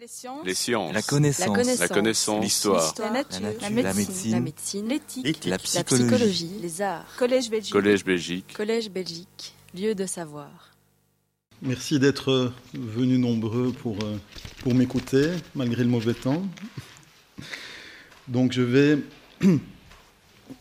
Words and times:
Les 0.00 0.06
sciences. 0.06 0.46
Les 0.46 0.54
sciences. 0.54 0.94
La 0.94 1.02
connaissance. 1.02 1.78
La 1.78 1.88
connaissance. 1.88 2.42
L'histoire. 2.42 2.94
La 2.98 3.10
nature. 3.10 3.40
La 3.40 3.40
nature. 3.40 3.60
La 3.60 3.68
La 4.30 4.40
médecine. 4.40 4.88
L'éthique. 4.88 5.26
Éthique. 5.26 5.44
La 5.44 5.50
La 5.52 5.58
psychologie. 5.58 6.06
psychologie. 6.06 6.50
Les 6.62 6.80
arts. 6.80 7.04
Collège 7.18 7.50
Belgique. 7.50 7.72
Collège 7.72 8.04
Belgique. 8.04 8.54
Collège 8.56 8.90
Belgique. 8.90 9.54
Lieu 9.74 9.94
de 9.94 10.06
savoir. 10.06 10.70
Merci 11.60 11.98
d'être 11.98 12.50
venus 12.72 13.18
nombreux 13.18 13.72
pour, 13.72 13.98
euh, 14.02 14.16
pour 14.62 14.74
m'écouter, 14.74 15.32
malgré 15.54 15.82
le 15.84 15.90
mauvais 15.90 16.14
temps. 16.14 16.42
Donc 18.26 18.52
je 18.52 18.62
vais, 18.62 18.98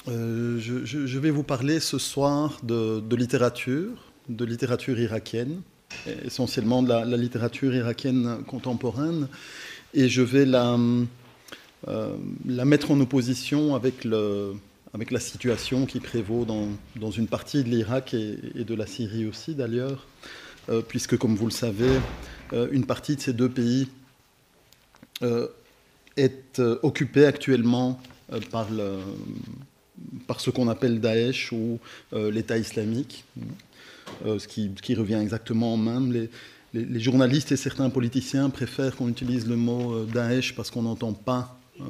euh, 0.09 0.59
je, 0.59 0.83
je- 0.85 1.05
je 1.05 1.19
vais 1.19 1.31
vous 1.31 1.43
parler 1.43 1.79
ce 1.79 1.97
soir 1.97 2.59
de, 2.63 2.99
de 2.99 3.15
littérature, 3.15 4.11
de 4.27 4.43
littérature 4.43 4.99
irakienne, 4.99 5.61
essentiellement 6.23 6.83
de 6.83 6.89
la, 6.89 7.17
littérature 7.17 7.73
irakienne 7.73 8.43
contemporaine, 8.47 9.27
et 9.93 10.07
je 10.07 10.21
vais 10.21 10.45
la, 10.45 10.77
euh, 11.87 12.17
mettre 12.45 12.91
en 12.91 12.99
opposition 12.99 13.73
avec, 13.75 14.03
la 14.03 15.19
situation 15.19 15.85
qui 15.85 15.99
prévaut 15.99 16.45
dans, 16.45 17.11
une 17.11 17.27
partie 17.27 17.63
de 17.63 17.69
l'Irak 17.69 18.13
et, 18.13 18.63
de 18.63 18.75
la 18.75 18.85
Syrie 18.85 19.25
aussi 19.25 19.55
d'ailleurs 19.55 20.05
euh, 20.69 20.81
puisque, 20.81 21.17
comme 21.17 21.35
vous 21.35 21.45
le 21.45 21.51
savez, 21.51 21.99
euh, 22.53 22.67
une 22.71 22.85
partie 22.85 23.15
de 23.15 23.21
ces 23.21 23.33
deux 23.33 23.49
pays 23.49 23.87
est 26.15 26.61
occupée 26.81 27.25
actuellement 27.25 27.99
par, 28.51 28.67
ce 30.37 30.49
qu'on 30.49 30.69
appelle 30.69 31.01
Daesh 31.01 31.51
ou 31.51 31.77
l'État 32.13 32.57
islamique, 32.57 33.25
ce, 34.25 34.47
qui, 34.47 34.71
ce 34.75 34.81
qui 34.81 34.95
revient 34.95 35.19
exactement 35.21 35.73
au 35.73 35.77
même. 35.77 36.11
Les, 36.73 36.99
journalistes 36.99 37.51
et 37.51 37.57
certains 37.57 37.89
politiciens 37.89 38.49
préfèrent 38.49 38.95
qu'on 38.95 39.09
utilise 39.09 39.47
le 39.47 39.55
mot 39.55 39.93
euh, 39.93 40.05
Daesh 40.05 40.55
parce 40.55 40.69
qu'on 40.69 40.83
n'entend 40.83 41.13
pas 41.13 41.57
euh, 41.79 41.83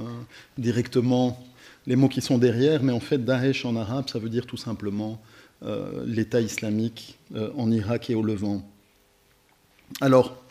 directement 0.58 1.44
les 1.86 1.96
mots 1.96 2.08
qui 2.08 2.22
sont 2.22 2.38
derrière, 2.38 2.84
mais 2.84 2.94
en 2.94 3.00
fait, 3.00 3.18
Daesh 3.18 3.66
en 3.66 3.76
arabe, 3.76 4.10
ça 4.10 4.20
veut 4.20 4.30
dire 4.30 4.46
tout 4.46 4.58
simplement 4.58 5.20
euh, 5.64 6.04
l'État 6.06 6.40
islamique 6.40 7.18
euh, 7.36 7.50
en 7.58 7.72
Irak 7.72 8.10
et 8.10 8.16
au 8.16 8.24
Levant. 8.24 8.64
Alors, 10.00 10.42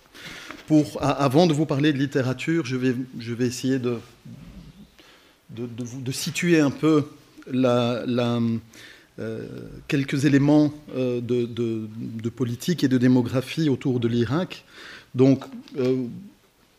avant 1.00 1.46
de 1.46 1.54
vous 1.54 1.64
parler 1.64 1.92
de 1.92 1.98
littérature, 1.98 2.66
je 2.66 2.76
vais, 2.76 3.46
essayer 3.46 3.78
de, 3.78 3.98
situer 6.10 6.60
un 6.60 6.70
peu 6.70 7.08
la- 7.50 8.02
euh, 8.02 8.58
quelques 9.88 10.24
éléments 10.24 10.72
euh, 10.96 11.20
de, 11.20 12.28
politique 12.28 12.84
et 12.84 12.88
de 12.88 12.98
démographie 12.98 13.68
autour 13.68 14.00
de 14.00 14.08
l'Irak. 14.08 14.64
Donc, 15.14 15.44
euh, 15.78 16.04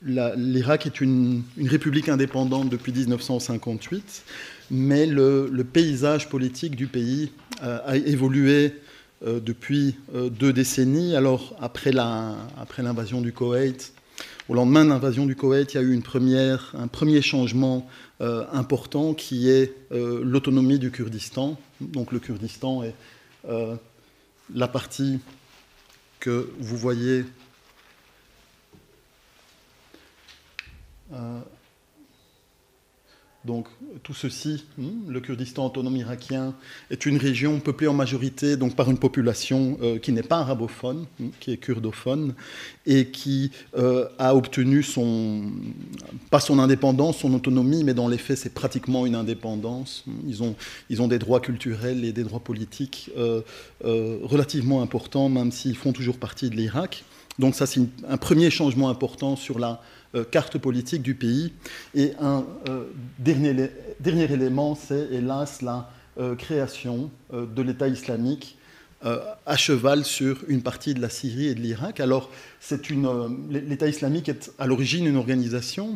l'Irak 0.02 0.86
est 0.86 1.02
une, 1.02 1.44
république 1.58 2.10
indépendante 2.10 2.70
depuis 2.70 2.94
1958, 2.94 4.24
mais 4.72 5.06
le, 5.06 5.50
paysage 5.64 6.30
politique 6.30 6.76
du 6.76 6.88
pays 6.88 7.32
euh, 7.64 7.80
a 7.86 7.98
évolué 7.98 8.76
euh, 9.26 9.40
depuis 9.40 9.96
euh, 10.16 10.30
deux 10.30 10.54
décennies. 10.54 11.16
Alors, 11.16 11.56
après 11.60 11.92
l'invasion 11.92 13.22
du 13.22 13.34
Koweït, 13.34 13.94
au 14.50 14.56
lendemain 14.56 14.84
de 14.84 14.90
l'invasion 14.90 15.26
du 15.26 15.36
Koweït, 15.36 15.74
il 15.74 15.78
y 15.78 15.80
a 15.80 15.84
eu 15.84 15.96
un 15.96 16.88
premier 16.88 17.22
changement 17.22 17.88
euh, 18.22 18.44
important 18.52 19.14
qui 19.14 19.50
est 19.50 19.74
euh, 19.92 20.22
l'autonomie 20.24 20.80
du 20.80 20.92
Kurdistan. 20.92 21.58
Donc, 21.82 22.12
le 22.12 22.20
Kurdistan 22.20 22.84
est 22.84 22.96
euh, 23.48 23.76
la 24.54 24.68
partie 24.68 25.20
que 26.20 26.52
vous 26.60 26.78
voyez 26.78 27.26
Euh, 31.12 31.40
donc 33.50 33.68
tout 34.04 34.14
ceci, 34.14 34.64
hmm, 34.78 35.10
le 35.10 35.20
Kurdistan 35.22 35.66
autonome 35.66 35.98
irakien, 35.98 36.54
est 36.92 37.08
une 37.08 37.18
région 37.18 37.60
peuplée 37.60 37.88
en 37.88 37.96
majorité 37.96 38.58
donc 38.58 38.76
par 38.76 38.92
une 38.92 39.00
population 39.00 39.76
euh, 39.82 39.98
qui 39.98 40.12
n'est 40.12 40.22
pas 40.22 40.38
arabophone, 40.38 41.08
hmm, 41.20 41.30
qui 41.40 41.52
est 41.54 41.58
kurdophone, 41.58 42.36
et 42.86 43.08
qui 43.08 43.50
euh, 43.76 44.08
a 44.20 44.36
obtenu 44.36 44.84
son, 44.84 45.52
pas 46.30 46.40
son 46.40 46.60
indépendance, 46.60 47.18
son 47.18 47.34
autonomie, 47.34 47.84
mais 47.84 47.96
dans 47.96 48.08
les 48.08 48.20
faits 48.20 48.38
c'est 48.38 48.54
pratiquement 48.54 49.08
une 49.08 49.16
indépendance. 49.16 50.04
Hmm, 50.06 50.12
Ils 50.28 50.44
ont, 50.44 50.56
ils 50.92 51.02
ont 51.02 51.08
des 51.08 51.18
droits 51.18 51.40
culturels 51.40 52.06
et 52.06 52.14
des 52.14 52.24
droits 52.24 52.42
politiques 52.52 53.10
euh, 53.18 53.42
relativement 53.82 54.84
importants, 54.84 55.28
même 55.28 55.52
s'ils 55.52 55.76
font 55.76 55.92
toujours 55.92 56.20
partie 56.20 56.52
de 56.52 56.56
l'Irak. 56.56 57.04
Donc 57.40 57.56
ça 57.56 57.66
c'est 57.66 57.82
un 58.08 58.18
premier 58.18 58.52
changement 58.52 58.90
important 58.90 59.36
sur 59.36 59.58
la 59.58 59.82
carte 60.32 60.58
politique 60.58 61.02
du 61.02 61.16
pays. 61.16 61.54
Et 61.96 62.14
un 62.20 62.46
euh, 62.68 62.86
dernier, 63.20 63.70
dernier 64.00 64.32
élément, 64.32 64.76
c'est 64.76 65.08
hélas 65.12 65.62
la 65.62 65.90
euh, 66.20 66.36
création 66.36 67.12
euh, 67.34 67.46
de 67.46 67.62
l'État 67.62 67.88
islamique 67.88 68.58
euh, 69.06 69.20
à 69.46 69.56
cheval 69.56 70.04
sur 70.04 70.44
une 70.50 70.62
partie 70.62 70.94
de 70.94 71.02
la 71.02 71.08
Syrie 71.08 71.48
et 71.48 71.56
de 71.56 71.62
l'Irak. 71.62 72.02
Alors, 72.02 72.30
euh, 72.72 73.30
l'État 73.50 73.88
islamique 73.88 74.28
est 74.28 74.52
à 74.60 74.68
l'origine 74.68 75.06
une 75.06 75.16
organisation 75.16 75.94
euh, 75.94 75.96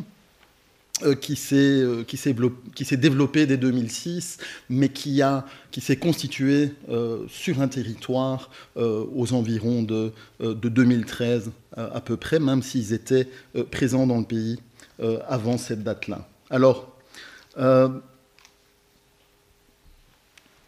qui 1.20 1.34
s'est 1.34 1.56
euh, 1.56 2.04
qui 2.04 2.16
s'est 2.16 2.96
développée 2.96 3.46
dès 3.46 3.56
2006, 3.56 4.38
mais 4.68 4.88
qui 4.88 5.22
qui 5.72 5.80
s'est 5.80 5.96
constituée 5.96 6.72
euh, 6.88 7.24
sur 7.28 7.60
un 7.60 7.66
territoire 7.68 8.50
euh, 8.76 9.04
aux 9.14 9.32
environs 9.32 9.82
de, 9.82 10.12
euh, 10.40 10.54
de 10.54 10.68
2013 10.68 11.50
euh, 11.78 11.88
à 11.92 12.00
peu 12.00 12.16
près, 12.16 12.38
même 12.38 12.62
s'ils 12.62 12.92
étaient 12.92 13.28
euh, 13.56 13.64
présents 13.64 14.06
dans 14.06 14.18
le 14.18 14.24
pays 14.24 14.60
euh, 15.00 15.18
avant 15.26 15.58
cette 15.58 15.82
date-là. 15.82 16.28
Alors, 16.48 16.96
euh, 17.58 17.88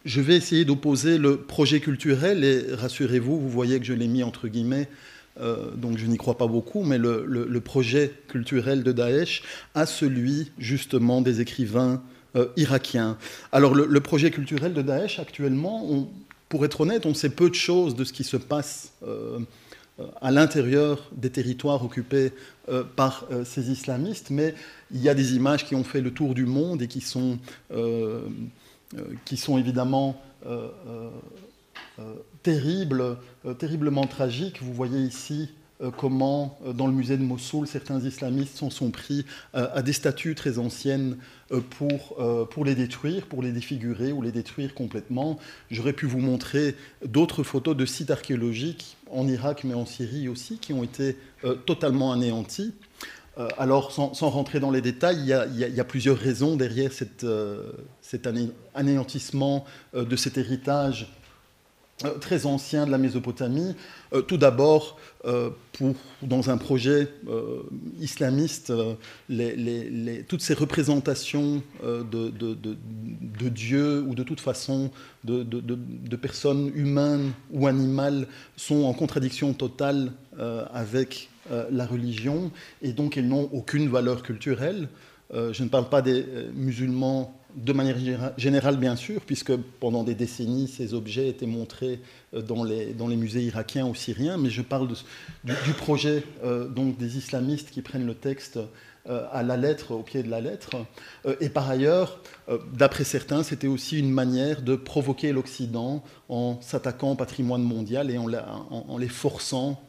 je 0.05 0.21
vais 0.21 0.37
essayer 0.37 0.65
d'opposer 0.65 1.19
le 1.19 1.37
projet 1.37 1.79
culturel, 1.79 2.43
et 2.43 2.75
rassurez-vous, 2.75 3.39
vous 3.39 3.49
voyez 3.49 3.79
que 3.79 3.87
je 3.87 3.93
l'ai 3.93 4.09
mis 4.09 4.25
entre 4.25 4.49
guillemets, 4.49 4.89
euh, 5.41 5.71
donc 5.73 5.99
je 5.99 6.07
n'y 6.07 6.17
crois 6.17 6.39
pas 6.39 6.47
beaucoup, 6.47 6.83
mais 6.83 6.99
le, 6.99 7.61
projet 7.61 8.13
culturel 8.29 8.83
de 8.83 8.93
Daesh 8.93 9.43
à 9.75 9.87
celui 9.87 10.53
justement 10.59 11.21
des 11.21 11.41
écrivains 11.41 12.03
euh, 12.37 12.47
irakiens. 12.57 13.19
Alors 13.53 13.75
le, 13.75 14.01
projet 14.01 14.31
culturel 14.31 14.73
de 14.73 14.83
Daesh 14.83 15.19
actuellement, 15.19 16.09
pour 16.49 16.65
être 16.65 16.83
honnête, 16.83 17.07
on 17.07 17.15
sait 17.15 17.31
peu 17.31 17.51
de 17.51 17.55
choses 17.55 17.95
de 17.95 18.05
ce 18.05 18.13
qui 18.13 18.25
se 18.25 18.37
passe 18.37 18.93
euh, 19.07 19.39
à 20.21 20.31
l'intérieur 20.31 21.11
des 21.13 21.31
territoires 21.31 21.83
occupés 21.85 22.33
par 22.97 23.25
ces 23.47 23.71
islamistes, 23.71 24.29
mais 24.29 24.55
il 24.91 25.01
y 25.01 25.09
a 25.09 25.15
des 25.15 25.37
images 25.37 25.65
qui 25.65 25.75
ont 25.75 25.85
fait 25.85 26.03
le 26.03 26.11
tour 26.11 26.35
du 26.35 26.45
monde 26.45 26.83
et 26.83 26.87
qui 26.87 27.01
sont 27.01 27.39
évidemment 29.57 30.21
euh, 32.49 33.15
euh, 33.45 33.55
terriblement 33.55 34.07
tragiques. 34.07 34.63
Vous 34.63 34.73
voyez 34.73 35.01
ici 35.01 35.51
euh, 35.83 35.91
comment, 35.91 36.59
euh, 36.65 36.73
dans 36.73 36.87
le 36.87 36.93
musée 36.93 37.17
de 37.17 37.23
Mossoul, 37.23 37.67
certains 37.67 38.01
islamistes 38.01 38.57
s'en 38.57 38.71
sont 38.71 38.91
pris 38.91 39.25
à 39.53 39.83
des 39.83 39.93
statues 39.93 40.35
très 40.35 40.59
anciennes 40.59 41.17
pour, 41.79 42.17
pour 42.51 42.65
les 42.65 42.75
détruire, 42.75 43.27
pour 43.27 43.43
les 43.43 43.53
défigurer 43.53 44.13
ou 44.13 44.23
les 44.23 44.33
détruire 44.33 44.75
complètement. 44.75 45.39
J'aurais 45.71 45.93
pu 45.93 46.07
vous 46.07 46.19
montrer 46.19 46.75
d'autres 47.05 47.43
photos 47.43 47.77
de 47.77 47.87
sites 47.87 48.11
archéologiques 48.11 48.97
en 49.11 49.29
Irak, 49.29 49.65
mais 49.65 49.75
en 49.75 49.87
Syrie 49.87 50.29
aussi, 50.29 50.59
qui 50.59 50.73
ont 50.73 50.83
été 50.83 51.17
totalement 51.67 52.13
anéantis. 52.13 52.75
Alors, 53.59 53.93
sans, 53.93 54.31
rentrer 54.31 54.61
dans 54.61 54.71
les 54.71 54.81
détails, 54.81 55.19
il 55.21 55.27
y 55.27 55.81
a, 55.81 55.85
plusieurs 55.85 56.19
raisons 56.19 56.57
derrière 56.57 56.91
cet 56.93 57.23
ané- 58.27 58.51
anéantissement 58.75 59.65
de 59.95 60.17
cet 60.17 60.39
héritage 60.39 61.13
très 62.21 62.47
ancien 62.47 62.87
de 62.87 62.91
la 62.91 62.99
Mésopotamie. 62.99 63.75
Euh, 64.13 64.21
tout 64.21 64.37
d'abord, 64.37 64.99
euh, 65.25 65.51
dans 66.23 66.51
un 66.51 66.59
projet 66.59 67.09
euh, 67.29 67.63
islamiste, 68.01 68.71
euh, 68.71 68.95
toutes 70.29 70.43
ces 70.43 70.55
représentations 70.55 71.63
euh, 71.85 72.03
de, 72.05 72.31
de, 72.31 73.49
Dieu 73.49 74.03
ou 74.03 74.15
de 74.15 74.23
toute 74.23 74.41
façon 74.41 74.91
de, 75.25 76.17
personnes 76.17 76.71
humaines 76.75 77.33
ou 77.53 77.67
animales 77.67 78.27
sont 78.57 78.85
en 78.85 78.93
contradiction 78.93 79.53
totale 79.55 80.13
euh, 80.39 80.65
avec 80.73 81.31
euh, 81.51 81.65
la 81.71 81.87
religion 81.87 82.51
et 82.83 82.93
donc 82.93 83.17
elles 83.17 83.29
n'ont 83.29 83.49
aucune 83.53 83.89
valeur 83.89 84.23
culturelle. 84.23 84.89
Euh, 85.35 85.53
je 85.53 85.65
ne 85.65 85.69
parle 85.69 85.89
pas 85.89 86.03
des 86.03 86.23
euh, 86.23 86.51
musulmans 86.55 87.36
de 87.57 87.73
manière 87.73 87.97
générale, 88.37 88.77
bien 88.77 88.97
sûr, 88.97 89.23
puisque 89.23 89.57
pendant 89.57 90.05
des 90.05 90.15
décennies, 90.15 90.69
ces 90.69 90.93
objets 90.93 91.29
étaient 91.29 91.47
montrés 91.47 92.01
euh, 92.35 92.43
dans 92.43 92.65
les, 92.65 93.17
musées 93.17 93.43
irakiens 93.43 93.87
ou 93.87 93.95
syriens, 93.95 94.37
mais 94.37 94.51
je 94.51 94.61
parle 94.61 94.89
du, 95.45 95.73
projet 95.73 96.23
euh, 96.45 96.69
donc 96.69 96.99
des 96.99 97.17
islamistes 97.17 97.71
qui 97.71 97.81
prennent 97.81 98.07
le 98.07 98.15
texte 98.15 98.59
euh, 99.09 99.27
à 99.33 99.43
la 99.43 99.57
lettre, 99.57 99.95
au 99.95 100.03
pied 100.03 100.23
de 100.23 100.29
la 100.29 100.43
lettre. 100.43 100.73
Et 101.41 101.49
par 101.49 101.71
ailleurs, 101.71 102.21
d'après 102.75 103.05
certains, 103.05 103.43
c'était 103.43 103.69
aussi 103.69 103.99
une 103.99 104.11
manière 104.11 104.61
de 104.61 104.77
provoquer 104.77 105.33
l'Occident 105.33 106.05
en 106.29 106.61
s'attaquant 106.61 107.13
au 107.13 107.15
patrimoine 107.15 107.63
mondial 107.63 108.11
et 108.11 108.19
en, 108.19 108.99
les 108.99 109.09
forçant 109.09 109.81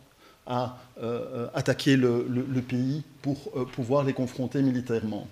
à 0.46 0.78
attaquer 1.54 1.98
le, 1.98 2.62
pays 2.68 3.04
pour 3.22 3.52
pouvoir 3.72 4.04
les 4.04 4.14
confronter 4.14 4.62
militairement. 4.62 5.28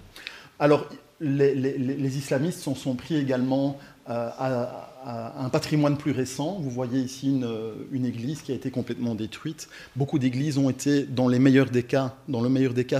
Alors, 0.59 0.87
les, 1.21 2.17
islamistes 2.17 2.59
s'en 2.59 2.75
sont 2.75 2.95
pris 2.95 3.15
également 3.15 3.77
à, 4.05 4.91
un 5.37 5.49
patrimoine 5.49 5.97
plus 5.97 6.11
récent. 6.11 6.59
Vous 6.59 6.69
voyez 6.69 6.99
ici 6.99 7.29
une, 7.29 7.47
une, 7.91 8.05
église 8.05 8.41
qui 8.41 8.51
a 8.51 8.55
été 8.55 8.71
complètement 8.71 9.15
détruite. 9.15 9.67
Beaucoup 9.95 10.19
d'églises 10.19 10.57
ont 10.57 10.69
été, 10.69 11.03
dans 11.03 11.27
le 11.27 11.39
meilleur 11.39 11.69
des 11.69 11.83
cas, 11.83 12.11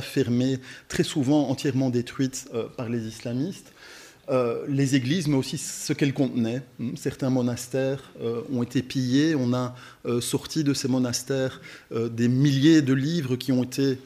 fermées, 0.02 0.60
très 0.88 1.04
souvent 1.04 1.50
entièrement 1.50 1.90
détruites 1.90 2.50
par 2.78 2.90
les 2.90 3.08
islamistes. 3.08 3.74
Euh, 4.30 4.66
les 4.68 4.96
églises, 4.96 5.28
mais 5.28 5.36
aussi 5.36 5.58
ce 5.58 5.94
qu'elles 5.94 6.14
contenaient. 6.14 6.64
Hmm, 6.80 6.96
certains 6.96 7.30
monastères 7.30 8.12
euh, 8.22 8.42
ont 8.52 8.64
été 8.64 8.82
pillés. 8.82 9.36
On 9.36 9.54
a 9.54 9.76
euh, 10.08 10.20
sorti 10.20 10.64
de 10.64 10.74
ces 10.74 10.88
monastères 10.88 11.62
des 11.92 12.28
milliers 12.28 12.82
de 12.82 12.94
livres 12.94 13.36
qui 13.36 13.52
ont 13.52 13.64
été 13.64 13.98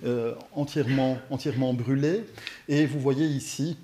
entièrement, 0.54 1.18
entièrement 1.30 1.74
brûlés. 1.74 2.26
Et 2.68 2.86
vous 2.86 3.00
voyez 3.00 3.26
ici 3.26 3.78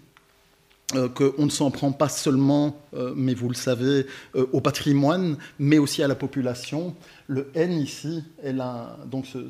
qu'on 0.94 1.46
ne 1.46 1.50
s'en 1.50 1.72
prend 1.72 1.92
pas 1.92 2.10
seulement, 2.10 2.80
mais 3.16 3.34
vous 3.34 3.50
le 3.50 3.56
savez, 3.56 4.06
au 4.34 4.62
patrimoine, 4.62 5.38
mais 5.58 5.78
aussi 5.78 6.04
à 6.04 6.08
la 6.08 6.16
population. 6.16 6.96
Le 7.28 7.50
N 7.56 7.74
ici 7.74 8.24
est 8.44 8.54
là. 8.54 8.98
Donc 9.10 9.26
ce, 9.26 9.42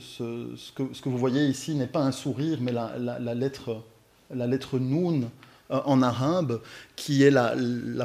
que, 0.76 1.10
vous 1.10 1.18
voyez 1.18 1.46
ici 1.46 1.76
n'est 1.76 1.88
pas 1.88 2.02
un 2.02 2.12
sourire, 2.12 2.60
mais 2.62 2.72
la, 2.72 3.36
lettre, 3.36 3.84
la 4.34 4.48
lettre 4.48 4.80
Noun 4.80 5.30
euh, 5.72 5.80
en 5.86 6.04
arabe, 6.04 6.62
qui 6.96 7.24
est 7.24 7.32
la, 7.32 7.56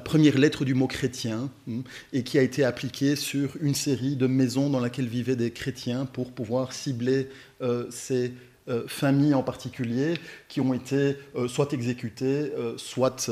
première 0.01 0.39
lettre 0.39 0.65
du 0.65 0.73
mot 0.73 0.87
chrétien, 0.87 1.51
hmm, 1.67 1.81
et 2.15 2.23
qui 2.23 2.39
a 2.39 2.43
été 2.43 2.65
appliquée 2.65 3.17
sur 3.17 3.51
une 3.61 3.75
série 3.75 4.17
de 4.17 4.27
maisons 4.27 4.71
dans 4.71 4.81
lesquelles 4.81 5.09
vivaient 5.09 5.37
des 5.37 5.51
chrétiens 5.51 6.07
pour 6.07 6.33
pouvoir 6.33 6.73
cibler 6.73 7.29
euh, 7.61 7.85
ces 7.91 8.33
euh, 8.69 8.85
familles 8.87 9.35
en 9.35 9.43
particulier 9.43 10.15
qui 10.49 10.61
ont 10.61 10.75
été 10.75 11.17
soit 11.49 11.73
exécutées, 11.73 12.53
soit, 12.77 13.31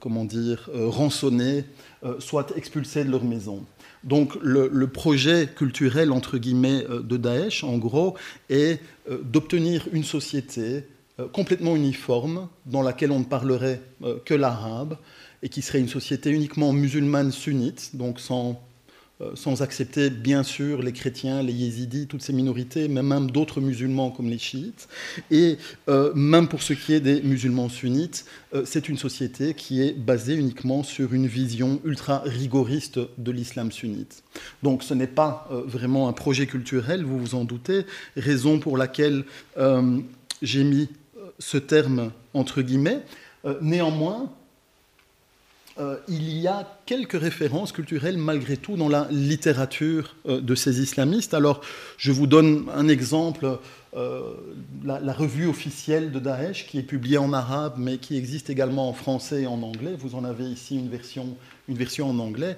comment 0.00 0.24
dire, 0.24 0.70
rançonnées, 0.74 1.64
soit 2.18 2.52
expulsées 2.56 3.04
de 3.04 3.10
leur 3.10 3.24
maison. 3.24 3.64
Donc 4.04 4.36
le, 4.40 4.68
le, 4.72 4.86
projet 4.86 5.48
culturel, 5.54 6.12
entre 6.12 6.38
guillemets, 6.38 6.84
de 6.88 7.16
Daesh, 7.16 7.64
en 7.64 7.78
gros, 7.78 8.16
est 8.48 8.80
d'obtenir 9.08 9.88
une 9.92 10.04
société 10.04 10.84
euh, 11.20 11.26
complètement 11.26 11.74
uniforme, 11.74 12.48
dans 12.64 12.82
laquelle 12.82 13.10
on 13.10 13.18
ne 13.18 13.24
parlerait 13.24 13.80
euh, 14.04 14.18
que 14.24 14.34
l'arabe, 14.34 14.96
et 15.42 15.48
qui 15.48 15.62
serait 15.62 15.80
une 15.80 15.88
société 15.88 16.30
uniquement 16.30 16.72
musulmane 16.72 17.32
sunnite, 17.32 17.96
donc 17.96 18.20
sans, 18.20 18.50
euh, 18.50 18.52
sans 19.34 19.62
accepter 19.62 20.10
bien 20.10 20.42
sûr 20.42 20.82
les 20.82 20.92
chrétiens, 20.92 21.42
les 21.42 21.52
yézidis, 21.52 22.06
toutes 22.06 22.22
ces 22.22 22.32
minorités, 22.32 22.88
mais 22.88 23.02
même 23.02 23.30
d'autres 23.30 23.60
musulmans 23.60 24.10
comme 24.10 24.28
les 24.28 24.38
chiites. 24.38 24.88
Et 25.30 25.58
même 26.14 26.48
pour 26.48 26.62
ce 26.62 26.72
qui 26.72 26.92
est 26.92 27.00
des 27.00 27.20
musulmans 27.22 27.68
sunnites, 27.68 28.26
c'est 28.64 28.88
une 28.88 28.96
société 28.96 29.54
qui 29.54 29.82
est 29.82 29.92
basée 29.92 30.34
uniquement 30.34 30.82
sur 30.82 31.14
une 31.14 31.26
vision 31.26 31.80
ultra 31.84 32.22
rigoriste 32.24 33.00
de 33.18 33.32
l'islam 33.32 33.72
sunnite. 33.72 34.22
Donc 34.62 34.82
ce 34.82 34.94
n'est 34.94 35.06
pas 35.06 35.48
vraiment 35.50 36.08
un 36.08 36.12
projet 36.12 36.46
culturel, 36.46 37.04
vous 37.04 37.18
vous 37.18 37.34
en 37.34 37.44
doutez, 37.44 37.86
raison 38.16 38.60
pour 38.60 38.76
laquelle 38.76 39.24
j'ai 40.42 40.64
mis 40.64 40.88
ce 41.38 41.58
terme 41.58 42.12
entre 42.34 42.62
guillemets. 42.62 43.02
Euh, 43.44 43.58
néanmoins, 43.60 44.32
euh, 45.80 45.96
il 46.08 46.38
y 46.38 46.46
a 46.46 46.66
quelques 46.86 47.18
références 47.18 47.72
culturelles 47.72 48.18
malgré 48.18 48.56
tout 48.56 48.76
dans 48.76 48.88
la 48.88 49.06
littérature 49.10 50.16
euh, 50.26 50.40
de 50.40 50.54
ces 50.54 50.80
islamistes. 50.80 51.34
Alors, 51.34 51.60
je 51.96 52.12
vous 52.12 52.26
donne 52.26 52.66
un 52.74 52.88
exemple, 52.88 53.58
la, 54.84 55.12
revue 55.12 55.48
officielle 55.48 56.12
de 56.12 56.20
Daesh, 56.20 56.66
qui 56.66 56.78
est 56.78 56.82
publiée 56.82 57.18
en 57.18 57.32
arabe, 57.32 57.74
mais 57.78 57.98
qui 57.98 58.16
existe 58.16 58.50
également 58.50 58.88
en 58.88 58.92
français 58.92 59.42
et 59.42 59.46
en 59.46 59.62
anglais. 59.62 59.94
Vous 59.98 60.14
en 60.14 60.24
avez 60.24 60.44
ici 60.44 60.76
une 60.76 60.88
version, 60.88 61.36
une 61.68 61.76
version 61.76 62.10
en 62.10 62.18
anglais. 62.18 62.56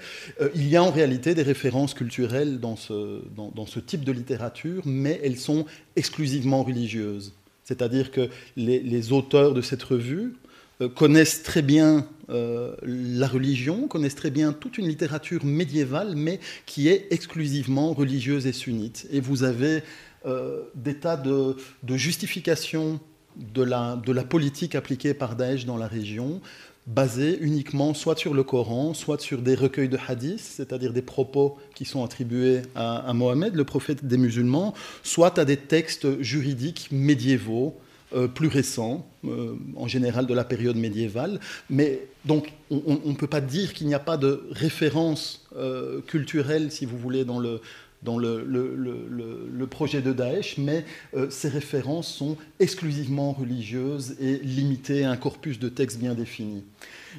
il 0.54 0.68
y 0.68 0.76
a 0.76 0.82
en 0.82 0.90
réalité 0.90 1.34
des 1.34 1.42
références 1.42 1.94
culturelles 1.94 2.58
dans 2.60 2.76
ce, 2.76 3.80
type 3.80 4.04
de 4.04 4.12
littérature, 4.12 4.82
mais 4.84 5.20
elles 5.22 5.38
sont 5.38 5.64
exclusivement 5.96 6.62
religieuses. 6.62 7.32
C'est-à-dire 7.64 8.10
que 8.10 8.28
les, 8.56 9.12
auteurs 9.12 9.54
de 9.54 9.62
cette 9.62 9.84
revue 9.84 10.32
euh, 10.32 10.49
connaissent 10.88 11.42
très 11.42 11.62
bien 11.62 12.06
euh, 12.30 12.74
la 12.82 13.26
religion, 13.26 13.88
connaissent 13.88 14.14
très 14.14 14.30
bien 14.30 14.52
toute 14.52 14.78
une 14.78 14.86
littérature 14.86 15.44
médiévale, 15.44 16.14
mais 16.14 16.38
qui 16.64 16.88
est 16.88 17.08
exclusivement 17.10 17.92
religieuse 17.92 18.46
et 18.46 18.52
sunnite. 18.52 19.06
Et 19.10 19.20
vous 19.20 19.42
avez 19.42 19.82
euh, 20.26 20.62
des 20.76 20.94
tas 20.94 21.16
de, 21.16 21.56
justifications 21.88 23.00
de 23.36 23.62
la, 23.62 24.24
politique 24.28 24.74
appliquée 24.74 25.12
par 25.12 25.34
Daesh 25.34 25.64
dans 25.64 25.76
la 25.76 25.88
région, 25.88 26.40
basé 26.86 27.38
uniquement 27.40 27.94
soit 27.94 28.16
sur 28.16 28.32
le 28.32 28.44
Coran, 28.44 28.94
soit 28.94 29.20
sur 29.20 29.42
des 29.42 29.56
recueils 29.56 29.88
de 29.88 29.98
hadiths, 30.06 30.40
c'est-à-dire 30.40 30.92
des 30.92 31.02
propos 31.02 31.58
qui 31.74 31.84
sont 31.84 32.04
attribués 32.04 32.62
à, 32.76 33.12
Mohammed, 33.12 33.56
le 33.56 33.64
prophète 33.64 34.04
des 34.04 34.18
musulmans, 34.18 34.74
soit 35.02 35.38
à 35.38 35.44
des 35.44 35.56
textes 35.56 36.20
juridiques 36.22 36.88
médiévaux, 36.92 37.76
euh, 38.14 38.28
plus 38.28 38.48
récents, 38.48 39.06
euh, 39.26 39.54
en 39.76 39.86
général 39.86 40.26
de 40.26 40.32
la 40.32 40.44
période 40.44 40.76
médiévale. 40.76 41.40
Mais 41.68 42.08
donc, 42.24 42.54
on 42.70 42.98
ne 43.04 43.14
peut 43.14 43.26
pas 43.26 43.42
dire 43.42 43.74
qu'il 43.74 43.86
n'y 43.86 43.92
a 43.92 43.98
pas 43.98 44.16
de 44.16 44.48
référence 44.50 45.46
euh, 45.56 46.00
culturelle, 46.00 46.72
si 46.72 46.86
vous 46.86 46.96
voulez, 46.96 47.26
dans 47.26 47.38
le, 47.38 47.60
dans 48.02 48.16
le, 48.16 49.66
projet 49.68 50.00
de 50.00 50.14
Daesh, 50.14 50.56
mais 50.56 50.86
euh, 51.14 51.28
ces 51.28 51.50
références 51.50 52.08
sont 52.08 52.38
exclusivement 52.60 53.32
religieuses 53.32 54.16
et 54.20 54.38
limitées 54.38 55.04
à 55.04 55.10
un 55.10 55.18
corpus 55.18 55.58
de 55.58 55.68
textes 55.68 55.98
bien 55.98 56.14
défini. 56.14 56.64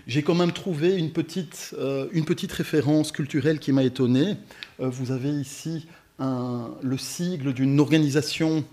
J'ai 0.08 0.24
quand 0.24 0.36
même 0.36 0.52
trouvé 0.52 0.98
une 0.98 1.12
petite, 1.12 1.76
une 2.14 2.26
petite 2.26 2.52
référence 2.52 3.12
culturelle 3.12 3.60
qui 3.60 3.72
m'a 3.74 3.84
étonné. 3.84 4.38
Vous 4.80 5.12
avez 5.12 5.30
ici 5.30 5.86
le 6.18 6.98
sigle 6.98 7.54
d'une 7.54 7.80
organisation 7.80 8.64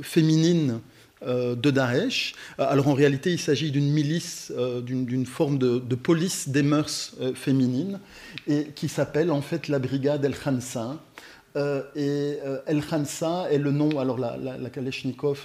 féminine 0.00 0.80
de 1.22 1.70
Daesh. 1.70 2.34
Alors 2.58 2.88
en 2.88 2.94
réalité, 2.94 3.32
il 3.32 3.38
s'agit 3.38 3.70
d'une 3.70 3.90
milice, 3.90 4.52
d'une 4.82 5.26
forme 5.26 5.58
de, 5.58 5.94
police 5.94 6.48
des 6.48 6.62
mœurs 6.62 7.14
féminines, 7.34 8.00
et 8.46 8.66
qui 8.74 8.88
s'appelle 8.88 9.30
en 9.30 9.40
fait 9.40 9.68
la 9.68 9.78
brigade 9.78 10.24
El 10.24 10.36
Khansa, 10.36 10.90
euh, 10.90 11.13
et 11.56 12.38
euh, 12.44 12.58
El 12.66 12.84
Khansa 12.84 13.46
est 13.48 13.58
le 13.58 13.70
nom, 13.70 14.00
alors 14.00 14.18
la, 14.18 14.36
la, 14.36 14.58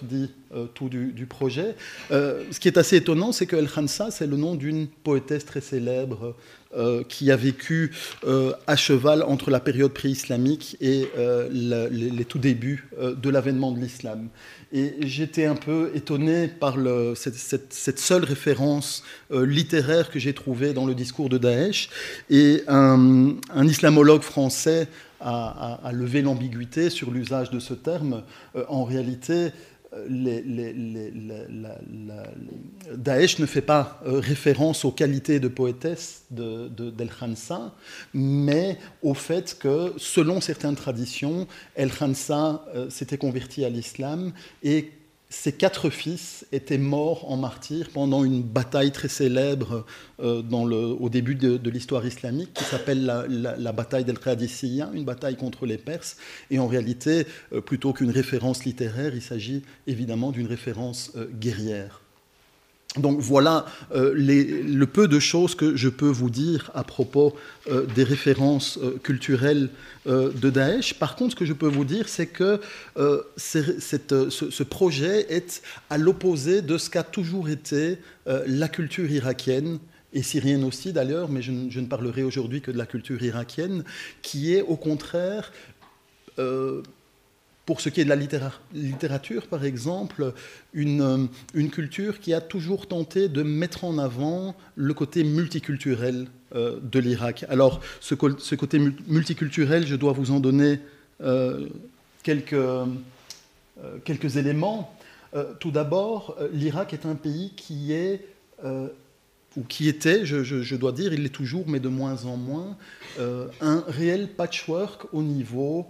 dit 0.02 0.32
euh, 0.56 0.66
tout 0.74 0.90
du, 0.90 1.26
projet. 1.28 1.76
ce 2.10 2.60
qui 2.60 2.68
est 2.68 2.80
assez 2.80 2.96
étonnant, 2.96 3.32
c'est 3.32 3.46
que 3.46 3.56
El 3.56 3.70
Khansa, 3.70 4.10
c'est 4.10 4.26
le 4.26 4.36
nom 4.36 4.56
d'une 4.56 4.88
poétesse 4.88 5.46
très 5.46 5.62
célèbre 5.62 6.36
qui 7.08 7.32
a 7.32 7.36
vécu 7.36 7.92
à 8.68 8.76
cheval 8.76 9.24
entre 9.24 9.50
la 9.50 9.60
période 9.60 9.92
pré-islamique 9.92 10.78
et 10.80 11.08
les, 11.52 12.26
tout 12.26 12.38
débuts 12.38 12.88
de 13.00 13.30
l'avènement 13.30 13.72
de 13.72 13.80
l'islam. 13.80 14.30
Et 14.72 14.94
j'étais 15.02 15.46
un 15.46 15.56
peu 15.56 15.92
étonné 15.96 16.48
par 16.48 16.76
cette, 17.16 18.00
seule 18.00 18.24
référence 18.24 19.04
littéraire 19.32 20.12
que 20.12 20.20
j'ai 20.20 20.34
trouvée 20.34 20.74
dans 20.74 20.86
le 20.86 20.94
discours 20.94 21.30
de 21.30 21.40
Daesh. 21.40 21.90
Et 22.30 22.64
un 22.68 23.68
islamologue 23.68 24.22
français 24.22 24.88
à, 25.20 25.92
lever 25.94 26.22
l'ambiguïté 26.22 26.90
sur 26.90 27.12
l'usage 27.12 27.52
de 27.52 27.60
ce 27.60 27.74
terme. 27.74 28.24
Euh, 28.56 28.64
en 28.70 28.84
réalité, 28.84 29.50
euh, 29.94 30.06
Daesh 32.96 33.40
ne 33.40 33.46
fait 33.46 33.62
pas 33.62 34.02
euh, 34.06 34.20
référence 34.20 34.86
aux 34.86 34.92
qualités 34.92 35.40
de 35.40 35.48
poétesse 35.48 36.26
d'El 36.30 36.70
de, 36.76 37.06
Khansa, 37.20 37.74
mais 38.14 38.78
au 39.02 39.14
fait 39.14 39.58
que, 39.60 39.94
selon 39.98 40.42
certaines 40.42 40.76
traditions, 40.76 41.48
El 41.76 41.92
Khansa 41.92 42.66
s'était 42.90 43.18
converti 43.18 43.66
à 43.66 43.70
l'islam 43.70 44.32
et 44.64 44.92
ses 45.30 45.52
quatre 45.52 45.92
fils 45.92 46.46
étaient 46.52 46.80
morts 46.80 47.32
en 47.32 47.38
martyrs 47.38 47.90
pendant 47.94 48.24
une 48.24 48.42
bataille 48.42 48.92
très 48.92 49.08
célèbre 49.08 49.86
euh, 50.20 50.42
au 51.00 51.10
début 51.10 51.36
de, 51.36 51.70
l'histoire 51.70 52.06
islamique 52.06 52.54
qui 52.54 52.64
s'appelle 52.64 53.06
la, 53.06 53.72
bataille 53.72 54.06
d'El 54.06 54.18
Qadisiyya, 54.18 54.90
une 54.94 55.06
bataille 55.06 55.36
contre 55.38 55.68
les 55.68 55.78
Perses. 55.78 56.18
Et 56.50 56.58
en 56.58 56.68
réalité, 56.68 57.28
euh, 57.54 57.62
plutôt 57.62 57.94
qu'une 57.94 58.10
référence 58.10 58.66
littéraire, 58.66 59.14
il 59.14 59.22
s'agit 59.22 59.64
évidemment 59.86 60.32
d'une 60.32 60.48
référence 60.48 61.12
euh, 61.16 61.28
guerrière. 61.32 62.02
Donc 62.98 63.20
voilà 63.20 63.66
euh, 63.94 64.14
le 64.16 64.86
peu 64.86 65.08
de 65.08 65.20
choses 65.20 65.54
que 65.54 65.76
je 65.76 65.90
peux 65.90 66.10
vous 66.10 66.32
dire 66.32 66.72
à 66.74 66.84
propos 66.84 67.36
euh, 67.70 67.86
des 67.86 68.04
références 68.04 68.80
euh, 68.82 68.98
culturelles 69.04 69.70
de 70.06 70.50
Daesh. 70.50 70.96
Par 70.96 71.16
contre, 71.16 71.34
ce 71.34 71.36
que 71.36 71.46
je 71.46 71.54
peux 71.54 71.68
vous 71.68 71.86
dire, 71.86 72.10
c'est 72.10 72.26
que 72.26 72.60
ce, 73.38 74.64
projet 74.64 75.28
est 75.30 75.62
à 75.92 76.00
l'opposé 76.00 76.64
de 76.64 76.80
ce 76.80 76.90
qu'a 76.90 77.04
toujours 77.04 77.48
été 77.48 78.00
la 78.26 78.68
culture 78.70 79.12
irakienne 79.12 79.78
et 80.14 80.24
syrienne 80.24 80.64
aussi 80.64 80.94
d'ailleurs, 80.94 81.30
mais 81.30 81.44
je, 81.44 81.52
je, 81.70 81.80
ne 81.80 81.86
parlerai 81.86 82.24
aujourd'hui 82.24 82.62
que 82.62 82.72
de 82.72 82.78
la 82.78 82.88
culture 82.88 83.22
irakienne, 83.22 83.84
qui 84.24 84.56
est 84.56 84.64
au 84.64 84.78
contraire 84.78 85.52
pour 87.70 87.82
ce 87.82 87.90
qui 87.90 88.02
est 88.02 88.04
de 88.04 88.10
la 88.10 88.16
littérature, 88.74 89.46
par 89.46 89.64
exemple, 89.64 90.34
une, 90.74 91.30
une, 91.54 91.70
culture 91.70 92.20
qui 92.20 92.34
a 92.34 92.42
toujours 92.42 92.88
tenté 92.88 93.30
de 93.30 93.44
mettre 93.44 93.84
en 93.84 94.00
avant 94.00 94.56
le 94.76 94.92
côté 94.96 95.24
multiculturel 95.24 96.26
de 96.56 97.00
l'Irak. 97.00 97.46
Alors, 97.48 97.80
ce, 98.00 98.16
côté 98.16 98.80
multiculturel, 99.08 99.86
je 99.86 99.96
dois 99.96 100.14
vous 100.14 100.32
en 100.32 100.40
donner 100.40 100.80
quelques, 102.24 102.56
quelques 104.04 104.38
éléments. 104.38 104.92
Euh, 105.36 105.54
tout 105.60 105.70
d'abord, 105.70 106.38
euh, 106.40 106.50
l'Irak 106.52 106.94
est 106.94 107.06
un 107.06 107.14
pays 107.14 107.54
qui 107.56 107.94
est, 107.94 108.26
euh, 108.66 108.88
ou 109.56 109.62
qui 109.62 109.88
était, 109.88 110.26
je, 110.26 110.76
dois 110.76 110.92
dire, 110.92 111.14
il 111.14 111.22
l'est 111.22 111.30
toujours, 111.30 111.66
mais 111.68 111.80
de 111.80 111.90
moins 111.90 112.26
en 112.26 112.36
moins, 112.36 112.78
un 113.62 113.84
réel 113.88 114.28
patchwork 114.28 115.06
au 115.14 115.22
niveau 115.22 115.86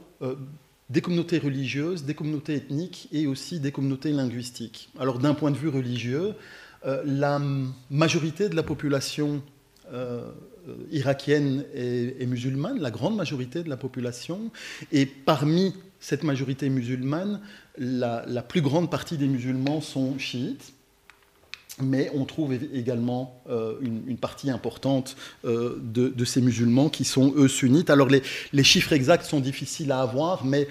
des 0.90 1.02
communautés 1.02 1.38
religieuses, 1.38 2.04
des 2.04 2.16
communautés 2.16 2.56
ethniques 2.56 3.08
et 3.12 3.28
aussi 3.28 3.60
des 3.60 3.72
communautés 3.72 4.12
linguistiques. 4.12 4.90
Alors 5.00 5.20
d'un 5.20 5.34
point 5.34 5.52
de 5.52 5.58
vue 5.58 5.70
religieux, 5.70 6.34
la 7.06 7.42
majorité 7.90 8.50
de 8.50 8.56
la 8.56 8.64
population 8.64 9.44
irakienne 10.92 11.66
est, 11.74 12.26
musulmane, 12.26 12.80
la 12.80 12.92
grande 12.92 13.16
majorité 13.16 13.64
de 13.64 13.70
la 13.70 13.78
population, 13.78 14.52
et 14.92 15.06
parmi 15.06 15.74
cette 16.00 16.24
majorité 16.24 16.70
musulmane, 16.70 17.42
la, 17.78 18.42
plus 18.42 18.62
grande 18.62 18.90
partie 18.90 19.18
des 19.18 19.28
musulmans 19.28 19.82
sont 19.82 20.18
chiites, 20.18 20.74
mais 21.82 22.12
on 22.14 22.26
trouve 22.26 22.54
également 22.54 23.42
euh, 23.50 23.76
une, 23.82 24.18
partie 24.18 24.50
importante 24.50 25.16
euh, 25.46 25.78
de, 25.82 26.26
ces 26.26 26.42
musulmans 26.42 26.90
qui 26.90 27.06
sont, 27.06 27.34
eux, 27.36 27.48
sunnites. 27.48 27.90
Alors 27.90 28.10
les, 28.10 28.64
chiffres 28.64 28.94
exacts 28.94 29.26
sont 29.26 29.40
difficiles 29.40 29.92
à 29.92 30.02
avoir, 30.02 30.46
mais 30.46 30.68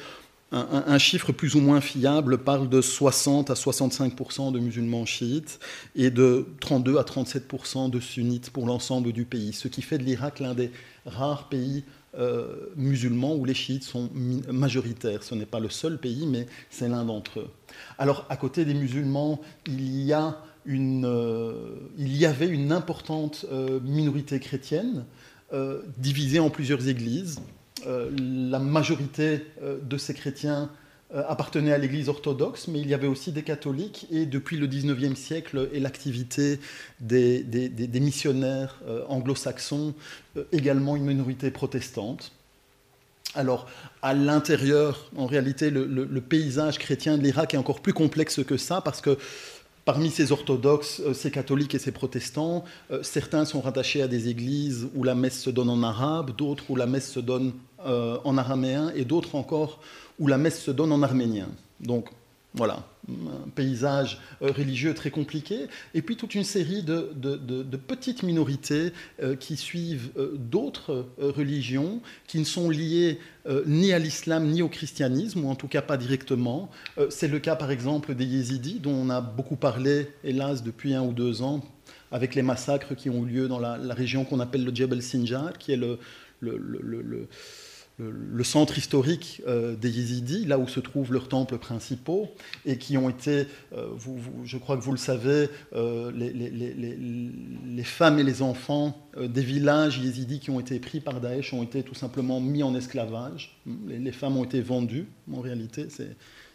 un, 0.50 0.96
chiffre 0.96 1.30
plus 1.30 1.56
ou 1.56 1.60
moins 1.60 1.82
fiable 1.82 2.38
parle 2.38 2.70
de 2.70 2.80
60 2.80 3.50
à 3.50 3.54
65% 3.54 4.50
de 4.50 4.58
musulmans 4.58 5.04
chiites 5.04 5.60
et 5.94 6.10
de 6.10 6.46
32 6.60 6.96
à 6.96 7.02
37% 7.02 7.90
de 7.90 8.00
sunnites 8.00 8.48
pour 8.48 8.66
l'ensemble 8.66 9.12
du 9.12 9.26
pays, 9.26 9.52
ce 9.52 9.68
qui 9.68 9.82
fait 9.82 9.98
de 9.98 10.04
l'Irak 10.04 10.40
l'un 10.40 10.54
des 10.54 10.70
rares 11.04 11.50
pays 11.50 11.84
euh, 12.18 12.70
musulmans 12.74 13.36
où 13.36 13.44
les 13.44 13.54
chiites 13.54 13.84
sont 13.84 14.08
majoritaires. 14.50 15.22
Ce 15.22 15.34
n'est 15.34 15.46
pas 15.46 15.60
le 15.60 15.68
seul 15.68 15.98
pays, 15.98 16.26
mais 16.26 16.46
c'est 16.70 16.88
l'un 16.88 17.04
d'entre 17.04 17.40
eux. 17.40 17.50
Alors, 17.98 18.24
à 18.30 18.36
côté 18.36 18.64
des 18.64 18.72
musulmans, 18.74 19.40
il 19.66 20.02
y, 20.02 20.12
a 20.14 20.42
euh, 20.68 21.76
il 21.96 22.16
y 22.16 22.26
avait 22.26 22.48
une 22.48 22.72
importante 22.72 23.46
euh, 23.52 23.80
minorité 23.80 24.40
chrétienne 24.40 25.04
divisée 25.96 26.40
en 26.40 26.50
plusieurs 26.50 26.88
églises. 26.88 27.40
la 27.86 28.58
majorité 28.58 29.46
de 29.82 29.96
ces 29.96 30.12
chrétiens 30.12 30.68
euh, 31.14 31.22
appartenait 31.26 31.72
à 31.72 31.78
l'Église 31.78 32.10
orthodoxe, 32.10 32.68
mais 32.68 32.80
il 32.80 32.86
y 32.86 32.92
avait 32.92 33.06
aussi 33.06 33.32
des 33.32 33.42
catholiques, 33.42 34.06
et 34.10 34.26
depuis 34.26 34.58
le 34.58 34.66
XIXe 34.66 35.18
siècle 35.18 35.70
et 35.72 35.80
l'activité 35.80 36.60
des, 37.00 37.46
missionnaires 37.94 38.78
euh, 38.86 39.06
anglo-saxons, 39.08 39.94
euh, 40.36 40.44
également 40.52 40.96
une 40.96 41.06
minorité 41.06 41.50
protestante. 41.50 42.32
Alors, 43.34 43.70
à 44.02 44.12
l'intérieur, 44.12 45.10
en 45.16 45.24
réalité, 45.24 45.70
le, 45.70 46.20
paysage 46.20 46.78
chrétien 46.78 47.16
de 47.16 47.22
l'Irak 47.22 47.54
est 47.54 47.58
encore 47.58 47.80
plus 47.80 47.94
complexe 47.94 48.44
que 48.44 48.58
ça, 48.58 48.82
parce 48.82 49.00
que 49.00 49.16
Parmi 49.88 50.10
ces 50.10 50.32
orthodoxes, 50.32 51.00
ces 51.14 51.30
catholiques 51.30 51.74
et 51.74 51.78
ces 51.78 51.92
protestants, 51.92 52.62
certains 53.00 53.46
sont 53.46 53.62
rattachés 53.62 54.02
à 54.02 54.06
des 54.06 54.28
églises 54.28 54.86
où 54.94 55.02
la 55.02 55.14
messe 55.14 55.40
se 55.40 55.48
donne 55.48 55.70
en 55.70 55.82
arabe, 55.82 56.36
d'autres 56.36 56.64
où 56.68 56.76
la 56.76 56.84
messe 56.84 57.10
se 57.10 57.20
donne 57.20 57.54
en 57.82 58.36
araméen, 58.36 58.92
et 58.94 59.06
d'autres 59.06 59.34
encore 59.34 59.80
où 60.18 60.26
la 60.26 60.36
messe 60.36 60.60
se 60.60 60.70
donne 60.70 60.92
en 60.92 61.02
arménien. 61.02 61.48
Donc 61.80 62.10
voilà, 62.52 62.84
un 63.08 63.48
paysage 63.50 64.20
euh, 64.42 64.52
religieux 64.52 64.94
très 64.94 65.10
compliqué, 65.10 65.66
et 65.94 66.02
puis 66.02 66.16
toute 66.16 66.34
une 66.34 66.44
série 66.44 66.82
de, 66.82 67.10
petites 67.86 68.22
minorités 68.22 68.92
euh, 69.22 69.36
qui 69.36 69.56
suivent 69.56 70.10
euh, 70.16 70.34
d'autres 70.36 71.06
religions, 71.18 72.00
qui 72.26 72.38
ne 72.38 72.44
sont 72.44 72.70
liées 72.70 73.18
ni 73.66 73.94
à 73.94 73.98
l'islam 73.98 74.46
ni 74.48 74.60
au 74.60 74.68
christianisme, 74.68 75.44
ou 75.44 75.48
en 75.48 75.54
tout 75.54 75.68
cas 75.68 75.80
pas 75.80 75.96
directement. 75.96 76.70
C'est 77.08 77.28
le 77.28 77.38
cas 77.38 77.56
par 77.56 77.70
exemple 77.70 78.14
des 78.14 78.26
yézidis, 78.26 78.78
dont 78.78 78.92
on 78.92 79.08
a 79.08 79.22
beaucoup 79.22 79.56
parlé, 79.56 80.08
hélas, 80.22 80.62
depuis 80.62 80.92
un 80.92 81.02
ou 81.02 81.12
deux 81.12 81.40
ans, 81.40 81.64
avec 82.12 82.34
les 82.34 82.42
massacres 82.42 82.94
qui 82.94 83.08
ont 83.08 83.24
eu 83.24 83.28
lieu 83.28 83.48
dans 83.48 83.58
la, 83.58 83.78
région 83.94 84.24
qu'on 84.24 84.40
appelle 84.40 84.64
le 84.64 84.74
Jebel 84.74 85.02
Sinjar, 85.02 85.56
qui 85.56 85.72
est 85.72 85.76
le, 85.76 85.98
centre 88.44 88.78
historique 88.78 89.42
euh, 89.46 89.76
des 89.76 89.90
Yézidis, 89.90 90.44
là 90.44 90.58
où 90.58 90.68
se 90.68 90.80
trouvent 90.80 91.12
leurs 91.12 91.28
temples 91.28 91.58
principaux, 91.58 92.28
et 92.64 92.78
qui 92.78 92.96
ont 92.96 93.10
été, 93.10 93.46
euh, 93.72 93.88
je 94.44 94.56
crois 94.56 94.76
que 94.76 94.82
vous 94.82 94.92
le 94.92 94.98
savez, 94.98 95.48
euh, 95.74 96.10
les, 96.12 97.82
femmes 97.84 98.18
et 98.18 98.22
les 98.22 98.42
enfants 98.42 98.96
des 99.18 99.42
villages 99.42 99.98
yézidis 99.98 100.40
qui 100.40 100.50
ont 100.50 100.60
été 100.60 100.78
pris 100.78 101.00
par 101.00 101.20
Daesh 101.20 101.52
ont 101.52 101.62
été 101.62 101.82
tout 101.82 101.94
simplement 101.94 102.40
mis 102.40 102.62
en 102.62 102.74
esclavage. 102.74 103.58
Les, 103.86 104.12
femmes 104.12 104.36
ont 104.36 104.44
été 104.44 104.60
vendues, 104.60 105.08
en 105.32 105.40
réalité, 105.40 105.88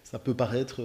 ça 0.04 0.20
peut 0.20 0.34
paraître 0.34 0.82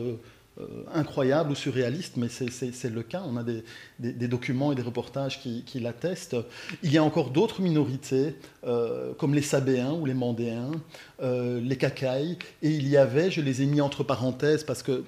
incroyable 0.92 1.52
ou 1.52 1.54
surréaliste, 1.54 2.16
mais 2.16 2.28
c'est 2.28 2.90
le 2.90 3.02
cas. 3.02 3.22
On 3.26 3.36
a 3.36 3.44
des, 3.44 4.28
documents 4.28 4.72
et 4.72 4.74
des 4.74 4.82
reportages 4.82 5.40
qui, 5.40 5.80
l'attestent. 5.80 6.36
Il 6.82 6.92
y 6.92 6.98
a 6.98 7.04
encore 7.04 7.30
d'autres 7.30 7.60
minorités, 7.60 8.34
euh, 8.64 9.12
comme 9.14 9.34
les 9.34 9.42
Sabéens 9.42 9.92
ou 9.92 10.06
les 10.06 10.14
Mandéens, 10.14 10.72
euh, 11.22 11.60
les 11.60 11.76
Kakai, 11.76 12.38
et 12.62 12.70
il 12.70 12.88
y 12.88 12.96
avait, 12.96 13.30
je 13.30 13.40
les 13.40 13.62
ai 13.62 13.66
mis 13.66 13.80
entre 13.80 14.02
parenthèses 14.02 14.64
parce 14.64 14.82
que 14.82 15.04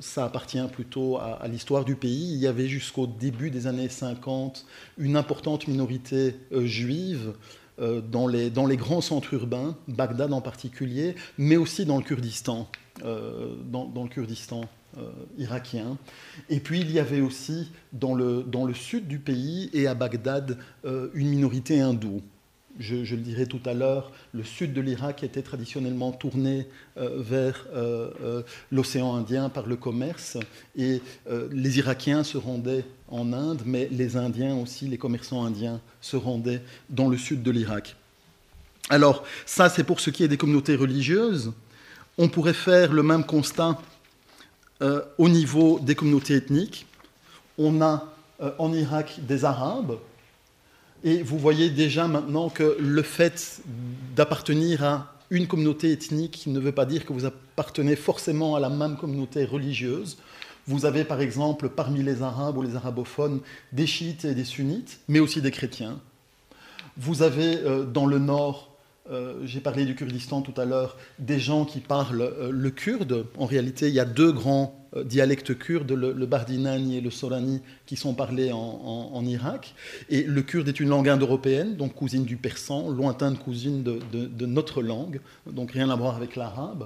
ça 0.00 0.24
appartient 0.24 0.66
plutôt 0.72 1.18
à, 1.18 1.46
l'histoire 1.46 1.84
du 1.84 1.94
pays, 1.94 2.32
il 2.32 2.38
y 2.38 2.48
avait 2.48 2.66
jusqu'au 2.66 3.06
début 3.06 3.48
des 3.48 3.68
années 3.68 3.88
50 3.88 4.66
une 4.98 5.16
importante 5.16 5.68
minorité 5.68 6.34
juive. 6.52 7.34
Dans 7.78 8.26
les, 8.26 8.50
grands 8.76 9.00
centres 9.00 9.34
urbains, 9.34 9.76
Bagdad 9.88 10.32
en 10.32 10.40
particulier, 10.40 11.14
mais 11.38 11.56
aussi 11.56 11.84
dans 11.84 11.96
le 11.96 12.02
Kurdistan. 12.02 12.68
euh, 13.04 13.54
irakien. 15.38 15.96
Et 16.48 16.60
puis 16.60 16.80
il 16.80 16.90
y 16.90 16.98
avait 16.98 17.20
aussi 17.20 17.70
dans 17.92 18.14
le, 18.14 18.42
dans 18.42 18.64
le 18.64 18.74
sud 18.74 19.06
du 19.06 19.18
pays 19.18 19.70
et 19.72 19.86
à 19.86 19.94
Bagdad 19.94 20.58
euh, 20.84 21.08
une 21.14 21.28
minorité 21.28 21.80
hindoue. 21.80 22.22
Je, 22.78 22.96
le 22.96 23.20
dirai 23.20 23.44
tout 23.44 23.60
à 23.66 23.74
l'heure, 23.74 24.12
le 24.32 24.42
sud 24.44 24.72
de 24.72 24.80
l'Irak 24.80 25.22
était 25.22 25.42
traditionnellement 25.42 26.10
tourné 26.10 26.66
euh, 26.96 27.20
vers 27.20 27.66
l'océan 28.70 29.14
Indien 29.14 29.50
par 29.50 29.66
le 29.66 29.76
commerce 29.76 30.38
et 30.74 31.02
les 31.50 31.78
Irakiens 31.78 32.24
se 32.24 32.38
rendaient 32.38 32.86
en 33.08 33.34
Inde, 33.34 33.62
mais 33.66 33.88
les 33.90 34.16
Indiens 34.16 34.56
aussi, 34.56 34.88
les 34.88 34.96
commerçants 34.96 35.44
indiens, 35.44 35.80
se 36.00 36.16
rendaient 36.16 36.62
dans 36.88 37.08
le 37.08 37.18
sud 37.18 37.42
de 37.42 37.50
l'Irak. 37.50 37.94
Alors 38.88 39.24
ça, 39.46 39.68
c'est 39.68 39.84
pour 39.84 40.00
ce 40.00 40.10
qui 40.10 40.24
est 40.24 40.28
des 40.28 40.36
communautés 40.36 40.76
religieuses. 40.76 41.52
On 42.18 42.28
pourrait 42.28 42.52
faire 42.52 42.92
le 42.92 43.02
même 43.02 43.24
constat 43.24 43.78
euh, 44.80 45.02
au 45.18 45.28
niveau 45.28 45.78
des 45.80 45.94
communautés 45.94 46.34
ethniques. 46.34 46.86
On 47.58 47.80
a 47.82 48.08
euh, 48.40 48.52
en 48.58 48.72
Irak 48.72 49.20
des 49.26 49.44
Arabes, 49.44 49.98
et 51.04 51.22
vous 51.22 51.38
voyez 51.38 51.70
déjà 51.70 52.06
maintenant 52.06 52.48
que 52.48 52.76
le 52.78 53.02
fait 53.02 53.60
d'appartenir 54.14 54.84
à 54.84 55.14
une 55.30 55.46
communauté 55.46 55.90
ethnique 55.90 56.46
ne 56.46 56.60
veut 56.60 56.72
pas 56.72 56.84
dire 56.84 57.04
que 57.04 57.12
vous 57.12 57.24
appartenez 57.24 57.96
forcément 57.96 58.54
à 58.54 58.60
la 58.60 58.68
même 58.68 58.96
communauté 58.96 59.44
religieuse. 59.44 60.18
Vous 60.66 60.84
avez 60.84 61.04
par 61.04 61.20
exemple 61.20 61.68
parmi 61.70 62.02
les 62.02 62.22
Arabes 62.22 62.58
ou 62.58 62.62
les 62.62 62.76
arabophones 62.76 63.40
des 63.72 63.86
chiites 63.86 64.24
et 64.24 64.34
des 64.34 64.44
sunnites, 64.44 65.00
mais 65.08 65.18
aussi 65.18 65.42
des 65.42 65.50
chrétiens. 65.50 65.98
Vous 66.96 67.22
avez 67.22 67.56
euh, 67.56 67.84
dans 67.84 68.06
le 68.06 68.18
nord 68.18 68.71
euh, 69.10 69.40
j'ai 69.44 69.60
parlé 69.60 69.84
du 69.84 69.96
Kurdistan 69.96 70.42
tout 70.42 70.58
à 70.60 70.64
l'heure, 70.64 70.96
des 71.18 71.40
gens 71.40 71.64
qui 71.64 71.80
parlent 71.80 72.22
euh, 72.22 72.50
le 72.52 72.70
kurde. 72.70 73.26
En 73.36 73.46
réalité, 73.46 73.88
il 73.88 73.94
y 73.94 74.00
a 74.00 74.04
deux 74.04 74.30
grands 74.30 74.86
euh, 74.96 75.02
dialectes 75.02 75.58
kurdes, 75.58 75.90
le, 75.90 76.26
bardinani 76.26 76.98
et 76.98 77.00
le 77.00 77.10
sorani, 77.10 77.62
qui 77.84 77.96
sont 77.96 78.14
parlés 78.14 78.52
en, 78.52 79.24
Irak. 79.24 79.74
Et 80.08 80.22
le 80.22 80.42
kurde 80.42 80.68
est 80.68 80.78
une 80.78 80.88
langue 80.88 81.08
indo-européenne, 81.08 81.76
donc 81.76 81.94
cousine 81.94 82.24
du 82.24 82.36
persan, 82.36 82.90
lointaine 82.90 83.36
cousine 83.36 83.82
de, 83.82 84.46
notre 84.46 84.82
langue, 84.82 85.20
donc 85.46 85.72
rien 85.72 85.90
à 85.90 85.96
voir 85.96 86.16
avec 86.16 86.36
l'arabe. 86.36 86.84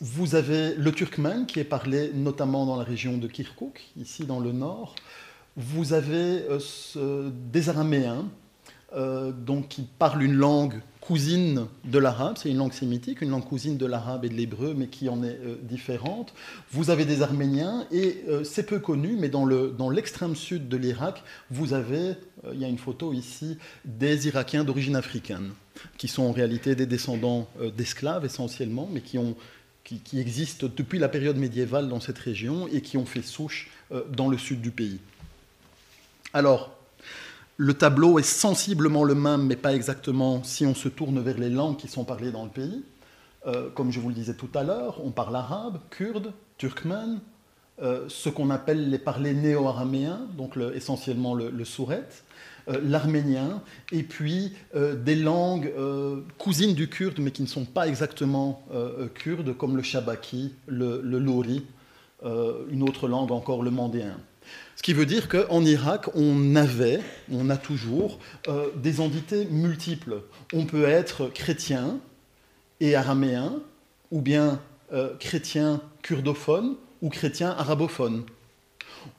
vous 0.00 0.34
avez 0.34 0.74
le 0.74 0.92
turkmène, 0.92 1.46
qui 1.46 1.60
est 1.60 1.64
parlé 1.64 2.10
notamment 2.14 2.66
dans 2.66 2.76
la 2.76 2.84
région 2.84 3.16
de 3.16 3.26
Kirkuk, 3.26 3.82
ici 3.96 4.24
dans 4.24 4.40
le 4.40 4.52
nord. 4.52 4.94
Vous 5.56 5.92
avez 5.92 6.42
des 7.52 7.68
araméens 7.68 8.26
donc 8.96 9.68
qui 9.68 9.82
parlent 9.98 10.22
une 10.22 10.36
langue 10.36 10.80
cousine 11.00 11.66
de 11.84 11.98
l'arabe, 11.98 12.36
c'est 12.38 12.50
une 12.50 12.56
langue 12.56 12.72
sémitique, 12.72 13.20
une 13.20 13.30
langue 13.30 13.44
cousine 13.44 13.76
de 13.76 13.86
l'arabe 13.86 14.24
et 14.24 14.28
de 14.28 14.34
l'hébreu, 14.34 14.74
mais 14.76 14.86
qui 14.86 15.08
en 15.08 15.22
est 15.22 15.38
différente. 15.62 16.34
Vous 16.72 16.90
avez 16.90 17.04
des 17.04 17.22
Arméniens, 17.22 17.86
et 17.92 18.24
c'est 18.42 18.64
peu 18.64 18.80
connu, 18.80 19.16
mais 19.18 19.28
dans 19.28 19.90
l'extrême 19.90 20.30
dans 20.30 20.34
sud 20.34 20.68
de 20.68 20.76
l'Irak, 20.76 21.22
vous 21.50 21.74
avez, 21.74 22.14
il 22.52 22.58
y 22.58 22.64
a 22.64 22.68
une 22.68 22.78
photo 22.78 23.12
ici, 23.12 23.58
des 23.84 24.26
Irakiens 24.26 24.64
d'origine 24.64 24.96
africaine, 24.96 25.50
qui 25.98 26.08
sont 26.08 26.24
en 26.24 26.32
réalité 26.32 26.74
des 26.74 26.86
descendants 26.86 27.46
d'esclaves 27.76 28.24
essentiellement, 28.24 28.88
mais 28.90 29.00
qui 29.00 29.18
ont 29.18 29.36
qui, 30.04 30.20
existent 30.20 30.66
depuis 30.74 30.98
la 30.98 31.08
période 31.08 31.36
médiévale 31.36 31.88
dans 31.88 32.00
cette 32.00 32.18
région 32.18 32.66
et 32.68 32.80
qui 32.80 32.96
ont 32.96 33.06
fait 33.06 33.22
souche 33.22 33.70
euh, 33.92 34.02
dans 34.10 34.28
le 34.28 34.38
sud 34.38 34.60
du 34.60 34.70
pays. 34.70 34.98
Alors, 36.32 36.75
le 37.56 37.74
tableau 37.74 38.18
est 38.18 38.22
sensiblement 38.22 39.04
le 39.04 39.14
même, 39.14 39.46
mais 39.46 39.56
pas 39.56 39.74
exactement 39.74 40.42
si 40.44 40.66
on 40.66 40.74
se 40.74 40.88
tourne 40.88 41.20
vers 41.20 41.38
les 41.38 41.48
langues 41.48 41.76
qui 41.76 41.88
sont 41.88 42.04
parlées 42.04 42.30
dans 42.30 42.44
le 42.44 42.50
pays. 42.50 42.84
Euh, 43.46 43.70
comme 43.74 43.90
je 43.90 44.00
vous 44.00 44.08
le 44.08 44.14
disais 44.14 44.34
tout 44.34 44.50
à 44.54 44.62
l'heure, 44.62 45.00
on 45.04 45.10
parle 45.10 45.36
arabe, 45.36 45.78
kurde, 45.90 46.32
turkmène, 46.58 47.20
euh, 47.80 48.04
ce 48.08 48.28
qu'on 48.28 48.50
appelle 48.50 48.90
les 48.90 48.98
parlers 48.98 49.34
néo-araméens, 49.34 50.20
donc 50.36 50.56
essentiellement 50.74 51.34
le, 51.34 51.50
le 51.50 51.64
sourette, 51.64 52.24
euh, 52.68 52.80
l'arménien, 52.82 53.62
et 53.92 54.02
puis 54.02 54.52
des 54.74 55.14
langues 55.14 55.72
cousines 56.38 56.74
du 56.74 56.88
kurde, 56.88 57.20
mais 57.20 57.30
qui 57.30 57.42
ne 57.42 57.46
sont 57.46 57.64
pas 57.64 57.86
exactement 57.86 58.62
kurdes, 59.14 59.56
comme 59.56 59.76
le 59.76 59.82
shabaki, 59.82 60.52
le, 60.66 61.00
le 61.02 61.18
lori, 61.18 61.64
une 62.24 62.82
autre 62.82 63.08
langue 63.08 63.30
encore, 63.30 63.62
le 63.62 63.70
mandéen. 63.70 64.16
Ce 64.76 64.82
qui 64.82 64.92
veut 64.92 65.06
dire 65.06 65.28
qu'en 65.28 65.64
Irak, 65.64 66.06
on 66.14 66.54
avait, 66.54 67.00
on 67.30 67.48
a 67.50 67.56
toujours, 67.56 68.18
des 68.76 69.00
entités 69.00 69.46
multiples. 69.46 70.22
On 70.52 70.66
peut 70.66 70.84
être 70.84 71.28
chrétien 71.28 71.98
et 72.80 72.94
araméen, 72.94 73.54
ou 74.10 74.20
bien 74.20 74.60
chrétien 75.18 75.80
kurdophone, 76.02 76.76
ou 77.02 77.08
chrétien 77.08 77.50
arabophone. 77.50 78.24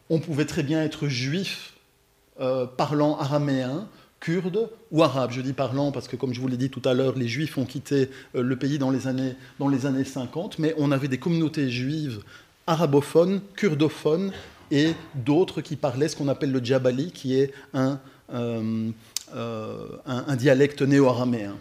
On 0.10 0.20
pouvait 0.20 0.46
très 0.46 0.64
bien 0.64 0.84
être 0.84 1.08
juif 1.08 1.74
euh, 2.40 2.66
parlant 2.66 3.18
araméen, 3.18 3.88
kurde 4.20 4.70
ou 4.92 5.04
arabe. 5.04 5.32
Je 5.32 5.42
dis 5.42 5.54
parlant 5.54 5.92
parce 5.92 6.08
que, 6.08 6.16
comme 6.16 6.34
je 6.34 6.42
vous 6.42 6.48
l'ai 6.48 6.58
dit 6.58 6.70
tout 6.70 6.82
à 6.86 6.94
l'heure, 6.94 7.18
les 7.18 7.28
juifs 7.28 7.58
ont 7.58 7.66
quitté 7.66 8.10
euh, 8.36 8.42
le 8.42 8.56
pays 8.56 8.78
dans 8.78 8.92
les, 8.92 9.08
années, 9.08 9.36
dans 9.60 9.68
les 9.68 9.86
années 9.86 10.04
50, 10.04 10.60
mais 10.60 10.74
on 10.78 10.92
avait 10.92 11.08
des 11.08 11.18
communautés 11.18 11.70
juives 11.70 12.22
arabophones, 12.68 13.42
kurdophones 13.56 14.32
et 14.72 14.94
d'autres 15.16 15.62
qui 15.62 15.76
parlaient 15.76 16.08
ce 16.08 16.16
qu'on 16.16 16.28
appelle 16.28 16.52
le 16.52 16.64
djabali, 16.64 17.12
qui 17.12 17.40
est 17.40 17.54
un, 17.74 18.00
euh, 18.34 18.92
un, 20.06 20.36
dialecte 20.36 20.82
néo-araméen 20.82 21.56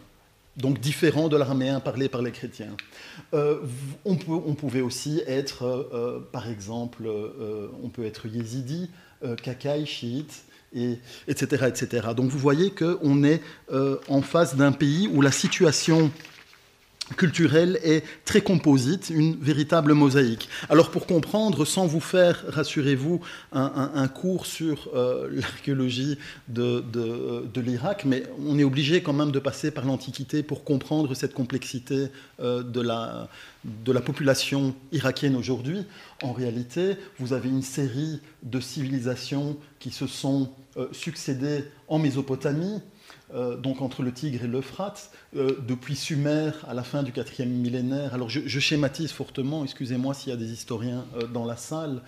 donc 0.56 0.80
différent 0.80 1.28
de 1.28 1.36
l'araméen 1.36 1.80
parlé 1.80 2.08
par 2.08 2.22
les 2.22 2.30
chrétiens. 2.30 2.75
on, 3.34 4.16
peut, 4.16 4.32
on, 4.46 4.54
pouvait 4.54 4.80
aussi 4.80 5.20
être, 5.26 6.25
par 6.32 6.48
exemple, 6.48 7.06
on 7.82 7.90
peut 7.90 8.06
être 8.06 8.26
yézidi, 8.26 8.88
kakaï, 9.42 9.84
chiite, 9.84 10.46
etc., 11.28 11.66
etc. 11.68 12.08
Donc 12.16 12.30
vous 12.30 12.38
voyez 12.38 12.70
qu'on 12.70 13.25
est 13.25 13.40
euh, 13.72 13.96
en 14.08 14.22
face 14.22 14.56
d'un 14.56 14.72
pays 14.72 15.08
où 15.12 15.20
la 15.20 15.32
situation 15.32 16.10
culturelle 17.16 17.78
est 17.84 18.04
très 18.25 18.40
composite, 18.40 19.10
une 19.10 19.36
véritable 19.36 19.92
mosaïque. 19.94 20.48
Alors 20.68 20.90
pour 20.90 21.06
comprendre, 21.06 21.64
sans 21.64 21.86
vous 21.86 22.00
faire, 22.00 22.44
rassurez-vous, 22.48 23.20
un, 23.52 24.08
cours 24.08 24.46
sur 24.46 24.88
euh, 24.94 25.28
l'archéologie 25.32 26.18
de, 26.48 26.82
l'Irak, 27.60 28.04
mais 28.04 28.25
on 28.46 28.58
est 28.58 28.64
obligé 28.64 29.02
quand 29.02 29.12
même 29.12 29.30
de 29.30 29.38
passer 29.38 29.70
par 29.70 29.84
l'Antiquité 29.84 30.42
pour 30.42 30.64
comprendre 30.64 31.14
cette 31.14 31.34
complexité 31.34 32.08
euh, 32.40 32.62
de, 32.62 32.80
la, 32.80 33.28
de 33.64 33.92
la 33.92 34.00
population 34.00 34.75
irakienne 34.92 35.36
aujourd'hui. 35.36 35.84
En 36.22 36.32
réalité, 36.32 36.96
vous 37.18 37.32
avez 37.32 37.48
une 37.48 37.62
série 37.62 38.20
de 38.42 38.60
civilisations 38.60 39.56
qui 39.78 39.90
se 39.90 40.06
sont 40.06 40.50
euh, 40.76 40.88
succédées 40.92 41.64
en 41.88 41.98
Mésopotamie, 41.98 42.80
euh, 43.35 43.56
donc 43.56 43.83
entre 43.83 44.02
le 44.02 44.12
Tigre 44.12 44.45
et 44.45 44.47
l'Euphrate, 44.47 45.11
euh, 45.37 45.56
depuis 45.66 45.97
Sumer 45.97 46.50
à 46.68 46.75
la 46.75 46.85
fin 46.85 47.02
du 47.02 47.12
quatrième 47.12 47.50
millénaire. 47.50 48.14
Alors 48.14 48.28
je, 48.28 48.61
schématise 48.61 49.11
fortement, 49.11 49.64
excusez-moi 49.64 50.14
s'il 50.14 50.30
y 50.30 50.33
a 50.33 50.37
des 50.37 50.52
historiens 50.52 51.04
euh, 51.16 51.26
dans 51.26 51.45
la 51.45 51.56
salle. 51.56 52.02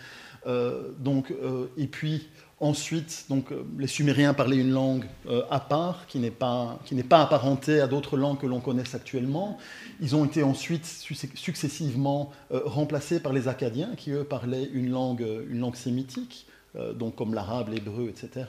donc, 0.98 1.35
et 1.76 1.88
puis 1.88 2.28
ensuite, 2.61 3.26
donc, 3.28 3.52
les 3.78 3.87
Sumériens 3.87 4.33
parlaient 4.33 4.57
une 4.57 4.70
langue 4.70 5.04
à 5.50 5.61
part, 5.61 6.07
qui 6.07 6.18
n'est 6.20 6.31
pas, 6.31 6.78
pas 7.09 7.22
apparentée 7.22 7.81
à 7.83 7.87
d'autres 7.87 8.16
langues 8.16 8.38
que 8.38 8.46
l'on 8.46 8.61
connaisse 8.61 8.94
actuellement. 8.94 9.59
Ils 10.00 10.16
ont 10.16 10.24
été 10.24 10.42
ensuite 10.42 10.87
successivement 10.87 12.33
remplacés 12.50 13.20
par 13.20 13.35
les 13.35 13.46
Acadiens, 13.46 13.90
qui 13.96 14.12
eux 14.12 14.24
parlaient 14.24 14.70
une 14.72 14.90
langue, 14.90 15.26
une 15.50 15.61
langue 15.61 15.76
sémitique, 15.76 16.46
donc 16.94 17.16
comme 17.16 17.35
l'arabe, 17.35 17.68
l'hébreu, 17.68 18.09
etc 18.09 18.46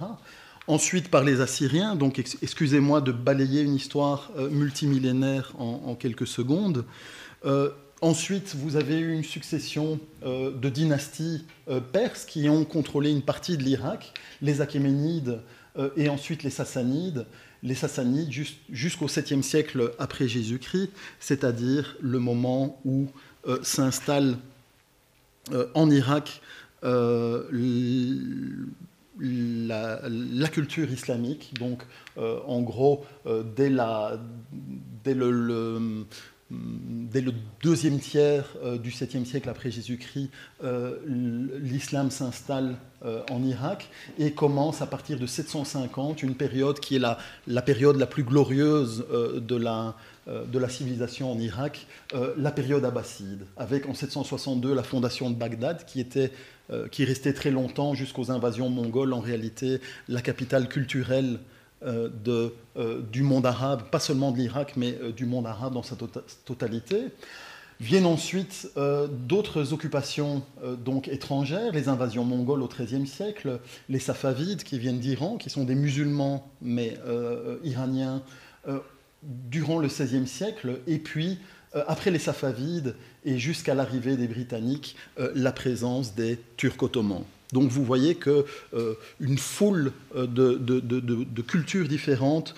ensuite 0.69 1.09
par 1.09 1.23
les 1.23 1.41
Assyriens. 1.41 1.95
Donc 1.95 2.19
excusez-moi 2.19 3.01
de 3.01 3.11
balayer 3.11 3.61
une 3.61 3.75
histoire 3.75 4.31
euh, 4.37 4.49
multimillénaire 4.49 5.51
en, 5.57 5.95
quelques 5.95 6.27
secondes. 6.27 6.85
Euh, 7.43 7.71
ensuite, 8.01 8.55
vous 8.55 8.75
avez 8.75 8.99
eu 8.99 9.11
une 9.11 9.23
succession 9.23 9.99
euh, 10.23 10.51
de 10.51 10.69
dynasties 10.69 11.43
perses 11.91 12.23
qui 12.23 12.47
ont 12.49 12.63
contrôlé 12.65 13.11
une 13.11 13.23
partie 13.23 13.57
de 13.57 13.63
l'Irak, 13.63 14.13
les 14.41 14.61
Achéménides 14.61 15.41
et 15.95 16.09
ensuite 16.09 16.43
les 16.43 16.49
Sassanides. 16.49 17.25
Les 17.61 17.75
Sassanides 17.75 18.31
jusqu'au 18.71 19.07
7e 19.07 19.41
siècle 19.41 19.93
après 19.99 20.27
Jésus-Christ, 20.27 20.89
c'est-à-dire 21.19 21.95
le 22.01 22.19
moment 22.19 22.81
où 22.85 23.07
s'installe 23.61 24.37
en 25.73 25.91
Irak 25.91 26.41
la, 29.19 30.47
culture 30.51 30.91
islamique. 30.91 31.53
Donc, 31.59 31.83
euh, 32.17 32.39
en 32.47 32.61
gros, 32.61 33.05
euh, 33.25 33.43
le, 33.57 34.19
dès, 36.49 37.21
le, 37.21 37.33
deuxième 37.61 37.99
tiers 37.99 38.55
euh, 38.63 38.77
du 38.77 38.91
7e 38.91 39.25
siècle 39.25 39.49
après 39.49 39.71
Jésus-Christ, 39.71 40.29
l'islam 41.05 42.11
s'installe 42.11 42.75
en 43.31 43.41
Irak 43.43 43.87
et 44.17 44.33
commence 44.33 44.81
à 44.81 44.85
partir 44.85 45.17
de 45.17 45.25
750 45.25 46.21
une 46.21 46.35
période 46.35 46.81
qui 46.81 46.97
est 46.97 46.99
la, 46.99 47.17
la 47.47 47.61
période 47.61 47.95
la 47.95 48.07
plus 48.07 48.23
glorieuse 48.23 49.05
de 49.09 49.55
la, 49.55 49.95
de 50.27 50.59
la 50.59 50.67
civilisation 50.67 51.31
en 51.31 51.39
Irak, 51.39 51.87
la 52.35 52.51
période 52.51 52.83
abbasside, 52.83 53.45
avec 53.55 53.87
en 53.87 53.93
762 53.93 54.73
la 54.73 54.83
fondation 54.83 55.29
de 55.29 55.35
Bagdad, 55.35 55.85
qui 55.85 56.01
était 56.01 56.33
euh, 56.71 56.87
qui 56.87 57.03
restait 57.03 57.33
très 57.33 57.49
longtemps 57.49 57.95
jusqu'aux 57.95 58.29
invasions 58.29 58.69
mongoles, 58.69 59.13
en 59.13 59.21
réalité 59.21 59.81
la 60.07 60.21
capitale 60.21 60.67
culturelle 60.67 61.39
euh, 61.81 62.09
euh, 62.77 63.01
du 63.11 63.23
monde 63.23 63.47
arabe, 63.47 63.89
pas 63.89 63.99
seulement 63.99 64.31
de 64.31 64.37
l'Irak, 64.37 64.73
mais 64.77 64.95
du 65.15 65.25
monde 65.25 65.47
arabe 65.47 65.73
dans 65.73 65.81
sa 65.81 65.95
tota-, 65.95 66.21
totalité. 66.45 67.05
Viennent 67.79 68.05
ensuite 68.05 68.69
d'autres 69.27 69.71
occupations 69.71 70.43
donc 70.83 71.07
étrangères, 71.07 71.71
les 71.71 71.87
invasions 71.87 72.25
mongoles 72.25 72.61
au 72.61 72.67
XIIIe 72.67 73.07
siècle, 73.07 73.61
les 73.87 73.99
Safavides 73.99 74.63
qui 74.63 74.77
viennent 74.77 74.99
d'Iran, 74.99 75.37
qui 75.37 75.49
sont 75.49 75.63
des 75.63 75.75
musulmans 75.75 76.51
mais 76.61 76.97
iraniens 77.63 78.21
durant 79.23 79.79
le 79.79 79.87
XVIe 79.87 80.27
siècle, 80.27 80.81
et 80.87 80.97
puis 80.99 81.39
après 81.87 82.11
les 82.11 82.19
Safavides 82.19 82.95
et 83.25 83.37
jusqu'à 83.37 83.73
l'arrivée 83.75 84.15
des 84.17 84.27
Britanniques, 84.27 84.95
euh, 85.19 85.31
la 85.35 85.51
présence 85.51 86.15
des 86.15 86.39
Turcs 86.57 86.81
ottomans. 86.81 87.23
Donc 87.51 87.69
vous 87.71 87.83
voyez 87.83 88.13
qu'une 88.15 88.43
euh, 88.73 88.93
foule 89.37 89.91
de, 90.15 91.41
cultures 91.41 91.87
différentes 91.87 92.53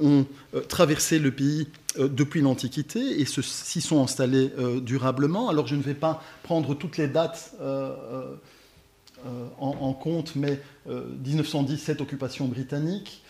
ont 0.00 0.24
traversé 0.68 1.18
le 1.18 1.30
pays 1.30 1.68
depuis 1.98 2.40
l'Antiquité 2.40 3.20
et 3.20 3.26
s'y 3.26 3.82
sont 3.82 4.02
installées 4.02 4.50
durablement. 4.80 5.50
Alors 5.50 5.66
je 5.66 5.74
ne 5.74 5.82
vais 5.82 5.94
pas 5.94 6.22
prendre 6.42 6.74
toutes 6.74 6.96
les 6.96 7.06
dates 7.06 7.54
en, 7.60 8.32
en, 9.58 9.92
compte, 9.92 10.36
mais 10.36 10.58
1917, 10.88 12.00
occupation 12.00 12.46
britannique. 12.46 13.22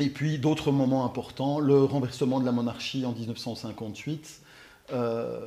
Et 0.00 0.08
puis 0.08 0.38
d'autres 0.38 0.72
moments 0.72 1.04
importants, 1.04 1.60
le 1.60 1.84
renversement 1.84 2.40
de 2.40 2.44
la 2.44 2.52
monarchie 2.52 3.06
en 3.06 3.12
1958, 3.12 4.40
euh, 4.92 5.40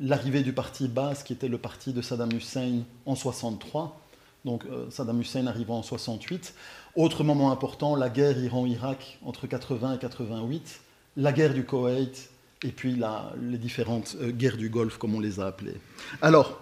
l'arrivée 0.00 0.42
du 0.42 0.52
parti 0.52 0.88
Baas, 0.88 1.22
qui 1.24 1.32
était 1.32 1.48
le 1.48 1.58
parti 1.58 1.92
de 1.92 2.02
Saddam 2.02 2.32
Hussein 2.32 2.80
en 3.06 3.14
63, 3.14 4.00
donc 4.44 4.64
euh, 4.64 4.90
Saddam 4.90 5.20
Hussein 5.20 5.46
arrivant 5.46 5.78
en 5.78 5.82
68. 5.82 6.54
Autre 6.96 7.22
moment 7.22 7.52
important, 7.52 7.94
la 7.94 8.10
guerre 8.10 8.38
Iran-Irak 8.38 9.18
entre 9.24 9.46
80 9.46 9.94
et 9.94 9.98
88, 9.98 10.80
la 11.16 11.32
guerre 11.32 11.54
du 11.54 11.64
Koweït, 11.64 12.30
et 12.64 12.70
puis 12.70 13.00
les 13.40 13.58
différentes 13.58 14.16
euh, 14.20 14.32
guerres 14.32 14.56
du 14.56 14.68
Golfe, 14.68 14.98
comme 14.98 15.14
on 15.14 15.20
les 15.20 15.38
a 15.38 15.46
appelées. 15.46 15.76
Alors, 16.20 16.58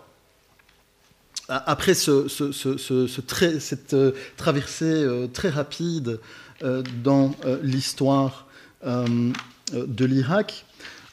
après 1.48 1.94
cette 1.94 3.96
traversée 4.36 5.28
très 5.32 5.48
rapide 5.48 6.20
dans 6.62 7.34
l'histoire 7.62 8.46
de 8.84 10.04
l'Irak, 10.04 10.64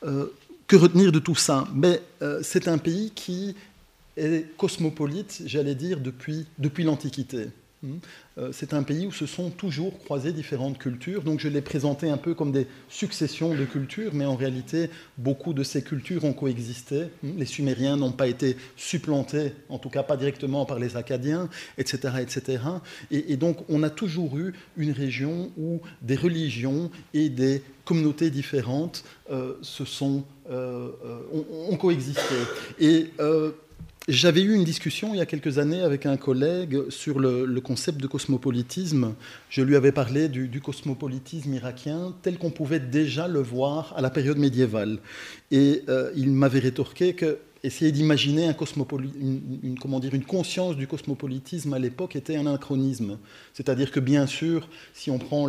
que 0.02 0.76
retenir 0.76 1.12
de 1.12 1.20
tout 1.20 1.36
ça? 1.36 1.68
Mais 1.74 2.02
c'est 2.42 2.68
un 2.68 2.78
pays 2.78 3.12
qui 3.16 3.56
est 4.18 4.56
cosmopolite, 4.58 5.44
j'allais 5.46 5.76
dire, 5.76 6.00
depuis, 6.00 6.46
depuis 6.58 6.84
l'Antiquité. 6.84 7.50
Euh, 8.38 8.50
c'est 8.52 8.74
un 8.74 8.84
pays 8.84 9.08
où 9.08 9.12
se 9.12 9.26
sont 9.26 9.50
toujours 9.50 9.98
croisées 10.04 10.32
différentes 10.32 10.78
cultures, 10.78 11.24
donc 11.24 11.40
je 11.40 11.48
l'ai 11.48 11.62
présenté 11.62 12.10
un 12.10 12.18
peu 12.18 12.34
comme 12.34 12.52
des 12.52 12.68
successions 12.88 13.56
de 13.56 13.66
cultures, 13.66 14.12
mais 14.14 14.26
en 14.26 14.36
réalité, 14.36 14.90
beaucoup 15.18 15.54
de 15.54 15.64
ces 15.64 15.82
cultures 15.82 16.24
ont 16.24 16.34
coexisté. 16.34 17.06
Hmm. 17.24 17.38
Les 17.38 17.46
Sumériens 17.46 17.98
n'ont 17.98 18.12
pas 18.12 18.28
été 18.28 18.58
supplantés, 18.76 19.54
en 19.70 19.80
tout 19.80 19.90
cas 19.90 20.04
pas 20.04 20.18
directement 20.18 20.66
par 20.66 20.78
les 20.78 20.98
Acadiens, 20.98 21.50
etc. 21.78 22.16
etc. 22.22 22.60
Et, 23.12 23.38
donc 23.38 23.58
on 23.70 23.84
a 23.84 23.90
toujours 23.90 24.38
eu 24.38 24.54
une 24.78 24.92
région 24.92 25.52
où 25.58 25.82
des 26.02 26.16
religions 26.16 26.92
et 27.14 27.30
des 27.30 27.64
communautés 27.86 28.30
différentes 28.30 29.04
euh, 29.32 29.54
se 29.62 29.86
sont, 29.86 30.24
euh, 30.50 30.90
ont, 31.70 31.78
coexisté. 31.78 32.36
Et 32.80 33.12
j'avais 34.08 34.42
eu 34.42 34.54
une 34.54 34.64
discussion 34.64 35.14
il 35.14 35.18
y 35.18 35.22
a 35.22 35.26
quelques 35.26 35.58
années 35.58 35.82
avec 35.82 36.06
un 36.06 36.16
collègue 36.16 36.90
sur 36.90 37.20
le, 37.20 37.60
concept 37.60 38.00
de 38.00 38.08
cosmopolitisme. 38.08 39.16
Je 39.50 39.62
lui 39.62 39.76
avais 39.76 39.92
parlé 39.92 40.30
du, 40.30 40.62
cosmopolitisme 40.62 41.54
irakien 41.54 42.14
tel 42.22 42.38
qu'on 42.38 42.52
pouvait 42.52 42.80
déjà 42.80 43.28
le 43.28 43.42
voir 43.42 43.94
à 43.98 44.02
la 44.02 44.10
période 44.10 44.38
médiévale. 44.38 45.00
Et 45.52 45.84
euh, 45.90 46.12
il 46.16 46.32
m'avait 46.32 46.60
rétorqué 46.60 47.14
que 47.14 47.40
essayer 47.68 47.92
d'imaginer 47.92 48.48
un 48.48 48.56
une, 48.56 50.24
conscience 50.26 50.76
du 50.76 50.88
cosmopolitisme 50.88 51.74
à 51.74 51.80
l'époque 51.80 52.16
était 52.16 52.36
un 52.36 52.48
anachronisme. 52.48 53.18
C'est-à-dire 53.54 53.92
que 53.92 54.00
bien 54.00 54.26
sûr, 54.26 54.68
si 54.94 55.12
on 55.12 55.20
prend 55.20 55.48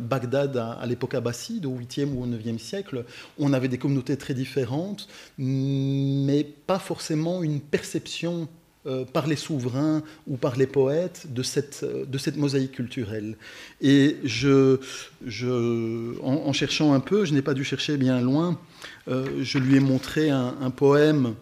Bagdad 0.00 0.56
à, 0.56 0.84
l'époque 0.86 1.14
abbasside, 1.14 1.66
au 1.66 1.78
8e 1.78 2.12
ou 2.14 2.24
au 2.24 2.26
9e 2.26 2.58
siècle, 2.58 3.04
on 3.38 3.52
avait 3.52 3.68
des 3.68 3.78
communautés 3.78 4.16
très 4.16 4.34
différentes, 4.34 5.08
mais 5.38 6.44
pas 6.44 6.78
forcément 6.78 7.42
une 7.42 7.60
perception 7.60 8.48
euh, 8.88 9.04
par 9.04 9.26
les 9.26 9.36
souverains 9.36 10.02
ou 10.26 10.36
par 10.36 10.56
les 10.56 10.66
poètes 10.66 11.26
de 11.28 11.42
cette, 11.42 11.84
de 11.84 12.18
cette 12.18 12.36
mosaïque 12.36 12.72
culturelle. 12.72 13.36
Et 13.82 14.16
je, 14.24 14.78
je, 15.26 16.18
en, 16.22 16.52
cherchant 16.52 16.94
un 16.94 17.00
peu, 17.00 17.24
je 17.24 17.34
n'ai 17.34 17.42
pas 17.42 17.54
dû 17.54 17.64
chercher 17.64 17.96
bien 17.98 18.20
loin, 18.20 18.58
euh, 19.08 19.26
je 19.42 19.58
lui 19.58 19.76
ai 19.76 19.80
montré 19.80 20.30
un, 20.30 20.70
poème 20.70 21.34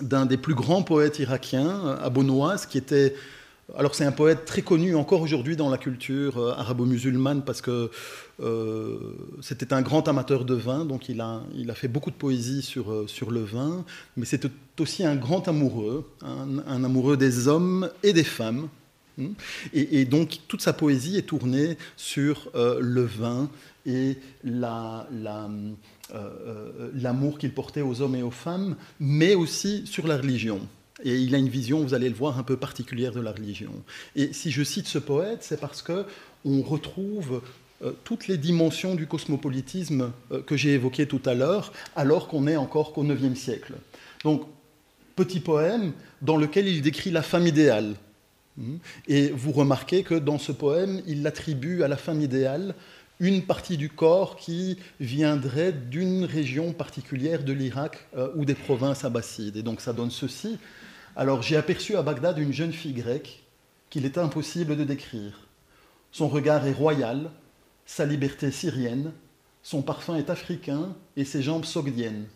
d'un 0.00 0.24
des 0.24 0.36
plus 0.36 0.54
grands 0.54 0.82
poètes 0.82 1.18
irakiens, 1.18 1.98
Abu 2.00 2.20
qui 2.68 2.78
était 2.78 3.14
alors 3.76 3.94
c'est 3.94 4.04
un 4.04 4.12
poète 4.12 4.44
très 4.44 4.62
connu 4.62 4.94
encore 4.94 5.20
aujourd'hui 5.20 5.56
dans 5.56 5.70
la 5.70 5.78
culture 5.78 6.38
euh, 6.38 6.54
arabo-musulmane 6.56 7.42
parce 7.42 7.60
que 7.60 7.90
euh, 8.40 8.98
c'était 9.40 9.72
un 9.72 9.82
grand 9.82 10.08
amateur 10.08 10.44
de 10.44 10.54
vin, 10.54 10.84
donc 10.84 11.08
il 11.08 11.20
a, 11.20 11.42
il 11.54 11.70
a 11.70 11.74
fait 11.74 11.88
beaucoup 11.88 12.10
de 12.10 12.16
poésie 12.16 12.62
sur, 12.62 12.90
euh, 12.90 13.06
sur 13.06 13.30
le 13.30 13.42
vin, 13.42 13.84
mais 14.16 14.24
c'était 14.24 14.48
aussi 14.78 15.04
un 15.04 15.16
grand 15.16 15.46
amoureux, 15.48 16.08
un, 16.22 16.84
amoureux 16.84 17.16
des 17.16 17.48
hommes 17.48 17.90
et 18.02 18.12
des 18.12 18.24
femmes. 18.24 18.68
Hmm. 19.18 19.32
Et, 19.74 20.04
donc 20.04 20.38
toute 20.48 20.62
sa 20.62 20.72
poésie 20.72 21.18
est 21.18 21.22
tournée 21.22 21.76
sur 21.96 22.50
le 22.54 23.02
vin 23.02 23.50
et 23.84 24.16
la, 24.44 25.06
l'amour 26.94 27.38
qu'il 27.38 27.52
portait 27.52 27.82
aux 27.82 28.00
hommes 28.00 28.14
et 28.14 28.22
aux 28.22 28.30
femmes, 28.30 28.76
mais 28.98 29.34
aussi 29.34 29.86
sur 29.86 30.06
la 30.06 30.16
religion. 30.16 30.60
Et 31.04 31.16
il 31.16 31.34
a 31.34 31.38
une 31.38 31.48
vision, 31.48 31.82
vous 31.82 31.94
allez 31.94 32.08
le 32.08 32.14
voir, 32.14 32.38
un 32.38 32.42
peu 32.42 32.56
particulière 32.56 33.12
de 33.12 33.20
la 33.20 33.32
religion. 33.32 33.72
Et 34.16 34.32
si 34.32 34.50
je 34.50 34.62
cite 34.62 34.86
ce 34.86 34.98
poète, 34.98 35.38
c'est 35.42 35.60
parce 35.60 35.82
que 35.82 36.04
on 36.44 36.62
retrouve 36.62 37.42
euh, 37.82 37.92
toutes 38.04 38.28
les 38.28 38.36
dimensions 38.36 38.94
du 38.94 39.06
cosmopolitisme 39.06 40.12
euh, 40.32 40.42
que 40.42 40.56
j'ai 40.56 40.74
évoquées 40.74 41.06
tout 41.06 41.22
à 41.24 41.34
l'heure, 41.34 41.72
alors 41.96 42.28
qu'on 42.28 42.42
n'est 42.42 42.56
encore 42.56 42.92
qu'au 42.92 43.04
IXe 43.04 43.38
siècle. 43.38 43.74
Donc, 44.24 44.46
petit 45.16 45.40
poème 45.40 45.92
dans 46.22 46.36
lequel 46.36 46.68
il 46.68 46.82
décrit 46.82 47.10
la 47.10 47.22
femme 47.22 47.46
idéale. 47.46 47.94
Hmm. 48.56 48.76
Et 49.08 49.28
vous 49.28 49.52
remarquez 49.52 50.02
que 50.02 50.14
dans 50.14 50.38
ce 50.38 50.52
poème, 50.52 51.02
il 51.06 51.26
attribue 51.26 51.82
à 51.82 51.88
la 51.88 51.96
femme 51.96 52.20
idéale 52.20 52.74
une 53.20 53.42
partie 53.42 53.76
du 53.76 53.90
corps 53.90 54.36
qui 54.36 54.78
viendrait 54.98 55.72
d'une 55.72 56.24
région 56.24 56.72
particulière 56.72 57.44
de 57.44 57.52
l'Irak 57.52 58.08
euh, 58.16 58.28
ou 58.34 58.44
des 58.44 58.54
provinces 58.54 59.04
abbassides. 59.04 59.56
Et 59.56 59.62
donc 59.62 59.80
ça 59.80 59.92
donne 59.92 60.10
ceci. 60.10 60.58
Alors 61.16 61.42
j'ai 61.42 61.56
aperçu 61.56 61.96
à 61.96 62.02
Bagdad 62.02 62.38
une 62.38 62.52
jeune 62.52 62.72
fille 62.72 62.92
grecque 62.92 63.42
qu'il 63.90 64.04
est 64.04 64.18
impossible 64.18 64.76
de 64.76 64.84
décrire. 64.84 65.48
Son 66.12 66.28
regard 66.28 66.66
est 66.66 66.72
royal, 66.72 67.30
sa 67.84 68.04
liberté 68.04 68.50
syrienne, 68.50 69.12
son 69.62 69.82
parfum 69.82 70.16
est 70.16 70.30
africain 70.30 70.94
et 71.16 71.24
ses 71.24 71.42
jambes 71.42 71.64
sogdiennes. 71.64 72.26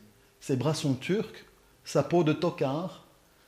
Ses 0.40 0.56
bras 0.56 0.74
sont 0.74 0.94
turcs, 0.94 1.44
sa 1.84 2.02
peau 2.02 2.24
de 2.24 2.32
tokar, 2.32 3.04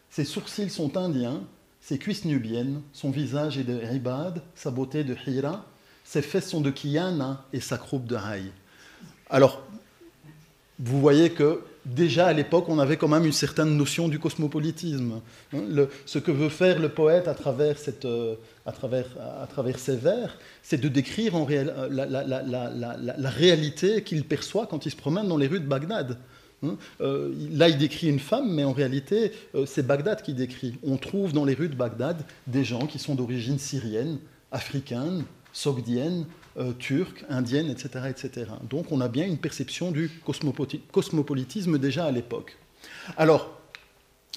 ses 0.08 0.24
sourcils 0.24 0.70
sont 0.70 0.96
indiens, 0.96 1.42
ses 1.80 1.98
cuisses 1.98 2.24
nubiennes, 2.24 2.82
son 2.92 3.10
visage 3.10 3.58
est 3.58 3.64
de 3.64 3.76
ribad, 3.76 4.42
sa 4.54 4.70
beauté 4.70 5.04
de 5.04 5.16
hira, 5.26 5.66
ses 6.04 6.22
fesses 6.22 6.48
sont 6.48 6.60
de 6.60 6.70
kiyana 6.70 7.44
et 7.52 7.60
sa 7.60 7.78
croupe 7.78 8.06
de 8.06 8.16
haï. 8.16 8.50
Alors, 9.28 9.62
vous 10.78 11.00
voyez 11.00 11.30
que 11.30 11.64
déjà 11.86 12.26
à 12.26 12.32
l'époque, 12.32 12.66
on 12.68 12.78
avait 12.78 12.96
quand 12.96 13.08
même 13.08 13.24
une 13.24 13.32
certaine 13.32 13.76
notion 13.76 14.08
du 14.08 14.18
cosmopolitisme. 14.18 15.20
Hein. 15.54 15.86
ce 16.04 16.18
que 16.18 16.30
veut 16.30 16.48
faire 16.48 16.78
le 16.78 16.88
poète 16.88 17.28
à 17.28 17.34
travers, 17.34 17.78
cette, 17.78 18.04
euh, 18.04 18.34
ses 19.76 19.96
vers, 19.96 20.36
c'est 20.62 20.80
de 20.80 20.88
décrire 20.88 21.36
en 21.36 21.46
euh, 21.50 21.88
la, 21.90 23.30
réalité 23.30 24.02
qu'il 24.02 24.24
perçoit 24.24 24.66
quand 24.66 24.86
il 24.86 24.90
se 24.90 24.96
promène 24.96 25.28
dans 25.28 25.36
les 25.36 25.46
rues 25.46 25.60
de 25.60 25.66
Bagdad. 25.66 26.18
Hein. 26.62 26.76
Euh, 27.00 27.32
là, 27.52 27.68
il 27.68 27.78
décrit 27.78 28.08
une 28.08 28.18
femme, 28.18 28.52
mais 28.52 28.64
en 28.64 28.72
réalité, 28.72 29.32
c'est 29.66 29.86
Bagdad 29.86 30.22
qui 30.22 30.34
décrit. 30.34 30.74
On 30.82 30.96
trouve 30.96 31.32
dans 31.32 31.44
les 31.44 31.54
rues 31.54 31.68
de 31.68 31.76
Bagdad 31.76 32.16
des 32.46 32.64
gens 32.64 32.86
qui 32.86 32.98
sont 32.98 33.14
d'origine 33.14 33.58
syrienne, 33.58 34.18
africaine, 34.50 35.24
sogdienne, 35.52 36.26
euh, 36.58 36.72
turque, 36.72 37.22
indienne, 37.28 37.68
etc., 37.68 38.06
etc. 38.08 38.46
Donc 38.70 38.90
on 38.90 39.02
a 39.02 39.08
bien 39.08 39.26
une 39.26 39.36
perception 39.36 39.90
du 39.90 40.10
cosmopolitisme 40.90 41.78
déjà 41.78 42.06
à 42.06 42.10
l'époque. 42.10 42.56
Alors, 43.18 43.60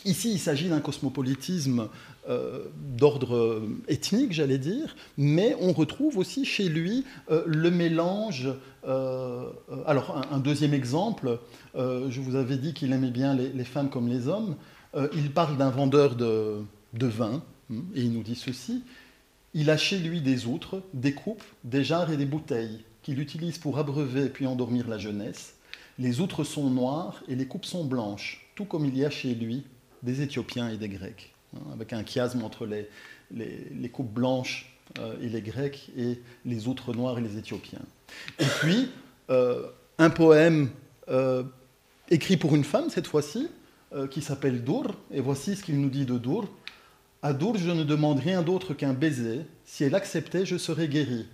ici, 0.03 0.31
il 0.33 0.39
s'agit 0.39 0.67
d'un 0.67 0.81
cosmopolitisme 0.81 1.87
euh, 2.27 2.65
d'ordre 2.97 3.61
ethnique, 3.87 4.33
j'allais 4.33 4.57
dire, 4.57 4.97
mais 5.17 5.55
on 5.61 5.71
retrouve 5.71 6.17
aussi 6.17 6.43
chez 6.43 6.67
lui 6.67 7.05
euh, 7.31 7.43
le 7.45 7.71
mélange. 7.71 8.49
alors, 8.83 10.21
un, 10.29 10.39
deuxième 10.39 10.73
exemple, 10.73 11.39
je 11.75 12.19
vous 12.19 12.35
avais 12.35 12.57
dit 12.57 12.73
qu'il 12.73 12.91
aimait 12.91 13.11
bien 13.11 13.33
les, 13.33 13.63
femmes 13.63 13.89
comme 13.89 14.09
les 14.09 14.27
hommes. 14.27 14.55
il 15.13 15.31
parle 15.31 15.57
d'un 15.57 15.69
vendeur 15.69 16.15
de, 16.15 16.63
de 16.93 17.07
vin, 17.07 17.43
hein, 17.71 17.75
et 17.95 18.01
il 18.01 18.11
nous 18.11 18.23
dit 18.23 18.35
ceci 18.35 18.83
il 19.53 19.69
a 19.69 19.77
chez 19.77 19.97
lui 19.97 20.21
des 20.21 20.45
outres, 20.45 20.83
des 20.93 21.13
coupes, 21.13 21.43
des 21.63 21.83
jarres 21.83 22.11
et 22.11 22.17
des 22.17 22.25
bouteilles 22.25 22.83
qu'il 23.01 23.19
utilise 23.19 23.57
pour 23.57 23.79
abreuver 23.79 24.29
puis 24.29 24.45
endormir 24.45 24.87
la 24.87 24.97
jeunesse. 24.97 25.55
Les 25.97 26.21
outres 26.21 26.43
sont 26.43 26.69
noires 26.69 27.23
et 27.27 27.35
les 27.35 27.47
coupes 27.47 27.65
sont 27.65 27.83
blanches, 27.83 28.49
tout 28.55 28.65
comme 28.65 28.85
il 28.85 28.97
y 28.97 29.05
a 29.05 29.09
chez 29.09 29.33
lui 29.33 29.65
des 30.03 30.21
Éthiopiens 30.21 30.69
et 30.69 30.77
des 30.77 30.89
Grecs, 30.89 31.33
hein, 31.55 31.61
avec 31.73 31.93
un 31.93 32.05
chiasme 32.05 32.43
entre 32.43 32.65
les, 32.65 32.87
les, 33.31 33.89
coupes 33.89 34.11
blanches 34.11 34.77
euh, 34.99 35.15
et 35.21 35.29
les 35.29 35.41
Grecs 35.41 35.89
et 35.97 36.21
les 36.45 36.67
outres 36.67 36.93
noires 36.93 37.17
et 37.17 37.21
les 37.21 37.37
Éthiopiens. 37.37 37.81
Et 38.39 38.45
puis, 38.59 38.89
euh, 39.29 39.67
un 39.97 40.09
poème 40.09 40.69
euh, 41.09 41.43
écrit 42.09 42.37
pour 42.37 42.55
une 42.55 42.63
femme 42.63 42.89
cette 42.89 43.07
fois-ci, 43.07 43.49
qui 44.11 44.21
s'appelle 44.21 44.63
Dour, 44.63 44.93
et 45.09 45.19
voici 45.19 45.55
ce 45.55 45.63
qu'il 45.63 45.81
nous 45.81 45.89
dit 45.89 46.05
de 46.05 46.19
Dour. 46.19 46.47
À 47.21 47.33
Dour, 47.33 47.57
je 47.57 47.69
ne 47.69 47.83
demande 47.83 48.19
rien 48.19 48.41
d'autre 48.41 48.73
qu'un 48.73 48.93
baiser. 48.93 49.41
Si 49.65 49.83
elle 49.83 49.95
acceptait, 49.95 50.45
je 50.45 50.55
serais 50.55 50.87
guéri. 50.87 51.25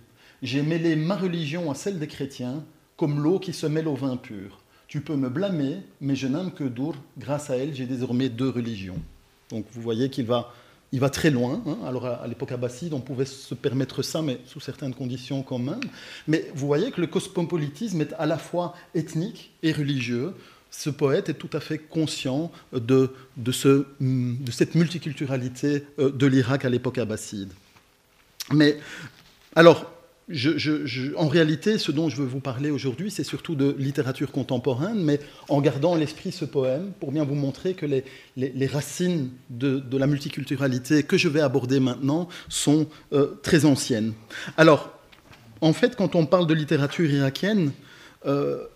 J'ai 0.42 0.62
mêlé 0.62 0.96
ma 0.96 1.14
religion 1.14 1.70
à 1.70 1.76
celle 1.76 2.00
des 2.00 2.08
chrétiens, 2.08 2.64
comme 2.96 3.22
l'eau 3.22 3.38
qui 3.38 3.52
se 3.52 3.68
mêle 3.68 3.86
au 3.86 3.94
vin 3.94 4.16
pur. 4.16 4.62
Tu 4.88 5.00
peux 5.00 5.14
me 5.14 5.28
blâmer, 5.28 5.76
mais 6.00 6.16
je 6.16 6.26
n'aime 6.26 6.50
que 6.50 6.64
Dour. 6.64 6.96
Grâce 7.16 7.50
à 7.50 7.56
elle, 7.56 7.72
j'ai 7.72 7.86
désormais 7.86 8.28
deux 8.28 8.48
religions. 8.48 9.00
Donc 9.48 9.64
vous 9.70 9.80
voyez 9.80 10.10
qu'il 10.10 10.26
va, 10.26 10.52
il 10.90 10.98
va 10.98 11.08
très 11.08 11.30
loin. 11.30 11.62
Hein. 11.66 11.78
Alors 11.86 12.06
à 12.06 12.26
l'époque 12.26 12.50
abbasside, 12.50 12.92
on 12.92 13.00
pouvait 13.00 13.24
se 13.24 13.54
permettre 13.54 14.02
ça, 14.02 14.22
mais 14.22 14.40
sous 14.44 14.58
certaines 14.58 14.92
conditions 14.92 15.44
quand 15.44 15.60
même. 15.60 15.80
Mais 16.26 16.50
vous 16.56 16.66
voyez 16.66 16.90
que 16.90 17.00
le 17.00 17.06
cosmopolitisme 17.06 18.00
est 18.00 18.12
à 18.14 18.26
la 18.26 18.38
fois 18.38 18.74
ethnique 18.96 19.52
et 19.62 19.70
religieux 19.70 20.34
ce 20.70 20.90
poète 20.90 21.28
est 21.28 21.34
tout 21.34 21.50
à 21.52 21.60
fait 21.60 21.78
conscient 21.78 22.50
de, 22.72 23.10
cette 23.50 24.74
multiculturalité 24.74 25.84
euh, 25.98 26.10
de 26.10 26.26
l'Irak 26.26 26.64
à 26.64 26.68
l'époque 26.68 26.98
abbasside. 26.98 27.50
Mais 28.52 28.78
alors, 29.54 29.90
en 31.16 31.28
réalité, 31.28 31.78
ce 31.78 31.92
dont 31.92 32.08
je 32.08 32.16
veux 32.16 32.26
vous 32.26 32.40
parler 32.40 32.70
aujourd'hui, 32.70 33.12
c'est 33.12 33.24
surtout 33.24 33.54
de 33.54 33.76
littérature 33.78 34.32
contemporaine, 34.32 35.02
mais 35.02 35.20
en 35.48 35.60
gardant 35.60 35.94
à 35.94 35.98
l'esprit 35.98 36.32
ce 36.32 36.44
poème 36.44 36.92
pour 36.98 37.12
bien 37.12 37.24
vous 37.24 37.36
montrer 37.36 37.74
que 37.74 37.86
les, 37.86 38.66
racines 38.66 39.30
de, 39.50 39.82
la 39.96 40.06
multiculturalité 40.08 41.04
que 41.04 41.16
je 41.16 41.28
vais 41.28 41.40
aborder 41.40 41.78
maintenant 41.78 42.28
sont 42.48 42.88
euh, 43.12 43.38
très 43.42 43.64
anciennes. 43.64 44.14
Alors, 44.56 44.90
en 45.60 45.72
fait, 45.72 45.94
quand 45.94 46.16
on 46.16 46.26
parle 46.26 46.46
de 46.46 46.54
littérature 46.54 47.08
irakienne, 47.08 47.70
euh, 48.26 48.66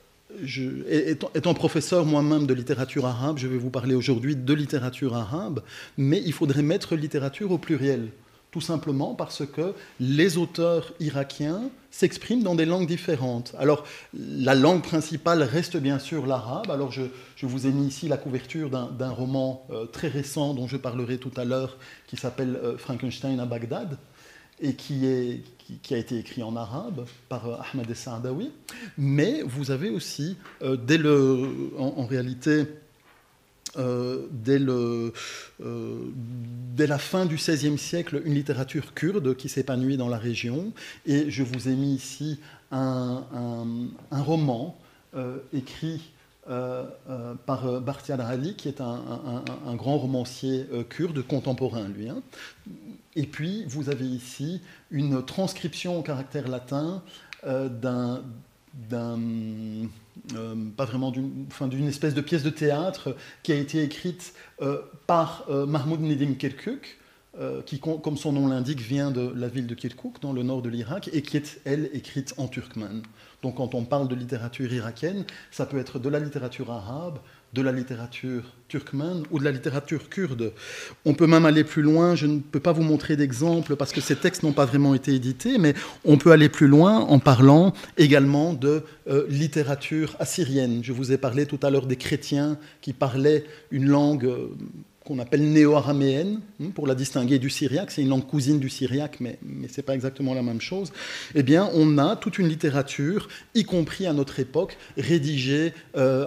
étant, 1.35 1.55
professeur 1.55 2.05
moi-même 2.05 2.47
de 2.47 2.55
littérature 2.55 3.07
arabe, 3.07 3.38
je 3.38 3.49
vais 3.49 3.59
vous 3.59 3.71
parler 3.71 3.95
aujourd'hui 3.95 4.37
de 4.37 4.55
littérature 4.55 5.14
arabe, 5.14 5.62
mais 5.97 6.23
il 6.25 6.33
faudrait 6.33 6.62
mettre 6.62 6.97
littérature 6.97 7.51
au 7.51 7.59
pluriel 7.59 8.11
tout 8.51 8.61
simplement 8.61 9.14
parce 9.14 9.47
que 9.47 9.75
les 10.01 10.37
auteurs 10.37 10.93
irakiens 10.99 11.71
s'expriment 11.90 12.43
dans 12.43 12.55
des 12.55 12.66
langues 12.66 12.87
différentes. 12.87 13.55
Alors, 13.59 13.85
la 14.12 14.55
langue 14.55 14.83
principale 14.83 15.43
reste 15.43 15.77
bien 15.77 15.99
sûr 15.99 16.27
l'arabe. 16.27 16.71
Alors, 16.71 16.90
je, 16.90 17.03
vous 17.43 17.66
ai 17.66 17.71
mis 17.71 17.87
ici 17.87 18.09
la 18.09 18.16
couverture 18.16 18.71
d'un 18.71 19.11
roman 19.11 19.66
euh, 19.71 19.87
très 19.87 20.09
récent 20.09 20.55
dont 20.55 20.66
je 20.66 20.77
parlerai 20.77 21.19
tout 21.19 21.33
à 21.37 21.45
l'heure, 21.45 21.77
qui 22.07 22.16
s'appelle 22.16 22.59
euh, 22.62 22.77
Frankenstein 22.77 23.38
à 23.40 23.47
Bagdad, 23.47 23.99
et 24.61 24.75
qui, 24.75 25.07
a 25.90 25.96
été 25.96 26.18
écrit 26.18 26.42
en 26.42 26.57
arabe 26.57 27.07
par 27.29 27.46
euh, 27.49 27.57
Ahmed 27.73 27.92
Saadawi. 27.94 28.51
Mais 28.99 29.42
vous 29.42 29.70
avez 29.70 29.90
aussi, 29.90 30.37
dès 30.61 30.99
le, 30.99 31.73
en 31.79 32.07
réalité, 32.07 32.66
euh, 33.79 34.27
dès, 34.33 34.59
le, 34.59 35.12
euh, 35.62 35.99
dès, 36.75 36.88
la 36.88 36.99
fin 36.99 37.25
du 37.25 37.37
XVIe 37.37 37.79
siècle 37.79 38.20
une 38.25 38.35
littérature 38.35 38.94
kurde 38.94 39.37
qui 39.37 39.49
s'épanouit 39.49 39.96
dans 39.96 40.09
la 40.09 40.18
région. 40.18 40.73
Et 41.07 41.31
je 41.31 41.44
vous 41.44 41.68
ai 41.68 41.77
mis 41.77 41.94
ici 41.94 42.40
un, 42.73 43.23
un, 44.11 44.23
roman 44.23 44.77
euh, 45.14 45.38
écrit 45.53 46.12
par 47.46 47.81
Bartial 47.81 48.20
Ali, 48.20 48.57
qui 48.57 48.66
est 48.66 48.81
un, 48.81 49.44
un 49.64 49.75
grand 49.77 49.99
romancier 49.99 50.66
kurde 50.88 51.23
contemporain, 51.23 51.87
lui. 51.88 52.09
Hein. 52.09 52.23
Et 53.16 53.27
puis, 53.27 53.64
vous 53.66 53.90
avez 53.90 54.07
ici 54.07 54.61
une 54.90 55.25
transcription 55.25 55.99
au 55.99 56.03
caractère 56.03 56.49
latin 56.49 57.03
d'un 57.44 58.23
euh, 60.35 60.55
pas 60.77 60.85
vraiment 60.85 61.11
d'une 61.11 61.88
espèce 61.88 62.14
de 62.14 62.20
pièce 62.20 62.42
de 62.42 62.51
théâtre 62.51 63.16
qui 63.42 63.53
a 63.53 63.57
été 63.57 63.83
écrite 63.83 64.35
euh, 64.61 64.81
par 65.07 65.44
euh, 65.49 65.66
Mahmoud 65.66 66.01
Nedim 66.01 66.35
Kirkuk, 66.35 66.99
qui, 67.64 67.79
comme 67.79 68.16
son 68.16 68.33
nom 68.33 68.49
l'indique, 68.49 68.81
vient 68.81 69.11
de 69.12 69.33
la 69.35 69.49
ville 69.49 69.66
de 69.66 69.75
Kirkuk, 69.75 70.20
dans 70.20 70.33
le 70.33 70.42
nord 70.42 70.62
de 70.62 70.68
l'Irak, 70.68 71.09
et 71.12 71.23
qui 71.23 71.37
est, 71.37 71.61
elle, 71.64 71.88
écrite 71.94 72.35
en 72.37 72.49
turkmène. 72.49 73.03
Donc 73.42 73.57
quand 73.57 73.75
on 73.75 73.85
parle 73.85 74.09
de 74.09 74.14
littérature 74.14 74.70
irakienne, 74.70 75.25
ça 75.51 75.64
peut 75.64 75.79
être 75.79 75.99
de 76.01 76.09
la 76.09 76.18
littérature 76.18 76.70
arabe, 76.70 77.18
de 77.53 77.63
la 77.63 77.73
littérature 77.73 78.45
turkmène 78.69 79.25
ou 79.31 79.41
de 79.41 79.45
la 79.45 79.51
littérature 79.51 80.09
kurde. 80.09 80.53
On 81.05 81.15
peut 81.15 81.27
même 81.27 81.45
aller 81.45 81.65
plus 81.65 81.83
loin, 81.83 82.15
je 82.15 82.27
ne 82.27 82.39
peux 82.39 82.61
pas 82.61 82.73
vous 82.73 82.83
montrer 82.83 83.17
d'exemples 83.17 83.75
parce 83.75 83.93
que 83.93 84.01
ces 84.01 84.15
textes 84.15 84.45
n'ont 84.45 84.53
pas 84.53 84.67
vraiment 84.67 84.95
été 84.95 85.13
édités, 85.13 85.59
mais 85.59 85.75
on 86.05 86.17
peut 86.17 86.31
aller 86.31 86.49
plus 86.49 86.69
loin 86.69 86.99
en 86.99 87.19
parlant 87.19 87.73
également 87.99 88.53
de 88.53 88.85
euh, 89.09 89.27
littérature 89.29 90.15
assyrienne. 90.21 90.81
Je 90.85 90.93
vous 90.93 91.11
ai 91.11 91.19
parlé 91.19 91.47
tout 91.47 91.59
à 91.63 91.71
l'heure 91.71 91.87
des 91.87 91.97
chrétiens 91.97 92.57
qui 92.81 92.93
parlaient 92.93 93.45
une 93.73 93.89
langue 93.89 94.27
euh, 94.27 94.49
qu'on 95.05 95.19
appelle 95.19 95.43
néo-araméenne, 95.43 96.41
hein, 96.61 96.71
pour 96.75 96.87
la 96.87 96.95
distinguer 96.95 97.39
du 97.39 97.49
syriaque, 97.49 97.91
c'est 97.91 98.03
une 98.03 98.11
langue 98.11 98.27
cousine 98.27 98.59
du 98.59 98.69
syriaque, 98.69 99.17
mais, 99.21 99.39
mais 99.43 99.69
ce 99.69 99.79
n'est 99.79 99.83
pas 99.83 99.95
exactement 99.95 100.35
la 100.35 100.43
même 100.43 100.61
chose, 100.61 100.93
eh 101.35 101.43
bien, 101.43 101.71
on 101.75 101.97
a 101.99 102.17
toute 102.17 102.39
une 102.39 102.49
littérature, 102.49 103.29
y 103.55 103.65
compris 103.65 104.07
à 104.07 104.13
notre 104.13 104.41
époque, 104.41 104.77
rédigée 104.99 105.73
euh, 105.97 106.27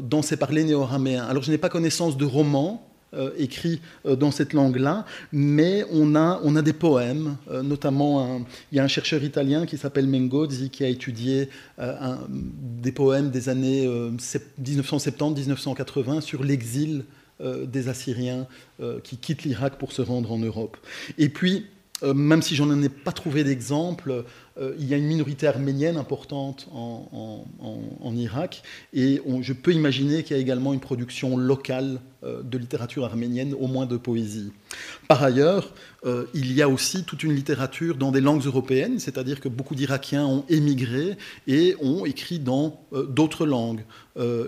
dans 0.00 0.22
ces 0.22 0.36
parlers 0.36 0.64
néo-araméens. 0.64 1.24
Alors, 1.24 1.42
je 1.42 1.50
n'ai 1.50 1.58
pas 1.58 1.68
connaissance 1.68 2.16
de 2.16 2.24
romans, 2.24 2.88
euh, 3.14 3.30
écrits 3.36 3.82
euh, 4.06 4.16
dans 4.16 4.30
cette 4.30 4.54
langue-là, 4.54 5.04
mais 5.32 5.84
on 5.92 6.14
a, 6.14 6.62
des 6.62 6.72
poèmes, 6.72 7.36
notamment 7.62 8.40
il 8.70 8.76
y 8.76 8.80
a 8.80 8.84
un 8.84 8.88
chercheur 8.88 9.22
italien 9.22 9.66
qui 9.66 9.76
s'appelle 9.76 10.06
Mengozzi 10.06 10.70
qui 10.70 10.84
a 10.84 10.88
étudié 10.88 11.48
des 11.78 12.92
poèmes 12.92 13.30
des 13.30 13.48
années 13.48 13.86
1970-1980 14.62 16.20
sur 16.20 16.44
l'exil 16.44 17.04
des 17.42 17.88
Assyriens 17.88 18.46
euh, 18.80 19.00
qui 19.00 19.16
quittent 19.16 19.44
l'Irak 19.44 19.78
pour 19.78 19.92
se 19.92 20.02
rendre 20.02 20.32
en 20.32 20.38
Europe. 20.38 20.76
Et 21.18 21.28
puis, 21.28 21.66
euh, 22.02 22.14
même 22.14 22.42
si 22.42 22.56
j'en 22.56 22.82
ai 22.82 22.88
pas 22.88 23.12
trouvé 23.12 23.44
d'exemple, 23.44 24.24
il 24.78 24.86
y 24.86 24.92
a 24.92 24.98
une 24.98 25.06
minorité 25.06 25.46
arménienne 25.46 25.96
importante 25.96 26.68
en, 26.72 28.14
Irak, 28.14 28.62
et 28.92 29.22
je 29.40 29.52
peux 29.54 29.72
imaginer 29.72 30.22
qu'il 30.22 30.36
y 30.36 30.38
a 30.38 30.42
également 30.42 30.74
une 30.74 30.80
production 30.80 31.38
locale 31.38 32.00
de 32.22 32.58
littérature 32.58 33.06
arménienne, 33.06 33.54
au 33.58 33.66
moins 33.66 33.86
de 33.86 33.96
poésie. 33.96 34.52
Par 35.08 35.22
ailleurs, 35.22 35.72
il 36.34 36.52
y 36.52 36.60
a 36.60 36.68
aussi 36.68 37.04
toute 37.04 37.22
une 37.22 37.34
littérature 37.34 37.96
dans 37.96 38.12
des 38.12 38.20
langues 38.20 38.44
européennes, 38.44 38.98
c'est-à-dire 38.98 39.40
que 39.40 39.48
beaucoup 39.48 39.74
d'Irakiens 39.74 40.26
ont 40.26 40.44
émigré 40.50 41.16
et 41.46 41.74
ont 41.80 42.04
écrit 42.04 42.38
dans 42.38 42.78
d'autres 43.08 43.46
langues. 43.46 43.84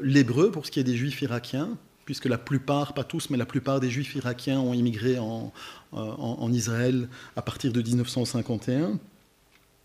L'hébreu, 0.03 0.51
pour 0.51 0.67
ce 0.67 0.71
qui 0.71 0.81
est 0.81 0.85
des 0.85 0.97
juifs 0.97 1.23
irakiens, 1.23 1.79
puisque 2.05 2.27
la 2.27 2.39
plupart, 2.39 2.95
pas 2.95 3.05
tous, 3.05 3.31
mais 3.31 3.37
la 3.37 3.47
plupart 3.47 3.81
des 3.81 3.91
juifs 3.91 4.15
irakiens 4.15 4.61
ont 4.61 4.75
immigré 4.75 5.19
en, 5.19 5.53
euh, 5.95 6.51
Israël 6.51 7.09
à 7.37 7.43
partir 7.43 7.73
de 7.73 7.81
1951. 7.81 8.99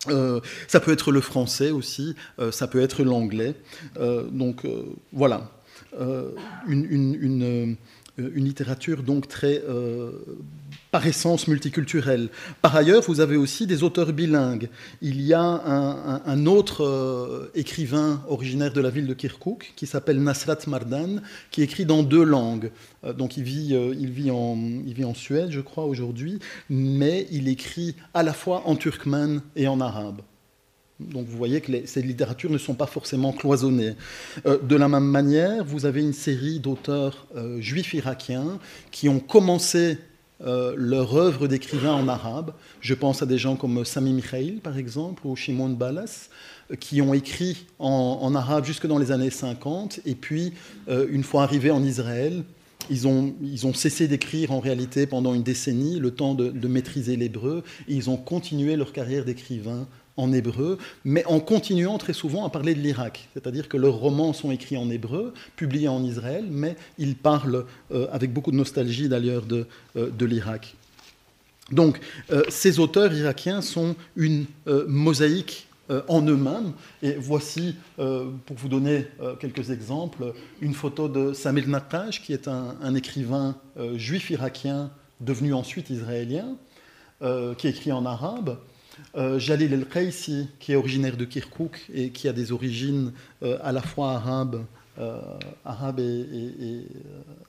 Euh, 0.08 0.40
ça 0.66 0.80
peut 0.80 0.92
être 0.92 1.12
le 1.12 1.20
français 1.20 1.70
aussi, 1.70 2.14
euh, 2.38 2.50
ça 2.50 2.66
peut 2.66 2.80
être 2.80 3.02
l'anglais. 3.02 3.54
donc 4.30 4.66
voilà, 5.12 5.50
une, 6.66 7.76
littérature 8.18 9.02
donc 9.02 9.28
très 9.28 9.62
par 10.90 11.06
essence 11.06 11.46
multiculturelle. 11.46 12.28
Par 12.62 12.74
ailleurs, 12.74 13.02
vous 13.02 13.20
avez 13.20 13.36
aussi 13.36 13.66
des 13.66 13.82
auteurs 13.82 14.12
bilingues. 14.12 14.68
Il 15.02 15.20
y 15.20 15.34
a 15.34 15.40
un, 15.40 16.46
autre 16.46 16.84
euh, 16.84 17.50
écrivain 17.54 18.22
originaire 18.28 18.72
de 18.72 18.80
la 18.80 18.90
ville 18.90 19.06
de 19.06 19.14
Kirkuk 19.14 19.72
qui 19.76 19.86
s'appelle 19.86 20.22
Nasrat 20.22 20.58
Mardan, 20.66 21.20
qui 21.50 21.62
écrit 21.62 21.84
dans 21.84 22.02
deux 22.02 22.24
langues. 22.24 22.70
Euh, 23.04 23.12
donc 23.12 23.36
il 23.36 23.44
vit, 23.44 23.74
euh, 23.74 23.94
il, 23.98 24.10
vit 24.10 24.30
en, 24.30 25.14
Suède, 25.14 25.50
je 25.50 25.60
crois, 25.60 25.84
aujourd'hui, 25.84 26.38
mais 26.68 27.26
il 27.30 27.48
écrit 27.48 27.94
à 28.14 28.22
la 28.22 28.32
fois 28.32 28.62
en 28.66 28.76
turkmène 28.76 29.42
et 29.56 29.68
en 29.68 29.80
arabe. 29.80 30.22
Donc 30.98 31.26
vous 31.26 31.36
voyez 31.36 31.60
que 31.60 31.86
ces 31.86 32.02
littératures 32.02 32.50
ne 32.50 32.58
sont 32.58 32.74
pas 32.74 32.86
forcément 32.86 33.32
cloisonnées. 33.32 33.94
de 34.44 34.76
la 34.76 34.86
même 34.86 35.04
manière, 35.04 35.64
vous 35.64 35.86
avez 35.86 36.02
une 36.02 36.12
série 36.12 36.60
d'auteurs 36.60 37.26
juifs 37.58 37.94
irakiens 37.94 38.58
qui 38.90 39.08
ont 39.08 39.18
commencé 39.18 39.96
euh, 40.42 40.74
leur 40.76 41.14
œuvre 41.16 41.48
d'écrivain 41.48 41.92
en 41.92 42.08
arabe. 42.08 42.52
Je 42.80 42.94
pense 42.94 43.22
à 43.22 43.26
des 43.26 43.36
gens 43.36 43.56
comme 43.56 43.84
Sami 43.84 44.12
Mikhail, 44.12 44.60
par 44.62 44.78
exemple, 44.78 45.26
ou 45.26 45.36
Shimon 45.36 45.70
Balas, 45.70 46.30
euh, 46.70 46.76
qui 46.76 47.02
ont 47.02 47.12
écrit 47.12 47.66
en, 47.78 48.34
arabe 48.34 48.64
jusque 48.64 48.86
dans 48.86 48.98
les 48.98 49.12
années 49.12 49.30
50, 49.30 50.00
et 50.06 50.14
puis, 50.14 50.54
euh, 50.88 51.06
une 51.10 51.24
fois 51.24 51.42
arrivés 51.42 51.70
en 51.70 51.82
Israël, 51.82 52.44
ils 52.88 53.06
ont, 53.06 53.34
ils 53.42 53.66
ont 53.66 53.74
cessé 53.74 54.08
d'écrire 54.08 54.52
en 54.52 54.60
réalité 54.60 55.06
pendant 55.06 55.34
une 55.34 55.42
décennie, 55.42 55.98
le 56.00 56.10
temps 56.10 56.34
de, 56.34 56.48
de 56.48 56.68
maîtriser 56.68 57.16
l'hébreu, 57.16 57.62
et 57.86 57.94
ils 57.94 58.08
ont 58.08 58.16
continué 58.16 58.76
leur 58.76 58.92
carrière 58.92 59.26
d'écrivain 59.26 59.86
en 60.16 60.32
hébreu, 60.32 60.78
mais 61.04 61.24
en 61.26 61.40
continuant 61.40 61.98
très 61.98 62.12
souvent 62.12 62.44
à 62.44 62.50
parler 62.50 62.74
de 62.74 62.80
l'Irak. 62.80 63.28
C'est-à-dire 63.34 63.68
que 63.68 63.76
leurs 63.76 63.94
romans 63.94 64.32
sont 64.32 64.50
écrits 64.50 64.76
en 64.76 64.90
hébreu, 64.90 65.32
publiés 65.56 65.88
en 65.88 66.04
Israël, 66.04 66.44
mais 66.48 66.76
ils 66.98 67.16
parlent, 67.16 67.64
euh, 67.92 68.06
avec 68.12 68.32
beaucoup 68.32 68.50
de 68.50 68.56
nostalgie 68.56 69.08
d'ailleurs, 69.08 69.46
de, 69.46 69.66
euh, 69.96 70.10
de 70.10 70.26
l'Irak. 70.26 70.76
Donc, 71.72 72.00
euh, 72.30 72.42
ces 72.48 72.80
auteurs 72.80 73.12
irakiens 73.14 73.62
sont 73.62 73.94
une 74.16 74.46
mosaïque 74.88 75.68
en 76.06 76.22
eux-mêmes. 76.22 76.72
Et 77.02 77.14
voici, 77.14 77.74
pour 77.96 78.56
vous 78.56 78.68
donner 78.68 79.06
quelques 79.40 79.70
exemples, 79.70 80.34
une 80.60 80.72
photo 80.72 81.08
de 81.08 81.32
Samir 81.32 81.66
Nataj, 81.66 82.22
qui 82.22 82.32
est 82.32 82.46
un, 82.46 82.76
un 82.80 82.94
écrivain 82.94 83.56
juif 83.96 84.30
irakien 84.30 84.92
devenu 85.20 85.52
ensuite 85.52 85.90
israélien, 85.90 86.56
qui 87.58 87.66
écrit 87.66 87.90
en 87.90 88.06
arabe. 88.06 88.58
Euh, 89.16 89.38
Jalil 89.38 89.72
El-Qaisi, 89.72 90.48
qui 90.60 90.72
est 90.72 90.76
originaire 90.76 91.16
de 91.16 91.24
Kirkuk 91.24 91.90
et 91.92 92.10
qui 92.10 92.28
a 92.28 92.32
des 92.32 92.52
origines 92.52 93.12
euh, 93.42 93.58
à 93.62 93.72
la 93.72 93.82
fois 93.82 94.12
arabes, 94.12 94.64
euh, 94.98 95.20
et, 95.98 96.82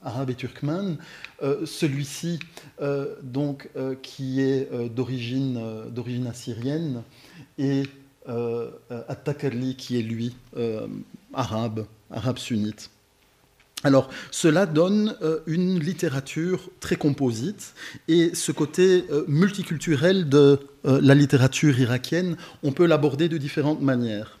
arabe 0.02 0.30
et 0.30 0.34
turkmène. 0.34 0.96
Celui-ci, 1.64 2.38
donc, 3.22 3.68
qui 4.02 4.40
est 4.40 4.70
d'origine 4.88 5.60
d'origine 5.90 6.26
assyrienne, 6.28 7.02
et 7.58 7.82
At-Takarli, 8.26 9.76
qui 9.76 9.98
est 9.98 10.02
lui 10.02 10.34
arabe, 11.34 11.84
arabe 12.10 12.38
sunnite. 12.38 12.91
Alors, 13.84 14.08
cela 14.30 14.66
donne 14.66 15.16
euh, 15.22 15.40
une 15.46 15.80
littérature 15.80 16.70
très 16.78 16.96
composite 16.96 17.74
et 18.06 18.34
ce 18.34 18.52
côté 18.52 19.04
euh, 19.10 19.24
multiculturel 19.26 20.28
de 20.28 20.60
euh, 20.84 21.00
la 21.02 21.14
littérature 21.14 21.78
irakienne, 21.78 22.36
on 22.62 22.72
peut 22.72 22.86
l'aborder 22.86 23.28
de 23.28 23.38
différentes 23.38 23.80
manières. 23.80 24.38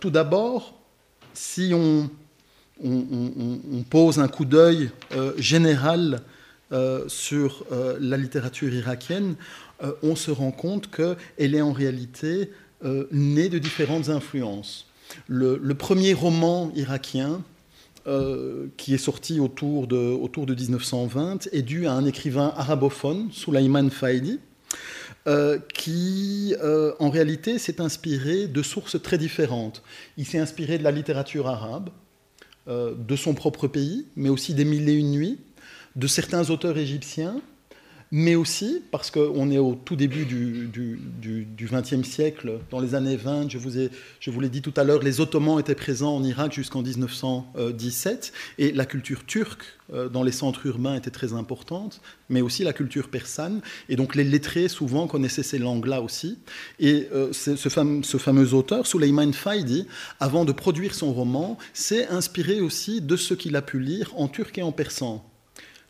tout 0.00 0.10
d'abord, 0.10 0.74
si 1.34 1.72
on, 1.74 2.08
pose 3.90 4.18
un 4.18 4.28
coup 4.28 4.46
d'œil 4.46 4.90
général 5.36 6.20
sur 7.08 7.66
la 8.00 8.16
littérature 8.16 8.72
irakienne, 8.72 9.34
on 10.02 10.16
se 10.16 10.30
rend 10.30 10.50
compte 10.50 10.90
qu'elle 10.90 11.54
est 11.54 11.60
en 11.60 11.72
réalité 11.72 12.50
née 13.12 13.50
de 13.50 13.58
différentes 13.58 14.08
influences. 14.08 14.86
le 15.28 15.74
premier 15.74 16.14
roman 16.14 16.72
irakien, 16.74 17.42
euh, 18.06 18.68
qui 18.76 18.94
est 18.94 18.98
sorti 18.98 19.40
autour 19.40 19.86
de, 19.86 19.96
autour 19.96 20.46
de 20.46 20.54
1920, 20.54 21.48
est 21.52 21.62
dû 21.62 21.86
à 21.86 21.92
un 21.92 22.04
écrivain 22.04 22.52
arabophone, 22.56 23.28
Sulaiman 23.32 23.90
Faidi, 23.90 24.38
euh, 25.26 25.58
qui 25.74 26.54
euh, 26.62 26.92
en 27.00 27.10
réalité 27.10 27.58
s'est 27.58 27.80
inspiré 27.80 28.46
de 28.46 28.62
sources 28.62 29.02
très 29.02 29.18
différentes. 29.18 29.82
Il 30.16 30.24
s'est 30.24 30.38
inspiré 30.38 30.78
de 30.78 30.84
la 30.84 30.92
littérature 30.92 31.48
arabe, 31.48 31.90
de 32.68 33.14
son 33.14 33.34
propre 33.34 33.68
pays, 33.68 34.06
mais 34.16 34.28
aussi 34.28 34.52
des 34.52 34.64
Mille 34.64 34.88
et 34.88 34.94
une 34.94 35.12
nuits, 35.12 35.38
de 35.94 36.06
certains 36.08 36.50
auteurs 36.50 36.76
égyptiens, 36.78 37.40
mais 38.12 38.34
aussi 38.34 38.82
parce 38.90 39.10
qu'on 39.10 39.50
est 39.50 39.58
au 39.58 39.74
tout 39.74 39.96
début 39.96 40.24
du 40.24 41.48
XXe 41.60 42.06
siècle, 42.08 42.60
dans 42.70 42.80
les 42.80 42.94
années 42.94 43.16
20, 43.16 43.50
je 43.50 43.58
vous, 44.30 44.40
l'ai 44.40 44.48
dit 44.48 44.62
tout 44.62 44.74
à 44.76 44.84
l'heure, 44.84 45.02
les 45.02 45.20
Ottomans 45.20 45.58
étaient 45.58 45.74
présents 45.74 46.16
en 46.16 46.24
Irak 46.24 46.52
jusqu'en 46.52 46.82
1917, 46.82 48.32
et 48.58 48.72
la 48.72 48.86
culture 48.86 49.24
turque 49.26 49.64
euh, 49.92 50.08
dans 50.08 50.22
les 50.22 50.32
centres 50.32 50.66
urbains 50.66 50.94
était 50.94 51.10
très 51.10 51.32
importante, 51.32 52.00
mais 52.28 52.40
aussi 52.40 52.64
la 52.64 52.72
culture 52.72 53.08
persane, 53.08 53.60
et 53.88 53.96
donc 53.96 54.14
les 54.14 54.24
lettrés 54.24 54.68
souvent 54.68 55.06
connaissaient 55.06 55.42
ces 55.42 55.58
langues-là 55.58 56.00
aussi. 56.00 56.38
Et 56.78 57.08
euh, 57.12 57.32
ce, 57.32 57.56
fameux, 57.68 58.02
ce, 58.02 58.16
fameux, 58.18 58.54
auteur, 58.54 58.86
Suleiman 58.86 59.32
Faidi, 59.32 59.86
avant 60.20 60.44
de 60.44 60.52
produire 60.52 60.94
son 60.94 61.12
roman, 61.12 61.58
s'est 61.72 62.06
inspiré 62.08 62.60
aussi 62.60 63.00
de 63.00 63.16
ce 63.16 63.34
qu'il 63.34 63.56
a 63.56 63.62
pu 63.62 63.80
lire 63.80 64.12
en 64.16 64.28
turc 64.28 64.56
et 64.58 64.62
en 64.62 64.72
persan 64.72 65.24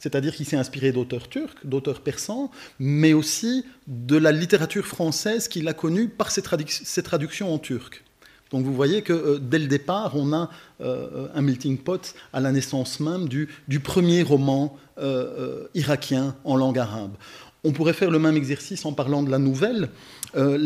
c'est-à-dire 0.07 0.37
qu'il 0.37 0.47
s'est 0.47 0.57
inspiré 0.57 0.93
d'auteurs 0.93 1.29
turcs, 1.29 1.57
d'auteurs 1.65 2.01
persans, 2.01 2.53
mais 2.79 3.13
aussi 3.13 3.65
de 3.89 4.17
la 4.17 4.31
littérature 4.31 4.87
française 4.87 5.49
qu'il 5.49 5.67
a 5.67 5.75
connue 5.75 6.09
par 6.09 6.31
ses, 6.31 6.43
traductions 6.43 7.53
en 7.53 7.59
turc. 7.59 8.05
Donc 8.53 8.65
vous 8.65 8.73
voyez 8.73 9.03
que 9.03 9.13
euh, 9.13 9.39
dès 9.41 9.59
le 9.59 9.67
départ, 9.67 10.13
on 10.15 10.33
a 10.33 10.49
euh, 10.81 11.27
un 11.35 11.43
melting 11.43 11.77
pot 11.77 12.15
à 12.33 12.39
la 12.39 12.53
naissance 12.53 13.01
même 13.01 13.29
du, 13.29 13.49
premier 13.83 14.23
roman 14.23 14.79
euh, 14.99 15.67
irakien 15.75 16.37
en 16.45 16.55
langue 16.55 16.79
arabe. 16.79 17.17
On 17.67 17.73
pourrait 17.73 17.95
faire 17.95 18.13
le 18.13 18.21
même 18.21 18.37
exercice 18.37 18.85
en 18.85 18.93
parlant 18.93 19.25
de 19.25 19.31
la 19.31 19.39
nouvelle. 19.39 19.89
Euh, 20.37 20.57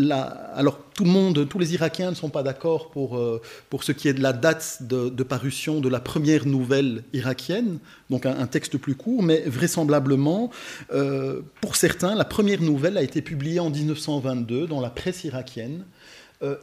alors 0.54 0.78
tout 0.92 1.04
le 1.04 1.10
monde, 1.10 1.48
tous 1.48 1.58
les 1.58 1.72
Irakiens 1.72 2.10
ne 2.10 2.14
sont 2.14 2.28
pas 2.28 2.42
d'accord 2.42 2.90
pour, 2.90 3.16
euh, 3.16 3.40
pour 3.70 3.84
ce 3.84 3.92
qui 3.92 4.06
est 4.08 4.12
de 4.12 4.20
la 4.20 4.34
date 4.34 4.82
de, 4.82 5.22
parution 5.22 5.80
de 5.80 5.88
la 5.88 6.00
première 6.00 6.46
nouvelle 6.46 7.02
irakienne, 7.14 7.78
donc 8.10 8.26
un, 8.26 8.46
texte 8.46 8.76
plus 8.76 8.96
court, 8.96 9.22
mais 9.22 9.40
vraisemblablement, 9.46 10.50
euh, 10.92 11.40
pour 11.62 11.76
certains, 11.76 12.14
la 12.14 12.26
première 12.26 12.60
nouvelle 12.60 12.98
a 12.98 13.02
été 13.02 13.22
publiée 13.22 13.60
en 13.60 13.70
1922 13.70 14.66
dans 14.66 14.82
la 14.82 14.90
presse 14.90 15.24
irakienne, 15.24 15.84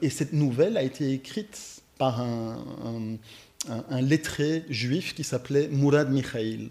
et 0.01 0.09
cette 0.09 0.33
nouvelle 0.33 0.75
a 0.77 0.83
été 0.83 1.13
écrite 1.13 1.81
par 1.97 2.21
un, 2.21 3.17
lettré 4.01 4.65
juif 4.69 5.15
qui 5.15 5.23
s'appelait 5.23 5.67
Mourad 5.67 6.11
Mikhail. 6.11 6.69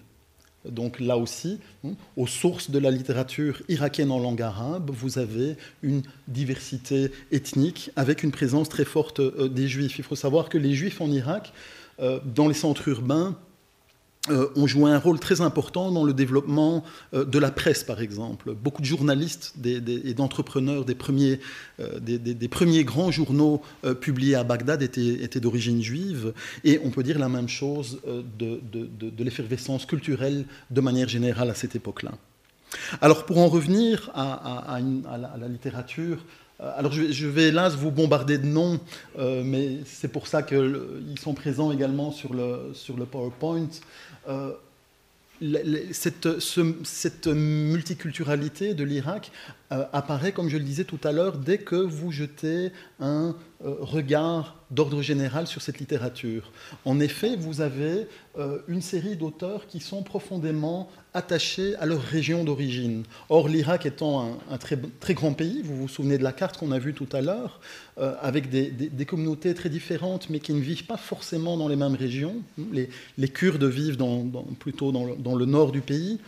Donc 0.71 1.01
là 1.01 1.17
aussi, 1.17 1.59
hein, 1.85 1.93
aux 2.17 2.27
sources 2.27 2.71
de 2.71 2.79
la 2.79 2.91
littérature 2.91 3.63
irakienne 3.69 4.11
en 4.11 4.19
langue 4.19 4.43
arabe, 4.43 4.91
vous 4.93 5.19
avez 5.19 5.57
une 5.83 6.03
diversité 6.29 7.11
ethnique 7.33 7.91
avec 7.97 8.23
une 8.23 8.33
présence 8.33 8.69
très 8.69 8.85
forte 8.85 9.21
euh, 9.21 9.49
des 9.49 9.69
juifs. 9.69 9.99
Il 9.99 10.05
faut 10.05 10.17
savoir 10.17 10.49
que 10.49 10.59
les 10.59 10.75
juifs 10.75 11.01
en 11.01 11.11
Irak, 11.11 11.53
euh, 12.01 12.21
dans 12.25 12.49
les 12.49 12.55
centres 12.55 12.89
urbains, 12.89 13.39
ont 14.31 14.67
joué 14.67 14.91
un 14.91 14.99
rôle 14.99 15.19
très 15.21 15.41
important 15.41 15.91
dans 15.91 16.05
le 16.05 16.13
développement 16.13 16.85
euh, 17.15 17.25
de 17.25 17.39
la 17.39 17.51
presse, 17.51 17.85
par 17.85 18.01
exemple. 18.01 18.55
Beaucoup 18.55 18.83
de 18.83 18.87
journalistes 18.87 19.55
et 19.65 20.15
d'entrepreneurs 20.15 20.85
des 20.85 20.95
premiers, 20.95 21.41
euh, 21.81 21.99
des, 22.01 22.49
premiers 22.49 22.85
grands 22.85 23.11
journaux 23.11 23.63
publiés 24.01 24.35
à 24.35 24.45
Bagdad 24.45 24.83
étaient, 24.83 25.41
d'origine 25.41 25.83
juive, 25.83 26.33
et 26.65 26.81
on 26.85 26.91
peut 26.91 27.03
dire 27.03 27.19
la 27.19 27.29
même 27.29 27.49
chose 27.49 28.01
de, 28.39 29.23
l'effervescence 29.23 29.85
culturelle 29.87 30.45
de 30.71 30.81
manière 30.81 31.09
générale 31.09 31.51
à 31.51 31.55
cette 31.55 31.77
époque-là. 31.77 32.13
Alors 33.01 33.27
pour 33.27 33.39
en 33.39 33.49
revenir 33.49 34.11
à, 34.15 34.79
la, 35.39 35.49
littérature, 35.49 36.19
alors 36.61 36.93
je 36.93 37.27
vais, 37.27 37.49
hélas 37.49 37.75
vous 37.75 37.91
bombarder 37.91 38.39
de 38.39 38.47
noms, 38.47 38.81
mais 39.19 39.79
c'est 39.85 40.09
pour 40.09 40.27
ça 40.27 40.43
qu'ils 40.43 41.19
sont 41.21 41.35
présents 41.35 41.73
également 41.73 42.11
sur 42.11 42.33
le, 42.33 42.71
sur 42.75 42.97
le 42.97 43.05
PowerPoint. 43.05 43.69
Euh, 44.29 44.53
cette, 45.93 47.27
multiculturalité 47.27 48.73
de 48.73 48.85
l'Irak 48.85 49.31
euh, 49.71 49.85
apparaît, 49.93 50.33
comme 50.33 50.49
je 50.49 50.57
le 50.57 50.65
disais 50.65 50.85
tout 50.85 50.99
à 51.05 51.13
l'heure, 51.13 51.37
dès 51.37 51.59
que 51.59 51.77
vous 51.77 52.11
jetez 52.11 52.73
un 53.01 53.37
euh, 53.63 53.75
regard 53.81 54.57
d'ordre 54.71 55.03
général 55.03 55.47
sur 55.47 55.61
cette 55.61 55.79
littérature. 55.79 56.51
En 56.87 57.01
effet, 57.01 57.37
vous 57.37 57.61
avez 57.61 58.09
une 58.67 58.81
série 58.81 59.17
d'auteurs 59.17 59.67
qui 59.67 59.81
sont 59.81 60.03
profondément 60.03 60.91
attachés 61.17 61.75
à 61.77 61.87
leur 61.87 62.01
région 62.01 62.45
d'origine. 62.45 63.05
Or, 63.29 63.49
l'Irak 63.49 63.87
étant 63.87 64.39
un, 64.51 64.59
très, 64.59 64.79
très, 65.01 65.15
grand 65.15 65.33
pays, 65.33 65.63
vous 65.65 65.77
vous 65.77 65.89
souvenez 65.89 66.19
de 66.19 66.23
la 66.23 66.33
carte 66.33 66.59
qu'on 66.59 66.73
a 66.73 66.79
vue 66.79 66.95
tout 66.95 67.09
à 67.13 67.21
l'heure, 67.21 67.61
avec 68.21 68.51
des, 68.51 69.07
communautés 69.07 69.55
très 69.55 69.71
différentes, 69.71 70.29
mais 70.29 70.41
qui 70.41 70.53
ne 70.53 70.61
vivent 70.61 70.85
pas 70.85 70.99
forcément 70.99 71.57
dans 71.57 71.69
les 71.69 71.77
mêmes 71.77 71.95
régions. 71.95 72.37
Les, 72.73 72.91
les 73.17 73.29
Kurdes 73.29 73.65
vivent 73.65 73.97
dans, 73.97 74.25
plutôt 74.59 74.93
dans 74.93 75.07
le, 75.07 75.17
dans 75.17 75.35
le, 75.35 75.47
nord 75.47 75.73
du 75.73 75.81
pays, 75.81 76.19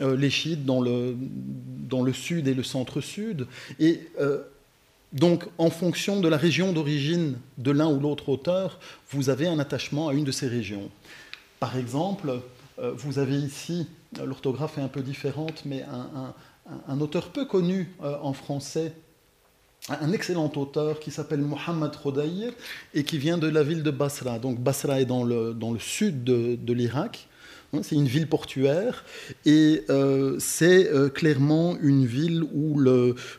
les 0.00 0.30
chiites 0.30 0.64
dans 0.64 0.80
le, 0.80 1.16
dans 1.88 2.02
le 2.02 2.12
sud 2.12 2.46
et 2.46 2.54
le 2.54 2.62
centre-sud. 2.62 3.46
Et 3.80 4.00
donc, 5.12 5.44
en 5.58 5.70
fonction 5.70 6.20
de 6.20 6.28
la 6.28 6.36
région 6.36 6.72
d'origine 6.72 7.38
de 7.58 7.70
l'un 7.70 7.88
ou 7.88 8.00
l'autre 8.00 8.28
auteur, 8.28 8.78
vous 9.10 9.30
avez 9.30 9.46
un 9.46 9.58
attachement 9.58 10.08
à 10.08 10.14
une 10.14 10.24
de 10.24 10.32
ces 10.32 10.48
régions. 10.48 10.90
Par 11.58 11.76
exemple, 11.76 12.40
euh, 12.78 12.92
vous 12.94 13.18
avez 13.18 13.36
ici, 13.36 13.86
l'orthographe 14.24 14.78
est 14.78 14.82
un 14.82 14.88
peu 14.88 15.02
différente, 15.02 15.64
mais 15.64 15.84
un, 16.88 17.00
auteur 17.00 17.30
peu 17.30 17.44
connu 17.44 17.90
euh, 18.02 18.16
en 18.22 18.32
français, 18.32 18.92
un 19.88 20.12
excellent 20.12 20.50
auteur 20.56 20.98
qui 21.00 21.10
s'appelle 21.10 21.40
Mohamed 21.40 21.92
Khodaïr 22.02 22.52
et 22.94 23.04
qui 23.04 23.18
vient 23.18 23.38
de 23.38 23.46
la 23.46 23.62
ville 23.62 23.82
de 23.82 23.90
Basra. 23.90 24.38
Donc 24.38 24.58
Basra 24.58 25.00
est 25.00 25.04
dans 25.04 25.24
le 25.24 25.78
sud 25.78 26.24
de 26.24 26.72
l'Irak. 26.72 27.28
Hein, 27.72 27.80
c'est 27.82 27.96
une 27.96 28.06
ville 28.06 28.28
portuaire 28.28 29.04
et 29.44 29.82
euh, 29.90 30.36
c'est 30.38 30.88
euh, 30.92 31.08
clairement 31.08 31.76
une 31.80 32.06
ville 32.06 32.44
où 32.54 32.80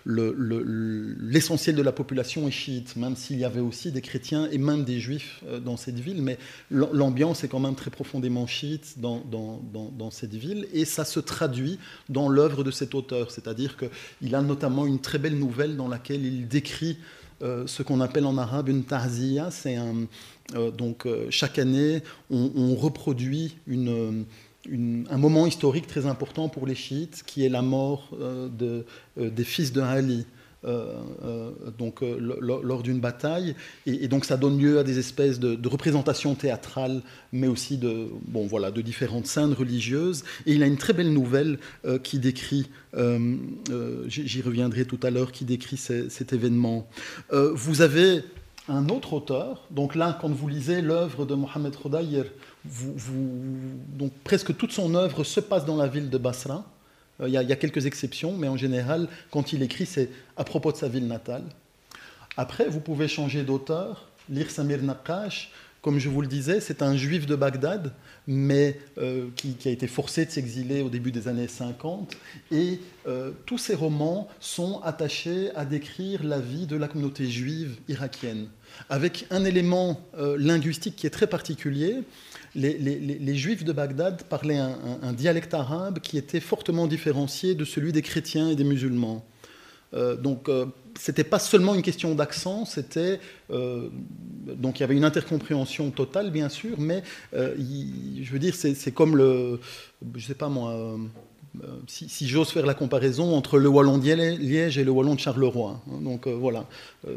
l'essentiel 0.06 1.76
de 1.76 1.82
la 1.82 1.94
population 1.94 2.46
est 2.48 2.52
chiite, 2.52 2.98
même 2.98 3.16
s'il 3.16 3.40
y 3.40 3.46
avait 3.46 3.62
aussi 3.62 3.92
des 3.92 4.02
chrétiens 4.02 4.50
et 4.52 4.58
même 4.58 4.84
des 4.84 5.00
juifs 5.00 5.44
euh, 5.48 5.60
dans 5.60 5.78
cette 5.78 6.00
ville. 6.00 6.22
Mais 6.22 6.38
l'ambiance 6.70 7.46
est 7.46 7.48
quand 7.48 7.62
même 7.62 7.76
très 7.76 7.90
profondément 7.92 8.48
chiite 8.48 8.96
dans, 8.98 9.24
dans, 9.30 10.12
cette 10.12 10.34
ville 10.34 10.68
et 10.74 10.86
ça 10.86 11.06
se 11.06 11.20
traduit 11.20 11.80
dans 12.10 12.28
l'œuvre 12.30 12.64
de 12.64 12.72
cet 12.72 12.96
auteur. 12.96 13.32
C'est-à-dire 13.32 13.78
qu'il 13.78 14.36
a 14.36 14.42
notamment 14.42 14.86
une 14.86 15.00
très 15.00 15.20
belle 15.20 15.38
nouvelle 15.38 15.76
dans 15.78 15.88
laquelle 15.88 16.26
il 16.26 16.48
décrit 16.48 16.98
ce 17.42 17.84
qu'on 17.84 18.02
appelle 18.02 18.26
en 18.26 18.38
arabe 18.38 18.70
une 18.70 18.84
tarziya, 18.84 19.52
c'est 19.52 19.76
un, 19.76 20.08
euh, 20.56 20.72
donc 20.72 21.06
euh, 21.06 21.28
chaque 21.30 21.60
année, 21.60 22.02
on, 22.30 22.76
reproduit 22.76 23.56
un 23.68 25.18
moment 25.18 25.46
historique 25.46 25.88
très 25.88 26.06
important 26.06 26.48
pour 26.50 26.66
les 26.66 26.76
chiites, 26.76 27.24
qui 27.26 27.46
est 27.46 27.50
la 27.50 27.62
mort 27.62 28.10
euh, 28.20 28.48
des 29.18 29.44
fils 29.44 29.74
de 29.74 29.82
Ali. 29.82 30.26
Donc 31.78 32.02
lors 32.02 32.84
d'une 32.84 33.00
bataille 33.00 33.56
et, 33.86 34.08
donc 34.08 34.26
ça 34.26 34.38
donne 34.38 34.60
lieu 34.60 34.80
à 34.80 34.84
des 34.84 35.00
espèces 35.00 35.40
de, 35.40 35.68
représentations 35.68 36.36
théâtrales 36.36 37.02
mais 37.32 37.48
aussi 37.48 37.78
de 37.78 38.08
bon 38.28 38.48
voilà 38.48 38.72
de 38.72 38.82
différentes 38.82 39.28
scènes 39.28 39.54
religieuses 39.54 40.24
et 40.46 40.54
il 40.54 40.64
a 40.64 40.66
une 40.66 40.78
très 40.78 40.94
belle 40.94 41.14
nouvelle 41.14 41.60
qui 42.04 42.20
décrit 42.20 42.70
j'y 44.08 44.42
reviendrai 44.42 44.86
tout 44.86 45.00
à 45.04 45.10
l'heure 45.10 45.32
qui 45.32 45.46
décrit 45.46 45.78
cet 45.78 46.34
événement 46.34 46.88
vous 47.32 47.82
avez 47.82 48.24
un 48.70 48.90
autre 48.90 49.14
auteur. 49.14 49.66
Donc 49.72 49.96
là, 49.96 50.18
quand 50.20 50.30
vous 50.30 50.48
lisez 50.48 50.82
l'œuvre 50.82 51.26
de 51.26 51.36
Mohamed 51.36 51.76
Khodaïr, 51.76 52.26
donc 52.66 54.12
presque 54.24 54.56
toute 54.56 54.72
son 54.72 54.96
œuvre 54.96 55.24
se 55.24 55.40
passe 55.40 55.66
dans 55.66 55.78
la 55.78 55.88
ville 55.88 56.10
de 56.10 56.18
Basra. 56.18 56.66
Euh, 57.22 57.28
il 57.28 57.34
y, 57.34 57.38
a, 57.38 57.56
quelques 57.56 57.86
exceptions, 57.86 58.38
mais 58.38 58.48
en 58.48 58.58
général, 58.58 59.08
quand 59.32 59.54
il 59.54 59.64
écrit, 59.64 59.86
c'est 59.86 60.10
à 60.36 60.44
propos 60.44 60.72
de 60.72 60.78
sa 60.78 60.88
ville 60.88 61.08
natale. 61.08 61.44
Après, 62.36 62.68
vous 62.68 62.80
pouvez 62.80 63.08
changer 63.08 63.44
d'auteur, 63.44 64.10
lire 64.30 64.52
Samir 64.52 64.82
Naqash. 64.84 65.52
comme 65.82 66.00
je 66.00 66.10
vous 66.10 66.22
le 66.22 66.28
disais, 66.28 66.60
c'est 66.60 66.82
un 66.82 66.96
juif 66.98 67.26
de 67.26 67.36
Bagdad, 67.36 67.94
mais 68.28 68.78
euh, 68.98 69.28
qui, 69.36 69.56
a 69.66 69.72
été 69.72 69.88
forcé 69.88 70.26
de 70.26 70.32
s'exiler 70.32 70.82
au 70.82 70.90
début 70.90 71.12
des 71.12 71.28
années 71.28 71.48
50. 71.48 72.16
Et 72.52 72.80
euh, 73.08 73.32
tous 73.46 73.58
ces 73.58 73.74
romans 73.74 74.28
sont 74.40 74.82
attachés 74.82 75.50
à 75.56 75.66
décrire 75.66 76.24
la 76.24 76.40
vie 76.40 76.68
de 76.68 76.76
la 76.76 76.88
communauté 76.88 77.26
juive 77.28 77.78
irakienne, 77.88 78.48
avec 78.90 79.26
un 79.32 79.46
élément 79.46 80.02
linguistique 80.38 80.96
qui 80.98 81.08
est 81.08 81.12
très 81.12 81.28
particulier. 81.28 82.04
Les, 82.58 83.36
juifs 83.36 83.64
de 83.64 83.72
Bagdad 83.72 84.24
parlaient 84.24 84.58
un, 84.58 85.14
dialecte 85.14 85.54
arabe 85.54 86.00
qui 86.00 86.18
était 86.18 86.40
fortement 86.40 86.88
différencié 86.88 87.56
de 87.56 87.64
celui 87.64 87.92
des 87.92 88.02
chrétiens 88.02 88.50
et 88.50 88.56
des 88.56 88.64
musulmans. 88.64 89.24
donc, 89.94 90.50
c'était 91.00 91.24
pas 91.24 91.40
seulement 91.40 91.76
une 91.76 91.82
question 91.82 92.16
d'accent, 92.16 92.66
c'était 92.66 93.20
euh, 93.52 93.90
donc 94.46 94.80
il 94.80 94.82
y 94.82 94.84
avait 94.84 94.96
une 94.96 95.06
intercompréhension 95.06 95.92
totale 95.92 96.32
bien 96.32 96.50
sûr, 96.50 96.80
mais 96.80 97.04
euh, 97.34 97.56
je 97.58 98.32
veux 98.32 98.40
dire 98.40 98.56
c'est 98.56 98.92
comme 98.92 99.16
le, 99.16 99.60
je 100.16 100.26
sais 100.26 100.36
pas 100.36 100.50
moi, 100.50 100.98
euh, 101.64 101.68
si, 101.88 102.28
j'ose 102.28 102.50
faire 102.50 102.66
la 102.66 102.74
comparaison 102.74 103.36
entre 103.36 103.58
le 103.58 103.68
wallon 103.68 103.98
Liège 103.98 104.78
et 104.78 104.84
le 104.84 104.92
wallon 104.92 105.16
de 105.16 105.20
Charleroi. 105.20 105.82
Hein. 105.88 106.02
donc 106.02 106.28
voilà, 106.28 106.66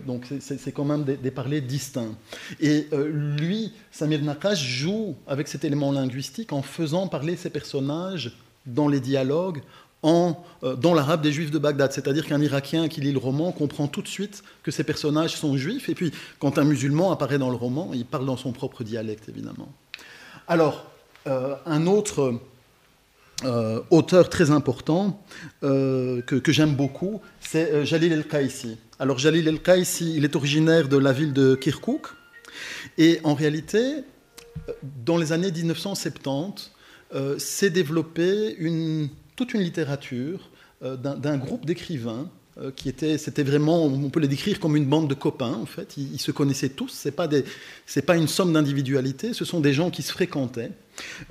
donc 0.07 0.27
c'est 0.41 0.73
quand 0.73 0.85
même 0.85 1.05
des, 1.05 1.31
parlers 1.31 1.61
distincts. 1.61 2.15
Et 2.61 2.87
lui, 2.93 3.73
Samir 3.91 4.23
Nakash 4.23 4.63
joue 4.63 5.15
avec 5.27 5.49
cet 5.49 5.65
élément 5.65 5.93
linguistique 5.93 6.53
en 6.53 6.63
faisant 6.63 7.09
parler 7.09 7.37
ses 7.37 7.51
personnages 7.51 8.37
dans 8.67 8.89
les 8.89 9.01
dialogues 9.01 9.63
en, 10.03 10.43
euh, 10.63 10.77
dans 10.77 10.95
l'arabe 10.95 11.23
des 11.23 11.33
juifs 11.33 11.51
de 11.51 11.59
Bagdad. 11.59 11.93
C'est-à-dire 11.93 12.27
qu'un 12.27 12.41
Irakien 12.41 12.89
qui 12.89 13.01
lit 13.01 13.13
le 13.13 13.19
roman 13.19 13.53
comprend 13.53 13.87
tout 13.87 14.03
de 14.03 14.09
suite 14.09 14.43
que 14.63 14.71
ces 14.71 14.85
personnages 14.85 15.37
sont 15.37 15.57
juifs. 15.57 15.89
Et 15.89 15.95
puis, 15.95 16.13
quand 16.39 16.59
un 16.59 16.65
musulman 16.65 17.11
apparaît 17.13 17.39
dans 17.39 17.51
le 17.51 17.57
roman, 17.57 17.91
il 17.93 18.05
parle 18.05 18.27
dans 18.27 18.37
son 18.37 18.53
propre 18.53 18.85
dialecte, 18.85 19.29
évidemment. 19.29 19.69
Alors, 20.49 20.87
euh, 21.27 21.55
un 21.67 21.87
autre 21.87 22.41
euh, 23.45 23.81
auteur 23.91 24.29
très 24.29 24.51
important 24.51 25.23
que, 25.63 26.21
que 26.21 26.53
j'aime 26.53 26.75
beaucoup, 26.75 27.21
c'est 27.41 27.85
Jalil 27.85 28.13
El-Qaïsi. 28.13 28.79
Alors, 28.99 29.19
Jalil 29.19 29.49
El-Qaïsi, 29.49 30.15
il 30.17 30.25
est 30.25 30.37
originaire 30.37 30.89
de 30.89 30.97
la 30.97 31.13
ville 31.13 31.33
de 31.33 31.55
Kirkuk. 31.55 32.09
Et 32.99 33.21
en 33.25 33.35
réalité, 33.35 34.05
dans 35.05 35.17
les 35.17 35.33
années 35.33 35.51
1970, 35.51 36.73
s'est 37.39 37.71
développée 37.71 38.55
une 38.59 39.09
toute 39.41 39.55
une 39.55 39.63
littérature 39.63 40.51
euh, 40.83 40.97
d'un 40.97 41.39
groupe 41.39 41.65
d'écrivains 41.65 42.29
euh, 42.29 42.40
qui 42.77 42.89
était, 42.89 43.19
c'était 43.19 43.43
vraiment, 43.43 43.85
on 43.85 44.11
peut 44.11 44.21
les 44.21 44.29
décrire 44.29 44.61
comme 44.61 44.77
une 44.77 44.87
bande 44.87 45.09
de 45.09 45.15
copains 45.15 45.55
en 45.55 45.67
fait. 45.67 45.97
Ils, 45.97 46.21
se 46.21 46.31
connaissaient 46.31 46.69
tous. 46.69 46.91
C'est 46.93 47.11
pas 47.11 47.29
pas 48.07 48.17
une 48.17 48.29
somme 48.29 48.53
d'individualité. 48.53 49.33
Ce 49.33 49.45
sont 49.45 49.61
des 49.61 49.73
gens 49.73 49.91
qui 49.91 50.03
se 50.03 50.13
fréquentaient 50.13 50.71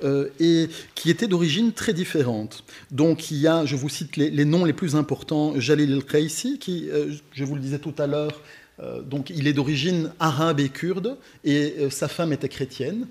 euh, 0.02 0.28
et 0.40 0.68
qui 0.94 1.10
étaient 1.10 1.28
d'origine 1.28 1.72
très 1.72 1.92
différente. 1.92 2.64
Donc 2.90 3.30
il 3.30 3.38
y 3.38 3.46
a, 3.46 3.64
je 3.64 3.76
vous 3.76 3.88
cite 3.88 4.16
les, 4.16 4.44
noms 4.44 4.64
les 4.64 4.72
plus 4.72 4.96
importants, 4.96 5.58
Jalil 5.58 5.92
El-Qaisi, 5.92 6.58
qui, 6.58 6.88
je 7.32 7.44
vous 7.44 7.54
le 7.54 7.60
disais 7.60 7.78
tout 7.78 7.94
à 7.98 8.06
l'heure, 8.06 8.40
donc 9.04 9.30
il 9.30 9.46
est 9.46 9.52
d'origine 9.52 10.10
arabe 10.18 10.58
et 10.58 10.70
kurde 10.70 11.16
et 11.44 11.90
sa 11.90 12.08
femme 12.08 12.32
était 12.32 12.48
chrétienne. 12.48 13.06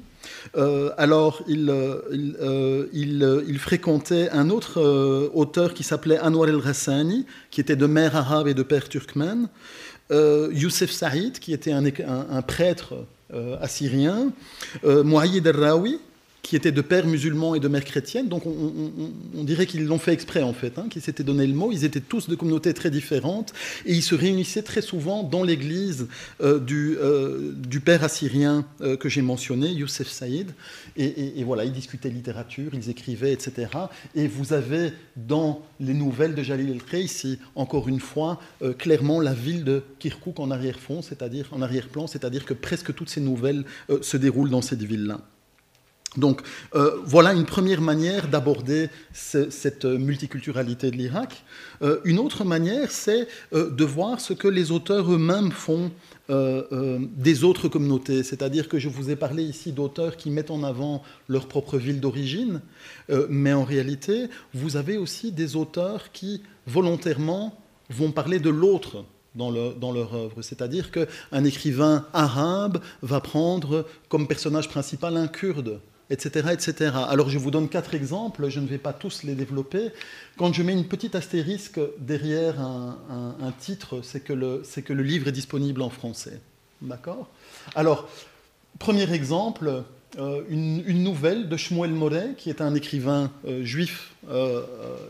Euh, 0.55 0.91
alors, 0.97 1.43
il, 1.47 1.69
euh, 1.69 2.01
euh, 2.41 3.43
il, 3.47 3.59
fréquentait 3.59 4.29
un 4.29 4.49
autre 4.49 4.81
auteur 5.33 5.73
qui 5.73 5.83
s'appelait 5.83 6.19
Anwar 6.19 6.49
el-Ghassani, 6.49 7.25
qui 7.51 7.61
était 7.61 7.75
de 7.75 7.85
mère 7.85 8.15
arabe 8.15 8.47
et 8.47 8.53
de 8.53 8.63
père 8.63 8.89
turkmène. 8.89 9.47
Youssef 10.11 10.91
Saïd, 10.91 11.39
qui 11.39 11.53
était 11.53 11.71
un, 11.71 12.41
prêtre 12.41 13.05
assyrien. 13.61 14.31
Mouayyid 14.83 15.45
el-Rawi, 15.45 15.99
qui 16.41 16.55
étaient 16.55 16.71
de 16.71 16.81
père 16.81 17.05
musulman 17.05 17.55
et 17.55 17.59
de 17.59 17.67
mère 17.67 17.83
chrétienne. 17.83 18.27
Donc 18.27 18.45
on, 18.45 19.43
dirait 19.43 19.65
qu'ils 19.65 19.85
l'ont 19.85 19.99
fait 19.99 20.13
exprès 20.13 20.41
en 20.41 20.53
fait, 20.53 20.77
hein, 20.77 20.87
qu'ils 20.89 21.01
s'étaient 21.01 21.23
donné 21.23 21.45
le 21.45 21.53
mot. 21.53 21.71
Ils 21.71 21.85
étaient 21.85 21.99
tous 21.99 22.29
de 22.29 22.35
communautés 22.35 22.73
très 22.73 22.91
différentes 22.91 23.53
et 23.85 23.93
ils 23.93 24.01
se 24.01 24.15
réunissaient 24.15 24.61
très 24.61 24.81
souvent 24.81 25.23
dans 25.23 25.43
l'église 25.43 26.07
euh, 26.41 26.59
du, 26.59 26.97
euh, 26.99 27.53
du, 27.55 27.79
père 27.79 28.03
assyrien 28.03 28.65
euh, 28.81 28.95
que 28.97 29.09
j'ai 29.09 29.21
mentionné, 29.21 29.69
Youssef 29.69 30.09
Saïd. 30.09 30.51
Et, 30.97 31.43
voilà, 31.43 31.65
ils 31.65 31.71
discutaient 31.71 32.09
littérature, 32.09 32.71
ils 32.73 32.89
écrivaient, 32.89 33.31
etc. 33.31 33.69
Et 34.15 34.27
vous 34.27 34.53
avez 34.53 34.91
dans 35.15 35.61
les 35.79 35.93
nouvelles 35.93 36.35
de 36.35 36.43
Jalil 36.43 36.69
el 36.69 36.99
ici, 36.99 37.39
encore 37.55 37.87
une 37.87 38.01
fois, 38.01 38.39
clairement 38.77 39.21
la 39.21 39.33
ville 39.33 39.63
de 39.63 39.83
Kirkuk 39.99 40.39
en 40.39 40.49
en 40.49 40.51
arrière-plan, 40.51 42.07
c'est-à-dire 42.07 42.45
que 42.45 42.53
presque 42.53 42.93
toutes 42.93 43.09
ces 43.09 43.21
nouvelles 43.21 43.63
se 44.01 44.17
déroulent 44.17 44.49
dans 44.49 44.61
cette 44.61 44.83
ville-là. 44.83 45.21
Donc 46.17 46.41
euh, 46.73 46.99
voilà 47.05 47.33
une 47.33 47.45
première 47.45 47.81
manière 47.81 48.27
d'aborder 48.27 48.89
cette 49.13 49.85
multiculturalité 49.85 50.89
de 50.89 50.95
l'Irak. 50.95 51.43
Euh, 51.83 51.99
une 52.03 52.17
autre 52.17 52.43
manière, 52.43 52.89
c'est 52.89 53.27
euh, 53.53 53.69
de 53.69 53.85
voir 53.85 54.19
ce 54.19 54.33
que 54.33 54.47
les 54.47 54.71
auteurs 54.71 55.11
eux-mêmes 55.11 55.51
font 55.51 55.91
des 56.29 57.43
autres 57.43 57.69
communautés. 57.69 58.21
C'est-à-dire 58.21 58.69
que 58.69 58.77
je 58.77 58.87
vous 58.87 59.09
ai 59.09 59.15
parlé 59.15 59.41
ici 59.41 59.71
d'auteurs 59.71 60.15
qui 60.15 60.29
mettent 60.29 60.51
en 60.51 60.61
avant 60.61 61.01
leur 61.27 61.47
propre 61.47 61.79
ville 61.79 61.99
d'origine, 61.99 62.61
mais 63.29 63.51
en 63.51 63.63
réalité, 63.63 64.27
vous 64.53 64.77
avez 64.77 64.99
aussi 64.99 65.31
des 65.31 65.55
auteurs 65.55 66.11
qui 66.11 66.43
volontairement 66.67 67.59
vont 67.89 68.11
parler 68.11 68.37
de 68.37 68.51
l'autre 68.51 69.05
dans, 69.33 69.51
dans, 69.51 69.91
leur 69.91 70.13
œuvre. 70.13 70.43
C'est-à-dire 70.43 70.91
qu'un 70.91 71.43
écrivain 71.43 72.05
arabe 72.13 72.79
va 73.01 73.21
prendre 73.21 73.87
comme 74.07 74.27
personnage 74.27 74.69
principal 74.69 75.17
un 75.17 75.27
kurde 75.27 75.79
etc.. 76.09 76.91
Alors 77.09 77.29
je 77.29 77.37
vous 77.37 77.51
donne 77.51 77.69
quatre 77.69 77.93
exemples, 77.95 78.49
je 78.49 78.59
ne 78.59 78.67
vais 78.67 78.77
pas 78.77 78.93
tous 78.93 79.23
les 79.23 79.35
développer. 79.35 79.91
Quand 80.37 80.53
je 80.53 80.63
mets 80.63 80.73
une 80.73 80.87
petite 80.87 81.15
astérisque 81.15 81.79
derrière 81.99 82.59
un, 82.59 83.53
titre, 83.59 84.01
c'est 84.03 84.21
que, 84.21 84.33
le, 84.33 84.63
que 84.83 84.93
le 84.93 85.03
livre 85.03 85.27
est 85.27 85.33
disponible 85.33 85.81
en 85.81 85.89
français. 85.89 86.39
D'accord? 86.81 87.27
Alors, 87.75 88.09
premier 88.79 89.11
exemple, 89.11 89.83
euh, 90.17 90.41
une, 90.49 91.03
nouvelle 91.03 91.49
de 91.49 91.57
Shmuel 91.57 91.91
Moreh, 91.91 92.33
qui 92.35 92.49
est 92.49 92.61
un 92.61 92.73
écrivain 92.73 93.31
euh, 93.45 93.63
juif 93.63 94.11
euh, 94.29 94.63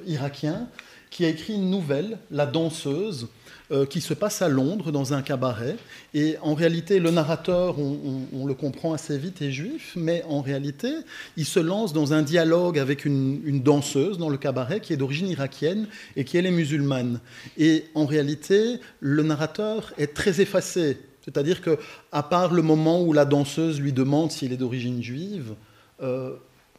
irakien, 0.06 0.68
qui 1.10 1.26
a 1.26 1.30
écrit 1.30 1.54
une 1.54 1.70
nouvelle, 1.70 2.18
La 2.32 2.45
danseuse, 2.45 3.28
euh, 3.72 3.86
qui 3.86 4.01
se 4.01 4.15
passe 4.15 4.41
à 4.41 4.49
Londres 4.49 4.91
dans 4.91 5.13
un 5.13 5.22
cabaret. 5.22 5.76
Et 6.15 6.38
en 6.41 6.55
réalité, 6.55 6.99
le 6.99 7.11
narrateur, 7.11 7.78
on, 7.78 8.45
le 8.47 8.53
comprend 8.55 8.93
assez 8.93 9.17
vite, 9.17 9.43
est 9.43 9.51
juif, 9.51 9.93
mais 9.95 10.24
en 10.28 10.41
réalité, 10.41 10.89
il 11.38 11.45
se 11.45 11.59
lance 11.59 11.93
dans 11.93 12.13
un 12.13 12.24
dialogue 12.24 12.80
avec 12.80 13.05
une, 13.05 13.61
danseuse 13.61 14.17
dans 14.17 14.30
le 14.30 14.38
cabaret 14.38 14.80
qui 14.80 14.93
est 14.93 14.97
d'origine 14.97 15.28
irakienne 15.28 15.88
et 16.15 16.24
qui 16.24 16.38
elle 16.38 16.47
est 16.47 16.51
musulmane. 16.51 17.20
Et 17.59 17.86
en 17.93 18.07
réalité, 18.07 18.80
le 19.01 19.22
narrateur 19.22 19.93
est 19.99 20.15
très 20.15 20.41
effacé. 20.41 20.97
C'est-à-dire 21.24 21.61
que, 21.61 21.78
à 22.11 22.24
part 22.24 22.53
le 22.53 22.63
moment 22.63 23.03
où 23.03 23.13
la 23.13 23.26
danseuse 23.26 23.80
lui 23.80 23.93
demande 23.93 24.32
s'il 24.32 24.51
est 24.51 24.57
d'origine 24.57 25.03
juive, 25.03 25.53
euh, 26.01 26.32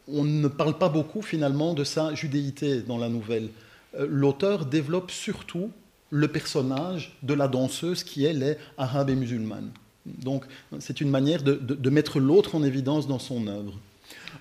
on 0.09 0.25
ne 0.25 0.47
parle 0.49 0.77
pas 0.77 0.89
beaucoup 0.89 1.21
finalement 1.21 1.73
de 1.73 1.85
sa 1.85 2.13
judéité 2.15 2.81
dans 2.81 2.97
la 2.97 3.07
nouvelle. 3.07 3.49
Euh, 3.97 4.05
l'auteur 4.09 4.65
développe 4.65 5.11
surtout 5.11 5.71
le 6.11 6.27
personnage 6.27 7.17
de 7.23 7.33
la 7.33 7.47
danseuse 7.47 8.03
qui, 8.03 8.25
est 8.25 8.57
arabe 8.77 9.09
et 9.09 9.15
musulmane. 9.15 9.71
Donc, 10.05 10.45
c'est 10.79 11.01
une 11.01 11.09
manière 11.09 11.41
de, 11.41 11.89
mettre 11.89 12.19
l'autre 12.19 12.55
en 12.55 12.63
évidence 12.63 13.07
dans 13.07 13.19
son 13.19 13.47
œuvre. 13.47 13.73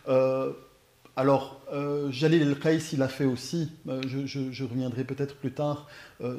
Euh, 0.08 0.50
alors, 1.16 1.60
euh, 1.72 2.10
Jalil 2.10 2.42
El-Qais, 2.42 2.78
il 2.92 3.02
a 3.02 3.08
fait 3.08 3.24
aussi, 3.24 3.70
euh, 3.88 4.00
je, 4.06 4.64
reviendrai 4.64 5.04
peut-être 5.04 5.36
plus 5.36 5.52
tard 5.52 5.86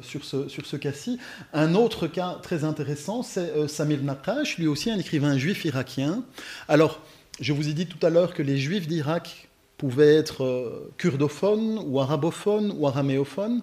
sur 0.02 0.24
ce, 0.24 0.48
sur 0.48 0.66
ce 0.66 0.76
cas-ci. 0.76 1.18
Un 1.52 1.74
autre 1.74 2.06
cas 2.06 2.38
très 2.42 2.64
intéressant, 2.64 3.22
c'est 3.22 3.68
Samir 3.68 4.02
Naqash, 4.02 4.58
lui 4.58 4.66
aussi 4.66 4.90
un 4.90 4.98
écrivain 4.98 5.36
juif 5.38 5.64
irakien. 5.64 6.24
Alors, 6.68 7.00
je 7.40 7.52
vous 7.52 7.68
ai 7.68 7.72
dit 7.72 7.86
tout 7.86 8.04
à 8.04 8.10
l'heure 8.10 8.34
que 8.34 8.42
les 8.42 8.58
juifs 8.58 8.86
d'Irak 8.86 9.48
pouvaient 9.78 10.14
être 10.14 10.90
kurdophones 10.98 11.80
ou 11.84 11.98
arabophones 12.00 12.72
ou 12.76 12.86
araméophones. 12.86 13.62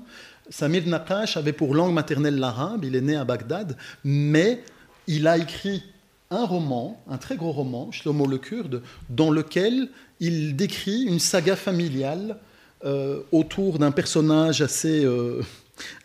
Samir 0.49 0.87
Naqash 0.87 1.37
avait 1.37 1.53
pour 1.53 1.75
langue 1.75 1.93
maternelle 1.93 2.37
l'arabe, 2.37 2.85
il 2.85 2.95
est 2.95 3.01
né 3.01 3.15
à 3.15 3.23
Bagdad, 3.23 3.77
mais 4.03 4.63
il 5.07 5.27
a 5.27 5.37
écrit 5.37 5.83
un 6.31 6.45
roman, 6.45 7.03
un 7.09 7.17
très 7.17 7.35
gros 7.35 7.51
roman, 7.51 7.91
Shlomo 7.91 8.27
le 8.27 8.37
Kurde, 8.37 8.81
dans 9.09 9.31
lequel 9.31 9.89
il 10.19 10.55
décrit 10.55 11.03
une 11.03 11.19
saga 11.19 11.55
familiale 11.55 12.37
euh, 12.85 13.21
autour 13.31 13.79
d'un 13.79 13.91
personnage 13.91 14.61
assez, 14.61 15.03
euh, 15.03 15.41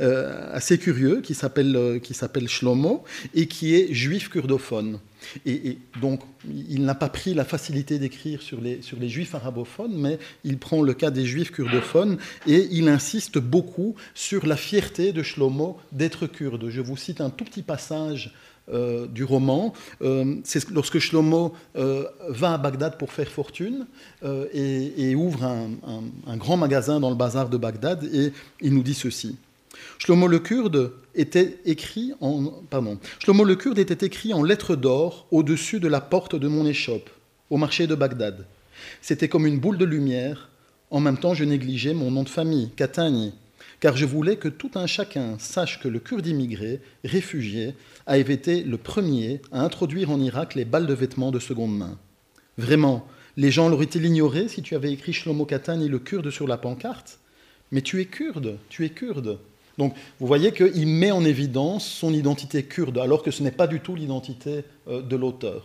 euh, 0.00 0.50
assez 0.52 0.78
curieux 0.78 1.20
qui 1.20 1.34
s'appelle, 1.34 2.00
qui 2.02 2.14
s'appelle 2.14 2.48
Shlomo 2.48 3.04
et 3.34 3.46
qui 3.46 3.74
est 3.74 3.92
juif 3.92 4.28
kurdophone. 4.28 4.98
Et, 5.46 5.78
donc, 6.02 6.20
il 6.46 6.84
n'a 6.84 6.94
pas 6.94 7.08
pris 7.08 7.32
la 7.32 7.44
facilité 7.44 7.98
d'écrire 7.98 8.42
sur 8.42 8.60
les, 8.60 8.82
sur 8.82 8.98
les 8.98 9.08
juifs 9.08 9.34
arabophones, 9.34 9.96
mais 9.96 10.18
il 10.44 10.58
prend 10.58 10.82
le 10.82 10.92
cas 10.92 11.10
des 11.10 11.24
juifs 11.24 11.50
kurdophones 11.50 12.18
et 12.46 12.68
il 12.72 12.88
insiste 12.88 13.38
beaucoup 13.38 13.94
sur 14.14 14.46
la 14.46 14.56
fierté 14.56 15.12
de 15.12 15.22
Shlomo 15.22 15.78
d'être 15.92 16.26
kurde. 16.26 16.68
Je 16.68 16.82
vous 16.82 16.98
cite 16.98 17.22
un 17.22 17.30
tout 17.30 17.44
petit 17.44 17.62
passage 17.62 18.34
du 19.12 19.24
roman. 19.24 19.74
c'est 20.44 20.70
lorsque 20.70 20.98
Shlomo 20.98 21.54
va 21.74 22.54
à 22.54 22.58
Bagdad 22.58 22.96
pour 22.96 23.12
faire 23.12 23.28
fortune 23.28 23.86
et, 24.22 25.14
ouvre 25.14 25.44
un, 25.44 26.36
grand 26.36 26.56
magasin 26.56 26.98
dans 26.98 27.10
le 27.10 27.16
bazar 27.16 27.50
de 27.50 27.58
Bagdad 27.58 28.04
et 28.04 28.32
il 28.60 28.74
nous 28.74 28.82
dit 28.82 28.94
ceci. 28.94 29.36
Shlomo 29.98 30.28
le 30.28 30.38
Kurde 30.38 30.92
était 31.14 31.58
écrit 31.64 32.12
en 32.20 32.62
le 32.72 33.54
Kurde 33.54 33.78
était 33.78 34.06
écrit 34.06 34.32
en 34.34 34.42
lettres 34.42 34.76
d'or 34.76 35.26
au-dessus 35.30 35.80
de 35.80 35.88
la 35.88 36.00
porte 36.00 36.34
de 36.34 36.48
mon 36.48 36.66
échoppe 36.66 37.10
au 37.50 37.56
marché 37.56 37.86
de 37.86 37.94
Bagdad. 37.94 38.46
C'était 39.00 39.28
comme 39.28 39.46
une 39.46 39.60
boule 39.60 39.78
de 39.78 39.84
lumière. 39.84 40.50
En 40.90 41.00
même 41.00 41.18
temps, 41.18 41.34
je 41.34 41.44
négligeais 41.44 41.94
mon 41.94 42.10
nom 42.10 42.22
de 42.22 42.28
famille, 42.28 42.70
Katani, 42.76 43.32
car 43.80 43.96
je 43.96 44.06
voulais 44.06 44.36
que 44.36 44.48
tout 44.48 44.70
un 44.74 44.86
chacun 44.86 45.38
sache 45.38 45.80
que 45.80 45.88
le 45.88 45.98
Kurde 45.98 46.26
immigré, 46.26 46.80
réfugié, 47.04 47.74
avait 48.06 48.34
été 48.34 48.62
le 48.62 48.76
premier 48.76 49.40
à 49.52 49.62
introduire 49.62 50.10
en 50.10 50.20
Irak 50.20 50.54
les 50.54 50.64
balles 50.64 50.86
de 50.86 50.94
vêtements 50.94 51.30
de 51.30 51.38
seconde 51.38 51.76
main. 51.76 51.98
Vraiment, 52.58 53.06
les 53.36 53.50
gens 53.50 53.68
l'auraient-ils 53.68 54.04
ignoré 54.04 54.48
si 54.48 54.62
tu 54.62 54.74
avais 54.74 54.92
écrit 54.92 55.12
Shlomo 55.12 55.44
Katani 55.44 55.88
le 55.88 55.98
Kurde 55.98 56.30
sur 56.30 56.46
la 56.46 56.56
pancarte? 56.56 57.18
Mais 57.72 57.82
tu 57.82 58.00
es 58.00 58.06
kurde, 58.06 58.58
tu 58.68 58.84
es 58.84 58.90
kurde. 58.90 59.38
Donc 59.78 59.94
vous 60.20 60.26
voyez 60.26 60.52
qu'il 60.52 60.86
met 60.86 61.10
en 61.10 61.24
évidence 61.24 61.86
son 61.86 62.12
identité 62.12 62.62
kurde, 62.64 62.98
alors 62.98 63.22
que 63.22 63.30
ce 63.30 63.42
n'est 63.42 63.50
pas 63.50 63.66
du 63.66 63.80
tout 63.80 63.94
l'identité 63.94 64.64
euh, 64.88 65.02
de 65.02 65.16
l'auteur. 65.16 65.64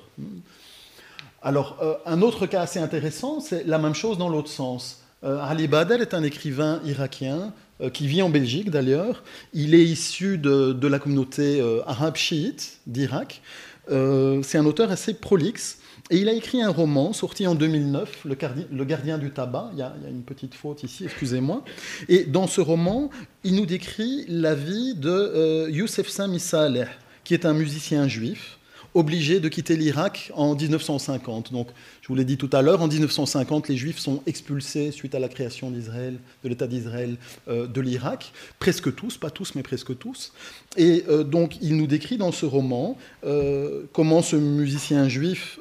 Alors 1.42 1.78
euh, 1.82 1.96
un 2.06 2.22
autre 2.22 2.48
cas 2.48 2.62
assez 2.62 2.80
intéressant, 2.80 3.40
c'est 3.40 3.66
la 3.66 3.78
même 3.78 3.96
chose 3.96 4.18
dans 4.18 4.30
l'autre 4.30 4.50
sens. 4.50 5.04
Euh, 5.24 5.40
Ali 5.42 5.68
Badel 5.68 6.02
est 6.02 6.14
un 6.14 6.24
écrivain 6.24 6.82
irakien 6.86 7.54
qui 7.94 8.08
vit 8.08 8.22
en 8.22 8.30
Belgique 8.30 8.72
d'ailleurs. 8.72 9.24
Il 9.54 9.74
est 9.74 9.86
issu 9.86 10.38
de, 10.38 10.88
la 10.88 11.00
communauté 11.00 11.64
arabe 11.88 12.18
chiite 12.18 12.80
d'Irak. 12.88 13.42
c'est 13.88 14.58
un 14.58 14.66
auteur 14.66 14.92
assez 14.92 15.14
prolixe. 15.14 15.79
Et 16.12 16.18
il 16.18 16.30
a 16.30 16.34
écrit 16.34 16.62
un 16.62 16.72
roman 16.72 17.14
sorti 17.14 17.46
en 17.46 17.56
2009, 17.56 18.26
Le, 18.26 18.86
gardien 18.86 19.18
du 19.18 19.32
tabac. 19.32 19.70
Il 19.74 19.80
y, 19.80 19.82
a, 19.82 19.94
une 20.10 20.24
petite 20.24 20.56
faute 20.56 20.84
ici, 20.84 21.06
excusez-moi. 21.06 21.64
Et 22.08 22.24
dans 22.24 22.48
ce 22.48 22.62
roman, 22.62 23.10
il 23.44 23.56
nous 23.56 23.66
décrit 23.66 24.26
la 24.28 24.56
vie 24.56 24.96
de 24.96 25.10
euh, 25.10 25.70
Youssef 25.70 26.10
Sami 26.10 26.40
Saleh, 26.40 26.88
qui 27.24 27.34
est 27.34 27.46
un 27.46 27.54
musicien 27.54 28.08
juif 28.08 28.59
obligé 28.94 29.40
de 29.40 29.48
quitter 29.48 29.76
l'Irak 29.76 30.32
en 30.36 30.56
1950. 30.56 31.52
Donc, 31.52 31.68
je 32.02 32.08
vous 32.08 32.16
l'ai 32.16 32.26
dit 32.26 32.38
tout 32.38 32.50
à 32.54 32.62
l'heure, 32.62 32.82
en 32.82 32.88
1950, 32.88 33.68
les 33.68 33.78
Juifs 33.78 34.00
sont 34.00 34.22
expulsés 34.26 34.92
suite 34.92 35.16
à 35.16 35.20
la 35.20 35.30
création 35.30 35.70
d'Israël, 35.72 36.18
de 36.44 36.50
l'État 36.50 36.68
d'Israël, 36.68 37.18
euh, 37.48 37.68
de 37.68 37.82
l'Irak. 37.82 38.32
Presque 38.60 38.94
tous, 38.96 39.18
pas 39.18 39.30
tous, 39.30 39.56
mais 39.56 39.64
presque 39.64 39.98
tous. 39.98 40.34
Et 40.78 41.04
euh, 41.08 41.24
donc, 41.24 41.58
il 41.62 41.78
nous 41.78 41.88
décrit 41.88 42.18
dans 42.18 42.32
ce 42.32 42.46
roman 42.46 42.98
euh, 43.26 43.84
comment 43.94 44.22
ce 44.22 44.36
musicien 44.36 45.08
juif 45.08 45.60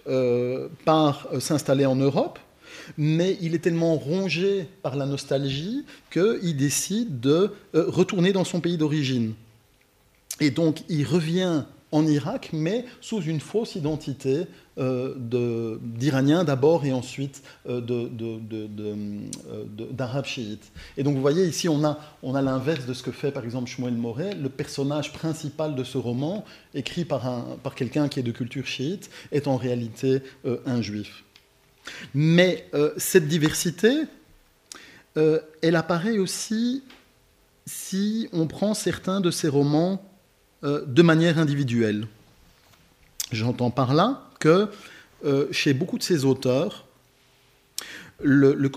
part 0.84 1.28
s'installer 1.40 1.86
en 1.86 1.96
Europe. 1.96 2.38
Mais 2.96 3.36
il 3.40 3.54
est 3.54 3.58
tellement 3.58 3.96
rongé 3.96 4.66
par 4.82 4.96
la 4.96 5.04
nostalgie 5.04 5.84
qu'il 6.10 6.56
décide 6.56 7.20
de 7.20 7.52
retourner 7.74 8.32
dans 8.32 8.44
son 8.44 8.60
pays 8.60 8.78
d'origine. 8.78 9.34
Et 10.40 10.50
donc, 10.50 10.82
il 10.88 11.04
revient 11.04 11.64
en 11.92 12.06
Irak, 12.06 12.50
mais 12.52 12.84
sous 13.00 13.22
une 13.22 13.40
fausse 13.40 13.74
identité 13.74 14.46
euh, 14.78 15.78
d'Iraniens 15.80 16.44
d'abord 16.44 16.84
et 16.84 16.92
ensuite 16.92 17.42
euh, 17.68 17.80
d'Arabes 19.90 20.26
chiites. 20.26 20.70
Et 20.96 21.02
donc 21.02 21.14
vous 21.14 21.20
voyez 21.20 21.46
ici, 21.46 21.68
on 21.68 21.84
a, 21.84 21.98
l'inverse 22.22 22.86
de 22.86 22.94
ce 22.94 23.02
que 23.02 23.10
fait 23.10 23.32
par 23.32 23.44
exemple 23.44 23.68
Shmuel 23.68 23.94
Moret. 23.94 24.34
Le 24.34 24.48
personnage 24.48 25.12
principal 25.12 25.74
de 25.74 25.84
ce 25.84 25.98
roman, 25.98 26.44
écrit 26.74 27.04
par, 27.04 27.26
un, 27.26 27.56
par 27.62 27.74
quelqu'un 27.74 28.08
qui 28.08 28.20
est 28.20 28.22
de 28.22 28.32
culture 28.32 28.66
chiite, 28.66 29.10
est 29.32 29.48
en 29.48 29.56
réalité 29.56 30.22
euh, 30.44 30.58
un 30.66 30.82
juif. 30.82 31.24
Mais 32.12 32.70
cette 32.98 33.28
diversité, 33.28 34.02
elle 35.16 35.74
apparaît 35.74 36.18
aussi 36.18 36.82
si 37.64 38.28
on 38.34 38.46
prend 38.46 38.74
certains 38.74 39.22
de 39.22 39.30
ces 39.30 39.48
romans 39.48 40.02
euh, 40.64 40.84
de 40.86 41.02
manière 41.02 41.38
individuelle. 41.38 42.06
J'entends 43.32 43.70
par 43.70 43.94
là 43.94 44.28
que 44.40 44.68
euh, 45.24 45.46
chez 45.52 45.74
beaucoup 45.74 45.98
de 45.98 46.02
ces 46.02 46.24
auteurs, 46.24 46.86
le, 48.20 48.68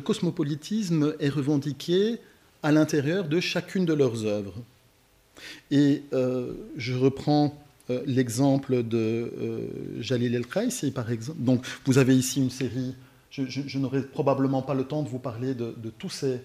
cosmopolitisme 0.00 1.14
est 1.20 1.28
revendiqué 1.28 2.18
à 2.62 2.72
l'intérieur 2.72 3.24
de 3.24 3.40
chacune 3.40 3.84
de 3.84 3.92
leurs 3.92 4.24
œuvres. 4.24 4.54
Et 5.70 6.02
euh, 6.12 6.52
je 6.76 6.94
reprends 6.94 7.58
l'exemple 8.06 8.84
de 8.84 9.32
Jalil 9.98 10.36
El-Khaïsi, 10.36 10.92
par 10.92 11.10
exemple. 11.10 11.40
Donc, 11.40 11.66
vous 11.84 11.98
avez 11.98 12.16
ici 12.16 12.40
une 12.40 12.50
série 12.50 12.94
je, 13.30 13.78
n'aurai 13.78 14.02
probablement 14.02 14.62
pas 14.62 14.74
le 14.74 14.84
temps 14.84 15.02
de 15.02 15.08
vous 15.08 15.18
parler 15.18 15.54
de, 15.54 15.72
tous 15.98 16.10
ces, 16.10 16.42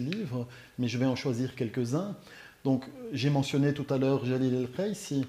livres, 0.00 0.46
mais 0.78 0.88
je 0.88 0.98
vais 0.98 1.06
en 1.06 1.16
choisir 1.16 1.54
quelques-uns. 1.54 2.16
Donc, 2.64 2.84
j'ai 3.12 3.30
mentionné 3.30 3.72
tout 3.72 3.86
à 3.90 3.98
l'heure 3.98 4.24
Jalil 4.24 4.54
El-Khaïsi, 4.54 5.24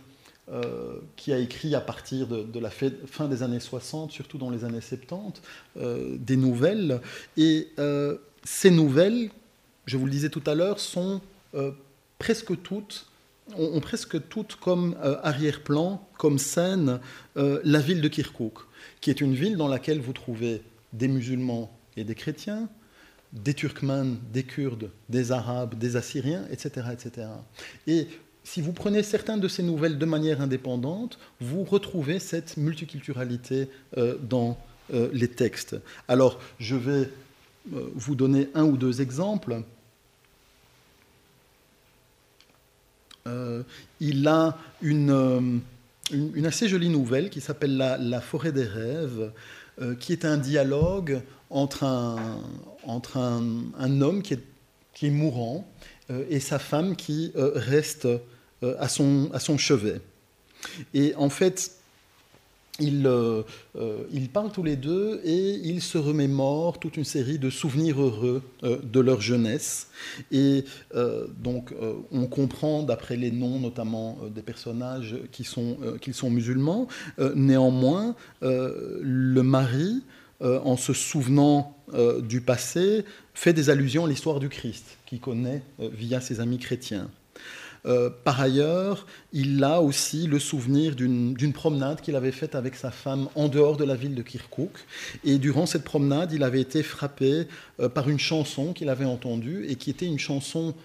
euh, 0.51 0.99
qui 1.15 1.31
a 1.31 1.37
écrit 1.37 1.75
à 1.75 1.81
partir 1.81 2.25
de, 2.25 2.59
la 2.59 2.71
fin 2.71 3.27
des 3.27 3.43
années 3.43 3.59
60, 3.59 4.11
surtout 4.11 4.39
dans 4.39 4.49
les 4.49 4.65
années 4.65 4.81
70, 4.81 5.43
euh, 5.77 6.17
des 6.17 6.37
nouvelles. 6.37 7.01
Et 7.37 7.67
euh, 7.77 8.17
ces 8.43 8.71
nouvelles, 8.71 9.29
je 9.85 9.95
vous 9.95 10.05
le 10.05 10.11
disais 10.11 10.29
tout 10.29 10.41
à 10.47 10.55
l'heure, 10.55 10.79
sont 10.79 11.21
presque 12.17 12.59
toutes 12.63 13.05
ont, 13.55 13.79
presque 13.79 14.27
toutes 14.27 14.55
comme 14.55 14.95
arrière-plan, 15.23 16.03
comme 16.17 16.39
scène, 16.39 16.99
la 17.35 17.79
ville 17.79 18.01
de 18.01 18.07
Kirkuk, 18.07 18.53
qui 19.01 19.09
est 19.11 19.21
une 19.21 19.33
ville 19.33 19.55
dans 19.55 19.67
laquelle 19.67 19.99
vous 19.99 20.13
trouvez 20.13 20.61
des 20.93 21.07
musulmans 21.07 21.71
et 21.95 22.03
des 22.03 22.15
chrétiens, 22.15 22.69
des 23.33 23.53
Turkmènes, 23.53 24.17
des 24.33 24.43
Kurdes, 24.43 24.89
des 25.07 25.31
Arabes, 25.31 25.77
des 25.77 25.95
Assyriens, 25.95 26.45
etc., 26.51 26.87
etc. 26.93 27.27
Et 27.85 28.07
si 28.43 28.61
vous 28.61 28.73
prenez 28.73 29.03
certaines 29.03 29.39
de 29.39 29.47
ces 29.47 29.61
nouvelles 29.61 29.99
de 29.99 30.05
manière 30.05 30.41
indépendante, 30.41 31.19
vous 31.39 31.63
retrouvez 31.63 32.17
cette 32.19 32.57
multiculturalité 32.57 33.69
euh, 33.97 34.17
dans 34.21 34.57
euh, 34.91 35.09
les 35.13 35.27
textes. 35.27 35.75
Alors, 36.07 36.39
je 36.59 36.75
vais 36.75 37.11
euh, 37.73 37.91
vous 37.93 38.15
donner 38.15 38.49
un 38.55 38.63
ou 38.63 38.77
deux 38.77 39.01
exemples. 39.01 39.61
il 43.99 44.27
a 44.27 44.57
une, 44.81 45.61
une, 46.11 46.45
assez 46.47 46.67
jolie 46.67 46.89
nouvelle 46.89 47.29
qui 47.29 47.41
s'appelle 47.41 47.77
la, 47.77 48.21
forêt 48.21 48.51
des 48.51 48.63
rêves, 48.63 49.31
qui 49.99 50.13
est 50.13 50.25
un 50.25 50.37
dialogue 50.37 51.21
entre 51.51 51.83
un, 51.83 52.39
entre 52.89 53.17
un, 53.17 54.01
homme 54.01 54.21
qui 54.21 54.33
est, 54.33 54.43
qui 54.93 55.07
est 55.07 55.11
mourant 55.11 55.67
euh, 56.09 56.25
et 56.29 56.39
sa 56.39 56.59
femme 56.59 56.95
qui 56.95 57.31
euh, 57.35 57.51
reste 57.55 58.05
euh, 58.05 58.75
à, 58.79 58.89
son, 58.89 59.29
à 59.31 59.39
son 59.39 59.57
chevet. 59.57 60.01
Et 60.93 61.13
en 61.15 61.29
fait, 61.29 61.71
ils, 62.81 63.09
ils, 64.13 64.29
parlent 64.29 64.53
tous 64.53 64.63
les 64.63 64.77
deux 64.77 65.19
et 65.25 65.51
ils 65.51 65.81
se 65.81 65.97
remémorent 65.97 66.79
toute 66.79 66.95
une 66.95 67.03
série 67.03 67.37
de 67.37 67.49
souvenirs 67.49 68.01
heureux 68.01 68.41
de 68.63 68.99
leur 69.01 69.19
jeunesse. 69.19 69.89
Et 70.31 70.63
donc, 71.43 71.73
on 72.13 72.25
comprend, 72.27 72.83
d'après 72.83 73.17
les 73.17 73.31
noms 73.31 73.59
notamment 73.59 74.17
des 74.33 74.41
personnages, 74.41 75.17
qui 75.33 75.43
sont, 75.43 75.77
qu'ils 75.99 76.13
sont 76.13 76.29
musulmans. 76.29 76.87
néanmoins, 77.35 78.15
le 78.41 79.41
mari 79.41 80.01
euh, 80.41 80.61
en 80.63 80.77
se 80.77 80.93
souvenant 80.93 81.75
euh, 81.93 82.21
du 82.21 82.39
passé, 82.39 83.03
fait 83.33 83.51
des 83.51 83.69
allusions 83.69 84.05
à 84.05 84.07
l'histoire 84.07 84.39
du 84.39 84.47
Christ, 84.47 84.85
qu'il 85.05 85.19
connaît 85.19 85.61
euh, 85.81 85.89
via 85.91 86.21
ses 86.21 86.39
amis 86.39 86.59
chrétiens. 86.59 87.09
par 88.23 88.39
ailleurs, 88.39 89.05
il 89.33 89.61
a 89.63 89.81
aussi 89.81 90.27
le 90.27 90.39
souvenir 90.39 90.95
d'une 90.95 91.53
promenade 91.53 91.99
qu'il 92.01 92.15
avait 92.15 92.33
faite 92.33 92.55
avec 92.55 92.75
sa 92.75 92.91
femme 92.91 93.27
en 93.35 93.49
dehors 93.49 93.75
de 93.75 93.85
la 93.85 93.95
ville 93.95 94.15
de 94.15 94.21
Kirkuk. 94.21 94.71
Et 95.25 95.39
durant 95.39 95.65
cette 95.65 95.83
promenade, 95.83 96.31
il 96.33 96.43
avait 96.43 96.61
été 96.61 96.83
frappé 96.83 97.47
par 97.93 98.09
une 98.09 98.19
chanson 98.19 98.73
qu'il 98.73 98.89
avait 98.89 99.05
entendue 99.05 99.65
et 99.69 99.75
qui 99.75 99.89
était 99.89 100.05
une 100.05 100.19
chanson 100.19 100.75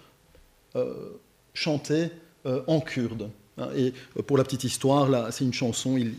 chantée 1.52 2.10
en 2.44 2.80
kurde. 2.80 3.28
Et 3.76 3.92
pour 4.26 4.38
la 4.38 4.44
petite 4.44 4.62
histoire, 4.62 5.32
c'est 5.32 5.44
une 5.44 5.52
chanson, 5.52 5.96
il, 5.98 6.14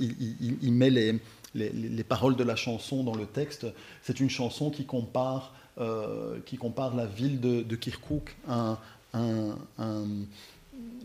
il 0.62 0.74
met 0.74 0.90
les, 0.90 1.22
les, 1.56 2.04
paroles 2.04 2.36
de 2.36 2.44
la 2.44 2.56
chanson 2.56 3.04
dans 3.04 3.16
le 3.16 3.26
texte. 3.26 3.66
C'est 4.04 4.20
une 4.20 4.30
chanson 4.30 4.70
qui 4.70 4.86
compare, 4.86 5.54
euh, 5.80 6.38
qui 6.46 6.58
compare 6.58 6.96
la 6.96 7.06
ville 7.06 7.40
de, 7.40 7.76
Kirkuk 7.76 8.36
à 8.48 8.80
un, 9.14 9.56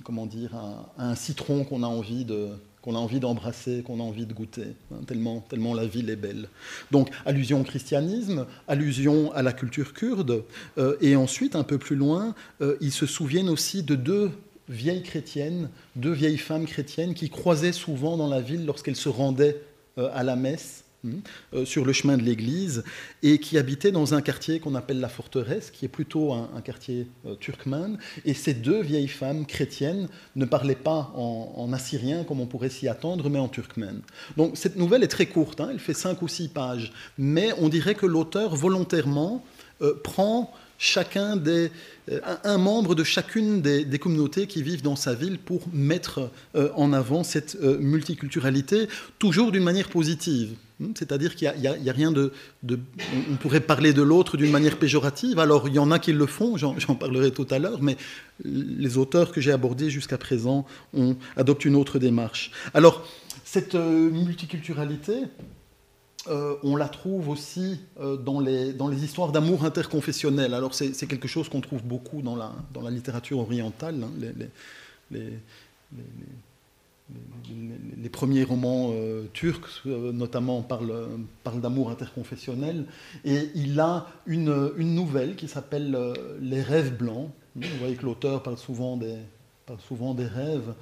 comment 0.05 0.27
dire, 0.27 0.51
un, 0.99 1.15
citron 1.15 1.65
qu'on 1.65 1.83
a 1.83 1.87
envie 1.87 2.25
de 2.25 2.49
qu'on 2.83 2.95
a 2.95 2.99
envie 2.99 3.21
d'embrasser, 3.21 3.83
qu'on 3.83 4.01
a 4.01 4.03
envie 4.03 4.25
de 4.25 4.33
goûter, 4.33 4.75
hein, 4.91 5.01
tellement, 5.07 5.41
tellement 5.41 5.75
la 5.75 5.85
ville 5.85 6.09
est 6.09 6.17
belle. 6.17 6.49
Donc, 6.91 7.11
allusion 7.27 7.61
au 7.61 7.63
christianisme, 7.63 8.47
allusion 8.69 9.31
à 9.35 9.43
la 9.43 9.53
culture 9.53 9.93
kurde, 9.93 10.45
euh, 10.79 10.97
et 11.03 11.15
ensuite, 11.15 11.57
un 11.57 11.63
peu 11.63 11.77
plus 11.77 11.95
loin, 11.95 12.35
euh, 12.63 12.79
ils 12.81 12.91
se 12.91 13.05
souviennent 13.05 13.51
aussi 13.51 13.83
de 13.83 13.97
deux 13.97 14.31
vieilles 14.71 15.03
chrétiennes, 15.03 15.69
deux 15.95 16.13
vieilles 16.13 16.39
femmes 16.39 16.65
chrétiennes 16.65 17.13
qui 17.13 17.29
croisaient 17.29 17.73
souvent 17.73 18.17
dans 18.17 18.29
la 18.29 18.41
ville 18.41 18.65
lorsqu'elles 18.65 18.97
se 18.97 19.11
rendaient 19.11 19.61
à 19.97 20.23
la 20.23 20.37
messe 20.37 20.85
Hmm. 21.03 21.21
Euh, 21.55 21.65
sur 21.65 21.87
le 21.87 21.95
chemin 21.95 22.19
de 22.19 22.23
l'église 22.23 22.85
et 23.23 23.39
qui 23.39 23.57
habitait 23.57 23.91
dans 23.91 24.13
un 24.13 24.21
quartier 24.21 24.61
qu'on 24.61 24.75
appelle 24.75 25.01
la 25.01 25.09
forteresse, 25.09 25.71
qui 25.71 25.87
est 25.87 25.89
plutôt 25.89 26.35
un, 26.35 26.61
quartier 26.63 27.07
euh, 27.25 27.37
turkmène. 27.37 27.97
Et 28.27 28.35
ces 28.35 28.53
deux 28.53 28.83
vieilles 28.83 29.09
femmes 29.09 29.47
chrétiennes 29.47 30.09
ne 30.37 30.45
parlaient 30.45 30.75
pas 30.75 31.11
en, 31.17 31.73
assyrien 31.73 32.25
comme 32.25 32.41
on 32.41 32.47
pourrait 32.47 32.69
s'y 32.69 32.87
attendre, 32.87 33.31
mais 33.31 33.39
en 33.39 33.49
turkmène. 33.49 34.03
Donc 34.37 34.59
cette 34.59 34.77
nouvelle 34.77 35.03
est 35.03 35.09
très 35.09 35.25
courte, 35.25 35.63
hein, 35.63 35.69
elle 35.71 35.79
fait 35.79 35.95
cinq 35.95 36.21
ou 36.21 36.29
six 36.29 36.49
pages, 36.49 36.93
mais 37.17 37.53
on 37.57 37.71
dirait 37.71 37.95
que 37.95 38.05
l'auteur 38.05 38.55
volontairement 38.55 39.43
euh, 39.81 39.95
prend 40.05 40.53
chacun 40.81 41.37
des, 41.37 41.71
un 42.43 42.59
membre 42.59 42.97
de 42.97 43.05
chacune 43.05 43.61
des, 43.61 43.99
communautés 44.01 44.49
qui 44.49 44.63
vivent 44.65 44.83
dans 44.83 44.97
sa 44.97 45.15
ville 45.15 45.39
pour 45.39 45.69
mettre 45.73 46.31
en 46.55 46.93
avant 46.93 47.23
cette 47.23 47.57
multiculturalité, 47.61 48.89
toujours 49.19 49.53
d'une 49.53 49.63
manière 49.63 49.91
positive. 49.91 50.57
Hmm, 50.81 50.93
c'est-à-dire 50.99 51.37
qu'il 51.37 51.53
n'y 51.59 51.69
a, 51.69 51.93
rien 51.93 52.11
de, 52.11 52.33
On 53.31 53.37
pourrait 53.37 53.61
parler 53.61 53.93
de 53.93 54.01
l'autre 54.01 54.39
d'une 54.39 54.51
manière 54.51 54.79
péjorative. 54.79 55.39
Alors, 55.39 55.69
il 55.69 55.75
y 55.75 55.79
en 55.79 55.91
a 55.91 55.99
qui 55.99 56.13
le 56.13 56.27
font, 56.27 56.57
j'en 56.57 56.95
parlerai 56.95 57.31
tout 57.31 57.47
à 57.51 57.59
l'heure, 57.59 57.83
mais 57.83 57.99
les 58.45 58.97
auteurs 58.97 59.31
que 59.31 59.43
j'ai 59.43 59.53
abordés 59.53 59.91
jusqu'à 59.91 60.17
présent 60.17 60.65
ont, 60.95 61.17
adoptent 61.37 61.67
une 61.67 61.77
autre 61.77 61.99
démarche. 61.99 62.51
Alors, 62.73 63.07
cette 63.45 63.75
euh, 63.75 64.11
multiculturalité, 64.11 65.25
euh, 66.29 66.57
on 66.63 66.77
la 66.77 66.89
trouve 66.89 67.29
aussi 67.31 67.81
euh, 67.99 68.17
dans, 68.17 68.41
les, 68.41 68.73
dans 68.73 68.89
les 68.89 69.05
histoires 69.05 69.33
d'amour 69.33 69.65
interconfessionnel. 69.65 70.53
Alors, 70.55 70.75
c'est 70.75 71.07
quelque 71.07 71.29
chose 71.29 71.49
qu'on 71.49 71.61
trouve 71.61 71.83
beaucoup 71.83 72.21
dans 72.23 72.37
la, 72.37 72.53
dans 72.75 72.83
la 72.83 72.91
littérature 72.91 73.39
orientale. 73.39 74.03
Hein, 74.03 74.11
les, 75.11 75.31
les, 77.99 78.09
premiers 78.11 78.45
romans 78.45 78.91
euh, 78.93 79.25
turcs, 79.33 79.83
notamment, 79.87 80.63
parlent, 80.63 81.09
parlent 81.43 81.61
d'amour 81.61 81.91
interconfessionnel. 81.91 82.85
Et 83.25 83.51
il 83.55 83.81
a 83.81 84.07
une, 84.27 84.73
une 84.77 84.95
nouvelle 84.95 85.37
qui 85.37 85.49
s'appelle 85.49 85.97
Les 86.41 86.63
rêves 86.63 86.97
blancs. 86.97 87.31
Vous 87.57 87.67
voyez 87.79 87.97
que 87.97 88.05
l'auteur 88.05 88.43
parle 88.43 88.59
souvent 88.59 88.97
des, 88.97 89.17
souvent 89.79 90.15
des 90.15 90.27
rêves, 90.27 90.75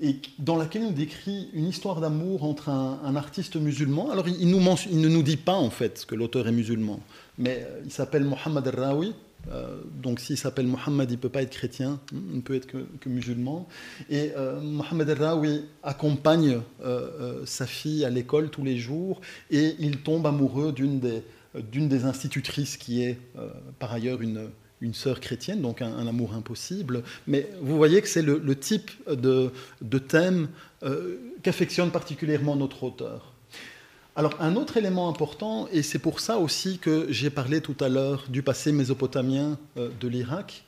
et 0.00 0.16
dans 0.38 0.56
laquelle 0.56 0.82
il 0.82 0.94
décrit 0.94 1.48
une 1.52 1.66
histoire 1.66 2.00
d'amour 2.00 2.44
entre 2.44 2.68
un, 2.68 3.16
artiste 3.16 3.56
musulman. 3.56 4.10
Alors, 4.10 4.28
il, 4.28 4.48
nous 4.48 4.60
ne 4.60 5.08
nous 5.08 5.22
dit 5.22 5.36
pas, 5.36 5.54
en 5.54 5.70
fait, 5.70 6.04
que 6.06 6.14
l'auteur 6.14 6.48
est 6.48 6.52
musulman, 6.52 7.00
mais 7.38 7.66
il 7.84 7.92
s'appelle 7.92 8.24
Mohamed 8.24 8.66
El-Rawi, 8.66 9.14
euh, 9.50 9.76
donc 10.02 10.20
s'il 10.20 10.36
s'appelle 10.36 10.66
Mohammed, 10.66 11.10
il 11.10 11.14
ne 11.14 11.18
peut 11.18 11.28
pas 11.28 11.42
être 11.42 11.50
chrétien, 11.50 12.00
hein, 12.12 12.16
il 12.30 12.36
ne 12.36 12.40
peut 12.40 12.54
être 12.54 12.66
que, 12.66 13.08
musulman. 13.08 13.68
Et 14.08 14.32
euh, 14.36 14.60
Mohammed 14.60 15.08
El-Rawi 15.08 15.64
accompagne 15.82 16.60
euh, 16.82 17.44
sa 17.44 17.66
fille 17.66 18.04
à 18.04 18.10
l'école 18.10 18.50
tous 18.50 18.64
les 18.64 18.78
jours 18.78 19.20
et 19.50 19.76
il 19.78 19.98
tombe 19.98 20.26
amoureux 20.26 20.72
d'une 20.72 21.00
des, 21.00 21.22
des 21.54 22.04
institutrices 22.04 22.76
qui 22.76 23.02
est 23.02 23.18
par 23.78 23.92
ailleurs 23.92 24.22
une, 24.22 24.48
une 24.80 24.94
sœur 24.94 25.20
chrétienne, 25.20 25.62
donc 25.62 25.82
un, 25.82 26.06
amour 26.06 26.34
impossible. 26.34 27.02
Mais 27.26 27.48
vous 27.60 27.76
voyez 27.76 28.02
que 28.02 28.08
c'est 28.08 28.22
le, 28.22 28.58
type 28.58 28.90
de, 29.08 29.50
thème 29.98 30.48
qu'affectionne 31.42 31.90
particulièrement 31.90 32.56
notre 32.56 32.82
auteur. 32.82 33.34
Alors 34.16 34.40
un 34.40 34.54
autre 34.54 34.76
élément 34.76 35.08
important, 35.08 35.68
et 35.72 35.82
c'est 35.82 35.98
pour 35.98 36.20
ça 36.20 36.38
aussi 36.38 36.78
que 36.78 37.06
j'ai 37.10 37.30
parlé 37.30 37.60
tout 37.60 37.76
à 37.80 37.88
l'heure 37.88 38.24
du 38.28 38.42
passé 38.42 38.70
mésopotamien 38.70 39.58
euh, 39.76 39.88
de 40.00 40.06
l'Irak, 40.06 40.64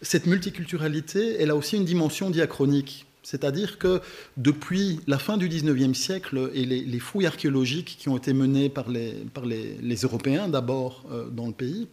cette 0.00 0.26
multiculturalité, 0.26 1.40
elle 1.40 1.50
a 1.50 1.56
aussi 1.56 1.76
une 1.76 1.84
dimension 1.84 2.30
diachronique. 2.30 3.06
C'est-à-dire 3.24 3.78
que 3.78 4.00
depuis 4.36 5.00
la 5.06 5.18
fin 5.18 5.36
du 5.36 5.48
XIXe 5.48 5.98
siècle 5.98 6.50
et 6.54 6.64
les, 6.64 6.98
fouilles 7.00 7.26
archéologiques 7.26 7.96
qui 7.98 8.08
ont 8.08 8.16
été 8.16 8.32
menées 8.32 8.68
par 8.68 8.88
les, 8.90 9.96
Européens 10.02 10.48
d'abord 10.48 11.04
euh, 11.10 11.28
dans 11.30 11.46
le 11.46 11.52
pays, 11.52 11.88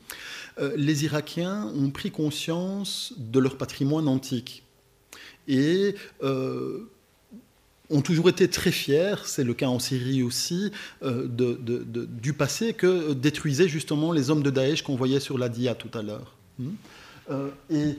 euh, 0.60 0.74
les 0.76 1.06
Irakiens 1.06 1.72
ont 1.76 1.90
pris 1.90 2.12
conscience 2.12 3.14
de 3.18 3.40
leur 3.40 3.58
patrimoine 3.58 4.08
antique. 4.08 4.64
Et 5.48 5.96
ont 7.92 8.02
toujours 8.02 8.30
été 8.30 8.50
très 8.50 8.72
fiers, 8.72 9.16
c'est 9.26 9.44
le 9.44 9.54
cas 9.54 9.68
en 9.68 9.80
Syrie 9.80 10.24
aussi, 10.24 10.72
euh, 11.04 11.28
du 11.28 12.34
passé 12.34 12.74
que 12.74 13.14
détruisaient 13.14 13.68
justement 13.68 14.12
les 14.12 14.30
hommes 14.30 14.44
de 14.44 14.50
Daesh 14.50 14.82
qu'on 14.82 14.96
voyait 14.96 15.20
sur 15.20 15.38
la 15.38 15.50
Dia 15.50 15.76
tout 15.76 15.96
à 15.98 16.02
l'heure. 16.02 16.36
Hmm. 16.58 16.70
Euh, 17.30 17.50
euh, 17.72 17.94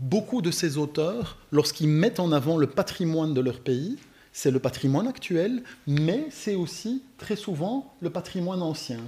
beaucoup 0.00 0.42
de 0.42 0.50
ces 0.50 0.78
auteurs, 0.78 1.38
lorsqu'ils 1.52 1.88
mettent 1.88 2.20
en 2.20 2.32
avant 2.32 2.56
le 2.56 2.66
patrimoine 2.66 3.34
de 3.34 3.40
leur 3.40 3.60
pays, 3.60 3.96
c'est 4.32 4.50
le 4.50 4.60
patrimoine 4.60 5.08
actuel, 5.08 5.62
mais 5.86 6.26
c'est 6.30 6.54
aussi 6.54 7.02
très 7.18 7.34
souvent 7.34 7.92
le 8.00 8.10
patrimoine 8.10 8.62
ancien. 8.62 9.00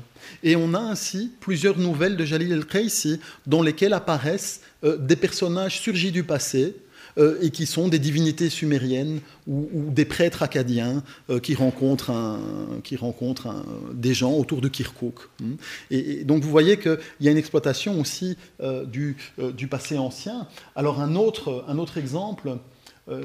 Et 0.43 0.57
on 0.57 0.75
a 0.75 0.81
ainsi 0.81 1.31
plusieurs 1.41 1.79
nouvelles 1.79 2.17
de 2.17 2.25
Jalil 2.25 2.53
el-Qaisi 2.53 3.21
dans 3.47 3.63
lesquelles 3.63 3.93
apparaissent 3.93 4.63
des 4.83 5.17
personnages 5.17 5.81
surgis 5.81 6.11
du 6.11 6.25
passé, 6.25 6.75
euh, 7.19 7.39
et 7.43 7.51
qui 7.51 7.67
sont 7.67 7.89
des 7.89 7.99
divinités 7.99 8.49
sumériennes 8.49 9.21
ou, 9.47 9.69
des 9.91 10.05
prêtres 10.05 10.43
acadiens 10.43 11.03
euh, 11.29 11.41
qui 11.41 11.55
rencontrent, 11.55 12.39
qui 12.85 12.97
rencontrent 12.97 13.65
des 13.93 14.15
gens 14.15 14.33
autour 14.33 14.61
de 14.61 14.69
Kirkuk. 14.69 15.29
Hmm. 15.41 15.55
Et, 15.91 16.25
donc 16.25 16.43
vous 16.43 16.51
voyez 16.51 16.79
qu'il 16.79 16.99
y 17.21 17.29
a 17.29 17.31
une 17.31 17.37
exploitation 17.37 18.01
aussi 18.01 18.37
euh, 18.61 18.85
du, 18.85 19.17
du, 19.39 19.67
passé 19.67 19.99
ancien. 19.99 20.47
Alors 20.75 21.01
un 21.01 21.15
autre, 21.15 21.65
un 21.69 21.79
autre 21.79 21.99
exemple, 21.99 22.57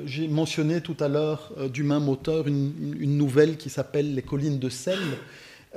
j'ai 0.06 0.28
mentionné 0.28 0.82
tout 0.82 0.98
à 1.00 1.08
l'heure 1.08 1.54
du 1.72 1.84
même 1.84 2.10
auteur 2.10 2.48
une, 2.48 2.96
une 3.00 3.16
nouvelle 3.16 3.58
qui 3.58 3.70
s'appelle 3.70 4.16
Les 4.16 4.24
collines 4.24 4.60
de 4.60 4.70
sel. 4.70 5.00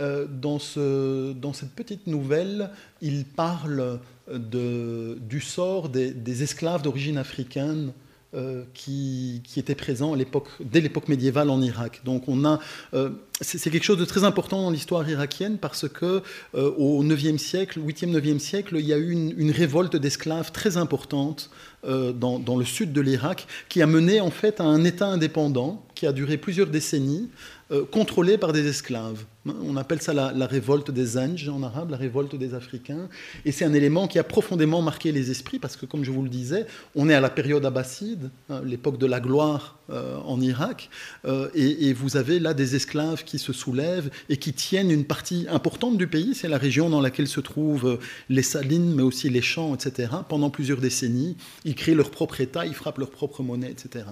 Dans, 0.01 0.59
ce, 0.59 1.33
dans, 1.33 1.53
cette 1.53 1.73
petite 1.73 2.07
nouvelle, 2.07 2.71
il 3.03 3.25
parle 3.27 3.99
du 4.29 5.41
sort 5.41 5.89
des, 5.91 6.43
esclaves 6.43 6.83
d'origine 6.83 7.19
africaine 7.19 7.93
euh, 8.37 8.63
qui, 8.75 9.43
étaient 9.57 9.75
présents 9.75 10.15
dès 10.61 10.81
l'époque 10.81 11.09
médiévale 11.09 11.51
en 11.51 11.61
Irak. 11.61 12.03
Donc 12.05 12.29
on 12.29 12.45
a, 12.45 12.61
euh, 12.95 13.11
c'est 13.41 13.71
quelque 13.71 13.83
chose 13.83 13.99
de 13.99 14.05
très 14.05 14.23
important 14.23 14.63
dans 14.63 14.71
l'histoire 14.71 15.09
irakienne 15.11 15.59
parce 15.59 15.89
que 15.89 16.23
euh, 16.55 16.71
au 16.79 17.03
9e 17.03 17.39
siècle, 17.39 17.81
8e, 17.81 18.17
9e 18.17 18.39
siècle, 18.39 18.77
il 18.79 18.87
y 18.87 18.93
a 18.93 18.99
eu 18.99 19.11
une, 19.11 19.51
révolte 19.51 19.97
d'esclaves 19.97 20.53
très 20.53 20.77
importante 20.77 21.51
dans, 21.83 22.39
dans, 22.39 22.57
le 22.57 22.65
sud 22.65 22.93
de 22.93 23.01
l'Irak 23.01 23.49
qui 23.69 23.83
a 23.83 23.87
mené 23.87 24.21
en 24.21 24.31
fait 24.31 24.61
à 24.61 24.65
un 24.65 24.85
État 24.85 25.07
indépendant 25.07 25.85
qui 25.97 26.07
a 26.07 26.13
duré 26.13 26.37
plusieurs 26.37 26.69
décennies 26.69 27.31
euh, 27.73 27.85
contrôlés 27.85 28.39
par 28.39 28.53
des 28.53 28.67
esclaves. 28.67 29.25
On 29.47 29.77
appelle 29.77 30.03
ça 30.03 30.13
la, 30.13 30.47
révolte 30.47 30.91
des 30.91 31.17
Anges 31.17 31.49
en 31.49 31.63
arabe, 31.63 31.91
la 31.91 31.97
révolte 31.97 32.37
des 32.37 32.53
Africains. 32.53 33.09
Et 33.47 33.53
c'est 33.53 33.65
un 33.65 33.73
élément 33.73 34.07
qui 34.07 34.19
a 34.19 34.25
profondément 34.25 34.83
marqué 34.83 35.13
les 35.13 35.31
esprits 35.31 35.59
parce 35.59 35.77
que, 35.77 35.87
comme 35.87 36.05
je 36.05 36.11
vous 36.11 36.23
le 36.23 36.29
disais, 36.29 36.67
on 36.95 37.09
est 37.09 37.15
à 37.15 37.21
la 37.21 37.31
période 37.31 37.65
abbasside, 37.65 38.31
hein, 38.51 38.61
l'époque 38.65 38.99
de 38.99 39.07
la 39.07 39.19
gloire 39.19 39.79
euh, 39.89 40.19
en 40.27 40.43
Irak, 40.43 40.91
euh, 41.25 41.49
et, 41.55 41.93
vous 41.95 42.17
avez 42.19 42.39
là 42.39 42.55
des 42.55 42.77
esclaves 42.77 43.25
qui 43.25 43.39
se 43.39 43.53
soulèvent 43.53 44.11
et 44.29 44.37
qui 44.37 44.53
tiennent 44.53 44.91
une 44.91 45.05
partie 45.05 45.47
importante 45.49 45.97
du 45.97 46.07
pays. 46.07 46.35
C'est 46.35 46.49
la 46.49 46.59
région 46.59 46.91
dans 46.91 47.01
laquelle 47.01 47.27
se 47.27 47.41
trouvent 47.41 47.99
les 48.29 48.43
salines, 48.43 48.95
mais 48.95 49.03
aussi 49.03 49.31
les 49.31 49.43
champs, 49.43 49.75
etc. 49.75 50.11
Pendant 50.29 50.51
plusieurs 50.51 50.81
décennies, 50.81 51.37
ils 51.65 51.75
créent 51.75 51.95
leur 51.95 52.11
propre 52.11 52.41
État, 52.41 52.67
ils 52.67 52.75
frappent 52.75 52.99
leur 52.99 53.11
propre 53.11 53.43
monnaie, 53.43 53.71
etc. 53.71 54.05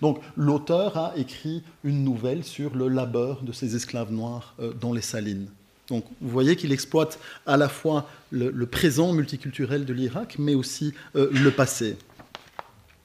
Donc 0.00 0.20
l'auteur 0.36 0.96
a 0.96 1.12
écrit 1.16 1.62
une 1.84 2.02
nouvelle 2.02 2.44
sur 2.44 2.74
le 2.74 2.88
labeur 3.00 3.42
de 3.42 3.52
ces 3.52 3.76
esclaves 3.76 4.12
noirs 4.12 4.54
euh, 4.60 4.72
dans 4.72 4.92
les 4.92 5.00
salines. 5.00 5.48
Donc 5.88 6.04
vous 6.20 6.28
voyez 6.28 6.54
qu'il 6.54 6.72
exploite 6.72 7.18
à 7.46 7.56
la 7.56 7.68
fois 7.68 8.08
le, 8.30 8.66
présent 8.66 9.12
multiculturel 9.12 9.84
de 9.84 9.92
l'Irak, 9.92 10.36
mais 10.38 10.54
aussi 10.54 10.92
euh, 11.16 11.28
le 11.32 11.50
passé. 11.50 11.96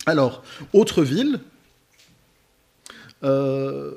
Alors, 0.06 0.44
autre 0.74 1.02
ville, 1.04 1.40
euh, 3.24 3.94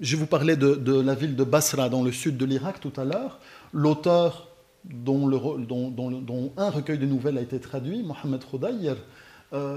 je 0.00 0.16
vous 0.16 0.26
parlais 0.26 0.56
de, 0.56 1.00
la 1.00 1.14
ville 1.14 1.36
de 1.36 1.44
Basra 1.44 1.90
dans 1.90 2.02
le 2.02 2.12
sud 2.12 2.36
de 2.38 2.46
l'Irak 2.46 2.80
tout 2.80 2.92
à 2.96 3.04
l'heure. 3.04 3.38
L'auteur 3.74 4.48
dont, 4.84 6.52
un 6.56 6.70
recueil 6.70 6.98
de 6.98 7.06
nouvelles 7.06 7.36
a 7.36 7.42
été 7.42 7.60
traduit, 7.60 8.02
Mohamed 8.02 8.42
Khodayer, 8.50 8.94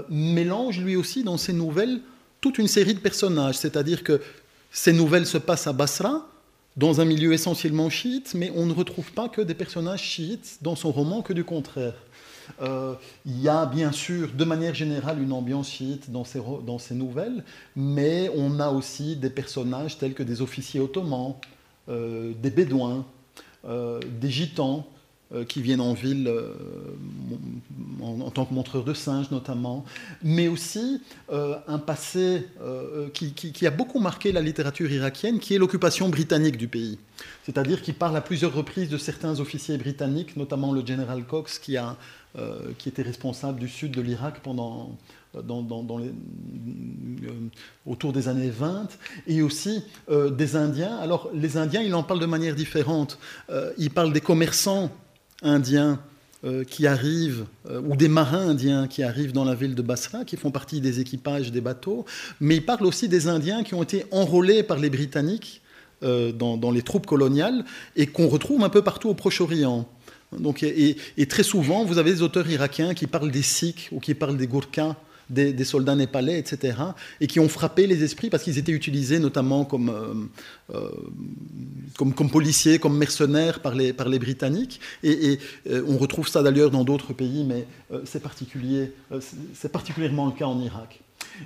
mélange 0.08 0.80
lui 0.80 0.96
aussi 0.96 1.24
dans 1.24 1.36
ses 1.36 1.52
nouvelles 1.52 2.00
toute 2.40 2.58
une 2.58 2.68
série 2.68 2.94
de 2.94 3.00
personnages. 3.00 3.58
C'est-à-dire 3.58 4.02
que 4.02 4.20
ces 4.76 4.92
nouvelles 4.92 5.24
se 5.24 5.38
passent 5.38 5.66
à 5.66 5.72
Basra, 5.72 6.28
dans 6.76 7.00
un 7.00 7.06
milieu 7.06 7.32
essentiellement 7.32 7.88
chiite, 7.88 8.34
mais 8.34 8.52
on 8.54 8.66
ne 8.66 8.74
retrouve 8.74 9.10
pas 9.12 9.30
que 9.30 9.40
des 9.40 9.54
personnages 9.54 10.02
chiites 10.02 10.58
dans 10.60 10.76
son 10.76 10.92
roman, 10.92 11.22
que 11.22 11.32
du 11.32 11.44
contraire. 11.44 11.94
Euh, 12.60 12.94
il 13.24 13.40
y 13.40 13.48
a 13.48 13.64
bien 13.64 13.90
sûr, 13.90 14.32
de 14.34 14.44
manière 14.44 14.74
générale, 14.74 15.22
une 15.22 15.32
ambiance 15.32 15.70
chiite 15.70 16.10
dans 16.10 16.24
ces, 16.24 16.94
nouvelles, 16.94 17.42
mais 17.74 18.30
on 18.36 18.60
a 18.60 18.68
aussi 18.68 19.16
des 19.16 19.30
personnages 19.30 19.96
tels 19.96 20.12
que 20.12 20.22
des 20.22 20.42
officiers 20.42 20.78
ottomans, 20.78 21.36
euh, 21.88 22.34
des 22.42 22.50
bédouins, 22.50 23.06
des 23.64 24.30
gitans, 24.30 24.86
euh, 24.86 24.95
qui 25.48 25.60
viennent 25.60 25.80
en 25.80 25.92
ville 25.92 26.28
euh, 26.28 26.54
en, 28.00 28.30
tant 28.30 28.44
que 28.44 28.54
montreurs 28.54 28.84
de 28.84 28.94
singes 28.94 29.32
notamment, 29.32 29.84
mais 30.22 30.46
aussi 30.46 31.02
euh, 31.32 31.56
un 31.66 31.78
passé 31.78 32.46
qui, 33.12 33.66
a 33.66 33.70
beaucoup 33.70 33.98
marqué 33.98 34.30
la 34.30 34.40
littérature 34.40 34.90
irakienne, 34.90 35.40
qui 35.40 35.54
est 35.54 35.58
l'occupation 35.58 36.08
britannique 36.08 36.56
du 36.56 36.68
pays. 36.68 36.98
C'est-à-dire 37.44 37.82
qu'il 37.82 37.94
parle 37.94 38.16
à 38.16 38.20
plusieurs 38.20 38.54
reprises 38.54 38.88
de 38.88 38.98
certains 38.98 39.40
officiers 39.40 39.76
britanniques, 39.78 40.36
notamment 40.36 40.72
le 40.72 40.86
général 40.86 41.24
Cox, 41.24 41.58
qui, 41.58 41.76
a, 41.76 41.96
qui 42.78 42.88
était 42.88 43.02
responsable 43.02 43.58
du 43.58 43.68
sud 43.68 43.92
de 43.92 44.02
l'Irak 44.02 44.40
pendant, 44.42 44.96
dans, 45.42 45.66
autour 47.84 48.12
des 48.12 48.28
années 48.28 48.50
20, 48.50 48.88
et 49.26 49.42
aussi 49.42 49.82
des 50.30 50.56
Indiens. 50.56 50.96
Alors 50.98 51.30
les 51.34 51.56
Indiens, 51.56 51.82
il 51.82 51.94
en 51.94 52.02
parle 52.02 52.20
de 52.20 52.26
manière 52.26 52.54
différente. 52.54 53.18
il 53.78 53.90
parle 53.90 54.12
des 54.12 54.20
commerçants 54.20 54.90
indiens 55.42 56.00
euh, 56.44 56.64
qui 56.64 56.86
arrivent, 56.86 57.46
euh, 57.70 57.80
ou 57.80 57.96
des 57.96 58.08
marins 58.08 58.50
indiens 58.50 58.86
qui 58.86 59.02
arrivent 59.02 59.32
dans 59.32 59.44
la 59.44 59.54
ville 59.54 59.74
de 59.74 59.82
Basra, 59.82 60.24
qui 60.24 60.36
font 60.36 60.50
partie 60.50 60.82
des 60.82 61.00
équipages 61.00 61.50
des 61.50 61.62
bateaux, 61.62 62.04
mais 62.40 62.56
il 62.56 62.64
parle 62.64 62.84
aussi 62.86 63.08
des 63.08 63.26
Indiens 63.26 63.64
qui 63.64 63.74
ont 63.74 63.82
été 63.82 64.04
enrôlés 64.10 64.62
par 64.62 64.78
les 64.78 64.90
Britanniques 64.90 65.62
euh, 66.02 66.32
dans, 66.32 66.70
les 66.70 66.82
troupes 66.82 67.06
coloniales 67.06 67.64
et 67.96 68.06
qu'on 68.06 68.28
retrouve 68.28 68.62
un 68.62 68.68
peu 68.68 68.82
partout 68.82 69.08
au 69.08 69.14
Proche-Orient. 69.14 69.88
Donc, 70.38 70.62
et, 70.62 70.96
très 71.26 71.42
souvent, 71.42 71.84
vous 71.84 71.96
avez 71.96 72.12
des 72.12 72.22
auteurs 72.22 72.48
irakiens 72.50 72.92
qui 72.92 73.06
parlent 73.06 73.30
des 73.30 73.42
Sikhs 73.42 73.88
ou 73.90 73.98
qui 73.98 74.12
parlent 74.12 74.36
des 74.36 74.46
Gurkhas 74.46 74.96
des, 75.30 75.64
soldats 75.64 75.94
népalais, 75.94 76.38
etc., 76.38 76.78
et 77.20 77.26
qui 77.26 77.40
ont 77.40 77.48
frappé 77.48 77.86
les 77.86 78.04
esprits 78.04 78.30
parce 78.30 78.42
qu'ils 78.42 78.58
étaient 78.58 78.72
utilisés 78.72 79.18
notamment 79.18 79.64
comme, 79.64 79.88
euh, 79.88 80.74
euh, 80.74 80.90
comme, 81.96 82.30
policiers, 82.30 82.78
comme 82.78 82.96
mercenaires 82.96 83.60
par 83.60 83.74
les, 83.74 83.92
par 83.92 84.08
les 84.08 84.18
Britanniques. 84.18 84.80
Et, 85.02 85.38
euh, 85.68 85.84
on 85.88 85.98
retrouve 85.98 86.28
ça 86.28 86.42
d'ailleurs 86.42 86.70
dans 86.70 86.84
d'autres 86.84 87.12
pays, 87.12 87.44
mais 87.44 87.66
c'est 88.04 88.22
particulier, 88.22 88.92
c'est 89.54 89.70
particulièrement 89.70 90.26
le 90.26 90.32
cas 90.32 90.46
en 90.46 90.60
Irak. 90.60 91.00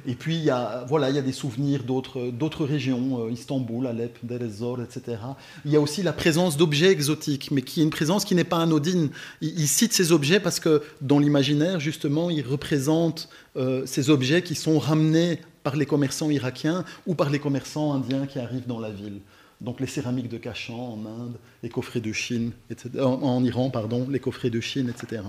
Et 0.06 0.14
puis, 0.14 0.36
il 0.36 0.44
y 0.44 0.50
a, 0.50 0.84
voilà, 0.88 1.10
il 1.10 1.16
y 1.16 1.18
a 1.18 1.22
des 1.22 1.32
souvenirs 1.32 1.82
d'autres 1.82 2.64
régions, 2.64 3.28
Istanbul, 3.28 3.86
Alep, 3.86 4.18
Deir 4.22 4.42
ez-Zor, 4.42 4.80
etc. 4.82 5.18
Il 5.64 5.72
y 5.72 5.76
a 5.76 5.80
aussi 5.80 6.02
la 6.02 6.12
présence 6.12 6.56
d'objets 6.56 6.90
exotiques, 6.90 7.50
mais 7.50 7.62
qui 7.62 7.80
est 7.80 7.84
une 7.84 7.90
présence 7.90 8.24
qui 8.24 8.34
n'est 8.34 8.44
pas 8.44 8.58
anodine. 8.58 9.10
Il, 9.40 9.66
cite 9.66 9.92
ces 9.92 10.12
objets 10.12 10.38
parce 10.38 10.60
que 10.60 10.82
dans 11.00 11.18
l'imaginaire, 11.18 11.80
justement, 11.80 12.30
il 12.30 12.46
représente 12.46 13.28
euh, 13.56 13.84
ces 13.86 14.10
objets 14.10 14.42
qui 14.42 14.54
sont 14.54 14.78
ramenés 14.78 15.40
par 15.62 15.76
les 15.76 15.86
commerçants 15.86 16.30
irakiens 16.30 16.84
ou 17.06 17.14
par 17.14 17.30
les 17.30 17.38
commerçants 17.38 17.92
indiens 17.92 18.26
qui 18.26 18.38
arrivent 18.38 18.66
dans 18.66 18.80
la 18.80 18.90
ville. 18.90 19.20
Donc 19.60 19.80
les 19.80 19.86
céramiques 19.86 20.28
de 20.28 20.38
Cachan 20.38 20.94
en 20.94 21.06
Inde, 21.06 21.36
les 21.62 21.68
coffrets 21.68 22.00
de 22.00 22.12
Chine, 22.12 22.52
etc., 22.70 23.04
en, 23.04 23.44
Iran, 23.44 23.70
pardon, 23.70 24.06
les 24.08 24.20
coffrets 24.20 24.50
de 24.50 24.60
Chine, 24.60 24.88
etc. 24.88 25.22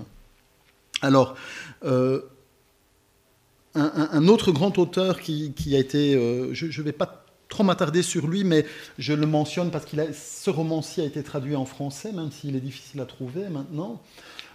Alors, 1.02 1.36
euh, 1.84 2.22
un, 3.76 4.28
autre 4.28 4.52
grand 4.52 4.78
auteur 4.78 5.20
qui, 5.20 5.54
a 5.74 5.80
été, 5.80 6.16
euh, 6.16 6.54
je 6.54 6.66
ne 6.66 6.86
vais 6.86 6.92
pas 6.92 7.26
trop 7.50 7.64
m'attarder 7.64 8.02
sur 8.02 8.28
lui, 8.28 8.44
mais 8.44 8.66
je 8.98 9.14
le 9.14 9.26
mentionne 9.26 9.72
parce 9.72 9.86
que 9.86 9.98
ce 10.14 10.50
roman-ci 10.50 11.02
a 11.02 11.04
été 11.04 11.22
traduit 11.24 11.56
en 11.56 11.66
français, 11.66 12.12
même 12.12 12.32
s'il 12.32 12.56
est 12.56 12.62
difficile 12.62 13.02
à 13.02 13.06
trouver 13.06 13.50
maintenant, 13.50 14.02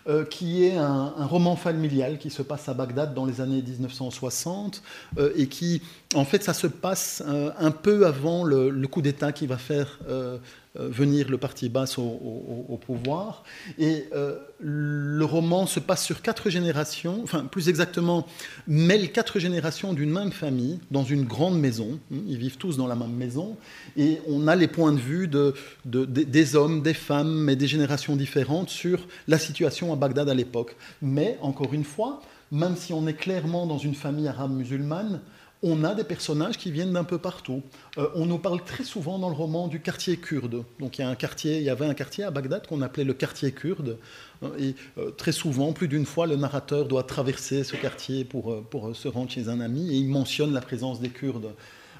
euh, 0.09 0.25
qui 0.25 0.65
est 0.65 0.77
un, 0.77 1.27
roman 1.27 1.57
familial 1.57 2.19
qui 2.19 2.31
se 2.31 2.43
passe 2.43 2.69
à 2.69 2.75
Bagdad 2.75 3.13
dans 3.13 3.25
les 3.25 3.41
années 3.41 3.61
1960 3.61 4.81
euh, 5.19 5.33
et 5.35 5.49
qui, 5.49 5.83
en 6.15 6.25
fait, 6.25 6.45
ça 6.45 6.55
se 6.55 6.69
passe 6.69 7.25
un 7.59 7.71
peu 7.73 8.07
avant 8.07 8.45
le, 8.45 8.71
coup 8.87 9.03
d'État 9.03 9.33
qui 9.33 9.49
va 9.49 9.59
faire 9.59 9.99
euh, 10.09 10.39
venir 10.79 11.29
le 11.29 11.39
parti 11.39 11.69
basse 11.69 11.99
au, 11.99 12.79
pouvoir. 12.85 13.45
Et 13.79 14.05
euh, 14.15 14.37
le 14.61 15.25
roman 15.25 15.67
se 15.67 15.81
passe 15.81 16.05
sur 16.05 16.23
quatre 16.23 16.51
générations, 16.51 17.21
enfin 17.23 17.45
plus 17.45 17.69
exactement, 17.69 18.27
mêle 18.67 19.13
quatre 19.13 19.39
générations 19.39 19.93
d'une 19.93 20.11
même 20.11 20.33
famille 20.33 20.79
dans 20.91 21.05
une 21.05 21.25
grande 21.25 21.59
maison. 21.59 21.99
Hein, 22.13 22.19
ils 22.27 22.39
vivent 22.39 22.59
tous 22.59 22.77
dans 22.77 22.87
la 22.87 22.97
même 22.97 23.13
maison. 23.13 23.57
Et 23.97 24.21
on 24.29 24.49
a 24.49 24.57
les 24.57 24.69
points 24.69 24.93
de 24.93 24.99
vue 24.99 25.29
de, 25.29 25.55
des 25.85 26.57
hommes, 26.57 26.83
des 26.83 26.95
femmes, 26.95 27.35
mais 27.41 27.57
des 27.57 27.67
générations 27.67 28.17
différentes 28.17 28.69
sur 28.69 29.07
la 29.29 29.39
situation 29.39 29.93
à 29.93 29.97
Bagdad 29.97 30.29
à 30.29 30.35
l'époque. 30.35 30.77
Mais, 31.03 31.39
encore 31.41 31.75
une 31.75 31.85
fois, 31.85 32.21
même 32.53 32.77
si 32.77 32.93
on 32.93 33.07
est 33.07 33.15
clairement 33.15 33.67
dans 33.67 33.79
une 33.79 33.95
famille 33.95 34.29
arabe 34.29 34.53
musulmane, 34.53 35.21
on 35.63 35.85
a 35.85 35.95
des 35.95 36.05
personnages 36.05 36.59
qui 36.59 36.71
viennent 36.71 36.93
d'un 36.93 37.05
peu 37.05 37.19
partout. 37.19 37.63
Euh, 37.99 38.09
on 38.15 38.27
nous 38.27 38.39
parle 38.39 38.63
très 38.65 38.85
souvent 38.85 39.19
dans 39.19 39.29
le 39.29 39.35
roman 39.35 39.69
du 39.69 39.81
quartier 39.81 40.17
kurde. 40.17 40.65
Donc 40.79 40.99
il 40.99 41.03
y, 41.03 41.05
a 41.05 41.09
un 41.09 41.15
quartier, 41.15 41.59
il 41.59 41.63
y 41.63 41.71
avait 41.71 41.87
un 41.87 41.95
quartier 41.95 42.25
à 42.25 42.31
Bagdad 42.31 42.67
qu'on 42.67 42.83
appelait 42.83 43.05
le 43.05 43.15
quartier 43.15 43.53
kurde. 43.53 43.99
Euh, 44.43 44.49
et 44.59 44.75
euh, 44.99 45.11
très 45.11 45.33
souvent, 45.33 45.73
plus 45.73 45.89
d'une 45.89 46.07
fois, 46.07 46.27
le 46.27 46.37
narrateur 46.37 46.87
doit 46.87 47.05
traverser 47.05 47.65
ce 47.65 47.77
quartier 47.77 48.25
pour, 48.25 48.63
pour 48.65 48.95
se 48.95 49.09
rendre 49.09 49.31
chez 49.31 49.49
un 49.49 49.61
ami 49.61 49.95
et 49.95 49.97
il 49.97 50.09
mentionne 50.09 50.53
la 50.53 50.61
présence 50.61 51.01
des 51.01 51.09
Kurdes. 51.09 51.53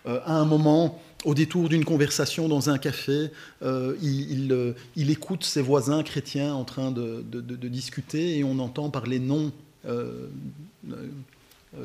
à 0.05 0.35
un 0.35 0.45
moment, 0.45 1.01
au 1.25 1.35
détour 1.35 1.69
d'une 1.69 1.85
conversation 1.85 2.49
dans 2.49 2.71
un 2.71 2.79
café, 2.79 3.31
il, 3.63 5.11
écoute 5.11 5.45
ses 5.45 5.63
voisins 5.63 6.03
chrétiens 6.03 6.55
en 6.55 6.65
train 6.65 6.93
de, 6.93 7.23
discuter 7.69 8.39
et 8.39 8.45
on 8.45 8.59
entend 8.59 8.91
par 8.91 9.07
les 9.07 9.19
noms 9.19 9.51
euh, 9.89 10.29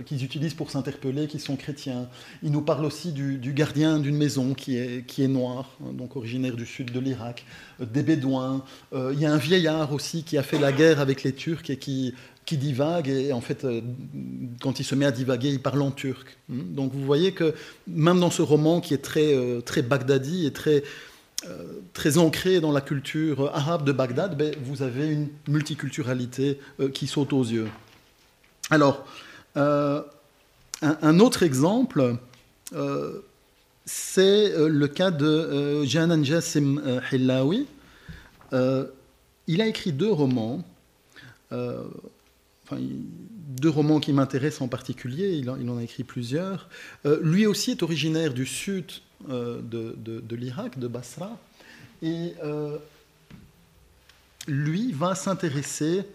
qu'ils 0.06 0.24
utilisent 0.24 0.54
pour 0.54 0.72
s'interpeller, 0.72 1.28
qui 1.28 1.40
sont 1.40 1.56
chrétiens. 1.56 2.08
Il 2.44 2.52
nous 2.52 2.62
parle 2.62 2.86
aussi 2.86 3.12
du, 3.12 3.38
gardien 3.54 4.00
d'une 4.00 4.16
maison 4.16 4.54
qui 4.54 4.78
est, 4.78 5.06
qui 5.06 5.24
est 5.24 5.28
noir, 5.28 5.78
hein, 5.84 5.92
donc 5.94 6.16
originaire 6.16 6.56
du 6.56 6.66
sud 6.66 6.92
de 6.92 7.00
l'Irak, 7.00 7.46
euh, 7.82 7.86
des 7.86 8.04
Bédouins. 8.04 8.64
Euh, 8.94 9.12
il 9.14 9.20
y 9.20 9.26
a 9.26 9.34
un 9.34 9.38
vieillard 9.38 9.94
aussi 9.94 10.24
qui 10.24 10.38
a 10.38 10.44
fait 10.44 10.60
la 10.60 10.72
guerre 10.72 11.00
avec 11.00 11.24
les 11.24 11.34
Turcs 11.34 11.70
et 11.70 11.78
qui, 11.78 12.14
divague, 12.52 13.08
et 13.08 13.32
en 13.32 13.40
fait, 13.40 13.66
quand 14.62 14.82
il 14.82 14.84
se 14.84 14.94
met 14.94 15.06
à 15.06 15.12
divaguer, 15.12 15.48
il 15.48 15.62
parle 15.62 15.82
en 15.82 15.92
turc. 15.92 16.38
Hein. 16.52 16.56
Donc 16.72 16.92
vous 16.92 17.06
voyez 17.06 17.32
que 17.32 17.56
même 17.88 18.20
dans 18.20 18.30
ce 18.30 18.42
roman 18.42 18.82
qui 18.82 18.94
est 18.94 19.02
très, 19.02 19.34
très 19.66 19.82
bagdadi 19.82 20.46
et 20.46 20.52
très, 20.52 20.84
très 21.94 22.18
ancré 22.18 22.60
dans 22.60 22.74
la 22.74 22.82
culture 22.82 23.56
arabe 23.56 23.86
de 23.86 23.94
Bagdad, 23.94 24.36
ben, 24.36 24.54
vous 24.66 24.82
avez 24.82 25.08
une 25.14 25.30
multiculturalité 25.48 26.60
qui 26.94 27.08
saute 27.08 27.32
aux 27.32 27.46
yeux. 27.46 27.70
Alors, 28.70 29.06
euh, 29.58 30.02
un, 30.82 31.20
autre 31.20 31.44
exemple, 31.44 32.18
euh, 32.74 33.22
c'est 33.86 34.52
euh, 34.52 34.68
le 34.68 34.88
cas 34.88 35.12
de 35.12 35.84
Janan 35.84 36.24
Jassim 36.24 36.82
Hillawi. 37.12 37.68
il 38.52 39.62
a 39.62 39.68
écrit 39.68 39.92
deux 39.92 40.12
romans, 40.12 40.64
deux 41.52 43.70
romans 43.70 44.00
qui 44.00 44.14
m'intéressent 44.14 44.62
en 44.62 44.68
particulier, 44.68 45.34
il 45.34 45.50
en, 45.50 45.78
a 45.78 45.84
écrit 45.84 46.04
plusieurs. 46.04 46.70
lui 47.22 47.46
aussi 47.46 47.72
est 47.72 47.84
originaire 47.84 48.34
du 48.34 48.46
sud 48.46 48.92
de, 49.28 49.96
de 49.98 50.36
l'Irak, 50.36 50.80
de 50.80 50.88
Basra, 50.88 51.38
et 52.02 52.34
lui 54.48 54.94
va 54.94 55.16
s'intéresser 55.16 56.06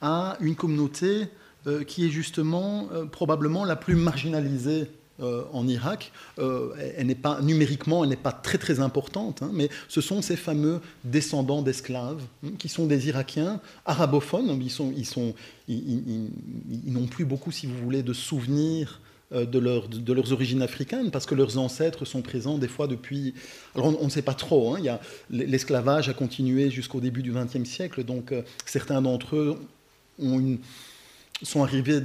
à 0.00 0.36
une 0.40 0.56
communauté 0.56 1.28
euh, 1.66 1.84
qui 1.84 2.06
est 2.06 2.08
justement 2.08 2.88
euh, 2.90 3.04
probablement 3.04 3.66
la 3.66 3.76
plus 3.76 3.94
marginalisée 3.94 4.86
euh, 5.20 5.42
en 5.52 5.68
Irak. 5.68 6.10
elle 6.38 7.06
n'est 7.06 7.14
pas 7.14 7.42
numériquement, 7.42 8.02
elle 8.02 8.08
n'est 8.08 8.16
pas 8.16 8.32
très 8.32 8.56
très 8.56 8.80
importante, 8.80 9.42
hein, 9.42 9.50
mais 9.52 9.68
ce 9.86 10.00
sont 10.00 10.22
ces 10.22 10.36
fameux 10.36 10.80
descendants 11.04 11.60
d'esclaves 11.60 12.22
hein, 12.46 12.52
qui 12.58 12.70
sont 12.70 12.86
des 12.86 13.08
Irakiens 13.08 13.60
arabophones. 13.84 14.58
Ils 14.62 14.70
sont, 14.70 14.90
ils 14.96 15.04
sont, 15.04 15.34
ils, 15.68 16.30
n'ont 16.86 17.06
plus 17.06 17.26
beaucoup, 17.26 17.52
si 17.52 17.66
vous 17.66 17.76
voulez, 17.76 18.02
de 18.02 18.14
souvenirs 18.14 19.02
de, 19.30 19.58
leur, 19.58 19.88
de, 19.88 20.12
leurs 20.14 20.32
origines 20.32 20.62
africaines, 20.62 21.10
parce 21.10 21.26
que 21.26 21.34
leurs 21.34 21.58
ancêtres 21.58 22.06
sont 22.06 22.22
présents 22.22 22.56
des 22.56 22.68
fois 22.68 22.86
depuis... 22.86 23.34
Alors 23.74 23.94
on 24.00 24.04
ne 24.06 24.10
sait 24.10 24.22
pas 24.22 24.34
trop, 24.34 24.74
hein, 24.74 24.98
l'esclavage 25.28 26.08
a 26.08 26.14
continué 26.14 26.70
jusqu'au 26.70 27.00
début 27.00 27.22
du 27.22 27.32
XXe 27.32 27.68
siècle, 27.68 28.02
donc 28.04 28.32
certains 28.64 29.02
d'entre 29.02 29.36
eux 29.36 29.56
ont 30.18 30.40
une, 30.40 30.58
sont 31.42 31.62
arrivés 31.62 32.00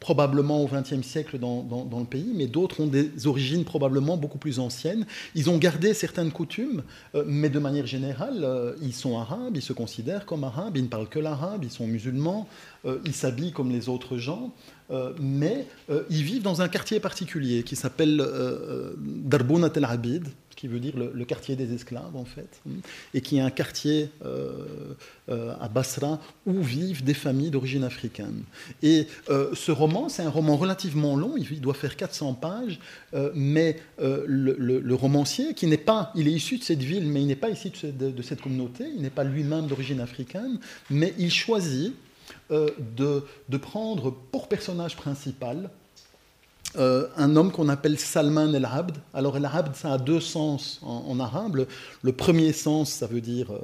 probablement 0.00 0.62
au 0.62 0.68
XXe 0.68 1.02
siècle 1.06 1.38
dans, 1.38 1.88
le 1.98 2.04
pays, 2.04 2.32
mais 2.34 2.46
d'autres 2.46 2.80
ont 2.80 2.86
des 2.86 3.26
origines 3.26 3.64
probablement 3.64 4.16
beaucoup 4.16 4.38
plus 4.38 4.58
anciennes. 4.58 5.06
Ils 5.34 5.50
ont 5.50 5.58
gardé 5.58 5.94
certaines 5.94 6.30
coutumes, 6.30 6.82
euh, 7.14 7.24
mais 7.26 7.48
de 7.48 7.58
manière 7.58 7.86
générale, 7.86 8.40
euh, 8.42 8.74
ils 8.82 8.94
sont 8.94 9.18
arabes, 9.18 9.56
ils 9.56 9.62
se 9.62 9.72
considèrent 9.72 10.26
comme 10.26 10.44
arabes, 10.44 10.76
ils 10.76 10.84
ne 10.84 10.88
parlent 10.88 11.08
que 11.08 11.18
l'arabe, 11.18 11.64
ils 11.64 11.70
sont 11.70 11.86
musulmans, 11.86 12.46
euh, 12.84 12.98
ils 13.04 13.14
s'habillent 13.14 13.52
comme 13.52 13.70
les 13.70 13.88
autres 13.88 14.18
gens, 14.18 14.52
mais 15.20 15.66
ils 16.10 16.24
vivent 16.24 16.42
dans 16.42 16.62
un 16.62 16.68
quartier 16.68 16.98
particulier 16.98 17.62
qui 17.62 17.76
s'appelle 17.76 18.26
Darbounat 18.98 19.70
el 19.76 19.84
Abid, 19.84 20.24
qui 20.60 20.68
veut 20.68 20.80
dire 20.80 20.94
le, 20.96 21.24
quartier 21.24 21.56
des 21.56 21.72
esclaves 21.72 22.14
en 22.14 22.24
fait, 22.24 22.60
hein, 22.68 22.80
et 23.14 23.20
qui 23.20 23.38
est 23.38 23.40
un 23.40 23.50
quartier 23.50 24.10
à 25.28 25.68
Basra 25.68 26.20
où 26.46 26.60
vivent 26.62 27.02
des 27.02 27.14
familles 27.14 27.50
d'origine 27.50 27.84
africaine. 27.84 28.42
Et 28.82 29.06
ce 29.28 29.70
roman, 29.70 30.08
c'est 30.08 30.22
un 30.22 30.30
roman 30.30 30.56
relativement 30.56 31.16
long, 31.16 31.34
il 31.36 31.60
doit 31.60 31.74
faire 31.74 31.96
400 31.96 32.34
pages, 32.34 32.78
mais 33.34 33.76
le, 33.98 34.94
romancier, 34.94 35.54
qui 35.54 35.66
n'est 35.66 35.78
pas, 35.78 36.12
il 36.14 36.28
est 36.28 36.32
issu 36.32 36.58
de 36.58 36.64
cette 36.64 36.82
ville, 36.82 37.06
mais 37.06 37.22
il 37.22 37.26
n'est 37.26 37.36
pas 37.36 37.50
issu 37.50 37.70
de, 37.82 38.10
de 38.10 38.22
cette 38.22 38.42
communauté, 38.42 38.84
il 38.94 39.02
n'est 39.02 39.10
pas 39.10 39.24
lui-même 39.24 39.66
d'origine 39.66 40.00
africaine, 40.00 40.58
mais 40.90 41.14
il 41.18 41.30
choisit 41.30 41.94
euh, 42.50 42.70
de, 42.96 43.56
prendre 43.58 44.10
pour 44.10 44.48
personnage 44.48 44.96
principal 44.96 45.70
euh, 46.76 47.08
un 47.16 47.34
homme 47.34 47.50
qu'on 47.50 47.68
appelle 47.68 47.98
Salman 47.98 48.54
el-Abd. 48.54 48.96
Alors 49.12 49.36
el-Abd, 49.36 49.74
ça 49.74 49.94
a 49.94 49.98
deux 49.98 50.20
sens 50.20 50.80
en, 50.82 51.18
arabe. 51.18 51.66
Le, 52.02 52.12
premier 52.12 52.52
sens, 52.52 52.92
ça 52.92 53.08
veut 53.08 53.20
dire 53.20 53.50
euh, 53.50 53.58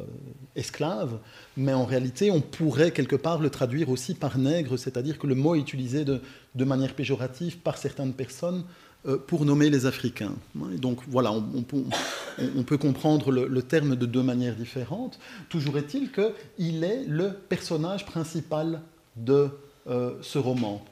esclave, 0.57 1.18
mais 1.57 1.72
en 1.72 1.84
réalité, 1.84 2.32
on 2.32 2.40
pourrait 2.40 2.90
quelque 2.90 3.14
part 3.14 3.40
le 3.40 3.48
traduire 3.48 3.90
aussi 3.90 4.14
par 4.14 4.38
nègre, 4.38 4.76
c'est-à-dire 4.76 5.18
que 5.18 5.28
le 5.28 5.36
mot 5.36 5.54
est 5.54 5.61
utilisé 5.61 6.04
de, 6.04 6.20
manière 6.64 6.94
péjorative 6.94 7.59
par 7.59 7.78
certaines 7.78 8.12
personnes 8.12 8.64
euh, 9.07 9.16
pour 9.16 9.44
nommer 9.44 9.70
les 9.70 9.86
Africains. 9.86 10.34
donc 10.54 10.98
voilà, 11.07 11.30
on, 11.32 12.62
peut 12.64 12.78
comprendre 12.78 13.30
le, 13.30 13.62
terme 13.62 13.94
de 13.94 14.07
deux 14.07 14.22
manières 14.22 14.57
différentes. 14.57 15.20
Toujours 15.48 15.78
est-il 15.78 16.11
qu'il 16.11 16.82
est 16.82 17.04
le 17.07 17.30
personnage 17.48 18.04
principal 18.04 18.80
de 19.14 19.48
ce 19.86 20.38
roman. 20.38 20.84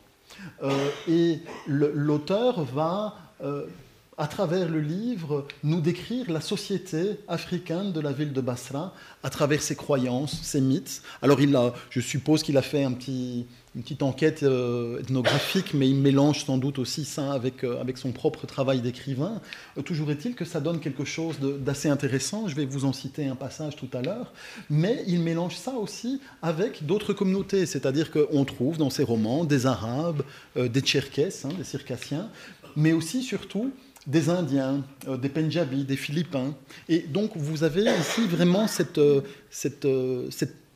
Euh, 0.62 0.88
et 1.08 1.40
l'auteur 1.66 2.64
va, 2.64 3.16
à 4.16 4.26
travers 4.26 4.68
le 4.68 4.80
livre, 4.80 5.46
nous 5.62 5.80
décrire 5.80 6.30
la 6.30 6.40
société 6.40 7.18
africaine 7.28 7.92
de 7.92 8.00
la 8.00 8.12
ville 8.12 8.32
de 8.32 8.40
Basra 8.40 8.94
à 9.22 9.30
travers 9.30 9.60
ses 9.60 9.76
croyances, 9.76 10.40
ses 10.42 10.60
mythes. 10.60 11.02
Alors 11.20 11.40
il 11.40 11.54
a, 11.56 11.74
je 11.90 12.00
suppose 12.00 12.42
qu'il 12.42 12.56
a 12.56 12.62
fait 12.62 12.84
un 12.84 12.92
petit 12.92 13.46
une 13.74 13.82
petite 13.82 14.02
enquête 14.04 14.44
euh, 14.44 15.00
ethnographique, 15.00 15.74
mais 15.74 15.88
il 15.88 15.96
mélange 15.96 16.44
sans 16.44 16.58
doute 16.58 16.78
aussi 16.78 17.04
ça 17.04 17.32
avec, 17.32 17.64
euh, 17.64 17.80
avec 17.80 17.98
son 17.98 18.12
propre 18.12 18.46
travail 18.46 18.80
d'écrivain. 18.80 19.40
Euh, 19.76 19.82
toujours 19.82 20.12
est-il 20.12 20.36
que 20.36 20.44
ça 20.44 20.60
donne 20.60 20.78
quelque 20.78 21.04
chose 21.04 21.38
d'assez 21.40 21.88
intéressant. 21.88 22.46
Je 22.46 22.54
vais 22.54 22.66
vous 22.66 22.84
en 22.84 22.92
citer 22.92 23.26
un 23.26 23.34
passage 23.34 23.74
tout 23.74 23.88
à 23.92 24.00
l'heure. 24.00 24.32
Mais 24.70 25.02
il 25.08 25.20
mélange 25.20 25.56
ça 25.56 25.72
aussi 25.72 26.20
avec 26.40 26.86
d'autres 26.86 27.12
communautés, 27.12 27.66
c'est-à-dire 27.66 28.12
qu'on 28.12 28.44
trouve 28.44 28.78
dans 28.78 28.90
ses 28.90 29.02
romans 29.02 29.44
des 29.44 29.66
Arabes, 29.66 30.22
des 30.56 30.80
Tcherkesses, 30.80 31.44
hein, 31.44 31.50
des 31.58 31.64
Circassiens, 31.64 32.30
mais 32.76 32.92
aussi 32.92 33.22
surtout 33.22 33.72
des 34.06 34.28
Indiens, 34.28 34.84
des 35.06 35.28
Pendjabis, 35.28 35.84
des 35.84 35.96
Philippins. 35.96 36.54
Et 36.88 37.00
donc 37.00 37.32
vous 37.34 37.64
avez 37.64 37.82
ici 37.82 38.26
vraiment 38.28 38.66
cette, 38.66 39.00
cette 39.50 39.86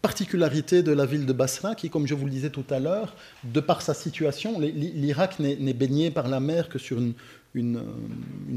particularité 0.02 0.82
de 0.82 0.92
la 0.92 1.06
ville 1.06 1.26
de 1.26 1.32
Basra, 1.32 1.74
qui, 1.74 1.90
comme 1.90 2.06
je 2.06 2.14
vous 2.14 2.24
le 2.24 2.30
disais 2.30 2.50
tout 2.50 2.64
à 2.70 2.78
l'heure, 2.78 3.14
de 3.44 3.60
par 3.60 3.82
sa 3.82 3.94
situation, 3.94 4.60
l'Irak 4.60 5.38
n'est 5.40 5.72
baigné 5.72 6.10
par 6.10 6.28
la 6.28 6.40
mer 6.40 6.68
que 6.68 6.78
sur 6.78 6.98
une, 6.98 7.14
une, 7.58 7.82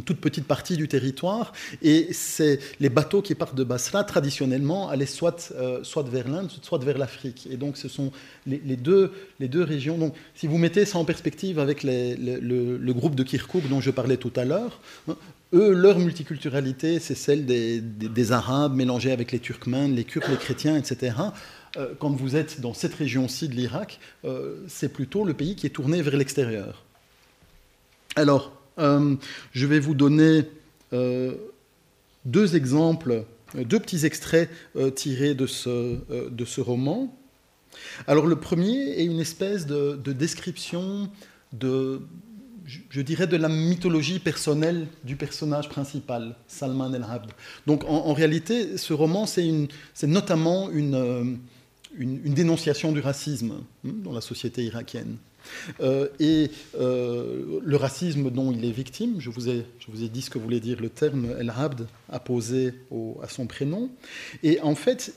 toute 0.06 0.20
petite 0.20 0.46
partie 0.46 0.78
du 0.78 0.88
territoire. 0.88 1.54
Et 1.82 2.08
c'est 2.12 2.60
les 2.80 2.90
bateaux 2.90 3.22
qui 3.22 3.36
partent 3.36 3.56
de 3.56 3.64
Basra, 3.64 4.04
traditionnellement, 4.04 4.90
allaient 4.90 5.06
soit, 5.06 5.52
euh, 5.56 5.84
soit 5.84 6.04
vers 6.04 6.28
l'Inde, 6.28 6.50
soit 6.62 6.84
vers 6.84 6.98
l'Afrique. 6.98 7.48
Et 7.52 7.58
donc, 7.58 7.78
ce 7.78 7.88
sont 7.88 8.12
les, 8.46 8.60
deux, 8.78 9.12
les 9.40 9.48
deux 9.48 9.64
régions. 9.64 9.98
Donc, 9.98 10.16
si 10.36 10.48
vous 10.48 10.58
mettez 10.58 10.86
ça 10.86 10.98
en 10.98 11.06
perspective 11.06 11.60
avec 11.60 11.84
le, 11.84 12.94
groupe 12.94 13.16
de 13.16 13.24
Kirkuk 13.24 13.68
dont 13.70 13.82
je 13.82 13.92
parlais 13.92 14.18
tout 14.18 14.34
à 14.36 14.46
l'heure, 14.46 14.80
hein, 15.08 15.16
eux, 15.54 15.74
leur 15.74 16.00
multiculturalité, 16.00 17.00
c'est 17.00 17.16
celle 17.16 17.46
des, 17.46 18.32
Arabes 18.32 18.76
mélangés 18.76 19.12
avec 19.12 19.32
les 19.32 19.40
Turkmènes, 19.40 19.94
les 19.96 20.06
Kurdes, 20.06 20.30
les 20.30 20.38
chrétiens, 20.38 20.78
etc. 20.78 21.16
Euh, 21.78 21.94
quand 22.00 22.10
vous 22.10 22.36
êtes 22.36 22.62
dans 22.62 22.74
cette 22.74 22.94
région-ci 22.94 23.50
de 23.50 23.56
l'Irak, 23.56 24.00
euh, 24.24 24.64
c'est 24.68 24.94
plutôt 24.94 25.26
le 25.26 25.34
pays 25.34 25.56
qui 25.56 25.66
est 25.68 25.72
tourné 25.72 26.02
vers 26.02 26.16
l'extérieur. 26.16 26.84
Alors, 28.16 28.52
euh, 28.82 29.16
je 29.54 29.66
vais 29.66 29.80
vous 29.80 29.96
donner 29.96 30.44
deux 32.26 32.56
exemples, 32.56 33.24
deux 33.56 33.80
petits 33.80 34.06
extraits 34.06 34.50
tirés 34.96 35.36
de 35.36 35.48
ce, 35.48 36.00
de 36.30 36.46
ce, 36.46 36.60
roman. 36.60 37.18
Alors, 38.08 38.28
le 38.28 38.36
premier 38.36 39.00
est 39.00 39.06
une 39.06 39.22
espèce 39.22 39.66
de, 39.66 39.96
de 39.96 40.12
description 40.12 41.10
de 41.54 42.02
je 42.90 43.02
dirais, 43.02 43.28
de 43.28 43.38
la 43.38 43.50
mythologie 43.50 44.20
personnelle 44.20 44.88
du 45.04 45.16
personnage 45.16 45.70
principal, 45.70 46.36
Salman 46.48 46.94
el-Abd. 46.94 47.32
Donc 47.68 47.84
en, 47.88 48.14
réalité, 48.14 48.78
ce 48.78 48.94
roman, 48.94 49.26
c'est 49.26 50.08
notamment 50.08 50.70
euh, 50.70 51.24
une, 51.96 52.22
une, 52.24 52.34
dénonciation 52.34 52.92
du 52.92 53.00
racisme 53.00 53.54
hein, 53.86 53.92
dans 54.04 54.14
la 54.14 54.22
société 54.22 54.64
irakienne. 54.64 55.18
Euh, 55.80 56.08
et 56.20 56.52
euh, 56.80 57.60
le 57.64 57.76
racisme 57.78 58.30
dont 58.30 58.52
il 58.52 58.66
est 58.66 58.72
victime, 58.72 59.16
je 59.20 59.30
vous 59.30 59.50
ai, 59.50 59.66
je 59.80 59.92
vous 59.92 60.04
ai 60.04 60.10
dit 60.10 60.22
ce 60.22 60.30
que 60.30 60.40
voulait 60.40 60.60
dire 60.60 60.80
le 60.82 60.90
terme 60.90 61.28
El-Abd 61.40 61.88
apposé 62.10 62.74
au, 62.90 63.20
à 63.24 63.28
son 63.28 63.48
prénom. 63.48 63.90
Et 64.44 64.60
en 64.62 64.76
fait, 64.76 65.14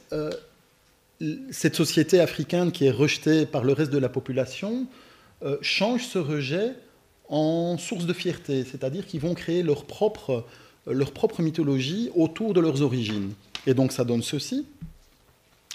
cette 1.51 1.77
société 1.77 2.21
africaine 2.21 2.73
qui 2.73 2.87
est 2.87 2.91
rejetée 2.91 3.47
par 3.47 3.65
le 3.65 3.73
reste 3.73 3.93
de 3.93 3.99
la 3.99 4.09
population 4.09 4.87
change 5.61 6.07
ce 6.07 6.19
rejet 6.19 6.73
en 7.29 7.77
source 7.79 8.07
de 8.07 8.13
fierté, 8.13 8.65
c'est-à-dire 8.65 9.07
qu'ils 9.07 9.21
vont 9.21 9.35
créer 9.35 9.63
leur 9.63 9.85
propre, 9.85 10.47
leur 10.87 11.13
propre 11.13 11.43
mythologie 11.43 12.11
autour 12.15 12.55
de 12.55 12.61
leurs 12.61 12.83
origines. 12.83 13.33
Et 13.67 13.75
donc 13.75 13.93
ça 13.93 14.05
donne 14.05 14.23
ceci. 14.23 14.67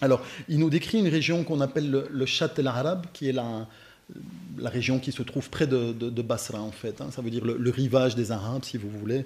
Alors, 0.01 0.21
il 0.47 0.59
nous 0.59 0.69
décrit 0.69 0.99
une 0.99 1.07
région 1.07 1.43
qu'on 1.43 1.59
appelle 1.59 1.89
le, 1.89 2.07
le 2.09 2.25
Chat 2.25 2.57
el 2.57 2.67
Arab, 2.67 3.05
qui 3.11 3.27
est 3.27 3.33
la, 3.33 3.67
la 4.57 4.69
région 4.69 4.99
qui 4.99 5.11
se 5.11 5.23
trouve 5.23 5.49
près 5.49 5.67
de, 5.67 6.21
Basra, 6.21 6.61
en 6.61 6.71
fait. 6.71 7.01
Hein. 7.01 7.09
Ça 7.11 7.21
veut 7.21 7.29
dire 7.29 7.45
le, 7.45 7.69
rivage 7.69 8.15
des 8.15 8.31
Arabes, 8.31 8.63
si 8.63 8.77
vous 8.77 8.89
voulez. 8.89 9.25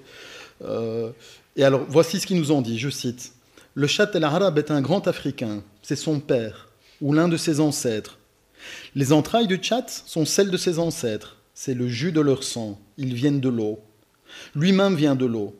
Euh, 0.62 1.10
et 1.56 1.64
alors, 1.64 1.84
voici 1.88 2.20
ce 2.20 2.26
qu'ils 2.26 2.38
nous 2.38 2.52
ont 2.52 2.62
dit, 2.62 2.78
je 2.78 2.90
cite. 2.90 3.32
Le 3.74 3.86
Chat 3.86 4.14
el 4.14 4.24
Arab 4.24 4.58
est 4.58 4.70
un 4.70 4.80
grand 4.80 5.08
Africain, 5.08 5.62
c'est 5.82 5.96
son 5.96 6.20
père, 6.20 6.68
ou 7.00 7.12
l'un 7.12 7.26
de 7.26 7.36
ses 7.36 7.58
ancêtres. 7.58 8.18
Les 8.94 9.12
entrailles 9.12 9.48
du 9.48 9.56
Tchad 9.56 9.88
sont 9.88 10.24
celles 10.24 10.50
de 10.50 10.56
ses 10.56 10.78
ancêtres 10.78 11.36
c'est 11.54 11.74
le 11.74 11.88
jus 11.88 12.12
de 12.12 12.20
leur 12.20 12.42
sang, 12.42 12.80
ils 12.98 13.14
viennent 13.14 13.40
de 13.40 13.48
l'eau. 13.48 13.78
Lui-même 14.56 14.96
vient 14.96 15.14
de 15.14 15.24
l'eau, 15.24 15.56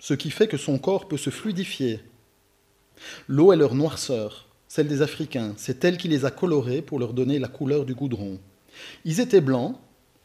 ce 0.00 0.14
qui 0.14 0.30
fait 0.30 0.48
que 0.48 0.56
son 0.56 0.78
corps 0.78 1.06
peut 1.06 1.16
se 1.16 1.30
fluidifier. 1.30 2.00
L'eau 3.28 3.52
est 3.52 3.56
leur 3.56 3.76
noirceur, 3.76 4.48
celle 4.66 4.88
des 4.88 5.00
Africains, 5.00 5.54
c'est 5.56 5.84
elle 5.84 5.96
qui 5.96 6.08
les 6.08 6.24
a 6.24 6.32
colorés 6.32 6.82
pour 6.82 6.98
leur 6.98 7.12
donner 7.12 7.38
la 7.38 7.46
couleur 7.46 7.84
du 7.84 7.94
goudron. 7.94 8.38
Ils 9.04 9.20
étaient 9.20 9.40
blancs, 9.40 9.76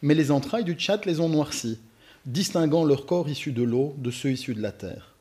mais 0.01 0.15
les 0.15 0.31
entrailles 0.31 0.63
du 0.63 0.73
Tchad 0.73 1.05
les 1.05 1.19
ont 1.19 1.29
noircis, 1.29 1.79
distinguant 2.25 2.85
leur 2.85 3.05
corps 3.05 3.29
issu 3.29 3.51
de 3.51 3.63
l'eau 3.63 3.95
de 3.97 4.11
ceux 4.11 4.31
issus 4.31 4.53
de 4.53 4.61
la 4.61 4.71
terre. 4.71 5.15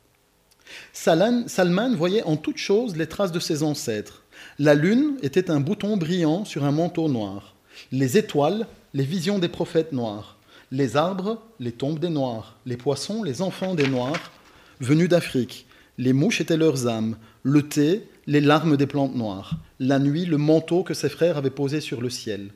Salman 0.93 1.95
voyait 1.95 2.23
en 2.23 2.37
toute 2.37 2.57
chose 2.57 2.95
les 2.95 3.07
traces 3.07 3.31
de 3.31 3.39
ses 3.39 3.63
ancêtres. 3.63 4.23
La 4.59 4.73
lune 4.73 5.17
était 5.21 5.51
un 5.51 5.59
bouton 5.59 5.97
brillant 5.97 6.45
sur 6.45 6.63
un 6.63 6.71
manteau 6.71 7.09
noir. 7.09 7.55
Les 7.91 8.17
étoiles 8.17 8.67
les 8.93 9.03
visions 9.03 9.39
des 9.39 9.49
prophètes 9.49 9.91
noirs, 9.91 10.37
les 10.71 10.97
arbres, 10.97 11.41
les 11.59 11.71
tombes 11.71 11.99
des 11.99 12.09
noirs, 12.09 12.57
les 12.65 12.77
poissons, 12.77 13.23
les 13.23 13.41
enfants 13.41 13.73
des 13.73 13.87
noirs, 13.87 14.31
venus 14.79 15.09
d'Afrique, 15.09 15.65
les 15.97 16.13
mouches 16.13 16.41
étaient 16.41 16.57
leurs 16.57 16.87
âmes, 16.87 17.17
le 17.41 17.67
thé, 17.67 18.07
les 18.27 18.41
larmes 18.41 18.77
des 18.77 18.87
plantes 18.87 19.15
noires, 19.15 19.57
la 19.79 19.99
nuit, 19.99 20.25
le 20.25 20.37
manteau 20.37 20.83
que 20.83 20.93
ses 20.93 21.09
frères 21.09 21.37
avaient 21.37 21.49
posé 21.49 21.81
sur 21.81 22.01
le 22.01 22.09
ciel. 22.09 22.49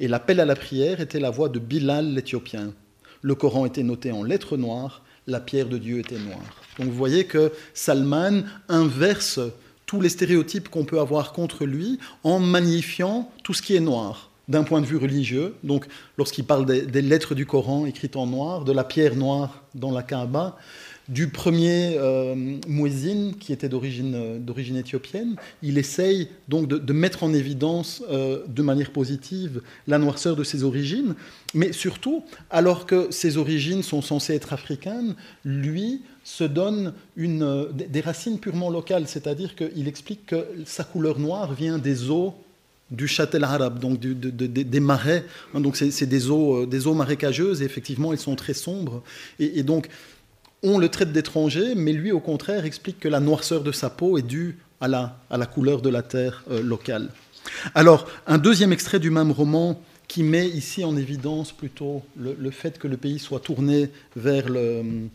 Et 0.00 0.08
l'appel 0.08 0.40
à 0.40 0.44
la 0.44 0.56
prière 0.56 1.00
était 1.00 1.20
la 1.20 1.30
voix 1.30 1.48
de 1.48 1.58
Bilal 1.58 2.14
l'Éthiopien. 2.14 2.72
Le 3.22 3.34
Coran 3.34 3.66
était 3.66 3.82
noté 3.82 4.12
en 4.12 4.22
lettres 4.22 4.56
noires, 4.56 5.02
la 5.26 5.40
pierre 5.40 5.68
de 5.68 5.78
Dieu 5.78 5.98
était 5.98 6.18
noire. 6.18 6.62
Donc 6.78 6.88
vous 6.88 6.96
voyez 6.96 7.24
que 7.24 7.52
Salman 7.74 8.42
inverse 8.68 9.40
tous 9.86 10.00
les 10.00 10.08
stéréotypes 10.08 10.68
qu'on 10.68 10.84
peut 10.84 11.00
avoir 11.00 11.32
contre 11.32 11.64
lui 11.64 11.98
en 12.22 12.38
magnifiant 12.38 13.30
tout 13.42 13.54
ce 13.54 13.62
qui 13.62 13.74
est 13.74 13.80
noir 13.80 14.30
d'un 14.48 14.62
point 14.62 14.80
de 14.80 14.86
vue 14.86 14.96
religieux. 14.96 15.54
Donc, 15.62 15.86
lorsqu'il 16.16 16.44
parle 16.44 16.64
des, 16.64 17.02
lettres 17.02 17.34
du 17.34 17.46
Coran 17.46 17.86
écrites 17.86 18.16
en 18.16 18.26
noir, 18.26 18.64
de 18.64 18.72
la 18.72 18.84
pierre 18.84 19.14
noire 19.14 19.62
dans 19.74 19.90
la 19.90 20.02
Kaaba, 20.02 20.56
du 21.08 21.28
premier 21.28 21.96
euh, 21.96 22.58
qui 23.40 23.52
était 23.52 23.68
euh, 23.72 24.38
d'origine 24.38 24.76
éthiopienne, 24.76 25.36
il 25.62 25.78
essaye 25.78 26.28
donc 26.48 26.68
de, 26.68 26.92
mettre 26.92 27.24
en 27.24 27.32
évidence 27.32 28.02
euh, 28.10 28.44
de 28.46 28.62
manière 28.62 28.90
positive 28.90 29.62
la 29.86 29.98
noirceur 29.98 30.36
de 30.36 30.44
ses 30.44 30.64
origines, 30.64 31.14
mais 31.54 31.72
surtout, 31.72 32.24
alors 32.50 32.86
que 32.86 33.08
ses 33.10 33.38
origines 33.38 33.82
sont 33.82 34.02
censées 34.02 34.34
être 34.34 34.52
africaines, 34.52 35.14
lui 35.44 36.02
se 36.24 36.44
donne 36.44 36.92
une, 37.16 37.42
euh, 37.42 37.66
des 37.72 38.00
racines 38.00 38.38
purement 38.38 38.68
locales, 38.68 39.08
c'est-à-dire 39.08 39.54
qu'il 39.54 39.88
explique 39.88 40.26
que 40.26 40.44
sa 40.66 40.84
couleur 40.84 41.18
noire 41.18 41.54
vient 41.54 41.78
des 41.78 42.10
eaux 42.10 42.34
du 42.90 43.06
châtel 43.06 43.44
arabe, 43.44 43.78
donc 43.80 44.00
des 44.00 44.80
marais. 44.80 45.24
Donc 45.54 45.76
c'est 45.76 46.06
des 46.06 46.30
eaux, 46.30 46.64
des 46.64 46.86
eaux 46.86 46.94
marécageuses 46.94 47.60
et 47.60 47.66
effectivement 47.66 48.12
elles 48.12 48.18
sont 48.18 48.34
très 48.34 48.54
sombres. 48.54 49.02
Et, 49.38 49.62
donc 49.62 49.88
on 50.62 50.78
le 50.78 50.88
traite 50.88 51.12
d'étranger, 51.12 51.74
mais 51.74 51.92
lui, 51.92 52.12
au 52.12 52.20
contraire, 52.20 52.64
explique 52.64 53.00
que 53.00 53.08
la 53.08 53.20
noirceur 53.20 53.62
de 53.62 53.72
sa 53.72 53.90
peau 53.90 54.18
est 54.18 54.22
due 54.22 54.58
à 54.80 54.88
la, 54.88 55.46
couleur 55.46 55.82
de 55.82 55.88
la 55.88 56.02
terre 56.02 56.44
euh, 56.50 56.62
locale. 56.62 57.10
Alors, 57.74 58.08
un 58.26 58.38
deuxième 58.38 58.72
extrait 58.72 58.98
du 58.98 59.10
même 59.10 59.32
roman 59.32 59.80
qui 60.06 60.22
met 60.22 60.48
ici 60.48 60.84
en 60.84 60.96
évidence 60.96 61.52
plutôt 61.52 62.02
le, 62.16 62.50
fait 62.50 62.78
que 62.78 62.88
le 62.88 62.96
pays 62.96 63.18
soit 63.18 63.40
tourné 63.40 63.90
vers, 64.16 64.46
euh, 64.48 65.08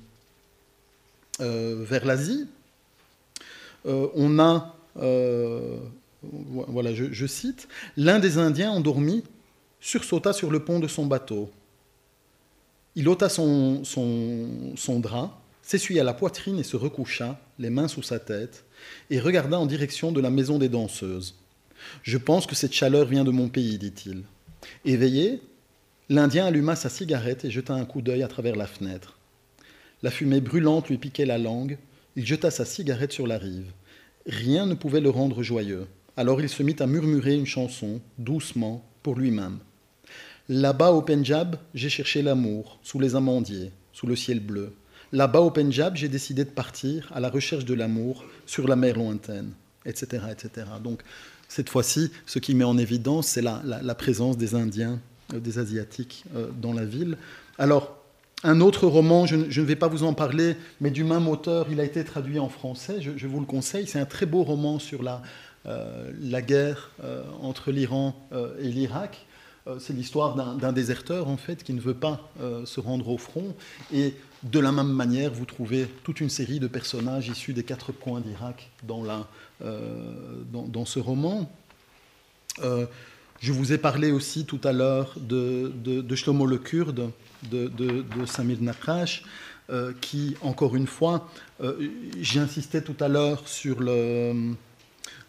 l'Asie. 2.03 2.47
Euh, 3.85 4.07
on 4.15 4.39
a, 4.39 4.75
voilà, 6.21 6.93
je, 6.93 7.25
cite, 7.25 7.67
l'un 7.97 8.19
des 8.19 8.37
Indiens 8.37 8.71
endormis 8.71 9.23
sursauta 9.81 10.31
sur 10.31 10.51
le 10.51 10.59
pont 10.59 10.79
de 10.79 10.87
son 10.87 11.05
bateau. 11.05 11.51
Il 12.95 13.09
ôta 13.09 13.27
son, 13.27 13.81
drap, 14.99 15.41
s'essuya 15.61 16.03
la 16.03 16.13
poitrine 16.13 16.59
et 16.59 16.63
se 16.63 16.77
recoucha, 16.77 17.39
les 17.57 17.69
mains 17.69 17.87
sous 17.87 18.03
sa 18.03 18.19
tête, 18.19 18.65
et 19.09 19.19
regarda 19.19 19.59
en 19.59 19.65
direction 19.65 20.11
de 20.11 20.21
la 20.21 20.29
maison 20.29 20.59
des 20.59 20.69
danseuses. 20.69 21.35
Je 22.03 22.17
pense 22.17 22.45
que 22.45 22.55
cette 22.55 22.73
chaleur 22.73 23.05
vient 23.05 23.23
de 23.23 23.31
mon 23.31 23.49
pays, 23.49 23.77
dit-il. 23.77 24.23
Éveillé, 24.85 25.41
l'Indien 26.09 26.45
alluma 26.45 26.75
sa 26.75 26.89
cigarette 26.89 27.45
et 27.45 27.51
jeta 27.51 27.73
un 27.73 27.85
coup 27.85 28.01
d'œil 28.01 28.23
à 28.23 28.27
travers 28.27 28.55
la 28.55 28.67
fenêtre. 28.67 29.17
La 30.03 30.11
fumée 30.11 30.41
brûlante 30.41 30.89
lui 30.89 30.97
piquait 30.97 31.25
la 31.25 31.37
langue. 31.37 31.77
Il 32.15 32.25
jeta 32.25 32.51
sa 32.51 32.65
cigarette 32.65 33.11
sur 33.11 33.25
la 33.25 33.37
rive. 33.37 33.71
Rien 34.27 34.65
ne 34.65 34.75
pouvait 34.75 35.01
le 35.01 35.09
rendre 35.09 35.41
joyeux. 35.43 35.87
Alors 36.15 36.41
il 36.41 36.49
se 36.49 36.61
mit 36.61 36.75
à 36.79 36.85
murmurer 36.85 37.33
une 37.33 37.47
chanson, 37.47 38.01
doucement, 38.17 38.85
pour 39.01 39.15
lui-même. 39.15 39.59
Là-bas 40.49 40.91
au 40.91 41.01
Pendjab, 41.01 41.55
j'ai 41.73 41.87
cherché 41.87 42.21
l'amour, 42.21 42.77
sous 42.83 42.99
les 42.99 43.15
amandiers, 43.15 43.71
sous 43.93 44.07
le 44.07 44.15
ciel 44.17 44.41
bleu. 44.41 44.73
Là-bas 45.13 45.39
au 45.39 45.51
Pendjab, 45.51 45.95
j'ai 45.95 46.09
décidé 46.09 46.43
de 46.43 46.49
partir 46.49 47.09
à 47.15 47.21
la 47.21 47.29
recherche 47.29 47.63
de 47.63 47.73
l'amour 47.73 48.25
sur 48.45 48.67
la 48.67 48.75
mer 48.75 48.97
lointaine, 48.97 49.51
etc. 49.85 50.23
etc. 50.31 50.67
Donc, 50.83 51.01
cette 51.47 51.69
fois-ci, 51.69 52.11
ce 52.25 52.39
qui 52.39 52.55
met 52.55 52.65
en 52.65 52.77
évidence, 52.77 53.27
c'est 53.27 53.41
la, 53.41 53.95
présence 53.95 54.37
des 54.37 54.53
Indiens, 54.53 54.99
euh, 55.33 55.39
des 55.39 55.59
Asiatiques 55.59 56.25
euh, 56.35 56.49
dans 56.61 56.73
la 56.73 56.83
ville. 56.83 57.17
Alors, 57.57 58.03
un 58.43 58.59
autre 58.59 58.85
roman, 58.87 59.25
je, 59.25 59.37
ne 59.37 59.65
vais 59.65 59.77
pas 59.77 59.87
vous 59.87 60.03
en 60.03 60.13
parler, 60.13 60.57
mais 60.81 60.91
du 60.91 61.05
même 61.05 61.29
auteur, 61.29 61.67
il 61.71 61.79
a 61.79 61.85
été 61.85 62.03
traduit 62.03 62.39
en 62.39 62.49
français, 62.49 62.97
je, 62.99 63.27
vous 63.27 63.39
le 63.39 63.45
conseille. 63.45 63.87
C'est 63.87 63.99
un 63.99 64.05
très 64.05 64.25
beau 64.25 64.43
roman 64.43 64.77
sur 64.77 65.03
la, 65.03 65.21
euh, 65.67 66.11
la 66.19 66.41
guerre 66.41 66.91
entre 67.41 67.71
l'Iran 67.71 68.13
et 68.59 68.67
l'Irak. 68.67 69.25
Euh, 69.67 69.77
c'est 69.79 69.93
l'histoire 69.93 70.35
d'un 70.35 70.73
déserteur 70.73 71.29
en 71.29 71.37
fait 71.37 71.63
qui 71.63 71.73
ne 71.73 71.79
veut 71.79 71.93
pas 71.93 72.29
euh, 72.41 72.65
se 72.65 72.79
rendre 72.79 73.07
au 73.09 73.17
front. 73.17 73.55
Et 73.93 74.15
de 74.43 74.59
la 74.59 74.71
même 74.71 74.91
manière, 74.91 75.31
vous 75.31 75.45
trouvez 75.45 75.87
toute 76.03 76.19
une 76.19 76.29
série 76.29 76.59
de 76.59 76.67
personnages 76.67 77.29
issus 77.29 77.53
des 77.53 77.63
quatre 77.63 77.93
coins 77.93 78.19
d'Irak 78.19 78.71
dans, 78.83 79.05
euh, 79.63 80.41
dans, 80.51 80.85
ce 80.85 80.99
roman. 80.99 81.49
je 82.61 83.51
vous 83.53 83.71
ai 83.71 83.77
parlé 83.77 84.11
aussi 84.11 84.45
tout 84.45 84.59
à 84.65 84.73
l'heure 84.73 85.15
de, 85.17 85.71
de, 85.81 86.15
Shlomo 86.15 86.45
le 86.45 86.57
Kurde, 86.57 87.11
de, 87.49 87.67
de, 87.69 88.25
Samir 88.25 88.57
Nakash, 88.59 89.23
qui, 90.01 90.35
encore 90.41 90.75
une 90.75 90.87
fois, 90.87 91.29
j'insistais 92.19 92.81
tout 92.81 92.97
à 92.99 93.07
l'heure 93.07 93.47
sur 93.47 93.79
le 93.79 94.55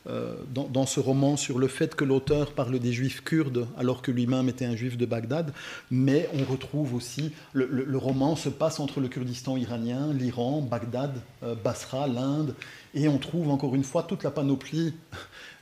euh, 0.06 0.34
dans, 0.52 0.84
ce 0.84 1.00
roman 1.00 1.38
sur 1.38 1.58
le 1.58 1.66
fait 1.66 1.94
que 1.94 2.04
l'auteur 2.04 2.52
parle 2.52 2.78
des 2.78 2.92
juifs 2.92 3.22
kurdes 3.24 3.66
alors 3.78 4.02
que 4.02 4.10
lui-même 4.10 4.50
était 4.50 4.66
un 4.66 4.76
juif 4.76 4.98
de 4.98 5.06
Bagdad, 5.06 5.52
mais 5.90 6.28
on 6.34 6.44
retrouve 6.44 6.94
aussi, 6.94 7.32
le, 7.54 7.96
roman 7.96 8.36
se 8.36 8.50
passe 8.50 8.80
entre 8.80 9.00
le 9.00 9.08
Kurdistan 9.08 9.56
iranien, 9.56 10.12
l'Iran, 10.12 10.60
Bagdad, 10.60 11.14
euh, 11.42 11.54
Basra, 11.54 12.06
l'Inde, 12.06 12.54
et 12.92 13.08
on 13.08 13.16
trouve 13.16 13.48
encore 13.48 13.74
une 13.74 13.82
fois 13.82 14.02
toute 14.02 14.24
la 14.24 14.30
panoplie 14.30 14.92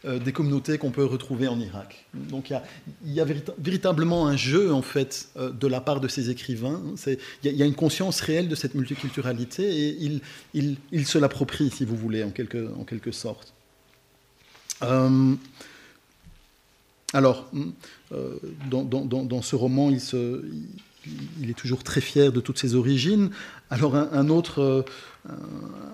euh, 0.05 0.18
des 0.18 0.32
communautés 0.32 0.76
qu'on 0.76 0.90
peut 0.90 1.05
retrouver 1.05 1.47
en 1.47 1.61
Irak. 1.61 2.07
Donc 2.12 2.51
il 2.51 3.12
y 3.12 3.20
a, 3.20 3.26
véritablement 3.59 4.26
un 4.26 4.36
jeu 4.36 4.74
en 4.74 4.82
fait 4.82 5.28
de 5.36 5.66
la 5.68 5.80
part 5.80 6.01
de 6.01 6.09
ces 6.09 6.30
écrivains. 6.30 6.82
Il 7.45 7.53
y, 7.57 7.62
a 7.62 7.66
une 7.66 7.76
conscience 7.76 8.20
réelle 8.20 8.49
de 8.49 8.57
cette 8.57 8.74
multiculturalité 8.74 9.62
et 9.62 9.97
ils 10.01 10.20
il, 10.90 11.07
se 11.07 11.18
l'approprient, 11.18 11.70
si 11.70 11.84
vous 11.84 11.97
voulez, 11.97 12.24
en 12.24 12.30
quelque 12.30 13.12
sorte. 13.12 13.55
Euh, 14.83 15.35
alors, 17.12 17.51
euh, 18.12 18.37
dans, 18.70 19.43
ce 19.43 19.55
roman, 19.57 19.91
il, 19.91 21.51
est 21.51 21.55
toujours 21.55 21.85
très 21.85 22.01
fier 22.01 22.33
de 22.33 22.41
toutes 22.41 22.59
ses 22.59 22.74
origines. 22.74 23.30
Alors, 23.70 23.97
un, 23.97 24.28
euh, 24.28 24.83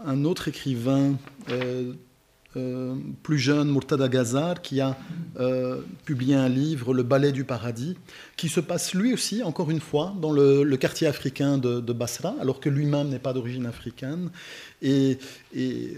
un 0.07 0.25
autre, 0.25 0.49
écrivain 0.49 1.15
euh, 2.59 2.95
plus 3.23 3.39
jeune, 3.39 3.71
Murtada 3.71 4.09
Gazar, 4.09 4.61
qui 4.63 4.81
a 4.81 4.97
euh, 5.39 5.81
publié 6.05 6.35
un 6.35 6.49
livre, 6.49 6.93
Le 6.93 7.03
ballet 7.03 7.33
du 7.33 7.45
paradis, 7.45 7.97
qui 8.37 8.49
se 8.49 8.61
passe 8.61 8.95
lui 8.95 9.13
aussi, 9.13 9.43
encore 9.43 9.71
une 9.71 9.81
fois, 9.81 10.15
dans 10.21 10.33
le, 10.33 10.77
quartier 10.77 11.07
africain 11.07 11.59
de, 11.59 11.93
Basra, 11.93 12.35
alors 12.41 12.61
que 12.61 12.69
lui-même 12.69 13.09
n'est 13.09 13.19
pas 13.19 13.33
d'origine 13.33 13.67
africaine. 13.67 14.31
Et, 14.83 15.19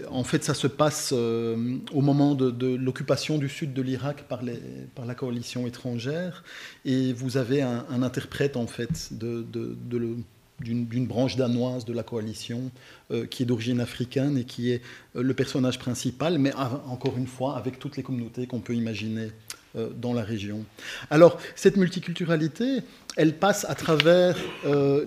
en 0.09 0.23
fait, 0.23 0.43
ça 0.43 0.53
se 0.53 0.67
passe 0.67 1.13
euh, 1.13 1.77
au 1.93 2.01
moment 2.01 2.35
de, 2.35 2.75
l'occupation 2.75 3.37
du 3.37 3.49
sud 3.49 3.73
de 3.73 3.81
l'Irak 3.81 4.25
par, 4.27 4.41
la 4.43 5.15
coalition 5.15 5.67
étrangère. 5.67 6.43
Et 6.85 7.13
vous 7.13 7.37
avez 7.37 7.61
un, 7.61 8.03
interprète, 8.03 8.57
en 8.57 8.67
fait, 8.67 9.09
de, 9.11 9.45
de, 9.51 10.15
d'une 10.61 11.07
branche 11.07 11.35
danoise 11.35 11.85
de 11.85 11.93
la 11.93 12.03
coalition 12.03 12.71
euh, 13.11 13.25
qui 13.25 13.43
est 13.43 13.45
d'origine 13.45 13.79
africaine 13.79 14.37
et 14.37 14.43
qui 14.43 14.71
est 14.71 14.81
euh, 15.15 15.23
le 15.23 15.33
personnage 15.33 15.79
principal, 15.79 16.37
mais 16.37 16.53
encore 16.53 17.17
une 17.17 17.27
fois 17.27 17.57
avec 17.57 17.79
toutes 17.79 17.97
les 17.97 18.03
communautés 18.03 18.47
qu'on 18.47 18.59
peut 18.59 18.75
imaginer 18.75 19.31
euh, 19.75 19.89
dans 19.95 20.13
la 20.13 20.23
région. 20.23 20.63
Alors 21.09 21.37
cette 21.55 21.77
multiculturalité, 21.77 22.79
elle 23.17 23.35
passe 23.35 23.65
à 23.67 23.75
travers 23.75 24.37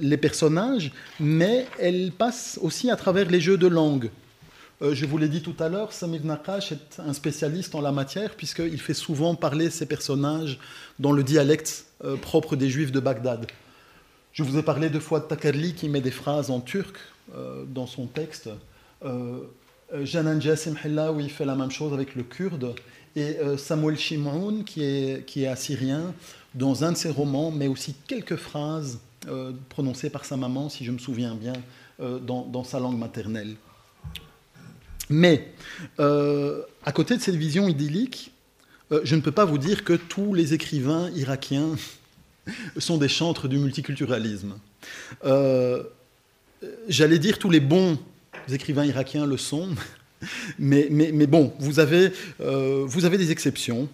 les 0.00 0.18
personnages, 0.18 0.92
mais 1.18 1.66
elle 1.78 2.12
passe 2.12 2.58
aussi 2.60 2.90
à 2.90 2.96
travers 2.96 3.30
les 3.30 3.40
jeux 3.40 3.56
de 3.56 3.66
langue. 3.66 4.10
je 4.82 5.06
vous 5.06 5.16
l'ai 5.16 5.28
dit 5.28 5.40
tout 5.40 5.54
à 5.58 5.70
l'heure, 5.70 5.90
Samir 5.94 6.22
Nakash 6.22 6.72
est 6.72 6.98
un 6.98 7.14
spécialiste 7.14 7.74
en 7.74 7.80
la 7.80 7.92
matière 7.92 8.34
puisqu'il 8.36 8.78
fait 8.78 8.92
souvent 8.92 9.34
parler 9.34 9.70
ses 9.70 9.86
personnages 9.86 10.58
dans 10.98 11.12
le 11.12 11.22
dialecte 11.22 11.86
propre 12.20 12.56
des 12.56 12.68
Juifs 12.68 12.92
de 12.92 13.00
Bagdad. 13.00 13.46
Je 14.34 14.42
vous 14.42 14.58
ai 14.58 14.64
parlé 14.64 14.90
deux 14.90 15.00
fois 15.00 15.20
de 15.20 15.26
Takarli 15.26 15.74
qui 15.74 15.88
met 15.88 16.00
des 16.00 16.10
phrases 16.10 16.50
en 16.50 16.60
turc 16.60 16.96
euh, 17.36 17.64
dans 17.68 17.86
son 17.86 18.06
texte. 18.06 18.50
Euh, 19.04 19.38
euh 19.92 20.04
Janan 20.04 20.40
Jassim 20.40 20.74
il 21.20 21.30
fait 21.30 21.44
la 21.44 21.54
même 21.54 21.70
chose 21.70 21.92
avec 21.92 22.16
le 22.16 22.24
kurde. 22.24 22.74
Et 23.14 23.38
euh, 23.38 23.56
Samuel 23.56 23.96
Shimoun, 23.96 24.64
qui 24.64 24.82
est, 24.82 25.24
qui 25.24 25.44
est 25.44 25.46
assyrien, 25.46 26.12
dans 26.52 26.82
un 26.82 26.90
de 26.90 26.96
ses 26.96 27.10
romans, 27.10 27.52
mais 27.52 27.68
aussi 27.68 27.94
quelques 28.08 28.36
phrases 28.36 28.98
prononcées 29.70 30.10
par 30.10 30.24
sa 30.26 30.36
maman, 30.36 30.68
si 30.68 30.84
je 30.84 30.90
me 30.90 30.98
souviens 30.98 31.34
bien, 31.34 31.54
dans, 31.98 32.44
dans, 32.44 32.62
sa 32.62 32.78
langue 32.78 32.98
maternelle. 32.98 33.54
Mais, 35.08 35.48
à 35.98 36.92
côté 36.92 37.16
de 37.16 37.22
cette 37.22 37.36
vision 37.36 37.66
idyllique, 37.66 38.32
je 38.90 39.16
ne 39.16 39.22
peux 39.22 39.32
pas 39.32 39.46
vous 39.46 39.56
dire 39.56 39.82
que 39.82 39.94
tous 39.94 40.34
les 40.34 40.52
écrivains 40.52 41.08
irakiens 41.12 41.76
sont 42.78 42.98
des 42.98 43.08
chantres 43.08 43.48
du 43.48 43.58
multiculturalisme. 43.58 44.54
Euh, 45.24 45.82
j'allais 46.88 47.18
dire 47.18 47.38
tous 47.38 47.50
les 47.50 47.60
bons 47.60 47.98
écrivains 48.50 48.84
irakiens 48.84 49.26
le 49.26 49.36
sont, 49.36 49.70
mais, 50.58 50.88
mais, 50.90 51.10
mais 51.12 51.26
bon, 51.26 51.52
vous 51.58 51.80
avez, 51.80 52.12
euh, 52.40 52.86
des 52.86 53.30
exceptions. 53.30 53.88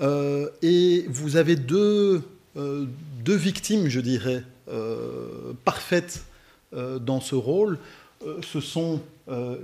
Euh, 0.00 0.48
et 0.62 1.04
vous 1.08 1.36
avez 1.36 1.56
deux, 1.56 2.22
deux 2.54 3.36
victimes, 3.36 3.88
je 3.88 4.00
dirais, 4.00 4.42
parfaites 5.64 6.24
dans 6.72 7.20
ce 7.20 7.34
rôle. 7.34 7.78
ce 8.42 8.60
sont 8.60 9.02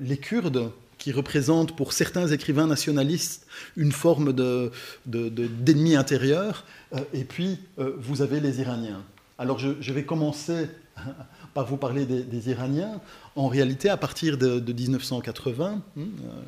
les 0.01 0.19
Kurdes, 0.19 0.71
qui 1.03 1.11
représente 1.11 1.75
pour 1.75 1.93
certains 1.93 2.29
écrivains 2.29 2.69
nationalistes 2.69 3.49
une 3.77 3.91
forme 3.91 4.33
d'ennemi 4.33 5.91
de, 5.91 5.97
intérieur, 5.97 6.65
euh, 6.95 7.01
et 7.13 7.25
puis 7.25 7.59
euh, 7.81 7.97
vous 7.99 8.23
avez 8.23 8.39
les 8.39 8.61
Iraniens. 8.61 9.03
Alors 9.37 9.59
je, 9.59 9.93
vais 9.93 10.05
commencer 10.05 10.69
par 11.55 11.67
vous 11.67 11.77
parler 11.77 12.07
des, 12.07 12.51
Iraniens. 12.51 13.01
En 13.35 13.49
réalité, 13.49 13.89
à 13.89 13.97
partir 13.97 14.39
de, 14.39 14.61
1980, 14.73 15.83
hein, 15.99 16.01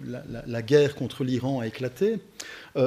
euh, 0.07 0.43
la, 0.47 0.63
guerre 0.63 0.95
contre 0.95 1.25
l'Iran 1.25 1.59
a 1.59 1.67
éclaté. 1.67 2.21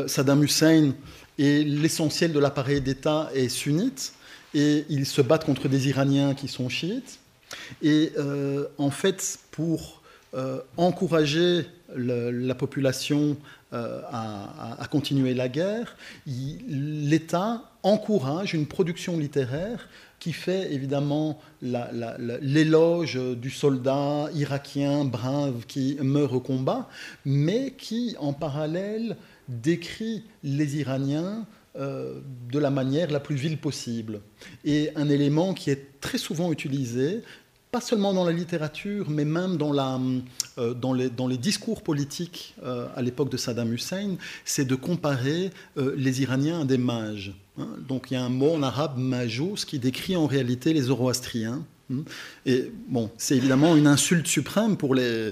Saddam 0.08 0.44
Hussein 0.44 0.94
et 1.38 1.66
l'essentiel 1.66 2.32
de 2.32 2.40
l'appareil 2.40 2.80
d'État 2.80 3.30
est 3.34 3.50
sunnite, 3.50 4.14
et 4.54 4.86
ils 4.88 5.06
se 5.06 5.22
battent 5.22 5.46
contre 5.46 5.68
des 5.68 5.90
Iraniens 5.90 6.34
qui 6.34 6.48
sont 6.48 6.70
chiites. 6.70 7.20
Et 7.82 8.14
en 8.78 8.90
fait, 8.90 9.40
pour 9.52 9.98
euh, 10.34 10.60
encourager 10.76 11.66
la 11.96 12.56
population 12.56 13.38
euh, 13.74 14.02
à, 14.12 14.86
continuer 14.92 15.34
la 15.34 15.48
guerre, 15.48 15.96
l'État 16.26 17.64
encourage 17.84 18.54
une 18.54 18.66
production 18.66 19.18
littéraire 19.18 19.88
qui 20.20 20.34
fait 20.34 20.74
évidemment 20.74 21.40
l'éloge 21.62 23.20
du 23.38 23.50
soldat 23.50 24.30
irakien 24.34 25.06
brave 25.06 25.66
qui 25.68 25.98
meurt 26.02 26.34
au 26.34 26.40
combat, 26.40 26.90
mais 27.26 27.72
qui 27.78 28.16
en 28.20 28.34
parallèle 28.34 29.16
décrit 29.48 30.24
les 30.44 30.78
Iraniens 30.78 31.46
euh, 31.78 32.22
de 32.52 32.58
la 32.58 32.72
manière 32.72 33.12
la 33.12 33.20
plus 33.20 33.36
vile 33.36 33.58
possible. 33.58 34.22
Et 34.66 34.90
un 34.96 35.10
élément 35.10 35.54
qui 35.54 35.70
est 35.70 36.00
très 36.02 36.18
souvent 36.18 36.52
utilisé, 36.52 37.22
pas 37.72 37.82
seulement 37.82 38.14
dans 38.14 38.26
la 38.26 38.32
littérature, 38.32 39.10
mais 39.10 39.26
même 39.26 39.58
dans, 39.58 39.74
euh, 40.58 40.74
les, 40.96 41.38
discours 41.38 41.82
politiques 41.82 42.56
euh, 42.64 42.88
à 42.96 43.02
l'époque 43.02 43.30
de 43.30 43.38
Saddam 43.38 43.74
Hussein, 43.74 44.16
c'est 44.46 44.66
de 44.66 44.76
comparer 44.76 45.52
les 45.76 46.22
Iraniens 46.22 46.62
à 46.62 46.66
des 46.66 46.78
mages. 46.78 47.34
Hein. 47.58 47.68
Donc 47.88 48.12
il 48.12 48.16
y 48.16 48.18
a 48.18 48.24
un 48.24 48.30
mot 48.30 48.54
en 48.54 48.64
arabe, 48.64 48.98
majous, 48.98 49.66
qui 49.66 49.80
décrit 49.80 50.16
en 50.16 50.28
réalité 50.28 50.74
les 50.74 50.84
Zoroastriens. 50.84 51.64
Hein. 51.92 52.04
Et 52.46 52.72
bon, 52.88 53.10
c'est 53.18 53.38
évidemment 53.38 53.76
une 53.76 53.88
insulte 53.88 54.28
suprême 54.28 54.78
pour 54.78 54.96
les, 54.96 55.04
euh, 55.04 55.32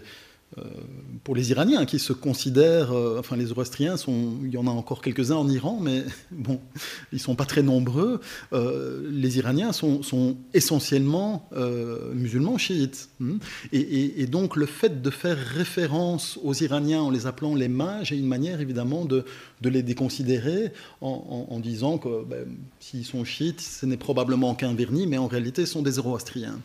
pour 1.23 1.35
les 1.35 1.51
Iraniens 1.51 1.85
qui 1.85 1.99
se 1.99 2.13
considèrent, 2.13 2.91
euh, 2.93 3.19
enfin 3.19 3.35
les 3.35 3.47
Zoroastriens, 3.47 3.97
sont, 3.97 4.35
il 4.43 4.51
y 4.51 4.57
en 4.57 4.67
a 4.67 4.69
encore 4.69 5.01
quelques-uns 5.01 5.35
en 5.35 5.49
Iran, 5.49 5.79
mais 5.81 6.03
bon, 6.31 6.59
ils 7.11 7.15
ne 7.15 7.19
sont 7.19 7.35
pas 7.35 7.45
très 7.45 7.63
nombreux. 7.63 8.21
Euh, 8.53 9.01
les 9.11 9.37
Iraniens 9.37 9.73
sont, 9.73 10.37
essentiellement 10.53 11.49
musulmans 12.13 12.57
chiites. 12.57 13.09
Hmm. 13.19 13.37
Et, 13.73 14.27
donc 14.27 14.55
le 14.55 14.65
fait 14.65 15.01
de 15.01 15.09
faire 15.09 15.37
référence 15.37 16.39
aux 16.43 16.53
Iraniens 16.53 17.01
en 17.01 17.09
les 17.09 17.27
appelant 17.27 17.55
les 17.55 17.67
mages 17.67 18.11
est 18.11 18.17
une 18.17 18.27
manière 18.27 18.61
évidemment 18.61 19.05
de, 19.05 19.25
de 19.65 19.69
les 19.69 19.81
déconsidérer 19.81 20.71
en, 21.01 21.59
disant 21.59 21.97
que 21.97 22.23
ben, 22.23 22.45
s'ils 22.79 23.03
sont 23.03 23.23
chiites, 23.23 23.61
ce 23.61 23.85
n'est 23.87 23.97
probablement 23.97 24.53
qu'un 24.53 24.75
vernis, 24.75 25.07
mais 25.07 25.17
en 25.17 25.27
réalité 25.27 25.65
ce 25.65 25.73
sont 25.73 25.81
des 25.81 25.93
Zoroastriens. 25.93 26.59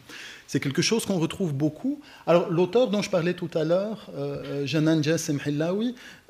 C'est 0.46 0.60
quelque 0.60 0.82
chose 0.82 1.06
qu'on 1.06 1.18
retrouve 1.18 1.54
beaucoup. 1.54 2.00
Alors 2.26 2.50
l'auteur 2.50 2.90
dont 2.90 3.02
je 3.02 3.08
parlais 3.08 3.34
tout 3.34 3.50
à 3.54 3.64
l'heure, 3.64 4.10
euh, 4.16 4.42
euh 4.44 4.66
Janan 4.66 5.00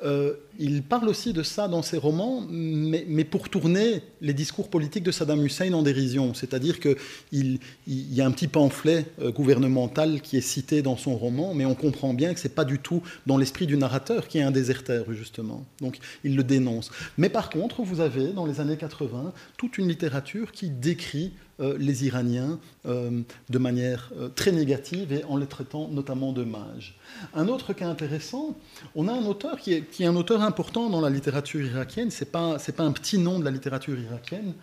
euh, 0.05 0.35
il 0.59 0.83
parle 0.83 1.09
aussi 1.09 1.33
de 1.33 1.43
ça 1.43 1.69
dans 1.69 1.83
ses 1.83 1.97
romans, 1.97 2.45
mais, 2.49 3.25
pour 3.25 3.49
tourner 3.49 4.03
les 4.21 4.35
discours 4.35 4.69
politiques 4.69 5.05
de 5.05 5.11
Saddam 5.11 5.45
Hussein 5.45 5.73
en 5.73 5.83
dérision. 5.83 6.35
C'est-à-dire 6.35 6.81
qu'il 6.81 6.97
il 7.33 8.15
y 8.15 8.21
a 8.21 8.27
un 8.27 8.31
petit 8.31 8.49
pamphlet 8.49 9.07
euh, 9.21 9.31
gouvernemental 9.31 10.21
qui 10.21 10.37
est 10.37 10.43
cité 10.43 10.83
dans 10.83 10.97
son 10.97 11.17
roman, 11.17 11.55
mais 11.55 11.65
on 11.65 11.75
comprend 11.75 12.15
bien 12.15 12.35
que 12.35 12.41
ce 12.41 12.49
n'est 12.49 12.55
pas 12.55 12.65
du 12.65 12.79
tout 12.79 13.03
dans 13.27 13.37
l'esprit 13.37 13.67
du 13.67 13.77
narrateur 13.77 14.29
qui 14.29 14.39
est 14.39 14.43
un 14.43 14.51
déserteur, 14.51 15.13
justement. 15.13 15.65
Donc 15.81 15.99
il 16.25 16.37
le 16.37 16.45
dénonce. 16.45 16.91
Mais 17.17 17.29
par 17.29 17.51
contre, 17.51 17.83
vous 17.83 18.01
avez, 18.01 18.33
dans 18.33 18.47
les 18.47 18.61
années 18.61 18.77
80, 18.77 19.33
toute 19.57 19.79
une 19.79 19.89
littérature 19.89 20.53
qui 20.53 20.71
décrit 20.71 21.33
les 21.79 22.07
Iraniens 22.07 22.59
euh, 22.87 23.21
de 23.51 23.59
manière 23.59 24.11
euh, 24.19 24.29
très 24.29 24.53
négative 24.53 25.13
et 25.13 25.25
en 25.25 25.37
les 25.37 25.47
traitant 25.47 25.89
notamment 25.89 26.33
de 26.33 26.45
mages. 26.45 26.97
Un 27.35 27.49
autre 27.49 27.73
cas 27.73 27.89
intéressant, 27.89 28.57
on 28.95 29.09
a 29.09 29.13
un 29.13 29.27
auteur 29.27 29.59
qui 29.59 29.75
est, 29.75 30.05
un 30.05 30.17
auteur 30.17 30.43
important 30.43 30.89
dans 30.89 31.01
la 31.01 31.11
littérature 31.11 31.61
irakienne, 31.61 32.11
ce 32.11 32.25
n'est 32.25 32.31
pas, 32.31 32.57
pas 32.59 32.83
un 32.83 32.93
petit 32.93 33.19
nom 33.19 33.39
de 33.39 33.45
la 33.45 33.51
littérature 33.51 33.99
irakienne, 33.99 34.55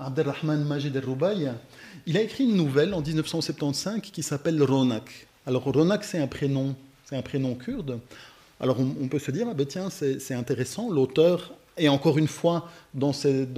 Abdelrahman 0.00 0.64
Majid 0.64 0.96
el 0.96 1.04
Il 2.06 2.16
a 2.16 2.22
écrit 2.22 2.44
une 2.44 2.56
nouvelle 2.56 2.92
en 2.94 3.00
1975 3.00 4.00
qui 4.00 4.24
s'appelle 4.24 4.60
Ronak. 4.60 5.28
Alors 5.46 5.62
Ronak, 5.62 6.02
c'est 6.02 6.18
un 6.18 6.26
prénom, 6.26 6.74
c'est 7.04 7.16
un 7.16 7.22
prénom 7.22 7.54
kurde. 7.54 8.00
Alors 8.58 8.80
on, 8.80 9.06
peut 9.06 9.20
se 9.20 9.30
dire, 9.30 9.46
ah 9.48 9.54
ben 9.54 9.66
tiens, 9.66 9.88
c'est 9.90 10.34
intéressant, 10.34 10.90
l'auteur 10.90 11.54
est 11.76 11.88
encore 11.88 12.18
une 12.18 12.26
fois 12.26 12.68
dans 12.94 13.12
cette 13.12 13.52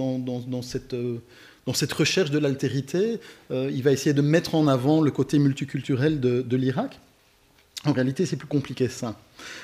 dans 1.69 1.75
cette 1.75 1.93
recherche 1.93 2.31
de 2.31 2.39
l'altérité, 2.39 3.19
euh, 3.51 3.69
il 3.71 3.83
va 3.83 3.91
essayer 3.91 4.13
de 4.13 4.23
mettre 4.23 4.55
en 4.55 4.67
avant 4.67 5.01
le 5.01 5.11
côté 5.11 5.37
multiculturel 5.37 6.19
de, 6.19 6.55
l'Irak. 6.55 6.99
En 7.85 7.93
réalité, 7.93 8.25
c'est 8.25 8.37
plus 8.37 8.47
compliqué 8.47 8.87
que 8.87 8.91
ça. 8.91 9.19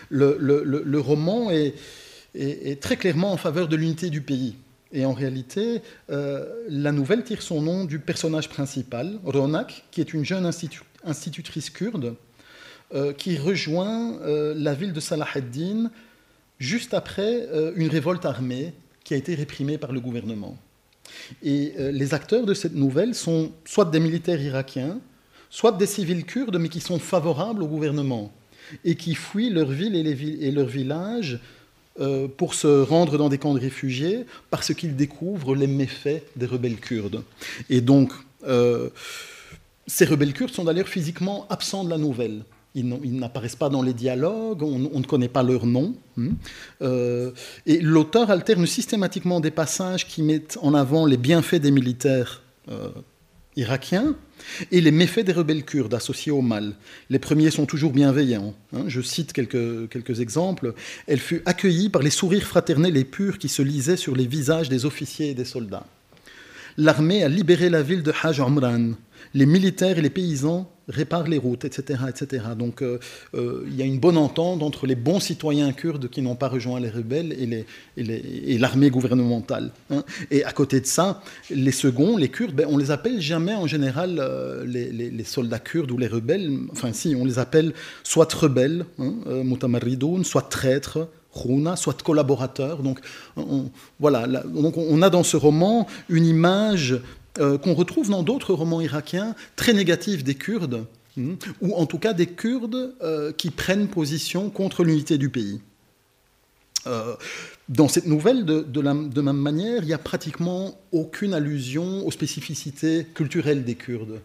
Le, 0.09 0.99
roman 0.99 1.49
est, 1.49 1.73
très 2.79 2.97
clairement 2.97 3.31
en 3.31 3.37
faveur 3.37 3.67
de 3.67 3.75
l'unité 3.75 4.11
du 4.11 4.21
pays. 4.21 4.53
Et 4.91 5.03
en 5.03 5.13
réalité, 5.13 5.81
euh, 6.11 6.45
la 6.69 6.91
nouvelle 6.91 7.23
tire 7.23 7.41
son 7.41 7.63
nom 7.63 7.85
du 7.85 7.97
personnage 7.97 8.49
principal, 8.49 9.17
Ronak, 9.23 9.85
qui 9.89 9.99
est 9.99 10.13
une 10.13 10.23
jeune 10.23 10.45
institutrice 11.03 11.71
kurde 11.71 12.13
euh, 12.93 13.13
qui 13.13 13.35
rejoint 13.35 14.19
la 14.53 14.75
ville 14.75 14.93
de 14.93 14.99
Salah 14.99 15.27
ad-Din 15.33 15.89
juste 16.59 16.93
après 16.93 17.47
une 17.75 17.89
révolte 17.89 18.25
armée 18.25 18.75
qui 19.03 19.15
a 19.15 19.17
été 19.17 19.33
réprimée 19.33 19.79
par 19.79 19.91
le 19.91 19.99
gouvernement. 19.99 20.55
Et 21.43 21.73
euh, 21.79 21.91
les 21.91 22.13
acteurs 22.13 22.45
de 22.45 22.53
cette 22.53 22.75
nouvelle 22.75 23.15
sont 23.15 23.51
soit 23.65 23.85
des 23.85 23.99
militaires 23.99 24.41
irakiens, 24.41 24.99
soit 25.49 25.71
des 25.71 25.85
civils 25.85 26.25
kurdes, 26.25 26.57
mais 26.57 26.69
qui 26.69 26.81
sont 26.81 26.99
favorables 26.99 27.63
au 27.63 27.67
gouvernement 27.67 28.31
et 28.83 28.95
qui 28.95 29.15
fuient 29.15 29.49
leur 29.49 29.69
ville 29.69 29.95
et, 29.95 30.03
les 30.03 30.51
leurs 30.51 30.67
villages 30.67 31.39
euh, 31.99 32.27
pour 32.27 32.53
se 32.53 32.81
rendre 32.81 33.17
dans 33.17 33.29
des 33.29 33.37
camps 33.37 33.53
de 33.53 33.59
réfugiés 33.59 34.25
parce 34.49 34.73
qu'ils 34.73 34.95
découvrent 34.95 35.55
les 35.55 35.67
méfaits 35.67 36.23
des 36.35 36.45
rebelles 36.45 36.79
kurdes. 36.79 37.23
Et 37.69 37.81
donc, 37.81 38.11
euh, 38.47 38.89
ces 39.87 40.05
rebelles 40.05 40.33
kurdes 40.33 40.51
sont 40.51 40.65
d'ailleurs 40.65 40.87
physiquement 40.87 41.45
absents 41.49 41.83
de 41.83 41.89
la 41.89 41.97
nouvelle. 41.97 42.43
Ils 42.75 43.19
n'apparaissent 43.19 43.55
pas 43.55 43.69
dans 43.69 43.81
les 43.81 43.93
dialogues, 43.93 44.61
on, 44.61 44.77
ne 44.77 45.05
connaît 45.05 45.29
pas 45.29 45.43
leur 45.43 45.65
nom. 45.65 45.95
Hein. 46.19 46.31
Euh, 46.81 47.31
et 47.65 47.79
l'auteur 47.79 48.29
alterne 48.29 48.65
systématiquement 48.65 49.39
des 49.39 49.51
passages 49.51 50.05
qui 50.05 50.21
mettent 50.21 50.59
en 50.61 50.73
avant 50.73 51.05
les 51.05 51.15
bienfaits 51.15 51.55
des 51.55 51.71
militaires 51.71 52.41
euh, 52.69 52.89
irakiens 53.55 54.15
et 54.71 54.81
les 54.81 54.91
méfaits 54.91 55.23
des 55.23 55.31
rebelles 55.31 55.63
kurdes 55.63 55.93
associés 55.93 56.33
au 56.33 56.41
mal. 56.41 56.73
Les 57.09 57.19
premiers 57.19 57.49
sont 57.49 57.65
toujours 57.65 57.93
bienveillants. 57.93 58.53
Hein. 58.73 58.83
Je 58.87 58.99
cite 58.99 59.31
quelques, 59.31 59.89
quelques 59.89 60.19
exemples. 60.19 60.73
Elle 61.07 61.19
fut 61.19 61.41
accueillie 61.45 61.87
par 61.87 62.01
les 62.01 62.09
sourires 62.09 62.45
fraternels 62.45 62.97
et 62.97 63.05
purs 63.05 63.37
qui 63.37 63.47
se 63.47 63.61
lisaient 63.61 63.95
sur 63.95 64.15
les 64.17 64.27
visages 64.27 64.67
des 64.67 64.85
officiers 64.85 65.29
et 65.29 65.33
des 65.33 65.45
soldats. 65.45 65.85
L'armée 66.77 67.23
a 67.23 67.29
libéré 67.29 67.69
la 67.69 67.81
ville 67.81 68.03
de 68.03 68.11
Hajj 68.21 68.41
Omran. 68.41 68.95
Les 69.33 69.45
militaires 69.45 69.97
et 69.97 70.01
les 70.01 70.09
paysans 70.09 70.69
répare 70.87 71.27
les 71.27 71.37
routes, 71.37 71.65
etc. 71.65 71.99
etc. 72.09 72.43
Donc 72.57 72.81
euh, 72.81 72.99
euh, 73.33 73.63
il 73.67 73.75
y 73.75 73.81
a 73.81 73.85
une 73.85 73.99
bonne 73.99 74.17
entente 74.17 74.61
entre 74.61 74.85
les 74.85 74.95
bons 74.95 75.19
citoyens 75.19 75.71
kurdes 75.71 76.09
qui 76.09 76.21
n'ont 76.21 76.35
pas 76.35 76.47
rejoint 76.47 76.79
les 76.79 76.89
rebelles 76.89 77.65
et, 77.97 78.57
l'armée 78.57 78.89
gouvernementale. 78.89 79.71
Hein. 79.89 80.03
Et 80.31 80.43
à 80.43 80.51
côté 80.51 80.79
de 80.79 80.85
ça, 80.85 81.21
les 81.49 81.71
seconds, 81.71 82.17
les 82.17 82.29
Kurdes, 82.29 82.53
ben, 82.53 82.67
on 82.69 82.77
les 82.77 82.91
appelle 82.91 83.19
jamais 83.19 83.53
en 83.53 83.67
général 83.67 84.17
euh, 84.19 84.65
les, 84.65 85.23
soldats 85.23 85.59
kurdes 85.59 85.91
ou 85.91 85.97
les 85.97 86.07
rebelles. 86.07 86.51
Enfin 86.71 86.93
si, 86.93 87.15
on 87.15 87.25
les 87.25 87.39
appelle 87.39 87.73
soit 88.03 88.31
rebelles, 88.31 88.85
hein, 88.99 89.13
soit 90.23 90.49
traîtres, 90.49 91.07
soit 91.75 92.01
collaborateurs. 92.01 92.83
Donc, 92.83 92.99
on, 93.35 93.69
voilà, 93.99 94.27
donc 94.27 94.77
on 94.77 95.01
a 95.01 95.09
dans 95.09 95.23
ce 95.23 95.35
roman 95.35 95.87
une 96.09 96.25
image 96.25 96.95
euh, 97.39 97.57
qu'on 97.57 97.73
retrouve 97.73 98.09
dans 98.09 98.23
d'autres 98.23 98.53
romans 98.53 98.81
irakiens 98.81 99.35
très 99.55 99.73
négatifs 99.73 100.23
des 100.23 100.35
Kurdes, 100.35 100.85
hmm, 101.17 101.33
ou 101.61 101.73
en 101.73 101.85
tout 101.85 101.99
cas 101.99 102.13
des 102.13 102.27
Kurdes 102.27 102.95
euh, 103.01 103.31
qui 103.33 103.49
prennent 103.49 103.87
position 103.87 104.49
contre 104.49 104.83
l'unité 104.83 105.17
du 105.17 105.29
pays. 105.29 105.59
Euh, 106.87 107.15
dans 107.67 107.87
cette 107.87 108.05
nouvelle, 108.05 108.45
de, 108.45 108.81
la, 108.81 108.93
même 108.93 109.37
manière, 109.37 109.81
il 109.81 109.87
n'y 109.87 109.93
a 109.93 109.97
pratiquement 109.97 110.79
aucune 110.91 111.33
allusion 111.33 112.05
aux 112.05 112.11
spécificités 112.11 113.05
culturelles 113.13 113.63
des 113.63 113.75
Kurdes. 113.75 114.21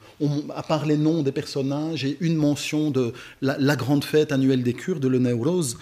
à 0.55 0.63
part 0.63 0.85
les 0.85 0.99
noms 0.99 1.23
des 1.23 1.33
personnages 1.33 2.05
et 2.05 2.19
une 2.21 2.37
mention 2.37 2.91
de 2.91 3.15
la, 3.41 3.77
grande 3.77 4.05
fête 4.05 4.31
annuelle 4.31 4.63
des 4.63 4.75
Kurdes, 4.75 5.07
le 5.07 5.19
Newroz, 5.19 5.79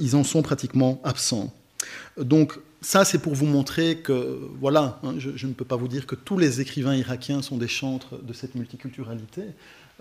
ils 0.00 0.16
en 0.16 0.24
sont 0.24 0.40
pratiquement 0.40 1.02
absents. 1.04 1.52
Donc, 2.16 2.58
ça, 2.82 3.04
c'est 3.04 3.18
pour 3.18 3.34
vous 3.34 3.46
montrer 3.46 3.98
que, 3.98 4.38
voilà, 4.60 4.98
hein, 5.02 5.14
je, 5.18 5.46
ne 5.46 5.52
peux 5.52 5.64
pas 5.64 5.76
vous 5.76 5.88
dire 5.88 6.06
que 6.06 6.16
tous 6.16 6.36
les 6.36 6.60
écrivains 6.60 6.96
irakiens 6.96 7.40
sont 7.40 7.56
des 7.56 7.68
chantres 7.68 8.20
de 8.20 8.32
cette 8.32 8.54
multiculturalité. 8.54 9.42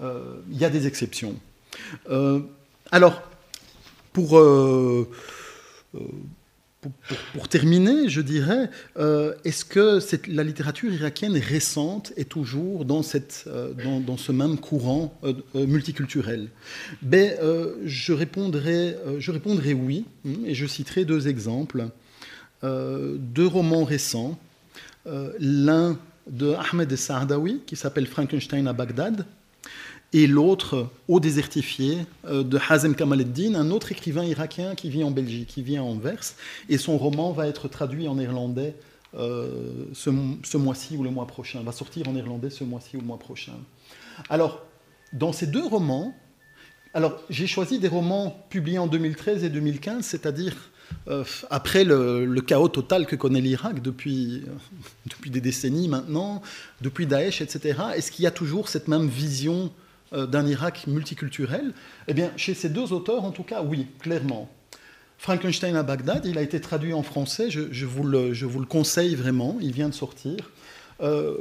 Euh, 0.02 0.38
il 0.52 0.58
y 0.58 0.66
a 0.66 0.70
des 0.70 0.88
exceptions. 0.88 1.36
Euh, 2.10 2.40
alors, 2.92 3.22
euh, 4.18 5.06
pour, 6.82 6.92
pour, 7.34 7.48
terminer, 7.50 8.10
je 8.10 8.22
dirais, 8.22 8.70
est-ce 9.46 9.64
que 9.64 10.00
la 10.28 10.44
littérature 10.44 10.92
irakienne 10.92 11.38
récente 11.38 12.12
est 12.18 12.28
toujours 12.28 12.86
dans, 12.86 13.04
cette, 13.04 13.48
dans, 14.06 14.18
ce 14.18 14.32
même 14.32 14.58
courant 14.58 15.14
multiculturel? 15.54 16.50
Ben, 17.04 17.38
je, 17.86 18.14
répondrai, 18.14 18.98
je 19.20 19.32
répondrai 19.32 19.74
oui, 19.74 20.06
hein, 20.26 20.32
et 20.46 20.56
je 20.56 20.66
citerai 20.66 21.06
deux 21.06 21.28
exemples. 21.28 21.92
Euh, 22.64 23.16
deux 23.18 23.48
romans 23.48 23.84
récents. 23.84 24.38
Euh, 25.08 25.34
l'un 25.40 25.98
de 26.28 26.54
Ahmed 26.54 26.96
Saadawi, 26.96 27.62
qui 27.66 27.76
s'appelle 27.76 28.06
Frankenstein 28.06 28.68
à 28.68 28.74
Bagdad, 28.74 29.26
et 30.14 30.28
l'autre, 30.28 30.90
Au 31.08 31.20
désertifié, 31.20 32.00
euh, 32.26 32.44
de 32.44 32.60
Hazem 32.70 32.96
Kamaleddin, 32.96 33.56
un 33.56 33.72
autre 33.72 33.92
écrivain 33.92 34.24
irakien 34.24 34.76
qui 34.76 34.90
vit 34.90 35.04
en 35.04 35.12
Belgique, 35.12 35.48
qui 35.48 35.64
vit 35.64 35.78
à 35.78 35.84
Anvers, 35.84 36.36
et 36.70 36.78
son 36.78 36.98
roman 36.98 37.32
va 37.32 37.48
être 37.48 37.68
traduit 37.68 38.08
en 38.08 38.16
néerlandais 38.16 38.76
ce, 39.14 40.58
mois-ci 40.58 40.96
ou 40.96 41.04
le 41.04 41.10
mois 41.10 41.28
prochain, 41.28 41.62
va 41.64 41.74
sortir 41.74 42.08
en 42.08 42.14
néerlandais 42.14 42.50
ce 42.50 42.64
mois-ci 42.64 42.96
ou 42.96 43.02
le 43.02 43.06
mois 43.06 43.20
prochain. 43.20 43.54
Alors, 44.30 44.64
dans 45.12 45.34
ces 45.34 45.48
deux 45.48 45.66
romans, 45.66 46.16
alors 46.94 47.22
j'ai 47.30 47.48
choisi 47.48 47.80
des 47.80 47.90
romans 47.90 48.46
publiés 48.50 48.78
en 48.78 48.88
2013 48.88 49.44
et 49.44 49.50
2015, 49.50 50.06
c'est-à-dire 50.06 50.71
après 51.50 51.84
le, 51.84 52.42
chaos 52.42 52.70
total 52.70 53.06
que 53.06 53.16
connaît 53.16 53.42
l'Irak 53.42 53.82
depuis, 53.82 54.44
depuis 55.06 55.30
des 55.30 55.42
décennies 55.42 55.88
maintenant, 55.88 56.42
depuis 56.82 57.06
Daesh, 57.06 57.42
etc. 57.42 57.80
Est-ce 57.96 58.12
qu'il 58.12 58.24
y 58.24 58.28
a 58.28 58.32
toujours 58.32 58.70
cette 58.70 58.88
même 58.88 59.08
vision 59.08 59.72
euh, 60.14 60.26
d'un 60.26 60.46
Irak 60.48 60.88
multiculturel? 60.88 61.74
Eh 62.08 62.14
bien, 62.14 62.32
chez 62.38 62.54
ces 62.54 62.70
deux 62.70 62.94
auteurs, 62.94 63.24
en 63.24 63.32
tout 63.32 63.44
cas, 63.44 63.62
oui, 63.62 63.88
clairement. 64.00 64.50
Frankenstein 65.18 65.76
à 65.76 65.84
Bagdad, 65.84 66.26
il 66.26 66.38
a 66.38 66.42
été 66.42 66.60
traduit 66.60 66.94
en 66.94 67.04
français, 67.04 67.52
je, 67.52 67.86
vous, 67.86 68.04
le, 68.04 68.34
je 68.34 68.46
vous, 68.48 68.60
le, 68.60 68.66
conseille 68.66 69.16
vraiment, 69.16 69.58
il 69.62 69.72
vient 69.72 69.90
de 69.90 69.94
sortir. 69.94 70.50
Euh, 71.02 71.36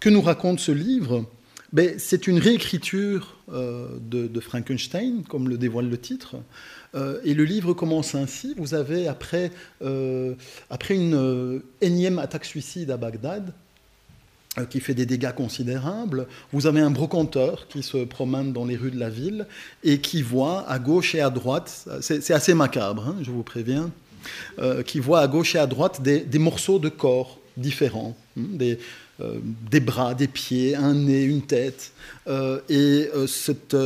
que 0.00 0.08
nous 0.08 0.22
raconte 0.22 0.60
ce 0.60 0.70
livre? 0.70 1.24
Ben, 1.72 1.98
C'est 1.98 2.28
une 2.28 2.38
réécriture 2.38 3.36
euh, 3.52 3.88
de, 4.00 4.40
Frankenstein, 4.40 5.24
comme 5.28 5.48
le 5.48 5.58
dévoile 5.58 5.88
le 5.90 5.98
titre. 5.98 6.36
Et 6.94 7.34
le 7.34 7.44
livre 7.44 7.74
commence 7.74 8.14
ainsi. 8.14 8.54
Vous 8.56 8.74
avez, 8.74 9.08
après, 9.08 9.50
après 10.70 10.94
une 10.94 11.62
énième 11.80 12.18
attaque 12.18 12.44
suicide 12.44 12.90
à 12.90 12.96
Bagdad, 12.96 13.52
euh, 14.58 14.64
qui 14.64 14.80
fait 14.80 14.94
des 14.94 15.06
dégâts 15.06 15.32
considérables. 15.32 16.26
Vous 16.52 16.66
avez 16.66 16.80
un 16.80 16.90
brocanteur 16.90 17.68
qui 17.68 17.82
se 17.82 17.98
promène 17.98 18.52
dans 18.52 18.64
les 18.64 18.76
rues 18.76 18.90
de 18.90 18.98
la 18.98 19.10
ville 19.10 19.46
et 19.84 20.00
qui 20.00 20.22
voit 20.22 20.64
à 20.68 20.78
gauche 20.78 21.14
et 21.14 21.20
à 21.20 21.30
droite, 21.30 21.86
c'est 22.00 22.32
assez 22.32 22.54
macabre, 22.54 23.08
hein, 23.08 23.16
je 23.22 23.30
vous 23.30 23.42
préviens, 23.42 23.90
euh, 24.58 24.82
qui 24.82 25.00
voit 25.00 25.20
à 25.20 25.28
gauche 25.28 25.54
et 25.54 25.58
à 25.58 25.66
droite 25.66 26.02
des, 26.02 26.38
morceaux 26.38 26.78
de 26.78 26.88
corps 26.88 27.38
différents, 27.56 28.16
hein, 28.38 28.42
des, 28.54 28.78
euh, 29.20 29.38
des, 29.70 29.80
bras, 29.80 30.14
des 30.14 30.28
pieds, 30.28 30.74
un 30.74 30.94
nez, 30.94 31.22
une 31.22 31.42
tête. 31.42 31.92
et 32.68 33.10
cette, 33.26 33.76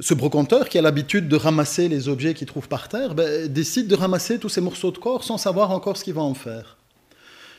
ce 0.00 0.14
brocanteur 0.14 0.68
qui 0.68 0.78
a 0.78 0.82
l'habitude 0.82 1.28
de 1.28 1.36
ramasser 1.36 1.88
les 1.88 2.08
objets 2.08 2.34
qu'il 2.34 2.46
trouve 2.46 2.68
par 2.68 2.88
terre, 2.88 3.14
ben, 3.14 3.46
décide 3.48 3.86
de 3.86 3.94
ramasser 3.94 4.38
tous 4.38 4.48
ces 4.48 4.60
morceaux 4.60 4.90
de 4.90 4.98
corps 4.98 5.24
sans 5.24 5.38
savoir 5.38 5.70
encore 5.70 5.96
ce 5.96 6.04
qu'il 6.04 6.14
va 6.14 6.22
en 6.22 6.34
faire. 6.34 6.76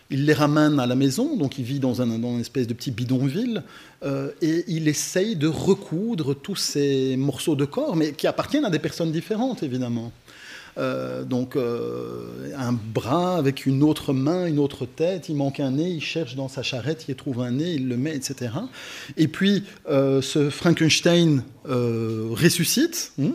Il 0.10 0.26
les 0.26 0.34
ramène 0.34 0.80
à 0.80 0.86
la 0.86 0.96
maison, 0.96 1.38
donc 1.38 1.58
il 1.58 1.64
vit 1.64 1.80
dans, 1.80 2.02
un, 2.02 2.10
une 2.10 2.42
espèce 2.42 2.68
de 2.68 2.74
petit 2.74 2.92
bidonville, 2.92 3.64
euh, 4.04 4.32
et 4.42 4.66
il 4.68 4.90
essaye 4.90 5.38
de 5.38 5.48
recoudre 5.48 6.36
tous 6.36 6.58
ces 6.58 7.16
morceaux 7.16 7.56
de 7.56 7.64
corps, 7.64 7.96
mais 7.96 8.12
qui 8.12 8.28
appartiennent 8.28 8.66
à 8.66 8.70
des 8.70 8.80
personnes 8.80 9.12
différentes, 9.12 9.64
évidemment. 9.64 10.12
Euh, 10.78 11.24
donc 11.24 11.56
euh, 11.56 12.52
un 12.58 12.74
bras 12.74 13.38
avec 13.38 13.66
une 13.66 13.84
autre 13.84 14.14
main, 14.14 14.46
une 14.46 14.60
autre 14.60 14.86
tête, 14.86 15.30
il 15.30 15.36
manque 15.36 15.60
un 15.60 15.72
nez, 15.72 15.90
il 15.90 16.02
cherche 16.02 16.36
dans 16.36 16.48
sa 16.48 16.64
charrette, 16.64 17.06
il 17.08 17.16
trouve 17.16 17.42
un 17.42 17.52
nez, 17.52 17.74
il 17.74 17.88
le 17.88 17.98
met, 17.98 18.16
etc. 18.16 18.52
Et 19.18 19.28
puis 19.28 19.64
ce 19.88 20.50
Frankenstein 20.50 21.44
ressuscite 21.66 23.14
hein, 23.22 23.34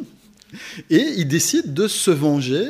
et 0.90 1.04
il 1.16 1.28
décide 1.28 1.74
de 1.74 1.88
se 1.88 2.10
venger 2.10 2.66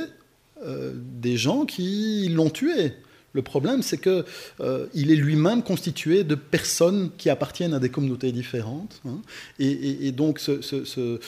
des 0.64 1.36
gens 1.36 1.64
qui 1.64 2.28
l'ont 2.28 2.50
tué. 2.50 2.92
Le 3.36 3.42
problème, 3.42 3.82
c'est 3.82 3.98
qu'il 3.98 4.24
euh, 4.60 4.86
est 4.94 5.14
lui-même 5.14 5.62
constitué 5.62 6.24
de 6.24 6.34
personnes 6.34 7.10
qui 7.18 7.28
appartiennent 7.28 7.74
à 7.74 7.78
des 7.78 7.90
communautés 7.90 8.32
différentes. 8.32 9.02
Hein. 9.06 9.18
Et, 9.58 10.10
donc, 10.10 10.38
ce, 10.40 11.20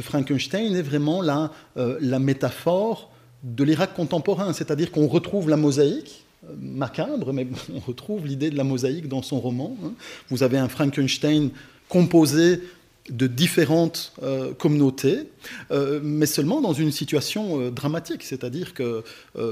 Frankenstein 0.00 0.74
est 0.74 0.80
vraiment 0.80 1.20
la, 1.20 1.52
euh, 1.76 1.98
la 2.00 2.18
métaphore 2.18 3.12
de 3.42 3.64
l'Irak 3.64 3.92
contemporain, 3.92 4.54
c'est-à-dire 4.54 4.90
qu'on 4.90 5.06
retrouve 5.06 5.50
la 5.50 5.58
mosaïque, 5.58 6.24
euh, 6.48 6.54
macabre, 6.58 7.34
mais 7.34 7.46
on 7.74 7.80
retrouve 7.80 8.26
l'idée 8.26 8.48
de 8.48 8.56
la 8.56 8.64
mosaïque 8.64 9.08
dans 9.08 9.20
son 9.20 9.38
roman. 9.38 9.76
Hein. 9.84 9.92
Vous 10.30 10.42
avez 10.42 10.56
un 10.56 10.68
Frankenstein 10.68 11.50
composé 11.90 12.62
de 13.10 13.26
différentes 13.26 14.12
euh, 14.22 14.54
communautés, 14.54 15.28
euh, 15.72 15.98
mais 16.02 16.26
seulement 16.26 16.60
dans 16.60 16.72
une 16.72 16.92
situation 16.92 17.60
euh, 17.60 17.70
dramatique, 17.70 18.22
c'est-à-dire 18.22 18.74
que 18.74 19.02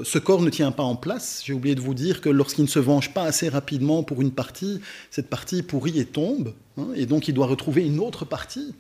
ce 0.05 0.19
corps 0.19 0.43
ne 0.43 0.51
tient 0.51 0.71
pas 0.71 0.83
en 0.83 0.95
place. 0.95 1.43
J'ai 1.45 1.53
oublié 1.53 1.75
de 1.75 1.81
vous 1.81 1.95
dire 1.95 2.21
que 2.21 2.29
lorsqu'il 2.29 2.65
ne 2.65 2.69
se 2.69 2.79
venge 2.79 3.13
pas 3.13 3.25
assez 3.25 3.49
rapidement 3.49 4.03
pour 4.03 4.23
une 4.23 4.31
partie, 4.31 4.81
cette 5.11 5.29
partie 5.29 5.63
pourrit 5.63 5.99
et 5.99 6.05
tombe, 6.05 6.53
hein, 6.79 6.89
et 6.95 7.07
donc 7.07 7.27
il 7.27 7.35
doit 7.35 7.47
retrouver 7.47 7.85
une 7.85 7.99
autre 7.99 8.25
partie 8.25 8.75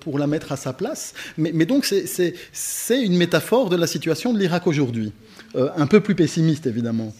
pour 0.00 0.18
la 0.18 0.26
mettre 0.26 0.52
à 0.52 0.56
sa 0.56 0.72
place. 0.72 1.14
Mais, 1.36 1.52
mais 1.52 1.66
donc 1.66 1.84
c'est 1.84 3.02
une 3.02 3.16
métaphore 3.16 3.68
de 3.70 3.76
la 3.76 3.86
situation 3.86 4.32
de 4.32 4.38
l'Irak 4.38 4.66
aujourd'hui, 4.66 5.12
un 5.54 5.86
peu 5.86 6.00
plus 6.00 6.14
pessimiste 6.14 6.66
évidemment, 6.66 7.12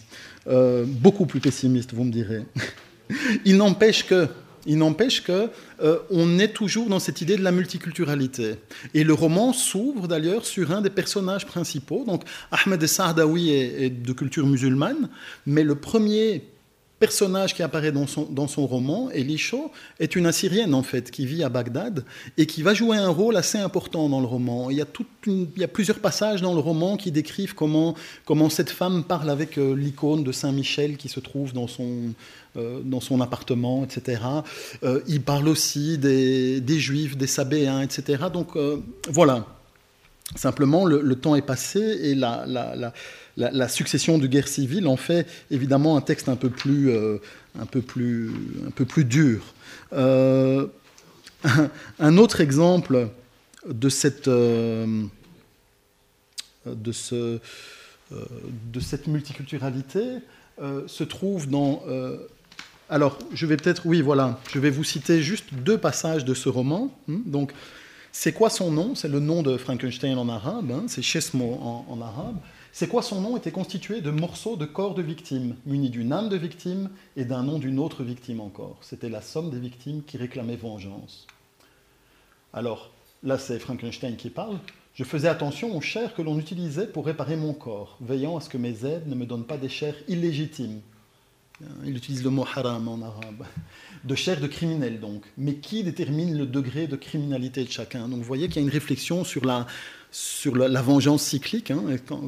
beaucoup 0.85 1.25
plus 1.25 1.39
pessimiste, 1.39 1.93
vous 1.93 2.03
me 2.03 2.11
direz. 2.11 2.43
il 3.45 3.57
n'empêche 3.57 4.05
que 4.05 4.27
il 4.67 4.77
n'empêche 4.77 5.23
que 5.23 5.49
euh, 5.81 5.97
on 6.11 6.37
est 6.37 6.49
toujours 6.49 6.87
dans 6.87 6.99
cette 6.99 7.21
idée 7.21 7.37
de 7.37 7.43
la 7.43 7.51
multiculturalité. 7.51 8.55
Et 8.93 9.03
le 9.03 9.13
roman 9.13 9.53
s'ouvre 9.53 10.07
d'ailleurs 10.07 10.45
sur 10.45 10.71
un 10.71 10.81
des 10.81 10.89
personnages 10.89 11.47
principaux. 11.47 12.03
Donc 12.05 12.23
Ahmed 12.51 12.85
Saadawi 12.85 13.51
est, 13.51 13.89
de 13.89 14.13
culture 14.13 14.45
musulmane, 14.45 15.09
mais 15.45 15.63
le 15.63 15.75
premier 15.75 16.43
personnage 16.99 17.53
qui 17.53 17.63
apparaît 17.63 17.91
dans 17.91 18.07
son, 18.07 18.23
dans 18.23 18.47
son 18.47 18.65
roman, 18.65 19.09
Elisho, 19.11 19.71
est 19.99 20.15
une 20.15 20.25
Assyrienne 20.25 20.73
en 20.73 20.83
fait, 20.83 21.11
qui 21.11 21.25
vit 21.25 21.43
à 21.43 21.49
Bagdad 21.49 22.03
et 22.37 22.45
qui 22.45 22.63
va 22.63 22.73
jouer 22.73 22.97
un 22.97 23.09
rôle 23.09 23.37
assez 23.37 23.57
important 23.57 24.09
dans 24.09 24.19
le 24.19 24.25
roman. 24.25 24.69
Il 24.69 24.77
y 24.77 24.81
a, 24.81 24.85
il 25.27 25.47
y 25.57 25.63
a 25.63 25.67
plusieurs 25.67 25.99
passages 25.99 26.41
dans 26.41 26.53
le 26.53 26.59
roman 26.59 26.97
qui 26.97 27.11
décrivent 27.11 27.53
comment, 27.53 27.95
comment 28.25 28.49
cette 28.49 28.69
femme 28.69 29.03
parle 29.03 29.29
avec 29.29 29.57
euh, 29.57 29.75
l'icône 29.75 30.23
de 30.23 30.31
Saint-Michel 30.31 30.97
qui 30.97 31.09
se 31.09 31.19
trouve 31.19 31.53
dans 31.53 31.67
son, 31.67 32.13
euh, 32.55 32.81
dans 32.83 33.01
son 33.01 33.21
appartement, 33.21 33.83
etc. 33.83 34.21
Euh, 34.83 35.01
il 35.07 35.21
parle 35.21 35.47
aussi 35.47 35.97
des, 35.97 36.61
des 36.61 36.79
Juifs, 36.79 37.15
des 37.15 37.27
Sabéens, 37.27 37.81
etc. 37.81 38.25
Donc 38.33 38.57
voilà, 39.09 39.45
simplement 40.35 40.85
le, 40.85 41.15
temps 41.15 41.35
est 41.35 41.41
passé 41.41 41.79
et 41.79 42.15
la, 42.15 42.93
succession 43.67 44.17
de 44.17 44.27
guerres 44.27 44.47
civiles 44.47 44.87
en 44.87 44.97
fait 44.97 45.27
évidemment 45.51 45.97
un 45.97 46.01
texte 46.01 46.29
un 46.29 46.35
peu 46.35 46.49
plus, 46.49 46.89
euh, 46.89 47.17
un 47.59 47.65
peu 47.65 47.81
plus, 47.81 48.31
un 48.67 48.71
peu 48.71 48.85
plus 48.85 49.05
dur. 49.05 49.53
Euh, 49.93 50.67
un 51.99 52.17
autre 52.17 52.41
exemple 52.41 53.09
de 53.67 53.89
cette, 53.89 54.27
euh, 54.27 55.03
de, 56.65 56.91
ce, 56.91 57.39
de 58.11 58.79
cette 58.79 59.07
multiculturalité 59.07 60.19
se 60.87 61.03
trouve 61.03 61.47
dans 61.47 61.83
alors, 62.89 63.19
je 63.33 63.45
vais 63.45 63.57
peut-être, 63.57 63.85
oui, 63.85 64.01
voilà, 64.01 64.39
je 64.53 64.59
vais 64.59 64.69
vous 64.69 64.83
citer 64.83 65.21
juste 65.21 65.53
deux 65.53 65.77
passages 65.77 66.23
de 66.23 66.33
ce 66.33 66.47
roman. 66.47 66.89
Hmm, 67.07 67.19
donc, 67.25 67.51
c'est 68.13 68.31
quoi 68.31 68.49
son 68.49 68.71
nom? 68.71 68.95
C'est 68.95 69.09
le 69.09 69.19
nom 69.19 69.43
de 69.43 69.57
Frankenstein 69.57 70.17
en 70.17 70.29
arabe, 70.29 70.71
hein, 70.71 70.85
c'est 70.87 71.01
Chesmo 71.01 71.85
en, 71.89 72.01
arabe. 72.01 72.37
C'est 72.79 72.87
quoi 72.87 73.01
son 73.01 73.21
nom 73.21 73.35
était 73.35 73.49
constitué 73.49 74.01
de 74.01 74.11
morceaux 74.11 74.55
de 74.55 74.65
corps 74.65 74.93
de 74.93 75.01
victimes, 75.01 75.55
munis 75.65 75.89
d'une 75.89 76.13
âme 76.13 76.29
de 76.29 76.37
victime 76.37 76.91
et 77.15 77.25
d'un 77.25 77.41
nom 77.41 77.57
d'une 77.57 77.79
autre 77.79 78.03
victime 78.03 78.39
encore. 78.39 78.77
C'était 78.81 79.09
la 79.09 79.23
somme 79.23 79.49
des 79.49 79.57
victimes 79.57 80.03
qui 80.03 80.17
réclamaient 80.17 80.57
vengeance. 80.57 81.25
Alors, 82.53 82.91
là 83.23 83.39
c'est 83.39 83.57
Frankenstein 83.57 84.15
qui 84.15 84.29
parle. 84.29 84.59
Je 84.93 85.03
faisais 85.03 85.27
attention 85.27 85.75
aux 85.75 85.81
chairs 85.81 86.13
que 86.13 86.21
l'on 86.21 86.37
utilisait 86.37 86.85
pour 86.85 87.07
réparer 87.07 87.35
mon 87.35 87.55
corps, 87.55 87.97
veillant 87.99 88.37
à 88.37 88.41
ce 88.41 88.49
que 88.49 88.59
mes 88.59 88.85
aides 88.85 89.07
ne 89.07 89.15
me 89.15 89.25
donnent 89.25 89.47
pas 89.47 89.57
des 89.57 89.69
chairs 89.69 89.97
illégitimes. 90.07 90.81
Il 91.85 91.97
utilise 91.97 92.23
le 92.23 92.29
mot 92.29 92.45
haram 92.55 92.87
en 92.87 93.01
arabe. 93.01 93.43
De 94.03 94.15
chair 94.15 94.39
de 94.39 94.47
criminel 94.47 94.99
donc. 94.99 95.23
Mais 95.37 95.55
qui 95.55 95.83
détermine 95.83 96.37
le 96.37 96.45
degré 96.45 96.87
de 96.87 96.95
criminalité 96.95 97.63
de 97.63 97.71
chacun? 97.71 98.07
Donc 98.07 98.19
vous 98.19 98.23
voyez 98.23 98.47
qu'il 98.47 98.57
y 98.57 98.59
a 98.59 98.61
une 98.61 98.73
réflexion 98.73 99.23
sur 99.23 99.43
la, 99.43 99.65
sur 100.11 100.55
la, 100.55 100.81
vengeance 100.81 101.23
cyclique, 101.23 101.71
hein, 101.71 101.81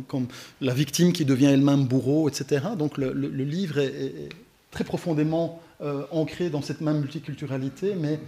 comme 0.08 0.28
la 0.62 0.74
victime 0.74 1.14
qui 1.14 1.26
devient 1.26 1.46
elle-même 1.46 1.86
bourreau, 1.86 2.28
etc. 2.28 2.70
Donc 2.78 2.98
le, 2.98 3.12
livre 3.30 3.78
est, 3.78 4.30
très 4.72 4.84
profondément 4.84 5.62
euh, 5.82 6.06
ancré 6.12 6.50
dans 6.50 6.62
cette 6.62 6.82
même 6.82 7.00
multiculturalité, 7.00 7.96
mais 7.96 8.20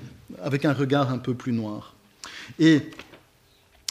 avec 0.42 0.66
un 0.66 0.74
regard 0.74 1.12
un 1.12 1.18
peu 1.18 1.34
plus 1.34 1.52
noir. 1.52 1.96
Et 2.60 2.82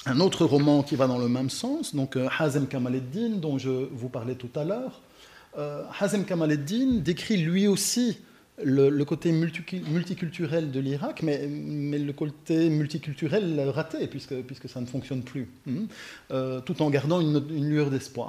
un 0.06 0.20
autre 0.20 0.44
roman 0.44 0.82
qui 0.82 0.96
va 0.96 1.06
dans 1.06 1.18
le 1.18 1.28
même 1.28 1.50
sens, 1.50 1.94
donc 1.94 2.16
euh, 2.16 2.28
Hazem 2.38 2.66
Kamaleddin, 2.66 3.36
dont 3.36 3.58
je 3.58 3.70
vous 3.92 4.08
parlais 4.08 4.34
tout 4.34 4.50
à 4.54 4.64
l'heure. 4.64 5.00
Euh, 5.58 5.82
Hazem 5.98 6.24
Kamaleddin 6.24 7.00
décrit 7.00 7.36
lui 7.36 7.66
aussi 7.66 8.18
le, 8.62 9.02
côté 9.04 9.32
multiculturel 9.32 10.70
de 10.70 10.80
l'Irak, 10.80 11.22
mais, 11.22 11.46
le 11.46 12.12
côté 12.12 12.68
multiculturel 12.68 13.58
raté, 13.70 14.06
puisque, 14.06 14.68
ça 14.68 14.80
ne 14.80 14.86
fonctionne 14.86 15.22
plus, 15.22 15.48
hein, 15.68 15.86
euh, 16.30 16.60
tout 16.60 16.82
en 16.82 16.90
gardant 16.90 17.20
une, 17.20 17.38
lueur 17.48 17.90
d'espoir. 17.90 18.28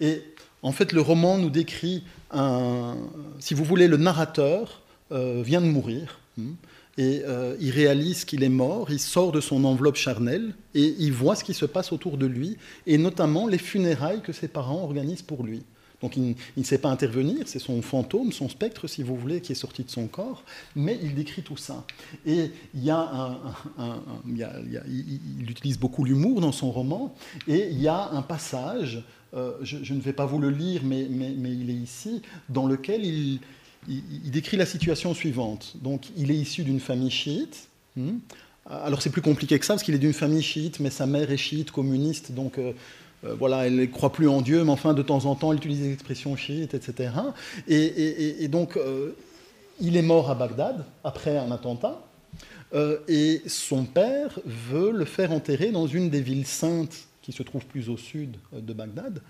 Et 0.00 0.22
en 0.62 0.72
fait, 0.72 0.92
le 0.92 1.00
roman 1.00 1.36
nous 1.36 1.50
décrit 1.50 2.04
un, 2.30 2.96
si 3.40 3.54
vous 3.54 3.64
voulez, 3.64 3.88
le 3.88 3.96
narrateur 3.96 4.82
euh, 5.10 5.42
vient 5.44 5.60
de 5.60 5.66
mourir. 5.66 6.20
Hein, 6.40 6.54
et 6.98 7.22
il 7.58 7.70
réalise 7.70 8.26
qu'il 8.26 8.44
est 8.44 8.50
mort, 8.50 8.90
il 8.90 9.00
sort 9.00 9.32
de 9.32 9.40
son 9.40 9.64
enveloppe 9.64 9.96
charnelle 9.96 10.54
et 10.74 10.94
il 10.98 11.10
voit 11.10 11.36
ce 11.36 11.42
qui 11.42 11.54
se 11.54 11.64
passe 11.64 11.90
autour 11.90 12.18
de 12.18 12.26
lui, 12.26 12.58
et 12.86 12.98
notamment 12.98 13.46
les 13.46 13.56
funérailles 13.56 14.20
que 14.20 14.34
ses 14.34 14.46
parents 14.46 14.82
organisent 14.82 15.22
pour 15.22 15.42
lui 15.42 15.62
Donc 16.02 16.16
il, 16.16 16.34
ne 16.56 16.62
sait 16.64 16.78
pas 16.78 16.90
intervenir, 16.90 17.46
c'est 17.46 17.60
son 17.60 17.80
fantôme, 17.80 18.32
son 18.32 18.48
spectre, 18.48 18.88
si 18.88 19.04
vous 19.04 19.16
voulez, 19.16 19.40
qui 19.40 19.52
est 19.52 19.56
sorti 19.56 19.84
de 19.84 19.90
son 19.90 20.08
corps, 20.08 20.42
mais 20.74 20.98
il 21.02 21.14
décrit 21.14 21.42
tout 21.42 21.56
ça. 21.56 21.84
Et 22.26 22.50
il, 22.74 22.92
utilise 25.48 25.78
beaucoup 25.78 26.04
l'humour 26.04 26.40
dans 26.40 26.52
son 26.52 26.72
roman, 26.72 27.14
et 27.46 27.68
il 27.70 27.80
y 27.80 27.88
a 27.88 28.10
un 28.10 28.22
passage, 28.22 29.04
euh, 29.34 29.52
je, 29.62 29.94
ne 29.94 30.00
vais 30.00 30.12
pas 30.12 30.26
vous 30.26 30.40
le 30.40 30.50
lire, 30.50 30.82
mais, 30.84 31.02
il 31.02 31.70
est 31.70 31.74
ici, 31.74 32.20
dans 32.48 32.66
lequel 32.66 33.04
il, 33.04 33.38
décrit 34.30 34.56
la 34.56 34.66
situation 34.66 35.14
suivante. 35.14 35.76
Donc 35.82 36.06
il 36.16 36.30
est 36.30 36.36
issu 36.36 36.64
d'une 36.64 36.80
famille 36.80 37.10
chiite. 37.10 37.68
Hmm. 37.94 38.18
alors 38.66 39.02
c'est 39.02 39.10
plus 39.10 39.20
compliqué 39.20 39.58
que 39.58 39.66
ça, 39.66 39.74
parce 39.74 39.82
qu'il 39.82 39.94
est 39.94 39.98
d'une 39.98 40.14
famille 40.14 40.42
chiite, 40.42 40.80
mais 40.80 40.88
sa 40.88 41.04
mère 41.06 41.30
est 41.30 41.36
chiite, 41.36 41.70
communiste, 41.70 42.32
donc... 42.32 42.58
Euh, 42.58 42.72
voilà, 43.22 43.66
elle 43.66 43.76
ne 43.76 43.86
croit 43.86 44.12
plus 44.12 44.28
en 44.28 44.40
Dieu, 44.40 44.64
mais 44.64 44.70
enfin, 44.70 44.94
de 44.94 45.02
temps 45.02 45.26
en 45.26 45.34
temps, 45.34 45.52
elle 45.52 45.58
utilise 45.58 45.80
des 45.80 45.92
expressions 45.92 46.36
chiites, 46.36 46.74
etc. 46.74 47.10
Et, 47.68 48.48
donc, 48.48 48.76
euh, 48.76 49.12
il 49.80 49.96
est 49.96 50.02
mort 50.02 50.30
à 50.30 50.34
Bagdad 50.34 50.84
après 51.04 51.38
un 51.38 51.50
attentat, 51.52 52.02
euh, 52.74 52.98
et 53.06 53.42
son 53.46 53.84
père 53.84 54.38
veut 54.44 54.90
le 54.90 55.04
faire 55.04 55.30
enterrer 55.30 55.70
dans 55.70 55.86
une 55.86 56.10
des 56.10 56.20
villes 56.20 56.46
saintes 56.46 57.06
qui 57.22 57.32
se 57.32 57.42
trouve 57.42 57.64
plus 57.66 57.88
au 57.88 57.96
sud 57.96 58.36
de 58.52 58.72
Bagdad. 58.72 59.20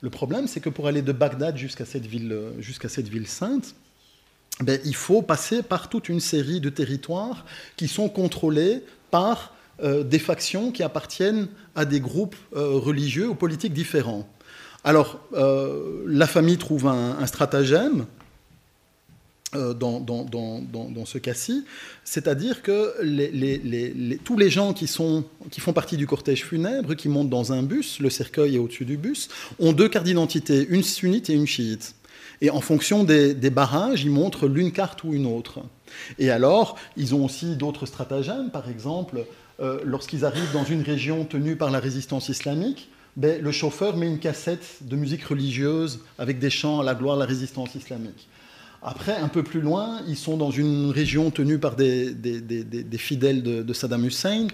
Le 0.00 0.10
problème, 0.10 0.46
c'est 0.46 0.60
que 0.60 0.70
pour 0.70 0.86
aller 0.86 1.02
de 1.02 1.12
Bagdad 1.12 1.56
jusqu'à 1.56 1.84
cette 1.84 2.06
ville, 2.06 2.38
jusqu'à 2.60 2.88
cette 2.88 3.08
ville 3.08 3.26
sainte, 3.26 3.74
ben, 4.60 4.80
il 4.84 4.94
faut 4.94 5.20
passer 5.20 5.62
par 5.62 5.88
toute 5.88 6.08
une 6.08 6.20
série 6.20 6.60
de 6.60 6.70
territoires 6.70 7.44
qui 7.76 7.88
sont 7.88 8.08
contrôlés 8.08 8.82
par 9.10 9.50
euh, 9.50 9.54
des 9.82 10.18
factions 10.18 10.70
qui 10.70 10.82
appartiennent 10.82 11.48
à 11.74 11.84
des 11.84 12.00
groupes 12.00 12.36
euh, 12.54 12.70
religieux 12.78 13.28
ou 13.28 13.34
politiques 13.34 13.72
différents. 13.72 14.28
Alors, 14.84 15.20
euh, 15.32 16.04
la 16.06 16.26
famille 16.26 16.58
trouve 16.58 16.86
un, 16.86 17.26
stratagème 17.26 18.06
dans, 19.54 21.04
ce 21.06 21.18
cas-ci, 21.18 21.64
c'est-à-dire 22.02 22.60
que 22.60 22.92
tous 24.24 24.36
les 24.36 24.50
gens 24.50 24.72
qui 24.72 24.88
font 24.88 25.72
partie 25.72 25.96
du 25.96 26.08
cortège 26.08 26.44
funèbre, 26.44 26.94
qui 26.96 27.08
montent 27.08 27.30
dans 27.30 27.52
un 27.52 27.62
bus, 27.62 28.00
le 28.00 28.10
cercueil 28.10 28.56
est 28.56 28.58
au-dessus 28.58 28.84
du 28.84 28.96
bus, 28.96 29.28
ont 29.60 29.72
deux 29.72 29.88
cartes 29.88 30.06
d'identité, 30.06 30.66
une 30.68 30.82
sunnite 30.82 31.30
et 31.30 31.34
une 31.34 31.46
chiite. 31.46 31.94
Et 32.40 32.50
en 32.50 32.60
fonction 32.60 33.04
des, 33.04 33.32
des 33.32 33.50
barrages, 33.50 34.02
ils 34.02 34.10
montrent 34.10 34.48
l'une 34.48 34.72
carte 34.72 35.04
ou 35.04 35.14
une 35.14 35.24
autre. 35.24 35.60
Et 36.18 36.30
alors, 36.30 36.76
ils 36.96 37.14
ont 37.14 37.24
aussi 37.24 37.54
d'autres 37.54 37.86
stratagèmes, 37.86 38.50
par 38.50 38.68
exemple, 38.68 39.24
euh, 39.60 39.80
lorsqu'ils 39.84 40.24
arrivent 40.24 40.52
dans 40.52 40.64
une 40.64 40.82
région 40.82 41.24
tenue 41.24 41.56
par 41.56 41.70
la 41.70 41.78
résistance 41.78 42.28
islamique, 42.28 42.88
ben, 43.16 43.40
le 43.40 43.52
chauffeur 43.52 43.96
met 43.96 44.08
une 44.08 44.18
cassette 44.18 44.78
de 44.80 44.96
musique 44.96 45.22
religieuse 45.22 46.00
avec 46.18 46.40
des 46.40 46.50
chants 46.50 46.80
à 46.80 46.84
la 46.84 46.96
gloire 46.96 47.16
de 47.16 47.20
la 47.20 47.26
résistance 47.26 47.76
islamique. 47.76 48.28
Après, 48.82 49.16
un 49.16 49.28
peu 49.28 49.44
plus 49.44 49.60
loin, 49.60 50.00
ils 50.08 50.16
sont 50.16 50.36
dans 50.36 50.50
une 50.50 50.90
région 50.90 51.30
tenue 51.30 51.58
par 51.58 51.76
des, 51.76 52.14
fidèles 52.98 53.42
de, 53.42 53.72
Saddam 53.72 54.04
Hussein. 54.04 54.48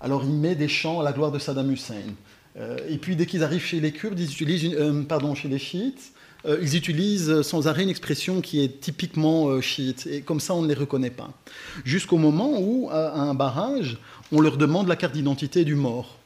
Alors, 0.00 0.22
il 0.24 0.32
met 0.32 0.54
des 0.54 0.68
chants 0.68 1.00
à 1.00 1.04
la 1.04 1.12
gloire 1.12 1.32
de 1.32 1.38
Saddam 1.38 1.70
Hussein. 1.70 2.14
Euh, 2.56 2.78
et 2.88 2.96
puis, 2.96 3.16
dès 3.16 3.26
qu'ils 3.26 3.42
arrivent 3.42 3.64
chez 3.64 3.80
les 3.80 3.92
Kurdes, 3.92 4.18
ils 4.18 4.30
utilisent, 4.30 4.72
euh, 4.78 5.02
pardon, 5.02 5.34
chez 5.34 5.48
les 5.48 5.58
chiites, 5.58 6.12
ils 6.62 6.76
utilisent 6.76 7.42
sans 7.42 7.66
arrêt 7.66 7.82
une 7.82 7.88
expression 7.88 8.40
qui 8.40 8.62
est 8.62 8.80
typiquement 8.80 9.60
chiite. 9.60 10.06
Et 10.06 10.20
comme 10.20 10.38
ça, 10.38 10.54
on 10.54 10.62
ne 10.62 10.68
les 10.68 10.74
reconnaît 10.74 11.10
pas. 11.10 11.32
Jusqu'au 11.84 12.18
moment 12.18 12.60
où, 12.60 12.88
à 12.88 13.20
un 13.20 13.34
barrage, 13.34 13.98
on 14.32 14.40
leur 14.40 14.56
demande 14.56 14.88
la 14.88 14.96
carte 14.96 15.14
d'identité 15.14 15.64
du 15.64 15.74
mort. 15.74 16.18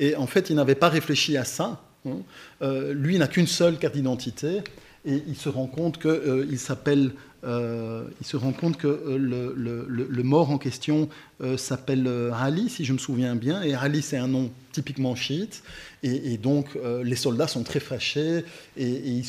Et 0.00 0.16
en 0.16 0.26
fait, 0.26 0.50
il 0.50 0.56
n'avait 0.56 0.74
pas 0.74 0.88
réfléchi 0.88 1.36
à 1.36 1.44
ça. 1.44 1.82
Hein. 2.06 2.18
Euh, 2.62 2.92
lui 2.92 3.18
n'a 3.18 3.28
qu'une 3.28 3.46
seule 3.46 3.78
carte 3.78 3.94
d'identité 3.94 4.62
et 5.04 5.22
il 5.26 5.36
se 5.36 5.48
rend 5.48 5.66
compte 5.66 5.98
que 5.98 6.08
euh, 6.08 6.46
il 6.50 6.58
s'appelle, 6.58 7.12
euh, 7.44 8.04
il 8.20 8.26
se 8.26 8.36
rend 8.36 8.52
compte 8.52 8.76
que 8.76 9.16
le, 9.16 10.22
mort 10.22 10.50
en 10.50 10.58
question 10.58 11.08
s'appelle 11.56 12.10
Ali, 12.34 12.68
si 12.68 12.84
je 12.84 12.92
me 12.92 12.98
souviens 12.98 13.36
bien, 13.36 13.62
et 13.62 13.74
Ali 13.74 14.02
c'est 14.02 14.16
un 14.16 14.28
nom 14.28 14.50
typiquement 14.72 15.14
chiite, 15.14 15.62
et, 16.02 16.36
donc 16.36 16.76
les 17.02 17.16
soldats 17.16 17.48
sont 17.48 17.62
très 17.62 17.80
fâchés 17.80 18.44
et, 18.76 19.22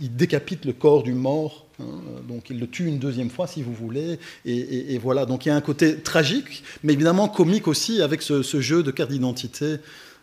ils, 0.00 0.16
décapitent 0.16 0.64
le 0.64 0.72
corps 0.72 1.02
du 1.02 1.14
mort 1.14 1.68
Hein, 1.80 2.00
donc 2.26 2.50
il 2.50 2.58
le 2.58 2.66
tue 2.66 2.86
une 2.86 2.98
deuxième 2.98 3.30
fois, 3.30 3.46
si 3.46 3.62
vous 3.62 3.72
voulez. 3.72 4.18
Et, 4.44 4.98
voilà, 4.98 5.26
donc 5.26 5.46
il 5.46 5.50
y 5.50 5.52
a 5.52 5.56
un 5.56 5.60
côté 5.60 5.96
tragique, 5.98 6.62
mais 6.82 6.92
évidemment 6.92 7.28
comique 7.28 7.68
aussi 7.68 8.02
avec 8.02 8.22
ce, 8.22 8.42
jeu 8.60 8.82
de 8.82 8.90
carte 8.90 9.10
d'identité. 9.10 9.76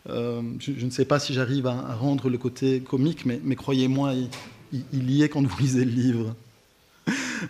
Euh, 0.10 0.42
je, 0.60 0.86
ne 0.86 0.92
sais 0.92 1.06
pas 1.06 1.20
si 1.20 1.34
j'arrive 1.34 1.66
à, 1.68 1.96
rendre 1.96 2.30
le 2.30 2.38
côté 2.38 2.82
comique, 2.82 3.26
mais, 3.26 3.56
croyez-moi, 3.56 4.14
il, 4.14 4.30
y 4.92 5.24
est 5.24 5.30
quand 5.30 5.46
vous 5.46 5.58
lisez 5.60 5.86
le 5.86 5.92
livre. 5.92 6.36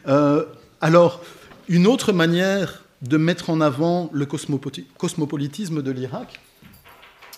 Euh, 0.07 0.45
alors, 0.81 1.22
une 1.68 1.88
autre 1.88 2.14
manière 2.14 2.84
de 3.02 3.18
mettre 3.18 3.49
en 3.49 3.61
avant 3.61 4.10
le 4.14 4.26
cosmopolitisme 4.26 5.81
de 5.81 5.91
l'Irak, 5.91 6.39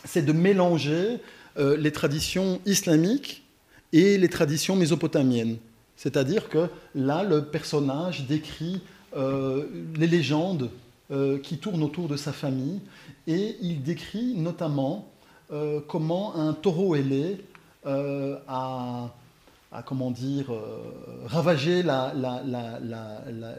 c'est 0.05 0.21
de 0.21 0.31
mélanger 0.31 1.19
euh, 1.57 1.75
les 1.77 1.91
traditions 1.91 2.61
islamiques 2.65 3.43
et 3.93 4.17
les 4.17 4.29
traditions 4.29 4.75
mésopotamiennes. 4.75 5.57
C'est-à-dire 5.95 6.49
que 6.49 6.67
là, 6.93 7.23
le 7.23 7.45
personnage 7.45 8.27
décrit 8.27 8.81
euh, 9.15 9.65
les 9.95 10.07
légendes 10.07 10.69
qui 11.41 11.57
tournent 11.57 11.83
autour 11.83 12.09
de 12.09 12.17
sa 12.17 12.33
famille 12.33 12.81
et 13.27 13.55
il 13.61 13.81
décrit 13.81 14.33
notamment 14.35 15.09
comment 15.87 16.35
un 16.35 16.51
taureau 16.51 16.95
ailé 16.95 17.37
a, 17.85 19.09
comment 19.85 20.11
dire, 20.11 20.51
ravagé 21.25 21.83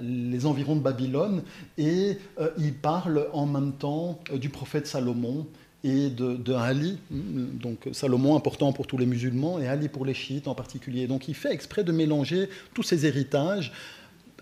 les 0.03 0.47
environs 0.47 0.77
de 0.77 0.81
Babylone 0.81 1.43
et 1.77 2.19
il 2.59 2.75
parle 2.75 3.29
en 3.33 3.47
même 3.47 3.73
temps 3.73 4.19
du 4.35 4.49
prophète 4.49 4.87
Salomon 4.87 5.47
et 5.85 6.11
de, 6.11 6.53
Ali, 6.55 6.99
donc 7.11 7.89
Salomon 7.93 8.35
important 8.37 8.73
pour 8.73 8.87
tous 8.87 8.99
les 8.99 9.07
musulmans 9.07 9.61
et 9.61 9.69
Ali 9.69 9.89
pour 9.89 10.05
les 10.05 10.15
chiites 10.15 10.49
en 10.49 10.55
particulier. 10.55 11.07
Donc 11.07 11.29
il 11.29 11.35
fait 11.35 11.53
exprès 11.53 11.85
de 11.85 11.93
mélanger 11.93 12.49
tous 12.75 12.83
ces 12.83 13.07
héritages. 13.07 13.73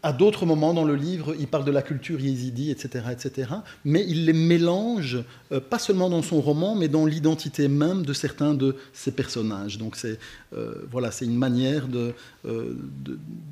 À 0.06 0.12
d'autres 0.12 0.46
moments 0.46 0.72
dans 0.72 0.84
le 0.84 0.94
livre, 0.94 1.34
il 1.36 1.48
parle 1.48 1.64
de 1.64 1.72
la 1.72 1.82
culture 1.82 2.20
yézidi, 2.20 2.70
etc., 2.70 3.06
etc. 3.10 3.50
Mais 3.84 4.06
il 4.06 4.24
les 4.26 4.32
mélange, 4.32 5.18
euh, 5.50 5.58
pas 5.58 5.80
seulement 5.80 6.08
dans 6.08 6.22
son 6.22 6.40
roman, 6.40 6.76
mais 6.76 6.86
dans 6.86 7.06
l'identité 7.06 7.66
même 7.66 8.06
de 8.06 8.12
certains 8.12 8.54
de 8.54 8.76
ses 8.92 9.10
personnages. 9.10 9.78
Donc 9.78 9.96
c'est 9.96 10.20
euh, 10.52 10.86
voilà, 10.92 11.10
c'est 11.10 11.24
une 11.24 11.36
manière 11.36 11.88
de, 11.88 12.14
euh, 12.44 12.76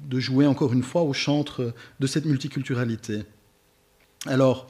de, 0.09 0.21
jouer 0.21 0.47
encore 0.47 0.73
une 0.73 0.85
fois 0.85 1.03
au 1.03 1.13
chantre 1.13 1.75
de 1.99 2.07
cette 2.07 2.25
multiculturalité. 2.25 3.25
Alors, 4.27 4.69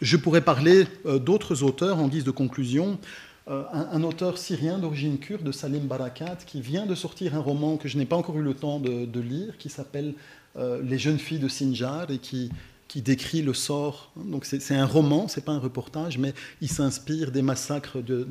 je 0.00 0.16
pourrais 0.16 0.40
parler 0.40 0.86
d'autres 1.04 1.64
auteurs 1.64 1.98
en 1.98 2.06
guise 2.06 2.22
de 2.22 2.30
conclusion. 2.30 3.00
Euh, 3.48 3.62
un, 3.72 4.02
auteur 4.02 4.38
syrien 4.38 4.78
d'origine 4.78 5.18
kurde, 5.18 5.52
Salim 5.52 5.86
Barakat, 5.86 6.38
qui 6.46 6.60
vient 6.60 6.84
de 6.84 6.96
sortir 6.96 7.36
un 7.36 7.40
roman 7.40 7.76
que 7.76 7.86
je 7.86 7.96
n'ai 7.96 8.04
pas 8.04 8.16
encore 8.16 8.36
eu 8.38 8.42
le 8.42 8.54
temps 8.54 8.80
de, 8.80 9.20
lire, 9.20 9.56
qui 9.56 9.68
s'appelle 9.68 10.14
euh, 10.56 10.82
Les 10.82 10.98
jeunes 10.98 11.20
filles 11.20 11.38
de 11.38 11.46
Sinjar 11.46 12.10
et 12.10 12.18
qui, 12.18 12.50
décrit 12.96 13.42
le 13.42 13.52
sort. 13.52 14.10
Donc 14.16 14.46
c'est 14.46 14.74
un 14.74 14.86
roman, 14.86 15.28
c'est 15.28 15.44
pas 15.44 15.52
un 15.52 15.58
reportage, 15.58 16.16
mais 16.16 16.32
il 16.62 16.70
s'inspire 16.70 17.30
des 17.30 17.42
massacres 17.42 18.02
de, 18.02 18.26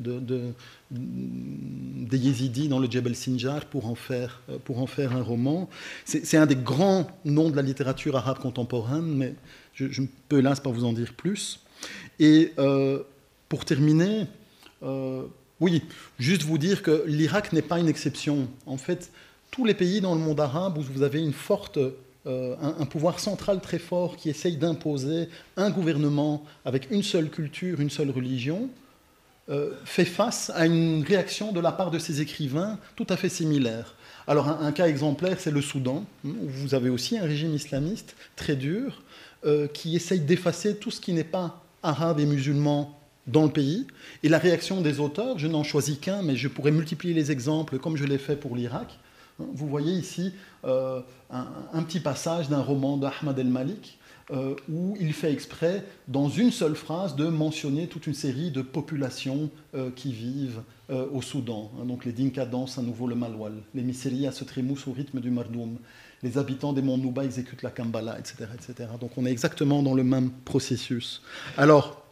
des 0.90 2.18
yézidis 2.18 2.66
dans 2.66 2.80
le 2.80 2.90
Djebel 2.90 3.14
Sinjar 3.14 3.66
pour 3.66 3.86
en 3.86 3.94
faire, 3.94 4.42
pour 4.64 4.80
en 4.80 4.88
faire 4.88 5.14
un 5.14 5.22
roman. 5.22 5.68
C'est 6.04 6.36
un 6.36 6.46
des 6.46 6.56
grands 6.56 7.06
noms 7.24 7.48
de 7.48 7.54
la 7.54 7.62
littérature 7.62 8.16
arabe 8.16 8.40
contemporaine, 8.40 9.06
mais 9.06 9.36
je, 9.72 10.00
ne 10.00 10.08
peux 10.28 10.40
hélas 10.40 10.58
pas 10.58 10.70
vous 10.70 10.84
en 10.84 10.92
dire 10.92 11.14
plus. 11.14 11.60
Et 12.18 12.52
euh, 12.58 13.04
pour 13.48 13.64
terminer, 13.64 14.22
euh, 14.22 14.24
oui, 14.82 15.82
juste 16.18 16.42
vous 16.42 16.58
dire 16.58 16.82
que 16.82 17.04
l'Irak 17.06 17.52
n'est 17.52 17.62
pas 17.62 17.78
une 17.78 17.88
exception. 17.88 18.48
En 18.66 18.76
fait, 18.76 19.10
tous 19.50 19.64
les 19.64 19.74
pays 19.74 20.00
dans 20.00 20.14
le 20.14 20.20
monde 20.20 20.40
arabe 20.40 20.78
où 20.78 20.82
vous 20.82 21.02
avez 21.02 21.20
une 21.20 21.32
forte, 21.32 21.78
euh, 21.78 22.56
un, 22.60 22.84
pouvoir 22.84 23.20
central 23.20 23.60
très 23.60 23.78
fort 23.78 24.16
qui 24.16 24.28
essaye 24.28 24.56
d'imposer 24.56 25.28
un 25.56 25.70
gouvernement 25.70 26.44
avec 26.64 26.90
une 26.90 27.02
seule 27.02 27.30
culture, 27.30 27.80
une 27.80 27.90
seule 27.90 28.10
religion, 28.10 28.68
fait 29.84 30.04
face 30.04 30.50
à 30.56 30.66
une 30.66 31.04
réaction 31.06 31.52
de 31.52 31.60
la 31.60 31.70
part 31.70 31.92
de 31.92 32.00
ses 32.00 32.20
écrivains 32.20 32.80
tout 32.96 33.06
à 33.08 33.16
fait 33.16 33.28
similaire. 33.28 33.94
Alors 34.26 34.48
un, 34.48 34.72
cas 34.72 34.88
exemplaire, 34.88 35.38
c'est 35.38 35.52
le 35.52 35.62
Soudan, 35.62 36.04
où 36.24 36.34
vous 36.48 36.74
avez 36.74 36.90
aussi 36.90 37.16
un 37.16 37.22
régime 37.22 37.54
islamiste 37.54 38.16
très 38.34 38.56
dur, 38.56 39.02
euh, 39.44 39.68
qui 39.68 39.94
essaye 39.94 40.20
d'effacer 40.20 40.76
tout 40.76 40.90
ce 40.90 41.00
qui 41.00 41.12
n'est 41.12 41.22
pas 41.22 41.62
arabe 41.82 42.18
et 42.18 42.26
musulman 42.26 42.98
dans 43.26 43.44
le 43.44 43.50
pays. 43.50 43.86
Et 44.22 44.28
la 44.28 44.38
réaction 44.38 44.80
des 44.80 45.00
auteurs, 45.00 45.38
je 45.38 45.46
n'en 45.46 45.62
choisis 45.62 45.98
qu'un, 45.98 46.22
mais 46.22 46.36
je 46.36 46.48
pourrais 46.48 46.70
multiplier 46.70 47.14
les 47.14 47.30
exemples 47.30 47.78
comme 47.78 47.96
je 47.96 48.04
l'ai 48.04 48.18
fait 48.18 48.36
pour 48.36 48.56
l'Irak. 48.56 48.98
Vous 49.38 49.66
voyez 49.66 49.92
ici 49.92 50.32
euh, 50.64 51.00
un, 51.30 51.82
petit 51.82 52.00
passage 52.00 52.48
d'un 52.48 52.62
roman 52.62 52.96
d'Ahmad 52.96 53.38
El-Malik, 53.38 53.98
euh, 54.30 54.56
où 54.68 54.96
il 54.98 55.12
fait 55.12 55.32
exprès, 55.32 55.84
dans 56.08 56.28
une 56.28 56.50
seule 56.50 56.74
phrase, 56.74 57.16
de 57.16 57.26
mentionner 57.26 57.86
toute 57.86 58.06
une 58.06 58.14
série 58.14 58.50
de 58.50 58.62
populations 58.62 59.50
euh, 59.74 59.90
qui 59.94 60.12
vivent 60.12 60.62
au 60.88 61.20
Soudan. 61.20 61.72
Hein, 61.80 61.84
donc 61.84 62.04
les 62.04 62.12
Dinka 62.12 62.46
dansent 62.46 62.78
à 62.78 62.82
nouveau 62.82 63.08
le 63.08 63.16
Malwal, 63.16 63.54
les 63.74 63.82
Misérias 63.82 64.30
se 64.30 64.44
trémoussent 64.44 64.86
au 64.86 64.92
rythme 64.92 65.18
du 65.18 65.32
Mardoum, 65.32 65.78
les 66.22 66.38
habitants 66.38 66.72
des 66.72 66.80
monts 66.80 66.96
Nouba 66.96 67.24
exécutent 67.24 67.64
la 67.64 67.70
Kambala, 67.70 68.16
etc., 68.20 68.46
etc. 68.54 68.90
Donc 69.00 69.10
on 69.16 69.26
est 69.26 69.32
exactement 69.32 69.82
dans 69.82 69.94
le 69.94 70.04
même 70.04 70.30
processus. 70.44 71.22
Alors, 71.56 72.05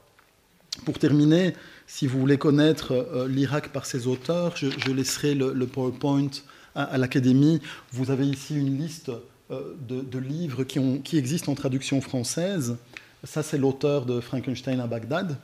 pour 0.84 0.98
terminer, 0.98 1.54
si 1.86 2.06
vous 2.06 2.18
voulez 2.18 2.38
connaître 2.38 3.26
l'Irak 3.28 3.70
par 3.72 3.86
ses 3.86 4.06
auteurs, 4.06 4.56
je, 4.56 4.90
laisserai 4.90 5.34
le, 5.34 5.66
PowerPoint 5.66 6.30
à, 6.74 6.98
l'Académie. 6.98 7.60
Vous 7.92 8.10
avez 8.10 8.26
ici 8.26 8.56
une 8.56 8.78
liste 8.78 9.10
euh, 9.50 9.74
de, 9.88 10.18
livres 10.18 10.64
qui, 10.64 11.18
existent 11.18 11.52
en 11.52 11.54
traduction 11.54 12.00
française. 12.00 12.76
Ça, 13.24 13.42
c'est 13.42 13.58
l'auteur 13.58 14.06
de 14.06 14.20
Frankenstein 14.20 14.80
à 14.80 14.86
Bagdad. 14.86 15.36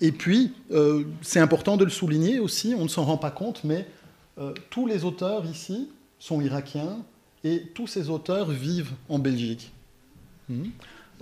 Et 0.00 0.12
puis, 0.12 0.52
euh, 0.70 1.04
c'est 1.20 1.40
important 1.40 1.76
de 1.76 1.84
le 1.84 1.90
souligner 1.90 2.38
aussi, 2.38 2.74
on 2.76 2.84
ne 2.84 2.88
s'en 2.88 3.04
rend 3.04 3.18
pas 3.18 3.30
compte, 3.30 3.64
mais 3.64 3.86
euh, 4.38 4.54
tous 4.70 4.86
les 4.86 5.04
auteurs 5.04 5.44
ici 5.44 5.90
sont 6.18 6.40
irakiens 6.40 6.98
et 7.44 7.64
tous 7.74 7.86
ces 7.86 8.08
auteurs 8.08 8.50
vivent 8.50 8.92
en 9.10 9.18
Belgique. 9.18 9.72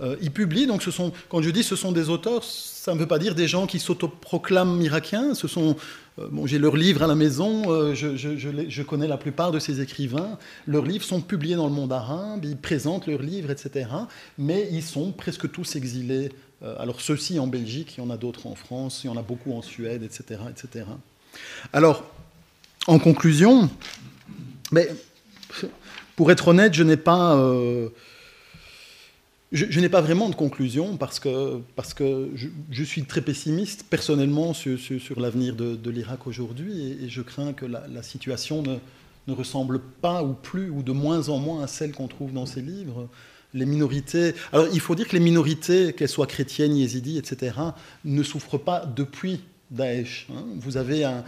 Hmm. 0.01 0.15
ils 0.21 0.31
publient, 0.31 0.67
donc 0.67 0.83
ce 0.83 0.91
sont, 0.91 1.11
quand 1.29 1.41
je 1.41 1.49
dis 1.49 1.63
ce 1.63 1.75
sont 1.75 1.91
des 1.91 2.09
auteurs, 2.09 2.43
ça 2.43 2.93
ne 2.93 2.99
veut 2.99 3.07
pas 3.07 3.19
dire 3.19 3.35
des 3.35 3.47
gens 3.47 3.67
qui 3.67 3.79
s'autoproclament 3.79 4.81
irakiens, 4.81 5.35
ce 5.35 5.47
sont 5.47 5.75
euh, 6.19 6.27
j'ai 6.45 6.59
leurs 6.59 6.75
livres 6.75 7.03
à 7.03 7.07
la 7.07 7.15
maison, 7.15 7.71
euh, 7.71 7.93
je, 7.93 8.81
connais 8.81 9.07
la 9.07 9.17
plupart 9.17 9.51
de 9.51 9.59
ces 9.59 9.81
écrivains. 9.81 10.37
Leurs 10.67 10.85
livres 10.85 11.05
sont 11.05 11.21
publiés 11.21 11.55
dans 11.55 11.67
le 11.67 11.73
monde 11.73 11.93
arabe, 11.93 12.43
ils 12.43 12.57
présentent 12.57 13.07
leurs 13.07 13.21
livres, 13.21 13.51
etc. 13.51 13.87
Mais 14.37 14.67
ils 14.71 14.83
sont 14.83 15.11
presque 15.11 15.51
tous 15.51 15.75
exilés. 15.75 16.31
Euh, 16.63 16.75
alors 16.79 17.01
ceux-ci 17.01 17.39
en 17.39 17.47
Belgique, 17.47 17.95
il 17.97 18.01
y 18.01 18.03
en 18.03 18.09
a 18.09 18.17
d'autres 18.17 18.47
en 18.47 18.55
France, 18.55 19.01
il 19.03 19.07
y 19.07 19.09
en 19.09 19.17
a 19.17 19.21
beaucoup 19.21 19.53
en 19.53 19.61
Suède, 19.61 20.03
etc. 20.03 20.41
etc. 20.49 20.85
Alors, 21.71 22.03
en 22.87 22.99
conclusion, 22.99 23.69
mais, 24.71 24.89
pour 26.15 26.31
être 26.31 26.49
honnête, 26.49 26.73
je 26.73 26.83
n'ai 26.83 26.97
pas... 26.97 27.37
Je, 29.51 29.79
n'ai 29.81 29.89
pas 29.89 29.99
vraiment 29.99 30.29
de 30.29 30.35
conclusion 30.35 30.95
parce 30.95 31.19
que, 31.19 31.59
parce 31.75 31.93
que 31.93 32.29
je, 32.35 32.83
suis 32.83 33.03
très 33.03 33.19
pessimiste 33.19 33.83
personnellement 33.89 34.53
sur, 34.53 34.79
sur, 34.79 35.19
l'avenir 35.19 35.57
de, 35.57 35.89
l'Irak 35.89 36.25
aujourd'hui 36.25 36.97
et, 37.03 37.09
je 37.09 37.21
crains 37.21 37.51
que 37.51 37.65
la, 37.65 38.01
situation 38.01 38.61
ne, 38.61 38.77
ne, 39.27 39.33
ressemble 39.33 39.81
pas 39.81 40.23
ou 40.23 40.33
plus 40.33 40.69
ou 40.69 40.83
de 40.83 40.93
moins 40.93 41.27
en 41.27 41.37
moins 41.37 41.63
à 41.63 41.67
celle 41.67 41.91
qu'on 41.91 42.07
trouve 42.07 42.31
dans 42.31 42.45
ces 42.45 42.61
livres. 42.61 43.09
Les 43.53 43.65
minorités. 43.65 44.35
Alors 44.53 44.67
il 44.71 44.79
faut 44.79 44.95
dire 44.95 45.09
que 45.09 45.17
les 45.17 45.23
minorités, 45.23 45.91
qu'elles 45.91 46.07
soient 46.07 46.27
chrétiennes, 46.27 46.77
yézidis, 46.77 47.17
etc., 47.17 47.53
ne 48.05 48.23
souffrent 48.23 48.57
pas 48.57 48.85
depuis 48.85 49.41
Daesh. 49.71 50.27
Hein. 50.29 50.43
Vous 50.57 50.77
avez 50.77 51.05
un, 51.05 51.23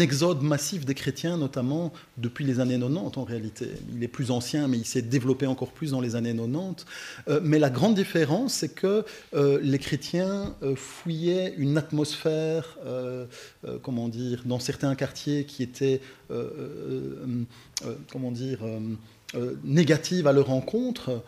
exode 0.00 0.42
massif 0.42 0.84
des 0.86 0.94
chrétiens, 0.94 1.36
notamment 1.36 1.92
depuis 2.16 2.44
les 2.44 2.60
années 2.60 2.78
90 2.78 3.18
en 3.18 3.24
réalité. 3.24 3.68
Il 3.94 4.02
est 4.02 4.08
plus 4.08 4.30
ancien, 4.30 4.68
mais 4.68 4.78
il 4.78 4.86
s'est 4.86 5.02
développé 5.02 5.46
encore 5.46 5.72
plus 5.72 5.90
dans 5.90 6.00
les 6.00 6.16
années 6.16 6.34
90. 6.34 6.86
Euh, 7.28 7.40
mais 7.42 7.58
la 7.58 7.70
grande 7.70 7.94
différence, 7.94 8.54
c'est 8.54 8.74
que 8.74 9.04
euh, 9.34 9.58
les 9.62 9.78
chrétiens 9.78 10.54
euh, 10.62 10.74
fouillaient 10.74 11.54
une 11.58 11.76
atmosphère, 11.76 12.78
comment 13.82 14.08
dire, 14.08 14.42
dans 14.46 14.58
certains 14.58 14.94
quartiers 14.94 15.44
qui 15.44 15.62
étaient, 15.62 16.00
comment 18.10 18.30
dire, 18.32 18.60
négative 19.64 20.26
à 20.26 20.32
leur 20.32 20.46
rencontre, 20.46 21.22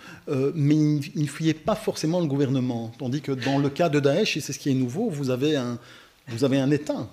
mais 0.55 0.75
ils 0.75 1.23
ne 1.23 1.27
fuyaient 1.27 1.55
pas 1.55 1.75
forcément 1.75 2.21
le 2.21 2.27
gouvernement. 2.27 2.93
Tandis 2.99 3.21
que 3.21 3.33
dans 3.33 3.59
le 3.59 3.69
cas 3.69 3.89
de 3.89 4.01
Daesh, 4.01 4.37
et 4.37 4.41
c'est 4.41 4.53
ce 4.53 4.59
qui 4.59 4.71
est 4.71 4.75
nouveau, 4.75 5.09
vous 5.11 5.31
avez 5.31 5.57
un, 5.57 5.79
vous 6.29 6.45
avez 6.45 6.59
un 6.59 6.71
État. 6.71 7.09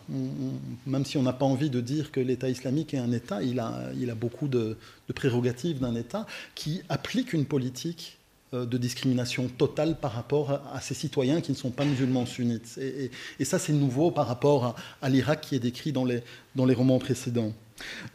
même 0.85 1.05
si 1.05 1.17
on 1.17 1.23
n'a 1.23 1.33
pas 1.33 1.45
envie 1.45 1.69
de 1.69 1.81
dire 1.81 2.11
que 2.11 2.19
l'État 2.19 2.49
islamique 2.49 2.93
est 2.93 2.97
un 2.97 3.11
État, 3.11 3.41
il 3.41 3.59
a, 3.59 3.89
il 3.97 4.09
a 4.09 4.15
beaucoup 4.15 4.47
de, 4.47 4.77
prérogatives 5.13 5.79
d'un 5.79 5.95
État 5.95 6.27
qui 6.53 6.81
applique 6.89 7.33
une 7.33 7.45
politique 7.45 8.17
euh, 8.53 8.65
de 8.65 8.77
discrimination 8.77 9.47
totale 9.47 9.97
par 9.99 10.11
rapport 10.11 10.51
à, 10.51 10.81
ses 10.81 10.93
citoyens 10.93 11.41
qui 11.41 11.51
ne 11.51 11.57
sont 11.57 11.71
pas 11.71 11.85
musulmans 11.85 12.25
sunnites. 12.25 12.77
Et, 12.77 13.45
ça, 13.45 13.57
c'est 13.57 13.73
nouveau 13.73 14.11
par 14.11 14.27
rapport 14.27 14.75
à, 15.01 15.09
l'Irak 15.09 15.41
qui 15.41 15.55
est 15.55 15.59
décrit 15.59 15.91
dans 15.91 16.05
les, 16.05 16.21
dans 16.55 16.65
les 16.65 16.75
romans 16.75 16.99
précédents. 16.99 17.53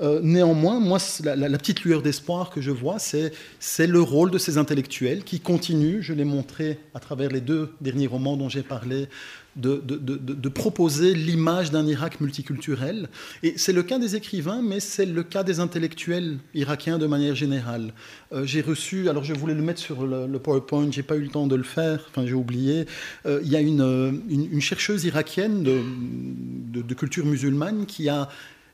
Euh, 0.00 0.20
néanmoins, 0.22 0.80
moi, 0.80 0.98
la, 1.22 1.58
petite 1.58 1.82
lueur 1.82 2.02
d'espoir 2.02 2.50
que 2.50 2.60
je 2.60 2.70
vois, 2.70 2.98
c'est 2.98 3.86
le 3.86 4.00
rôle 4.00 4.30
de 4.30 4.38
ces 4.38 4.58
intellectuels 4.58 5.24
qui 5.24 5.40
continuent, 5.40 6.00
je 6.00 6.12
l'ai 6.12 6.24
montré 6.24 6.78
à 6.94 7.00
travers 7.00 7.30
les 7.30 7.40
deux 7.40 7.72
derniers 7.80 8.06
romans 8.06 8.36
dont 8.36 8.48
j'ai 8.48 8.62
parlé, 8.62 9.08
de, 9.56 10.48
proposer 10.48 11.14
l'image 11.14 11.70
d'un 11.70 11.86
Irak 11.86 12.20
multiculturel. 12.20 13.08
Et 13.42 13.54
c'est 13.56 13.72
le 13.72 13.82
cas 13.82 13.98
des 13.98 14.16
écrivains, 14.16 14.62
mais 14.62 14.80
c'est 14.80 15.06
le 15.06 15.22
cas 15.22 15.42
des 15.42 15.60
intellectuels 15.60 16.38
irakiens 16.54 16.98
de 16.98 17.06
manière 17.06 17.34
générale. 17.34 17.92
Euh, 18.32 18.44
j'ai 18.44 18.60
reçu, 18.60 19.08
alors 19.08 19.24
je 19.24 19.34
voulais 19.34 19.54
le 19.54 19.62
mettre 19.62 19.80
sur 19.80 20.06
le, 20.06 20.38
PowerPoint, 20.38 20.90
j'ai 20.90 21.02
pas 21.02 21.16
eu 21.16 21.22
le 21.22 21.28
temps 21.28 21.46
de 21.46 21.56
le 21.56 21.62
faire, 21.62 22.06
enfin 22.08 22.26
j'ai 22.26 22.34
oublié. 22.34 22.86
Euh, 23.26 23.40
il 23.42 23.50
y 23.50 23.56
a 23.56 23.60
une, 23.60 24.60
chercheuse 24.60 25.04
irakienne 25.04 25.62
de, 25.62 26.94
culture 26.94 27.24
musulmane 27.24 27.86
qui 27.86 28.08
a 28.08 28.28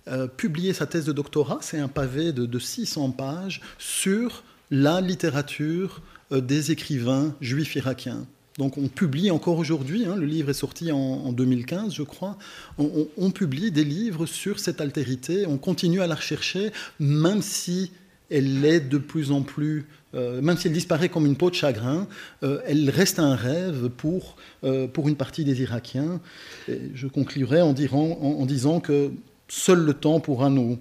euh, 0.08 0.26
publié 0.26 0.72
sa 0.72 0.86
thèse 0.86 1.04
de 1.04 1.12
doctorat, 1.12 1.58
c'est 1.62 1.78
un 1.78 1.88
pavé 1.88 2.32
de, 2.32 2.58
600 2.58 3.10
pages, 3.10 3.60
sur 3.78 4.44
la 4.70 5.00
littérature 5.00 6.02
des 6.32 6.72
écrivains 6.72 7.34
juifs 7.40 7.76
irakiens. 7.76 8.26
Donc 8.58 8.78
on 8.78 8.88
publie 8.88 9.30
encore 9.30 9.58
aujourd'hui, 9.58 10.06
hein, 10.06 10.16
le 10.16 10.26
livre 10.26 10.50
est 10.50 10.54
sorti 10.54 10.90
en, 10.90 11.32
2015 11.32 11.94
je 11.94 12.02
crois, 12.02 12.38
on, 12.78 13.30
publie 13.30 13.70
des 13.70 13.84
livres 13.84 14.26
sur 14.26 14.58
cette 14.58 14.80
altérité, 14.80 15.46
on 15.46 15.58
continue 15.58 16.00
à 16.00 16.06
la 16.06 16.14
rechercher, 16.14 16.72
même 16.98 17.42
si 17.42 17.92
elle 18.30 18.64
est 18.64 18.80
de 18.80 18.98
plus 18.98 19.30
en 19.30 19.42
plus, 19.42 19.86
euh, 20.14 20.40
même 20.40 20.56
si 20.56 20.68
elle 20.68 20.72
disparaît 20.72 21.08
comme 21.08 21.26
une 21.26 21.36
peau 21.36 21.50
de 21.50 21.54
chagrin, 21.54 22.08
euh, 22.42 22.60
elle 22.66 22.88
reste 22.90 23.18
un 23.18 23.36
rêve 23.36 23.88
pour, 23.90 24.36
euh, 24.64 24.86
pour 24.88 25.08
une 25.08 25.16
partie 25.16 25.44
des 25.44 25.60
Irakiens. 25.62 26.20
je 26.66 27.06
conclurai 27.06 27.60
en, 27.60 27.72
disant 27.72 28.80
que 28.80 29.12
seul 29.48 29.80
le 29.80 29.94
temps 29.94 30.20
pourra 30.20 30.50
nous, 30.50 30.78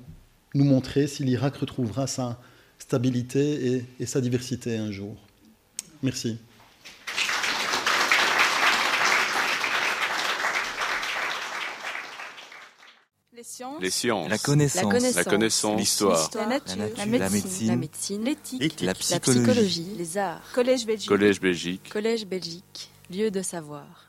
nous 0.53 0.65
montrer 0.65 1.07
si 1.07 1.23
l'Irak 1.23 1.57
retrouvera 1.57 2.07
sa 2.07 2.39
stabilité 2.79 3.85
et 3.99 4.05
sa 4.05 4.21
diversité 4.21 4.77
un 4.77 4.91
jour. 4.91 5.15
Merci. 6.03 6.37
les 13.79 13.89
sciences, 13.89 14.29
la 14.29 14.37
connaissance, 14.37 15.77
l'histoire, 15.77 16.29
la, 16.35 16.45
nature, 16.45 16.75
la, 16.97 17.05
médecine, 17.05 18.23
l'éthique, 18.23 18.81
la, 18.81 18.93
psychologie, 18.93 19.87
les 19.97 20.17
arts, 20.17 20.41
Collège 20.53 20.85
Belgique, 20.85 21.09
Collège 21.09 21.39
Belgique, 21.39 21.89
Collège 21.91 22.25
Belgique, 22.25 22.89
lieu 23.09 23.31
de 23.31 23.41
savoir. 23.41 24.04